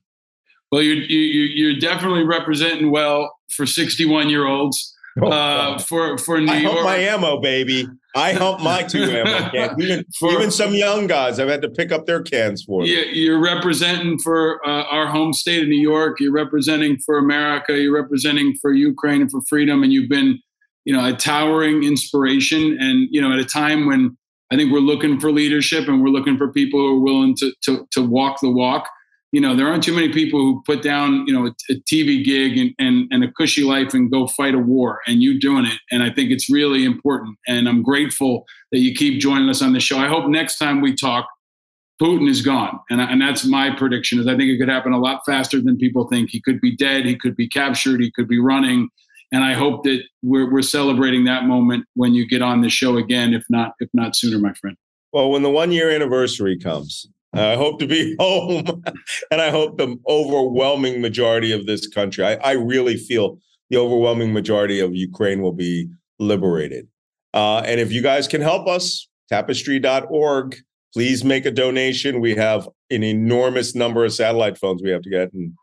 Well, 0.73 0.83
you're 0.83 0.97
you, 0.97 1.19
you- 1.19 1.69
you're 1.69 1.79
definitely 1.81 2.25
representing 2.25 2.91
well 2.91 3.33
for 3.51 3.67
61 3.67 4.29
year 4.31 4.47
olds. 4.47 4.93
Uh, 5.23 5.79
for 5.79 6.19
for 6.19 6.41
New 6.41 6.53
I 6.53 6.57
York, 6.57 6.75
hump 6.75 6.85
my 6.87 6.97
ammo, 6.97 7.41
baby. 7.41 7.87
I 8.17 8.33
hump 8.33 8.61
my 8.61 8.83
two 8.83 9.03
ammo 9.05 9.49
cans. 9.53 9.81
Even, 9.81 10.05
For- 10.19 10.33
even 10.33 10.51
some 10.51 10.75
young 10.75 11.07
guys, 11.07 11.39
I've 11.39 11.49
had 11.49 11.63
to 11.63 11.69
pick 11.71 11.93
up 11.93 12.07
their 12.07 12.21
cans 12.21 12.65
for. 12.65 12.85
You- 12.85 12.99
You're 13.13 13.41
representing 13.41 14.19
for 14.19 14.61
uh, 14.67 14.83
our 14.85 15.07
home 15.07 15.33
state 15.33 15.63
of 15.63 15.69
New 15.69 15.81
York. 15.81 16.19
You're 16.19 16.33
representing 16.33 16.99
for 17.07 17.17
America. 17.19 17.79
You're 17.79 17.95
representing 17.95 18.57
for 18.61 18.73
Ukraine 18.73 19.21
and 19.23 19.31
for 19.31 19.41
freedom. 19.49 19.85
And 19.85 19.93
you've 19.93 20.09
been, 20.09 20.41
you 20.85 20.93
know, 20.93 21.07
a 21.07 21.13
towering 21.13 21.85
inspiration. 21.85 22.77
And 22.81 23.07
you 23.13 23.21
know, 23.21 23.33
at 23.33 23.39
a 23.39 23.45
time 23.45 23.87
when 23.87 24.17
I 24.53 24.57
think 24.57 24.73
we're 24.73 24.81
looking 24.81 25.19
for 25.19 25.33
leadership 25.33 25.89
and 25.89 26.03
we're 26.03 26.09
looking 26.09 26.37
for 26.37 26.53
people 26.53 26.81
who 26.81 26.97
are 26.97 27.01
willing 27.01 27.35
to 27.37 27.53
to, 27.65 27.87
to 27.93 28.03
walk 28.03 28.41
the 28.41 28.51
walk. 28.51 28.89
You 29.33 29.41
know, 29.41 29.57
there 29.57 29.67
aren't 29.67 29.83
too 29.83 29.95
many 29.95 30.13
people 30.13 30.39
who 30.39 30.63
put 30.65 30.81
down, 30.81 31.25
you 31.27 31.33
know, 31.33 31.47
a, 31.47 31.73
a 31.73 31.75
TV 31.91 32.25
gig 32.25 32.57
and, 32.57 32.73
and 32.79 33.09
and 33.11 33.25
a 33.25 33.33
cushy 33.33 33.65
life 33.65 33.95
and 33.95 34.11
go 34.11 34.27
fight 34.27 34.55
a 34.55 34.59
war. 34.59 35.01
And 35.07 35.23
you 35.23 35.41
doing 35.41 35.65
it. 35.65 35.79
And 35.91 36.03
I 36.03 36.11
think 36.11 36.31
it's 36.31 36.51
really 36.51 36.85
important. 36.85 37.37
And 37.49 37.69
I'm 37.69 37.83
grateful 37.83 38.45
that 38.71 38.79
you 38.79 38.95
keep 38.95 39.21
joining 39.21 39.49
us 39.49 39.63
on 39.63 39.73
the 39.73 39.81
show. 39.81 39.99
I 39.99 40.09
hope 40.09 40.29
next 40.29 40.59
time 40.59 40.81
we 40.81 40.95
talk. 40.95 41.29
Putin 42.03 42.29
is 42.29 42.43
gone, 42.43 42.81
and 42.91 43.01
and 43.01 43.23
that's 43.23 43.45
my 43.45 43.71
prediction. 43.71 44.19
Is 44.19 44.27
I 44.27 44.37
think 44.37 44.51
it 44.51 44.59
could 44.59 44.69
happen 44.69 44.93
a 44.93 44.99
lot 44.99 45.21
faster 45.25 45.61
than 45.61 45.77
people 45.77 46.09
think. 46.09 46.29
He 46.31 46.41
could 46.41 46.61
be 46.61 46.75
dead. 46.75 47.07
He 47.07 47.17
could 47.17 47.37
be 47.37 47.49
captured. 47.49 48.01
He 48.01 48.11
could 48.11 48.27
be 48.27 48.41
running, 48.41 48.89
and 49.35 49.43
I 49.43 49.53
hope 49.53 49.83
that 49.83 50.01
we're 50.23 50.51
we're 50.51 50.63
celebrating 50.63 51.25
that 51.25 51.45
moment 51.45 51.87
when 51.95 52.15
you 52.15 52.25
get 52.27 52.41
on 52.41 52.61
the 52.61 52.69
show 52.69 52.97
again, 52.97 53.35
if 53.35 53.45
not 53.51 53.73
if 53.81 53.89
not 53.93 54.15
sooner, 54.15 54.39
my 54.39 54.55
friend. 54.55 54.77
Well, 55.13 55.31
when 55.31 55.43
the 55.43 55.51
one 55.51 55.73
year 55.73 55.91
anniversary 55.91 56.57
comes, 56.57 57.07
I 57.33 57.57
hope 57.57 57.81
to 57.81 57.89
be 57.89 58.15
home, 58.21 58.85
and 59.33 59.41
I 59.41 59.51
hope 59.51 59.77
the 59.77 59.97
overwhelming 60.09 61.01
majority 61.01 61.51
of 61.51 61.67
this 61.67 61.89
country. 61.89 62.25
I, 62.25 62.35
I 62.35 62.53
really 62.53 62.97
feel 62.97 63.39
the 63.71 63.77
overwhelming 63.79 64.33
majority 64.33 64.79
of 64.79 64.95
Ukraine 64.95 65.43
will 65.43 65.53
be 65.53 65.89
liberated. 66.21 66.87
Uh, 67.33 67.59
and 67.67 67.81
if 67.81 67.91
you 67.91 68.03
guys 68.03 68.29
can 68.29 68.41
help 68.41 68.69
us, 68.69 69.09
tapstri.org. 69.33 70.57
Please 70.93 71.25
make 71.25 71.45
a 71.45 71.51
donation. 71.51 72.21
We 72.21 72.37
have 72.37 72.69
an 72.89 73.03
enormous 73.03 73.75
number 73.75 74.05
of 74.05 74.13
satellite 74.13 74.57
phones 74.57 74.81
we 74.81 74.91
have 74.91 75.03
to 75.03 75.11
get, 75.11 75.33
and 75.33 75.55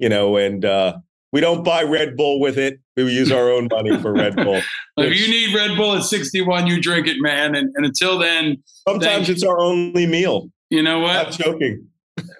you 0.00 0.08
know, 0.08 0.36
and 0.36 0.64
uh, 0.64 0.94
we 1.32 1.40
don't 1.40 1.62
buy 1.64 1.82
Red 1.82 2.16
Bull 2.16 2.40
with 2.40 2.58
it. 2.58 2.80
We 2.96 3.12
use 3.12 3.30
our 3.32 3.50
own 3.50 3.68
money 3.70 3.96
for 4.00 4.12
Red 4.12 4.36
Bull. 4.36 4.60
if 4.98 5.18
you 5.20 5.28
need 5.28 5.54
Red 5.54 5.76
Bull 5.76 5.94
at 5.96 6.02
61, 6.04 6.66
you 6.66 6.80
drink 6.82 7.06
it, 7.06 7.16
man. 7.20 7.54
And, 7.54 7.70
and 7.76 7.86
until 7.86 8.18
then, 8.18 8.62
Sometimes 8.88 9.26
Thank- 9.26 9.28
it's 9.30 9.42
our 9.44 9.58
only 9.60 10.06
meal. 10.06 10.50
you 10.70 10.82
know 10.82 11.00
what? 11.00 11.30
joking. 11.32 11.86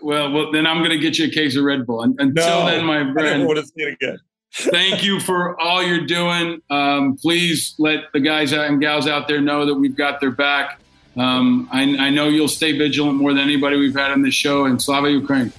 Well, 0.03 0.30
well, 0.32 0.53
then 0.53 0.66
I'm 0.66 0.78
going 0.78 0.91
to 0.91 0.99
get 0.99 1.18
you 1.18 1.26
a 1.26 1.30
case 1.30 1.57
of 1.57 1.64
Red 1.64 1.86
Bull. 1.86 2.03
And, 2.03 2.14
until 2.18 2.61
No, 2.61 2.66
then, 2.66 2.84
my 2.84 2.99
I 2.99 3.03
never 3.05 3.18
friend, 3.20 3.47
want 3.47 3.59
to 3.61 3.64
see 3.66 3.72
it 3.76 3.95
again. 4.01 4.18
thank 4.53 5.03
you 5.05 5.20
for 5.20 5.59
all 5.61 5.82
you're 5.82 6.05
doing. 6.07 6.61
Um, 6.68 7.16
please 7.16 7.74
let 7.78 8.12
the 8.12 8.20
guys 8.20 8.53
and 8.53 8.80
gals 8.80 9.07
out 9.07 9.28
there 9.28 9.41
know 9.41 9.64
that 9.64 9.74
we've 9.74 9.97
got 9.97 10.20
their 10.20 10.32
back. 10.32 10.80
Um, 11.16 11.68
I, 11.72 11.82
I 11.97 12.11
know 12.11 12.28
you'll 12.28 12.49
stay 12.49 12.76
vigilant 12.76 13.16
more 13.18 13.32
than 13.32 13.43
anybody 13.43 13.76
we've 13.76 13.95
had 13.97 14.11
on 14.11 14.22
this 14.22 14.34
show. 14.34 14.64
And 14.66 14.80
Slava 14.82 15.11
Ukraine. 15.11 15.53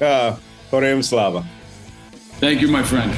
Ah, 0.00 0.38
Heroyam 0.70 1.04
Slava. 1.04 1.44
Thank 2.42 2.60
you, 2.60 2.66
my 2.66 2.82
friend. 2.82 3.12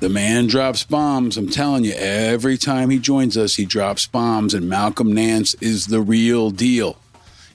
The 0.00 0.08
man 0.08 0.46
drops 0.46 0.82
bombs. 0.82 1.36
I'm 1.36 1.50
telling 1.50 1.84
you, 1.84 1.92
every 1.92 2.56
time 2.56 2.88
he 2.88 2.98
joins 2.98 3.36
us, 3.36 3.56
he 3.56 3.66
drops 3.66 4.06
bombs, 4.06 4.54
and 4.54 4.66
Malcolm 4.66 5.12
Nance 5.12 5.52
is 5.60 5.88
the 5.88 6.00
real 6.00 6.50
deal. 6.50 6.96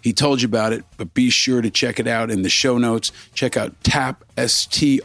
He 0.03 0.13
told 0.13 0.43
you 0.43 0.47
about 0.47 0.71
it, 0.71 0.85
but 0.97 1.15
be 1.15 1.31
sure 1.31 1.63
to 1.63 1.71
check 1.71 1.99
it 1.99 2.05
out 2.05 2.29
in 2.29 2.43
the 2.43 2.49
show 2.49 2.77
notes. 2.77 3.11
Check 3.33 3.57
out 3.57 3.81
tapstri.org. 3.81 5.01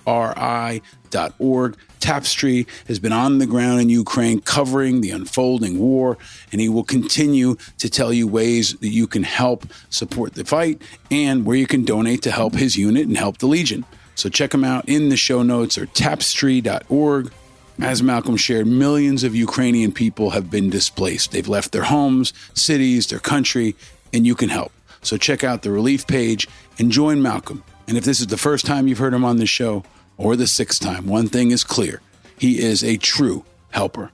TAPSTRI 2.01 2.67
has 2.89 2.99
been 2.99 3.13
on 3.13 3.39
the 3.39 3.47
ground 3.47 3.81
in 3.81 3.89
Ukraine 3.89 4.41
covering 4.41 5.01
the 5.01 5.11
unfolding 5.11 5.79
war, 5.79 6.19
and 6.51 6.61
he 6.61 6.69
will 6.69 6.85
continue 6.85 7.57
to 7.79 7.89
tell 7.89 8.13
you 8.13 8.27
ways 8.27 8.75
that 8.75 8.89
you 8.89 9.07
can 9.07 9.23
help 9.23 9.67
support 9.91 10.35
the 10.35 10.45
fight 10.45 10.83
and 11.11 11.45
where 11.45 11.57
you 11.57 11.67
can 11.67 11.85
donate 11.85 12.23
to 12.23 12.31
help 12.31 12.55
his 12.55 12.77
unit 12.77 13.07
and 13.07 13.17
help 13.17 13.39
the 13.39 13.47
Legion. 13.47 13.85
So 14.15 14.29
check 14.29 14.53
him 14.53 14.65
out 14.65 14.89
in 14.89 15.09
the 15.09 15.17
show 15.17 15.43
notes 15.43 15.79
or 15.79 15.87
tapstri.org. 15.87 17.33
As 17.81 18.03
Malcolm 18.03 18.37
shared, 18.37 18.67
millions 18.67 19.25
of 19.25 19.35
Ukrainian 19.35 19.93
people 19.93 20.31
have 20.31 20.51
been 20.51 20.69
displaced. 20.69 21.33
They've 21.33 21.49
left 21.49 21.73
their 21.73 21.85
homes, 21.85 22.35
cities, 22.53 23.07
their 23.07 23.21
country, 23.21 23.75
and 24.13 24.27
you 24.27 24.35
can 24.35 24.51
help. 24.51 24.73
So 25.01 25.17
check 25.17 25.43
out 25.43 25.63
the 25.63 25.71
relief 25.71 26.07
page 26.07 26.47
and 26.79 26.91
join 26.91 27.23
Malcolm. 27.23 27.65
And 27.89 27.97
if 27.97 28.05
this 28.05 28.21
is 28.21 28.27
the 28.27 28.37
first 28.37 28.67
time 28.67 28.87
you've 28.87 28.99
heard 28.99 29.15
him 29.15 29.25
on 29.25 29.39
the 29.39 29.47
show 29.47 29.85
or 30.21 30.37
the 30.37 30.47
sixth 30.47 30.81
time, 30.81 31.07
one 31.07 31.29
thing 31.29 31.51
is 31.51 31.65
clear 31.65 32.01
he 32.39 32.61
is 32.61 32.85
a 32.85 32.97
true 32.97 33.45
helper. 33.71 34.11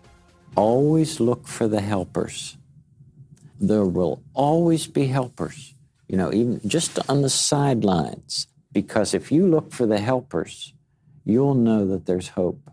always 0.54 1.20
look 1.20 1.46
for 1.46 1.68
the 1.68 1.80
helpers. 1.80 2.56
There 3.60 3.84
will 3.84 4.22
always 4.32 4.86
be 4.86 5.06
helpers, 5.06 5.74
you 6.08 6.16
know, 6.16 6.32
even 6.32 6.60
just 6.66 6.98
on 7.10 7.22
the 7.22 7.28
sidelines. 7.28 8.46
Because 8.72 9.14
if 9.14 9.32
you 9.32 9.46
look 9.46 9.72
for 9.72 9.86
the 9.86 9.98
helpers, 9.98 10.74
you'll 11.24 11.54
know 11.54 11.86
that 11.86 12.06
there's 12.06 12.28
hope. 12.28 12.70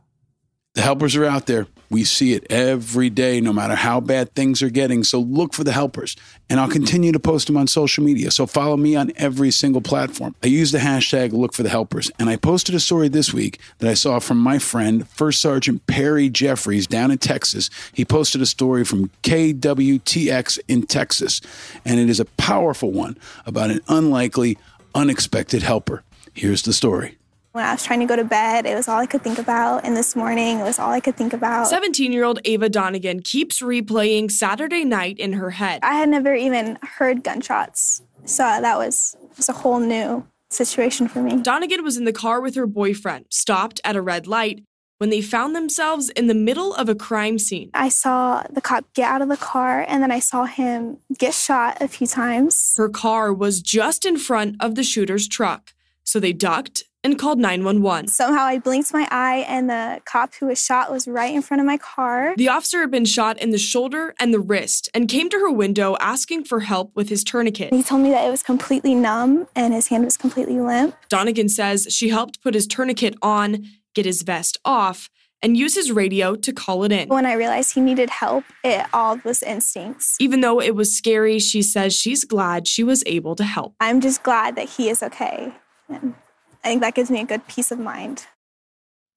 The 0.76 0.82
helpers 0.82 1.16
are 1.16 1.26
out 1.26 1.46
there. 1.46 1.68
We 1.94 2.06
see 2.06 2.34
it 2.34 2.48
every 2.50 3.12
day, 3.12 3.40
no 3.40 3.54
matter 3.54 3.76
how 3.76 4.00
bad 4.00 4.34
things 4.34 4.64
are 4.64 4.72
getting. 4.72 5.04
So 5.04 5.20
look 5.20 5.54
for 5.54 5.64
the 5.64 5.72
helpers. 5.72 6.16
And 6.50 6.60
I'll 6.60 6.68
continue 6.68 7.12
to 7.12 7.20
post 7.20 7.46
them 7.46 7.56
on 7.56 7.68
social 7.68 8.04
media. 8.04 8.32
So 8.32 8.48
follow 8.48 8.76
me 8.78 8.96
on 8.96 9.12
every 9.16 9.52
single 9.52 9.80
platform. 9.80 10.34
I 10.42 10.48
use 10.48 10.72
the 10.72 10.80
hashtag 10.80 11.34
look 11.34 11.54
for 11.54 11.62
the 11.62 11.70
helpers. 11.70 12.10
And 12.18 12.32
I 12.32 12.36
posted 12.36 12.74
a 12.74 12.80
story 12.80 13.10
this 13.10 13.32
week 13.32 13.60
that 13.78 13.92
I 13.92 13.94
saw 13.94 14.18
from 14.18 14.40
my 14.40 14.58
friend, 14.58 15.08
First 15.08 15.40
Sergeant 15.40 15.86
Perry 15.86 16.30
Jeffries 16.30 16.88
down 16.88 17.12
in 17.12 17.20
Texas. 17.20 17.70
He 17.94 18.06
posted 18.06 18.42
a 18.42 18.48
story 18.48 18.84
from 18.84 19.12
KWTX 19.22 20.58
in 20.68 20.88
Texas. 20.88 21.42
And 21.86 22.00
it 22.00 22.10
is 22.10 22.20
a 22.20 22.26
powerful 22.26 22.92
one 22.92 23.20
about 23.46 23.70
an 23.70 23.82
unlikely, 23.88 24.58
unexpected 24.96 25.62
helper. 25.62 26.02
Here's 26.34 26.64
the 26.64 26.74
story. 26.74 27.20
When 27.54 27.64
I 27.64 27.72
was 27.72 27.84
trying 27.84 28.00
to 28.00 28.08
go 28.08 28.16
to 28.16 28.24
bed, 28.24 28.66
it 28.66 28.74
was 28.74 28.88
all 28.88 29.00
I 29.00 29.06
could 29.06 29.22
think 29.22 29.38
about. 29.38 29.86
And 29.86 29.96
this 29.96 30.16
morning, 30.16 30.60
it 30.60 30.64
was 30.64 30.80
all 30.80 30.90
I 30.90 31.00
could 31.00 31.16
think 31.16 31.34
about. 31.34 31.68
17 31.68 32.12
year 32.12 32.24
old 32.24 32.40
Ava 32.46 32.68
Donegan 32.68 33.22
keeps 33.22 33.62
replaying 33.62 34.32
Saturday 34.32 34.84
night 34.84 35.20
in 35.20 35.34
her 35.34 35.52
head. 35.52 35.82
I 35.84 35.94
had 35.94 36.10
never 36.10 36.34
even 36.34 36.80
heard 36.82 37.24
gunshots. 37.24 38.02
So 38.26 38.42
that 38.42 38.80
was, 38.80 39.16
was 39.38 39.50
a 39.50 39.54
whole 39.54 39.80
new 39.80 40.26
situation 40.50 41.08
for 41.08 41.22
me. 41.22 41.44
Donegan 41.44 41.84
was 41.84 41.96
in 41.96 42.06
the 42.06 42.12
car 42.12 42.42
with 42.42 42.56
her 42.56 42.66
boyfriend, 42.66 43.26
stopped 43.30 43.80
at 43.84 43.96
a 43.96 44.02
red 44.02 44.26
light, 44.26 44.64
when 44.98 45.12
they 45.12 45.22
found 45.22 45.56
themselves 45.56 46.10
in 46.10 46.26
the 46.26 46.34
middle 46.34 46.74
of 46.74 46.90
a 46.90 46.96
crime 46.96 47.38
scene. 47.38 47.70
I 47.76 47.90
saw 47.90 48.42
the 48.50 48.62
cop 48.62 48.86
get 48.96 49.12
out 49.12 49.22
of 49.22 49.30
the 49.30 49.38
car 49.38 49.86
and 49.88 50.02
then 50.02 50.12
I 50.12 50.18
saw 50.18 50.46
him 50.46 50.98
get 51.20 51.36
shot 51.36 51.78
a 51.82 51.88
few 51.88 52.08
times. 52.08 52.74
Her 52.78 52.90
car 52.90 53.32
was 53.32 53.62
just 53.62 54.06
in 54.06 54.18
front 54.18 54.56
of 54.60 54.74
the 54.74 54.84
shooter's 54.84 55.28
truck, 55.28 55.74
so 56.04 56.20
they 56.20 56.34
ducked 56.34 56.86
and 57.04 57.20
called 57.20 57.40
911. 57.40 58.08
Somehow 58.08 58.42
I 58.42 58.60
blinked 58.60 58.94
my 58.94 59.08
eye, 59.12 59.46
and 59.48 59.70
the 59.70 60.02
cop 60.06 60.34
who 60.36 60.48
was 60.48 60.64
shot 60.64 60.92
was 60.92 61.08
right 61.08 61.34
in 61.34 61.42
front 61.42 61.62
of 61.62 61.68
my 61.68 61.78
car. 61.78 62.34
The 62.38 62.50
officer 62.50 62.82
had 62.82 62.92
been 62.92 63.06
shot 63.06 63.38
in 63.40 63.52
the 63.52 63.58
shoulder 63.58 64.16
and 64.20 64.34
the 64.34 64.40
wrist 64.40 64.90
and 64.94 65.08
came 65.10 65.30
to 65.30 65.40
her 65.40 65.52
window 65.52 65.98
asking 66.00 66.46
for 66.46 66.62
help 66.62 66.92
with 66.96 67.10
his 67.10 67.24
tourniquet. 67.24 67.74
He 67.74 67.84
told 67.84 68.02
me 68.02 68.10
that 68.12 68.26
it 68.26 68.32
was 68.32 68.44
completely 68.44 68.96
numb 68.96 69.48
and 69.56 69.74
his 69.74 69.88
hand 69.88 70.06
was 70.06 70.18
completely 70.18 70.60
limp. 70.60 70.96
Donegan 71.10 71.50
says 71.50 71.88
she 71.90 72.10
helped 72.10 72.42
put 72.42 72.54
his 72.54 72.68
tourniquet 72.68 73.16
on, 73.22 73.66
get 73.94 74.06
his 74.06 74.22
vest 74.22 74.58
off, 74.66 75.10
and 75.42 75.58
use 75.58 75.76
his 75.76 75.92
radio 75.92 76.36
to 76.36 76.54
call 76.54 76.86
it 76.86 76.92
in. 76.92 77.10
When 77.10 77.26
I 77.26 77.34
realized 77.34 77.76
he 77.76 77.82
needed 77.82 78.10
help, 78.10 78.46
it 78.64 78.86
all 78.94 79.20
was 79.26 79.44
instincts. 79.44 80.16
Even 80.20 80.40
though 80.40 80.62
it 80.62 80.74
was 80.74 80.96
scary, 80.96 81.38
she 81.38 81.62
says 81.62 81.94
she's 81.94 82.24
glad 82.24 82.68
she 82.68 82.84
was 82.84 83.04
able 83.06 83.36
to 83.36 83.44
help. 83.44 83.76
I'm 83.82 84.00
just 84.00 84.24
glad 84.24 84.56
that 84.56 84.70
he 84.70 84.90
is 84.90 85.04
okay. 85.04 85.54
And 85.90 86.16
I 86.64 86.70
think 86.70 86.82
that 86.82 86.96
gives 86.96 87.12
me 87.12 87.20
a 87.20 87.26
good 87.26 87.46
peace 87.48 87.72
of 87.72 87.80
mind. 87.80 88.26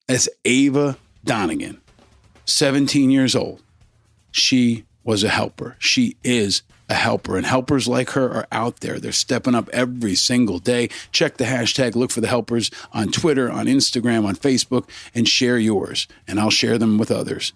That's 0.09 0.29
Ava 0.45 0.97
Donegan, 1.25 1.81
17 2.45 3.11
years 3.11 3.37
old. 3.37 3.63
She 4.33 4.85
was 5.05 5.23
a 5.23 5.29
helper. 5.29 5.77
She 5.79 6.17
is 6.25 6.63
a 6.89 6.95
helper, 6.95 7.37
and 7.37 7.47
helpers 7.47 7.89
like 7.89 8.11
her 8.11 8.31
are 8.33 8.47
out 8.53 8.81
there. 8.81 8.99
They're 8.99 9.13
stepping 9.13 9.55
up 9.55 9.69
every 9.73 10.15
single 10.15 10.59
day. 10.59 10.89
Check 11.13 11.37
the 11.37 11.45
hashtag, 11.45 11.95
look 11.95 12.11
for 12.11 12.21
the 12.21 12.29
helpers 12.29 12.71
on 12.93 13.11
Twitter, 13.11 13.51
on 13.51 13.67
Instagram, 13.67 14.25
on 14.25 14.37
Facebook, 14.37 14.89
and 15.15 15.29
share 15.29 15.59
yours, 15.59 16.07
and 16.29 16.39
I'll 16.39 16.51
share 16.51 16.79
them 16.79 16.99
with 16.99 17.11
others. 17.11 17.53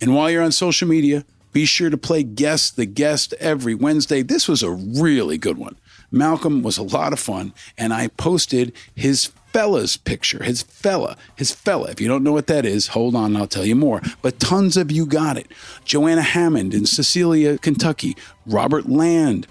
And 0.00 0.14
while 0.14 0.30
you're 0.30 0.42
on 0.42 0.52
social 0.52 0.88
media, 0.88 1.24
be 1.52 1.64
sure 1.64 1.90
to 1.90 1.98
play 1.98 2.22
Guess 2.22 2.70
the 2.70 2.86
Guest 2.86 3.34
every 3.40 3.74
Wednesday. 3.74 4.22
This 4.22 4.48
was 4.48 4.62
a 4.62 4.70
really 4.70 5.36
good 5.36 5.58
one. 5.58 5.76
Malcolm 6.10 6.62
was 6.62 6.78
a 6.78 6.82
lot 6.82 7.12
of 7.12 7.20
fun, 7.20 7.52
and 7.78 7.92
I 7.92 8.08
posted 8.08 8.72
his 8.94 9.26
fella's 9.52 9.96
picture, 9.96 10.42
his 10.42 10.62
fella, 10.62 11.16
his 11.36 11.52
fella. 11.52 11.90
If 11.90 12.00
you 12.00 12.08
don't 12.08 12.22
know 12.22 12.32
what 12.32 12.46
that 12.48 12.64
is, 12.64 12.88
hold 12.88 13.14
on, 13.14 13.36
I'll 13.36 13.46
tell 13.46 13.64
you 13.64 13.76
more. 13.76 14.00
But 14.22 14.40
tons 14.40 14.76
of 14.76 14.90
you 14.90 15.06
got 15.06 15.36
it. 15.36 15.46
Joanna 15.84 16.22
Hammond 16.22 16.74
in 16.74 16.86
Cecilia, 16.86 17.58
Kentucky, 17.58 18.16
Robert 18.46 18.88
Land, 18.88 19.46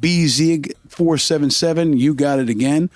BZig477, 0.00 1.98
you 1.98 2.14
got 2.14 2.38
it 2.38 2.48
again. 2.48 2.88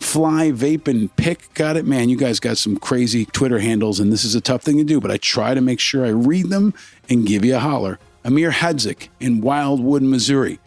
Fly 0.00 0.50
Vape 0.52 0.88
and 0.88 1.14
Pick 1.16 1.52
got 1.54 1.76
it. 1.76 1.84
Man, 1.84 2.08
you 2.08 2.16
guys 2.16 2.40
got 2.40 2.56
some 2.58 2.78
crazy 2.78 3.26
Twitter 3.26 3.58
handles, 3.58 4.00
and 4.00 4.12
this 4.12 4.24
is 4.24 4.34
a 4.34 4.40
tough 4.40 4.62
thing 4.62 4.78
to 4.78 4.84
do, 4.84 5.00
but 5.00 5.10
I 5.10 5.18
try 5.18 5.54
to 5.54 5.60
make 5.60 5.80
sure 5.80 6.06
I 6.06 6.10
read 6.10 6.48
them 6.48 6.72
and 7.08 7.26
give 7.26 7.44
you 7.44 7.56
a 7.56 7.60
holler. 7.60 7.98
Amir 8.24 8.50
Hadzik 8.50 9.08
in 9.20 9.40
Wildwood, 9.40 10.02
Missouri. 10.02 10.58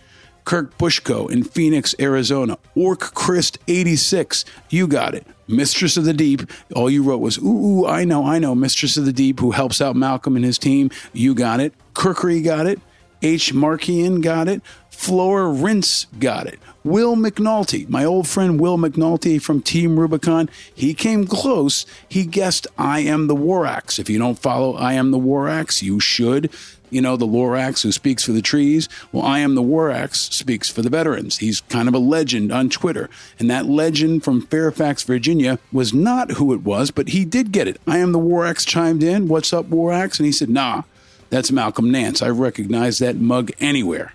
Kirk 0.45 0.77
Bushko 0.77 1.30
in 1.30 1.43
Phoenix, 1.43 1.95
Arizona. 1.99 2.57
Orc 2.76 2.99
Christ 2.99 3.59
86. 3.68 4.45
You 4.69 4.88
got 4.88 5.15
it. 5.15 5.26
Mistress 5.47 5.97
of 5.97 6.05
the 6.05 6.13
Deep. 6.13 6.49
All 6.76 6.89
you 6.89 7.03
wrote 7.03 7.19
was, 7.19 7.38
ooh, 7.38 7.81
ooh, 7.81 7.85
I 7.85 8.05
know, 8.05 8.26
I 8.26 8.39
know. 8.39 8.55
Mistress 8.55 8.97
of 8.97 9.05
the 9.05 9.13
Deep, 9.13 9.39
who 9.39 9.51
helps 9.51 9.81
out 9.81 9.95
Malcolm 9.95 10.35
and 10.35 10.45
his 10.45 10.57
team. 10.57 10.89
You 11.13 11.35
got 11.35 11.59
it. 11.59 11.73
Kirkery 11.93 12.43
got 12.43 12.68
it. 12.68 12.80
H. 13.22 13.53
Markian 13.53 14.22
got 14.22 14.47
it. 14.47 14.61
Flora 14.91 15.47
Rince 15.47 16.05
got 16.19 16.45
it. 16.45 16.59
Will 16.84 17.15
McNulty, 17.15 17.89
my 17.89 18.05
old 18.05 18.27
friend 18.27 18.59
Will 18.59 18.77
McNulty 18.77 19.41
from 19.41 19.61
Team 19.61 19.99
Rubicon, 19.99 20.49
he 20.73 20.93
came 20.93 21.26
close. 21.26 21.85
He 22.07 22.26
guessed 22.26 22.68
I 22.77 22.99
am 22.99 23.26
the 23.27 23.35
Warax. 23.35 23.97
If 23.97 24.09
you 24.09 24.19
don't 24.19 24.38
follow 24.38 24.76
I 24.76 24.93
am 24.93 25.11
the 25.11 25.19
Warax, 25.19 25.81
you 25.81 25.99
should. 25.99 26.51
You 26.91 27.01
know, 27.01 27.15
the 27.15 27.26
Lorax 27.26 27.84
who 27.84 27.91
speaks 27.91 28.26
for 28.26 28.34
the 28.34 28.41
trees. 28.41 28.89
Well, 29.11 29.23
I 29.23 29.39
am 29.39 29.55
the 29.55 29.63
Warax 29.63 30.34
speaks 30.34 30.69
for 30.69 30.81
the 30.81 30.89
veterans. 30.89 31.38
He's 31.38 31.61
kind 31.61 31.88
of 31.88 31.93
a 31.93 31.99
legend 31.99 32.51
on 32.51 32.69
Twitter. 32.69 33.09
And 33.39 33.49
that 33.49 33.65
legend 33.65 34.26
from 34.26 34.41
Fairfax, 34.41 35.03
Virginia 35.03 35.57
was 35.72 35.93
not 35.93 36.31
who 36.31 36.53
it 36.53 36.63
was, 36.63 36.91
but 36.91 37.07
he 37.09 37.23
did 37.23 37.53
get 37.53 37.69
it. 37.69 37.80
I 37.88 37.99
am 37.99 38.11
the 38.11 38.19
Warax 38.19 38.68
chimed 38.68 39.03
in. 39.03 39.30
What's 39.30 39.53
up, 39.53 39.68
Warax? 39.68 40.19
And 40.19 40.26
he 40.26 40.34
said, 40.34 40.49
nah, 40.49 40.84
that's 41.30 41.51
Malcolm 41.51 41.89
Nance. 41.89 42.22
I 42.22 42.30
recognize 42.30 42.97
that 42.99 43.15
mug 43.15 43.51
anywhere. 43.61 44.13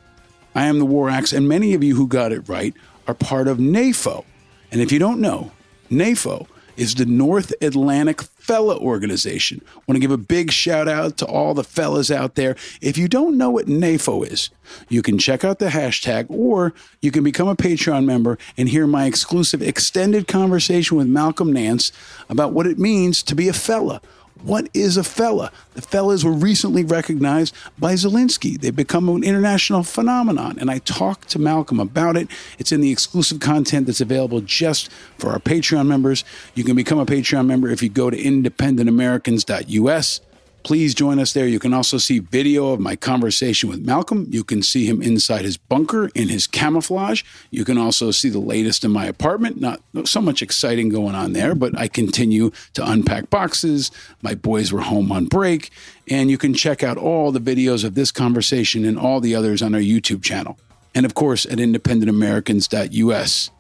I 0.57 0.69
am 0.69 0.79
the 0.79 0.87
Warax, 0.87 1.37
and 1.37 1.47
many 1.47 1.75
of 1.75 1.85
you 1.85 1.97
who 1.97 2.09
got 2.09 2.33
it 2.33 2.49
right 2.49 2.73
are 3.07 3.13
part 3.13 3.47
of 3.47 3.59
NAFO. 3.59 4.25
And 4.73 4.81
if 4.81 4.91
you 4.91 4.99
don't 4.99 5.21
know, 5.21 5.53
NAFO 5.91 6.47
is 6.79 6.95
the 6.95 7.05
North 7.05 7.53
Atlantic 7.61 8.23
Fella 8.23 8.79
Organization. 8.79 9.61
Want 9.87 9.97
to 9.97 10.01
give 10.01 10.11
a 10.11 10.17
big 10.17 10.51
shout 10.51 10.89
out 10.89 11.19
to 11.19 11.27
all 11.27 11.53
the 11.53 11.63
fellas 11.63 12.11
out 12.11 12.37
there. 12.37 12.57
If 12.81 12.97
you 12.97 13.07
don't 13.07 13.37
know 13.37 13.51
what 13.51 13.67
NAFO 13.67 14.27
is, 14.27 14.49
you 14.89 15.03
can 15.03 15.19
check 15.19 15.45
out 15.45 15.59
the 15.59 15.67
hashtag 15.67 16.25
or 16.31 16.73
you 17.03 17.11
can 17.11 17.23
become 17.23 17.49
a 17.49 17.57
Patreon 17.57 18.07
member 18.07 18.39
and 18.57 18.71
hear 18.71 18.87
my 18.87 19.05
exclusive 19.05 19.61
extended 19.61 20.27
conversation 20.27 20.97
with 20.97 21.07
Malcolm 21.07 21.53
Nance 21.53 21.93
about 22.31 22.55
what 22.55 22.67
it 22.67 22.79
means 22.79 23.23
to 23.25 23.35
be 23.35 23.49
a 23.49 23.53
fella. 23.53 24.01
What 24.43 24.69
is 24.75 24.97
a 24.97 25.05
fella? 25.05 25.51
The 25.75 25.83
fellas 25.83 26.25
were 26.25 26.33
recently 26.33 26.85
recognized 26.85 27.55
by 27.79 27.95
Zelensky. 27.95 28.61
They've 28.61 28.75
become 28.75 29.09
an 29.09 29.25
international 29.25 29.83
phenomenon. 29.83 30.59
And 30.59 30.71
I 30.71 30.79
talked 30.79 31.29
to 31.31 31.39
Malcolm 31.39 31.81
about 31.81 32.17
it. 32.17 32.29
It's 32.59 32.71
in 32.71 32.81
the 32.81 32.91
exclusive 32.91 33.41
content 33.41 33.87
that's 33.87 34.01
available 34.01 34.41
just 34.41 34.91
for 35.19 35.31
our 35.31 35.39
Patreon 35.39 35.87
members. 35.87 36.25
You 36.55 36.65
can 36.65 36.77
become 36.77 36.99
a 36.99 37.07
Patreon 37.07 37.47
member 37.47 37.71
if 37.71 37.83
you 37.83 37.89
go 37.89 38.11
to 38.11 38.17
independentamericans.us. 38.17 40.21
Please 40.67 40.97
join 40.97 41.21
us 41.21 41.33
there. 41.33 41.47
You 41.47 41.61
can 41.61 41.73
also 41.73 41.97
see 41.97 42.19
video 42.19 42.73
of 42.73 42.81
my 42.81 42.97
conversation 42.97 43.69
with 43.69 43.87
Malcolm. 43.87 44.27
You 44.31 44.43
can 44.43 44.65
see 44.65 44.85
him 44.85 45.01
inside 45.01 45.45
his 45.45 45.57
bunker 45.57 46.09
in 46.17 46.29
his 46.29 46.49
camouflage. 46.49 47.23
You 47.53 47.65
can 47.65 47.79
also 47.79 48.11
see 48.11 48.31
the 48.31 48.41
latest 48.41 48.83
in 48.83 48.91
my 48.91 49.07
apartment. 49.07 49.61
Not 49.61 49.81
so 50.07 50.21
much 50.21 50.43
exciting 50.43 50.89
going 50.89 51.15
on 51.15 51.35
there, 51.35 51.55
but 51.55 51.79
I 51.79 51.87
continue 51.87 52.51
to 52.75 52.85
unpack 52.85 53.31
boxes. 53.31 53.93
My 54.23 54.35
boys 54.35 54.73
were 54.73 54.81
home 54.81 55.13
on 55.13 55.27
break. 55.27 55.71
And 56.11 56.33
you 56.33 56.37
can 56.37 56.53
check 56.53 56.83
out 56.83 56.99
all 56.99 57.31
the 57.31 57.39
videos 57.39 57.85
of 57.85 57.95
this 57.95 58.11
conversation 58.11 58.85
and 58.85 58.99
all 58.99 59.21
the 59.21 59.37
others 59.37 59.63
on 59.63 59.73
our 59.73 59.81
YouTube 59.81 60.25
channel. 60.25 60.59
And 60.97 61.07
of 61.07 61.15
course, 61.15 61.47
at 61.47 61.59
independentamericans.us. 61.59 63.51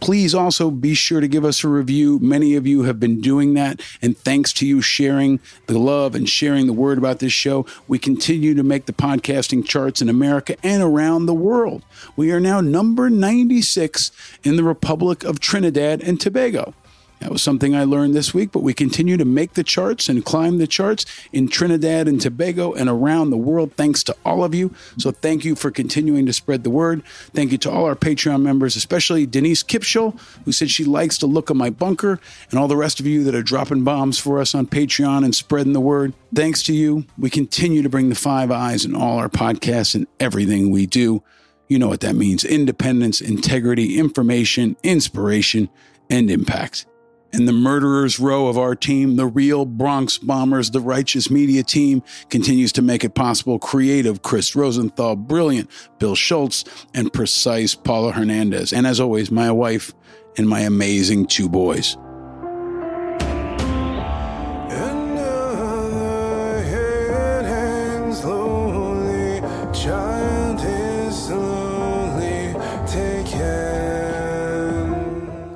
Please 0.00 0.34
also 0.34 0.70
be 0.70 0.94
sure 0.94 1.20
to 1.20 1.28
give 1.28 1.44
us 1.44 1.64
a 1.64 1.68
review. 1.68 2.18
Many 2.20 2.54
of 2.54 2.66
you 2.66 2.82
have 2.82 3.00
been 3.00 3.20
doing 3.20 3.54
that. 3.54 3.80
And 4.02 4.16
thanks 4.16 4.52
to 4.54 4.66
you 4.66 4.82
sharing 4.82 5.40
the 5.66 5.78
love 5.78 6.14
and 6.14 6.28
sharing 6.28 6.66
the 6.66 6.72
word 6.72 6.98
about 6.98 7.18
this 7.18 7.32
show, 7.32 7.66
we 7.88 7.98
continue 7.98 8.54
to 8.54 8.62
make 8.62 8.86
the 8.86 8.92
podcasting 8.92 9.66
charts 9.66 10.02
in 10.02 10.08
America 10.08 10.56
and 10.62 10.82
around 10.82 11.26
the 11.26 11.34
world. 11.34 11.82
We 12.14 12.30
are 12.30 12.40
now 12.40 12.60
number 12.60 13.08
96 13.08 14.10
in 14.44 14.56
the 14.56 14.64
Republic 14.64 15.24
of 15.24 15.40
Trinidad 15.40 16.02
and 16.02 16.20
Tobago. 16.20 16.74
That 17.20 17.32
was 17.32 17.42
something 17.42 17.74
I 17.74 17.84
learned 17.84 18.14
this 18.14 18.34
week, 18.34 18.52
but 18.52 18.62
we 18.62 18.74
continue 18.74 19.16
to 19.16 19.24
make 19.24 19.54
the 19.54 19.64
charts 19.64 20.08
and 20.08 20.24
climb 20.24 20.58
the 20.58 20.66
charts 20.66 21.06
in 21.32 21.48
Trinidad 21.48 22.08
and 22.08 22.20
Tobago 22.20 22.74
and 22.74 22.90
around 22.90 23.30
the 23.30 23.38
world, 23.38 23.72
thanks 23.72 24.02
to 24.04 24.16
all 24.24 24.44
of 24.44 24.54
you. 24.54 24.74
So 24.98 25.10
thank 25.10 25.44
you 25.44 25.54
for 25.54 25.70
continuing 25.70 26.26
to 26.26 26.32
spread 26.32 26.62
the 26.62 26.70
word. 26.70 27.02
Thank 27.32 27.52
you 27.52 27.58
to 27.58 27.70
all 27.70 27.86
our 27.86 27.96
Patreon 27.96 28.42
members, 28.42 28.76
especially 28.76 29.24
Denise 29.24 29.62
Kipschel, 29.62 30.20
who 30.44 30.52
said 30.52 30.70
she 30.70 30.84
likes 30.84 31.16
to 31.18 31.26
look 31.26 31.50
at 31.50 31.56
my 31.56 31.70
bunker, 31.70 32.20
and 32.50 32.60
all 32.60 32.68
the 32.68 32.76
rest 32.76 33.00
of 33.00 33.06
you 33.06 33.24
that 33.24 33.34
are 33.34 33.42
dropping 33.42 33.82
bombs 33.82 34.18
for 34.18 34.38
us 34.38 34.54
on 34.54 34.66
Patreon 34.66 35.24
and 35.24 35.34
spreading 35.34 35.72
the 35.72 35.80
word. 35.80 36.12
Thanks 36.34 36.62
to 36.64 36.74
you, 36.74 37.06
we 37.18 37.30
continue 37.30 37.82
to 37.82 37.88
bring 37.88 38.10
the 38.10 38.14
five 38.14 38.50
eyes 38.50 38.84
in 38.84 38.94
all 38.94 39.18
our 39.18 39.30
podcasts 39.30 39.94
and 39.94 40.06
everything 40.20 40.70
we 40.70 40.84
do. 40.86 41.22
You 41.68 41.78
know 41.78 41.88
what 41.88 42.00
that 42.00 42.14
means 42.14 42.44
independence, 42.44 43.20
integrity, 43.20 43.98
information, 43.98 44.76
inspiration, 44.84 45.70
and 46.10 46.30
impact 46.30 46.86
and 47.32 47.46
the 47.46 47.52
murderers 47.52 48.18
row 48.18 48.48
of 48.48 48.56
our 48.56 48.74
team, 48.74 49.16
the 49.16 49.26
real 49.26 49.64
Bronx 49.64 50.18
Bombers, 50.18 50.70
the 50.70 50.80
righteous 50.80 51.30
media 51.30 51.62
team, 51.62 52.02
continues 52.30 52.72
to 52.72 52.82
make 52.82 53.04
it 53.04 53.14
possible. 53.14 53.58
Creative 53.58 54.22
Chris 54.22 54.56
Rosenthal, 54.56 55.16
brilliant 55.16 55.70
Bill 55.98 56.14
Schultz, 56.14 56.64
and 56.94 57.12
precise 57.12 57.74
Paula 57.74 58.12
Hernandez. 58.12 58.72
And 58.72 58.86
as 58.86 59.00
always, 59.00 59.30
my 59.30 59.50
wife 59.50 59.92
and 60.36 60.48
my 60.48 60.60
amazing 60.60 61.26
two 61.26 61.48
boys. 61.48 61.96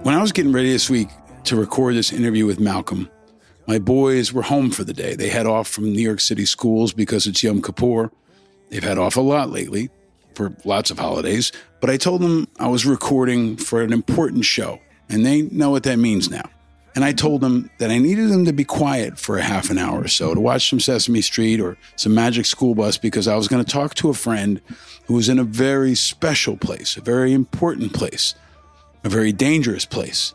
When 0.02 0.14
I 0.14 0.22
was 0.22 0.32
getting 0.32 0.50
ready 0.50 0.72
this 0.72 0.88
week, 0.88 1.08
to 1.50 1.56
record 1.56 1.96
this 1.96 2.12
interview 2.12 2.46
with 2.46 2.60
Malcolm. 2.60 3.10
My 3.66 3.80
boys 3.80 4.32
were 4.32 4.42
home 4.42 4.70
for 4.70 4.84
the 4.84 4.92
day. 4.92 5.16
They 5.16 5.30
had 5.30 5.46
off 5.46 5.66
from 5.66 5.92
New 5.92 6.00
York 6.00 6.20
City 6.20 6.46
schools 6.46 6.92
because 6.92 7.26
it's 7.26 7.42
Yom 7.42 7.60
Kippur. 7.60 8.12
They've 8.68 8.84
had 8.84 8.98
off 8.98 9.16
a 9.16 9.20
lot 9.20 9.50
lately 9.50 9.90
for 10.36 10.54
lots 10.64 10.92
of 10.92 11.00
holidays, 11.00 11.50
but 11.80 11.90
I 11.90 11.96
told 11.96 12.22
them 12.22 12.46
I 12.60 12.68
was 12.68 12.86
recording 12.86 13.56
for 13.56 13.82
an 13.82 13.92
important 13.92 14.44
show, 14.44 14.78
and 15.08 15.26
they 15.26 15.42
know 15.42 15.70
what 15.70 15.82
that 15.82 15.98
means 15.98 16.30
now. 16.30 16.48
And 16.94 17.04
I 17.04 17.12
told 17.12 17.40
them 17.40 17.68
that 17.78 17.90
I 17.90 17.98
needed 17.98 18.28
them 18.28 18.44
to 18.44 18.52
be 18.52 18.64
quiet 18.64 19.18
for 19.18 19.36
a 19.36 19.42
half 19.42 19.70
an 19.70 19.78
hour 19.78 20.02
or 20.02 20.08
so 20.08 20.34
to 20.34 20.40
watch 20.40 20.70
some 20.70 20.78
Sesame 20.78 21.20
Street 21.20 21.60
or 21.60 21.76
some 21.96 22.14
Magic 22.14 22.46
School 22.46 22.76
Bus 22.76 22.96
because 22.96 23.26
I 23.26 23.34
was 23.34 23.48
going 23.48 23.64
to 23.64 23.72
talk 23.72 23.94
to 23.96 24.08
a 24.08 24.14
friend 24.14 24.60
who 25.06 25.14
was 25.14 25.28
in 25.28 25.40
a 25.40 25.44
very 25.44 25.96
special 25.96 26.56
place, 26.56 26.96
a 26.96 27.00
very 27.00 27.32
important 27.32 27.92
place, 27.92 28.36
a 29.02 29.08
very 29.08 29.32
dangerous 29.32 29.84
place. 29.84 30.32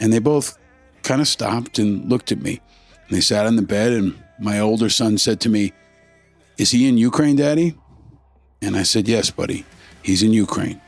And 0.00 0.12
they 0.12 0.18
both 0.18 0.58
kind 1.02 1.20
of 1.20 1.28
stopped 1.28 1.78
and 1.78 2.08
looked 2.08 2.32
at 2.32 2.40
me. 2.40 2.60
And 3.06 3.16
they 3.16 3.20
sat 3.20 3.46
on 3.46 3.56
the 3.56 3.62
bed, 3.62 3.92
and 3.92 4.20
my 4.38 4.58
older 4.58 4.88
son 4.88 5.18
said 5.18 5.40
to 5.40 5.48
me, 5.48 5.72
Is 6.58 6.70
he 6.70 6.88
in 6.88 6.98
Ukraine, 6.98 7.36
Daddy? 7.36 7.76
And 8.62 8.76
I 8.76 8.82
said, 8.82 9.06
Yes, 9.06 9.30
buddy, 9.30 9.64
he's 10.02 10.22
in 10.22 10.32
Ukraine. 10.32 10.80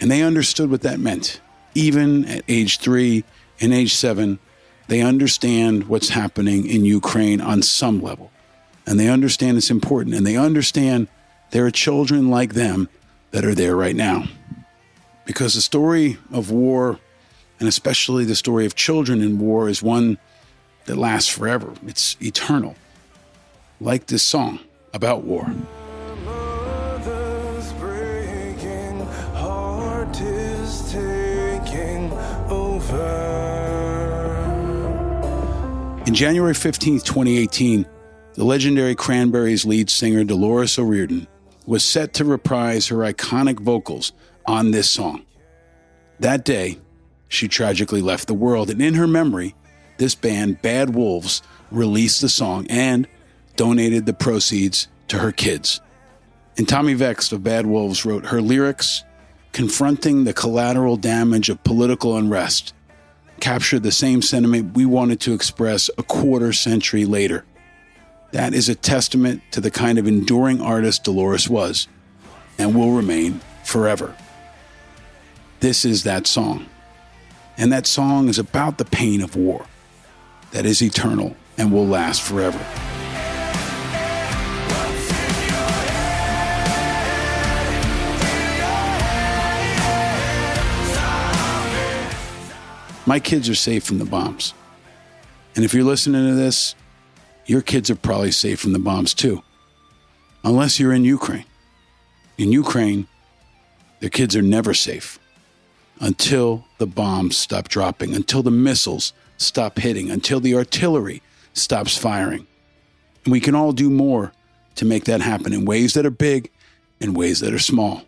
And 0.00 0.10
they 0.10 0.22
understood 0.22 0.70
what 0.70 0.82
that 0.82 0.98
meant. 0.98 1.40
Even 1.74 2.24
at 2.24 2.42
age 2.48 2.78
three 2.78 3.24
and 3.60 3.72
age 3.72 3.94
seven, 3.94 4.38
they 4.88 5.02
understand 5.02 5.88
what's 5.88 6.08
happening 6.08 6.66
in 6.66 6.84
Ukraine 6.84 7.40
on 7.40 7.62
some 7.62 8.00
level. 8.02 8.30
And 8.86 8.98
they 8.98 9.08
understand 9.08 9.56
it's 9.56 9.70
important. 9.70 10.16
And 10.16 10.26
they 10.26 10.36
understand 10.36 11.08
there 11.50 11.66
are 11.66 11.70
children 11.70 12.28
like 12.28 12.54
them 12.54 12.88
that 13.30 13.44
are 13.44 13.54
there 13.54 13.76
right 13.76 13.94
now. 13.94 14.24
Because 15.26 15.54
the 15.54 15.60
story 15.60 16.18
of 16.32 16.50
war, 16.50 16.98
and 17.60 17.68
especially 17.68 18.24
the 18.24 18.34
story 18.34 18.66
of 18.66 18.74
children 18.74 19.22
in 19.22 19.38
war, 19.38 19.68
is 19.68 19.82
one 19.82 20.18
that 20.86 20.96
lasts 20.96 21.28
forever. 21.30 21.72
It's 21.86 22.16
eternal. 22.20 22.74
Like 23.80 24.06
this 24.06 24.22
song 24.22 24.58
about 24.92 25.22
war. 25.22 25.46
Mother's 26.24 27.72
breaking, 27.74 29.00
heart 29.34 30.20
is 30.20 30.90
taking 30.90 32.10
over. 32.50 33.30
In 36.06 36.14
January 36.14 36.54
15, 36.54 37.00
2018, 37.00 37.86
the 38.34 38.44
legendary 38.44 38.94
Cranberries 38.94 39.64
lead 39.64 39.90
singer 39.90 40.24
Dolores 40.24 40.78
O'Riordan 40.78 41.28
was 41.66 41.84
set 41.84 42.14
to 42.14 42.24
reprise 42.24 42.88
her 42.88 42.96
iconic 42.96 43.60
vocals 43.60 44.12
on 44.46 44.70
this 44.70 44.88
song. 44.90 45.24
That 46.18 46.44
day, 46.44 46.78
she 47.30 47.48
tragically 47.48 48.02
left 48.02 48.26
the 48.26 48.34
world, 48.34 48.68
and 48.68 48.82
in 48.82 48.94
her 48.94 49.06
memory, 49.06 49.54
this 49.96 50.14
band, 50.14 50.60
Bad 50.60 50.94
Wolves, 50.94 51.42
released 51.70 52.20
the 52.20 52.28
song 52.28 52.66
and 52.68 53.06
donated 53.56 54.04
the 54.04 54.12
proceeds 54.12 54.88
to 55.08 55.18
her 55.18 55.32
kids. 55.32 55.80
And 56.58 56.68
Tommy 56.68 56.94
Vext 56.94 57.32
of 57.32 57.44
Bad 57.44 57.66
Wolves 57.66 58.04
wrote 58.04 58.26
her 58.26 58.42
lyrics, 58.42 59.04
confronting 59.52 60.24
the 60.24 60.32
collateral 60.32 60.96
damage 60.96 61.48
of 61.48 61.62
political 61.62 62.16
unrest, 62.16 62.74
captured 63.38 63.84
the 63.84 63.92
same 63.92 64.22
sentiment 64.22 64.74
we 64.74 64.84
wanted 64.84 65.20
to 65.20 65.32
express 65.32 65.88
a 65.96 66.02
quarter 66.02 66.52
century 66.52 67.04
later. 67.04 67.44
That 68.32 68.54
is 68.54 68.68
a 68.68 68.74
testament 68.74 69.42
to 69.52 69.60
the 69.60 69.70
kind 69.70 69.98
of 69.98 70.08
enduring 70.08 70.60
artist 70.60 71.04
Dolores 71.04 71.48
was 71.48 71.86
and 72.58 72.74
will 72.74 72.92
remain 72.92 73.40
forever. 73.64 74.16
This 75.60 75.84
is 75.84 76.04
that 76.04 76.26
song. 76.26 76.66
And 77.60 77.70
that 77.72 77.86
song 77.86 78.30
is 78.30 78.38
about 78.38 78.78
the 78.78 78.86
pain 78.86 79.20
of 79.20 79.36
war 79.36 79.66
that 80.52 80.64
is 80.64 80.80
eternal 80.80 81.36
and 81.58 81.70
will 81.70 81.86
last 81.86 82.22
forever. 82.22 82.58
My 93.04 93.20
kids 93.20 93.46
are 93.50 93.54
safe 93.54 93.84
from 93.84 93.98
the 93.98 94.06
bombs. 94.06 94.54
And 95.54 95.62
if 95.62 95.74
you're 95.74 95.84
listening 95.84 96.26
to 96.28 96.34
this, 96.34 96.74
your 97.44 97.60
kids 97.60 97.90
are 97.90 97.94
probably 97.94 98.32
safe 98.32 98.58
from 98.58 98.72
the 98.72 98.78
bombs 98.78 99.12
too. 99.12 99.42
Unless 100.44 100.80
you're 100.80 100.94
in 100.94 101.04
Ukraine. 101.04 101.44
In 102.38 102.52
Ukraine, 102.52 103.06
their 103.98 104.08
kids 104.08 104.34
are 104.34 104.40
never 104.40 104.72
safe 104.72 105.19
until 106.00 106.64
the 106.78 106.86
bombs 106.86 107.36
stop 107.36 107.68
dropping, 107.68 108.14
until 108.14 108.42
the 108.42 108.50
missiles 108.50 109.12
stop 109.36 109.78
hitting, 109.78 110.10
until 110.10 110.40
the 110.40 110.54
artillery 110.54 111.22
stops 111.52 111.96
firing. 111.96 112.46
And 113.24 113.32
we 113.32 113.40
can 113.40 113.54
all 113.54 113.72
do 113.72 113.90
more 113.90 114.32
to 114.76 114.84
make 114.84 115.04
that 115.04 115.20
happen 115.20 115.52
in 115.52 115.64
ways 115.64 115.94
that 115.94 116.06
are 116.06 116.10
big 116.10 116.50
and 117.00 117.16
ways 117.16 117.40
that 117.40 117.52
are 117.52 117.58
small. 117.58 118.02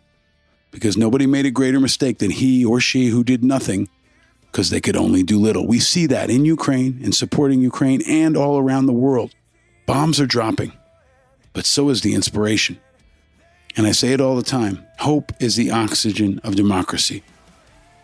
Because 0.71 0.97
nobody 0.97 1.27
made 1.27 1.45
a 1.45 1.51
greater 1.51 1.81
mistake 1.81 2.19
than 2.19 2.31
he 2.31 2.65
or 2.65 2.81
she 2.81 3.09
who 3.09 3.23
did 3.23 3.45
nothing 3.45 3.89
because 4.51 4.71
they 4.71 4.81
could 4.81 4.97
only 4.97 5.23
do 5.23 5.39
little. 5.39 5.67
We 5.67 5.81
see 5.81 6.07
that 6.07 6.31
in 6.31 6.45
Ukraine, 6.45 6.99
in 7.03 7.13
supporting 7.13 7.61
Ukraine, 7.61 8.03
and 8.07 8.37
all 8.37 8.59
around 8.59 8.87
the 8.87 8.93
world. 8.93 9.35
Bombs 9.87 10.21
are 10.21 10.27
dropping, 10.27 10.73
but 11.53 11.67
so 11.67 11.89
is 11.89 12.03
the 12.03 12.15
inspiration. 12.15 12.79
And 13.77 13.87
I 13.87 13.93
say 13.93 14.13
it 14.13 14.21
all 14.21 14.37
the 14.37 14.43
time 14.43 14.87
hope 14.99 15.33
is 15.41 15.57
the 15.57 15.71
oxygen 15.71 16.39
of 16.45 16.55
democracy. 16.55 17.23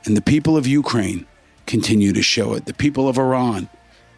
And 0.05 0.17
the 0.17 0.23
people 0.23 0.57
of 0.57 0.67
Ukraine 0.67 1.27
continue 1.67 2.13
to 2.13 2.23
show 2.23 2.55
it. 2.55 2.67
The 2.67 2.75
people 2.75 3.09
of 3.09 3.19
Iran 3.19 3.69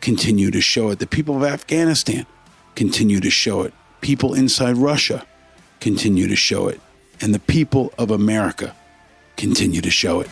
continue 0.00 0.50
to 0.50 0.60
show 0.60 0.90
it. 0.90 0.98
The 0.98 1.06
people 1.06 1.36
of 1.36 1.42
Afghanistan 1.42 2.26
continue 2.74 3.20
to 3.20 3.30
show 3.30 3.62
it. 3.62 3.74
People 4.00 4.34
inside 4.34 4.76
Russia 4.76 5.26
continue 5.80 6.28
to 6.28 6.36
show 6.36 6.68
it. 6.68 6.80
And 7.20 7.34
the 7.34 7.38
people 7.40 7.92
of 7.98 8.10
America 8.10 8.74
continue 9.36 9.80
to 9.80 9.90
show 9.90 10.20
it. 10.20 10.28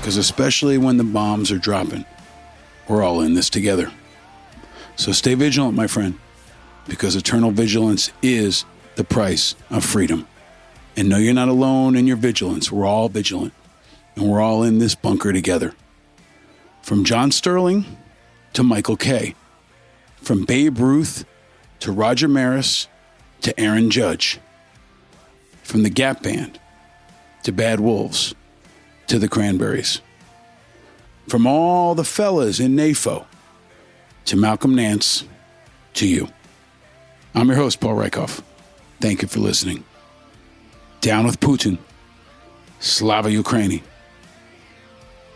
Because 0.00 0.16
especially 0.16 0.78
when 0.78 0.96
the 0.96 1.04
bombs 1.04 1.52
are 1.52 1.58
dropping, 1.58 2.06
we're 2.88 3.02
all 3.02 3.20
in 3.20 3.34
this 3.34 3.50
together. 3.50 3.92
So 4.96 5.12
stay 5.12 5.34
vigilant, 5.34 5.76
my 5.76 5.86
friend, 5.86 6.18
because 6.88 7.14
eternal 7.16 7.50
vigilance 7.50 8.10
is 8.22 8.64
the 8.96 9.04
price 9.04 9.54
of 9.70 9.84
freedom. 9.84 10.26
And 10.96 11.08
no, 11.08 11.18
you're 11.18 11.34
not 11.34 11.48
alone 11.48 11.94
in 11.94 12.06
your 12.06 12.16
vigilance. 12.16 12.72
We're 12.72 12.86
all 12.86 13.08
vigilant, 13.08 13.52
and 14.16 14.28
we're 14.28 14.40
all 14.40 14.64
in 14.64 14.78
this 14.78 14.94
bunker 14.94 15.32
together. 15.32 15.74
From 16.82 17.04
John 17.04 17.30
Sterling 17.30 17.84
to 18.54 18.62
Michael 18.62 18.96
Kay, 18.96 19.34
from 20.16 20.44
Babe 20.44 20.78
Ruth 20.78 21.24
to 21.80 21.92
Roger 21.92 22.26
Maris 22.26 22.88
to 23.42 23.58
Aaron 23.60 23.90
Judge, 23.90 24.40
from 25.62 25.84
the 25.84 25.90
Gap 25.90 26.22
Band 26.22 26.58
to 27.44 27.52
Bad 27.52 27.78
Wolves 27.78 28.34
to 29.06 29.18
the 29.18 29.28
Cranberries, 29.28 30.00
from 31.28 31.46
all 31.46 31.94
the 31.94 32.04
fellas 32.04 32.58
in 32.58 32.74
NAFO 32.74 33.26
to 34.24 34.36
Malcolm 34.36 34.74
Nance 34.74 35.24
to 35.94 36.08
you. 36.08 36.28
I'm 37.38 37.46
your 37.46 37.56
host, 37.56 37.78
Paul 37.78 37.94
Rieckhoff. 37.94 38.42
Thank 39.00 39.22
you 39.22 39.28
for 39.28 39.38
listening. 39.38 39.84
Down 41.00 41.24
with 41.24 41.38
Putin, 41.38 41.78
Slava 42.80 43.28
Ukraini, 43.28 43.80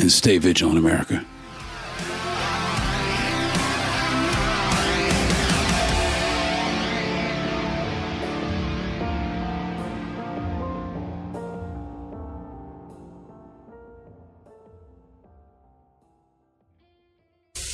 and 0.01 0.11
stay 0.11 0.39
vigilant, 0.39 0.79
America. 0.79 1.25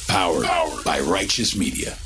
Powered 0.06 0.84
by 0.84 1.00
Righteous 1.00 1.56
Media. 1.56 1.96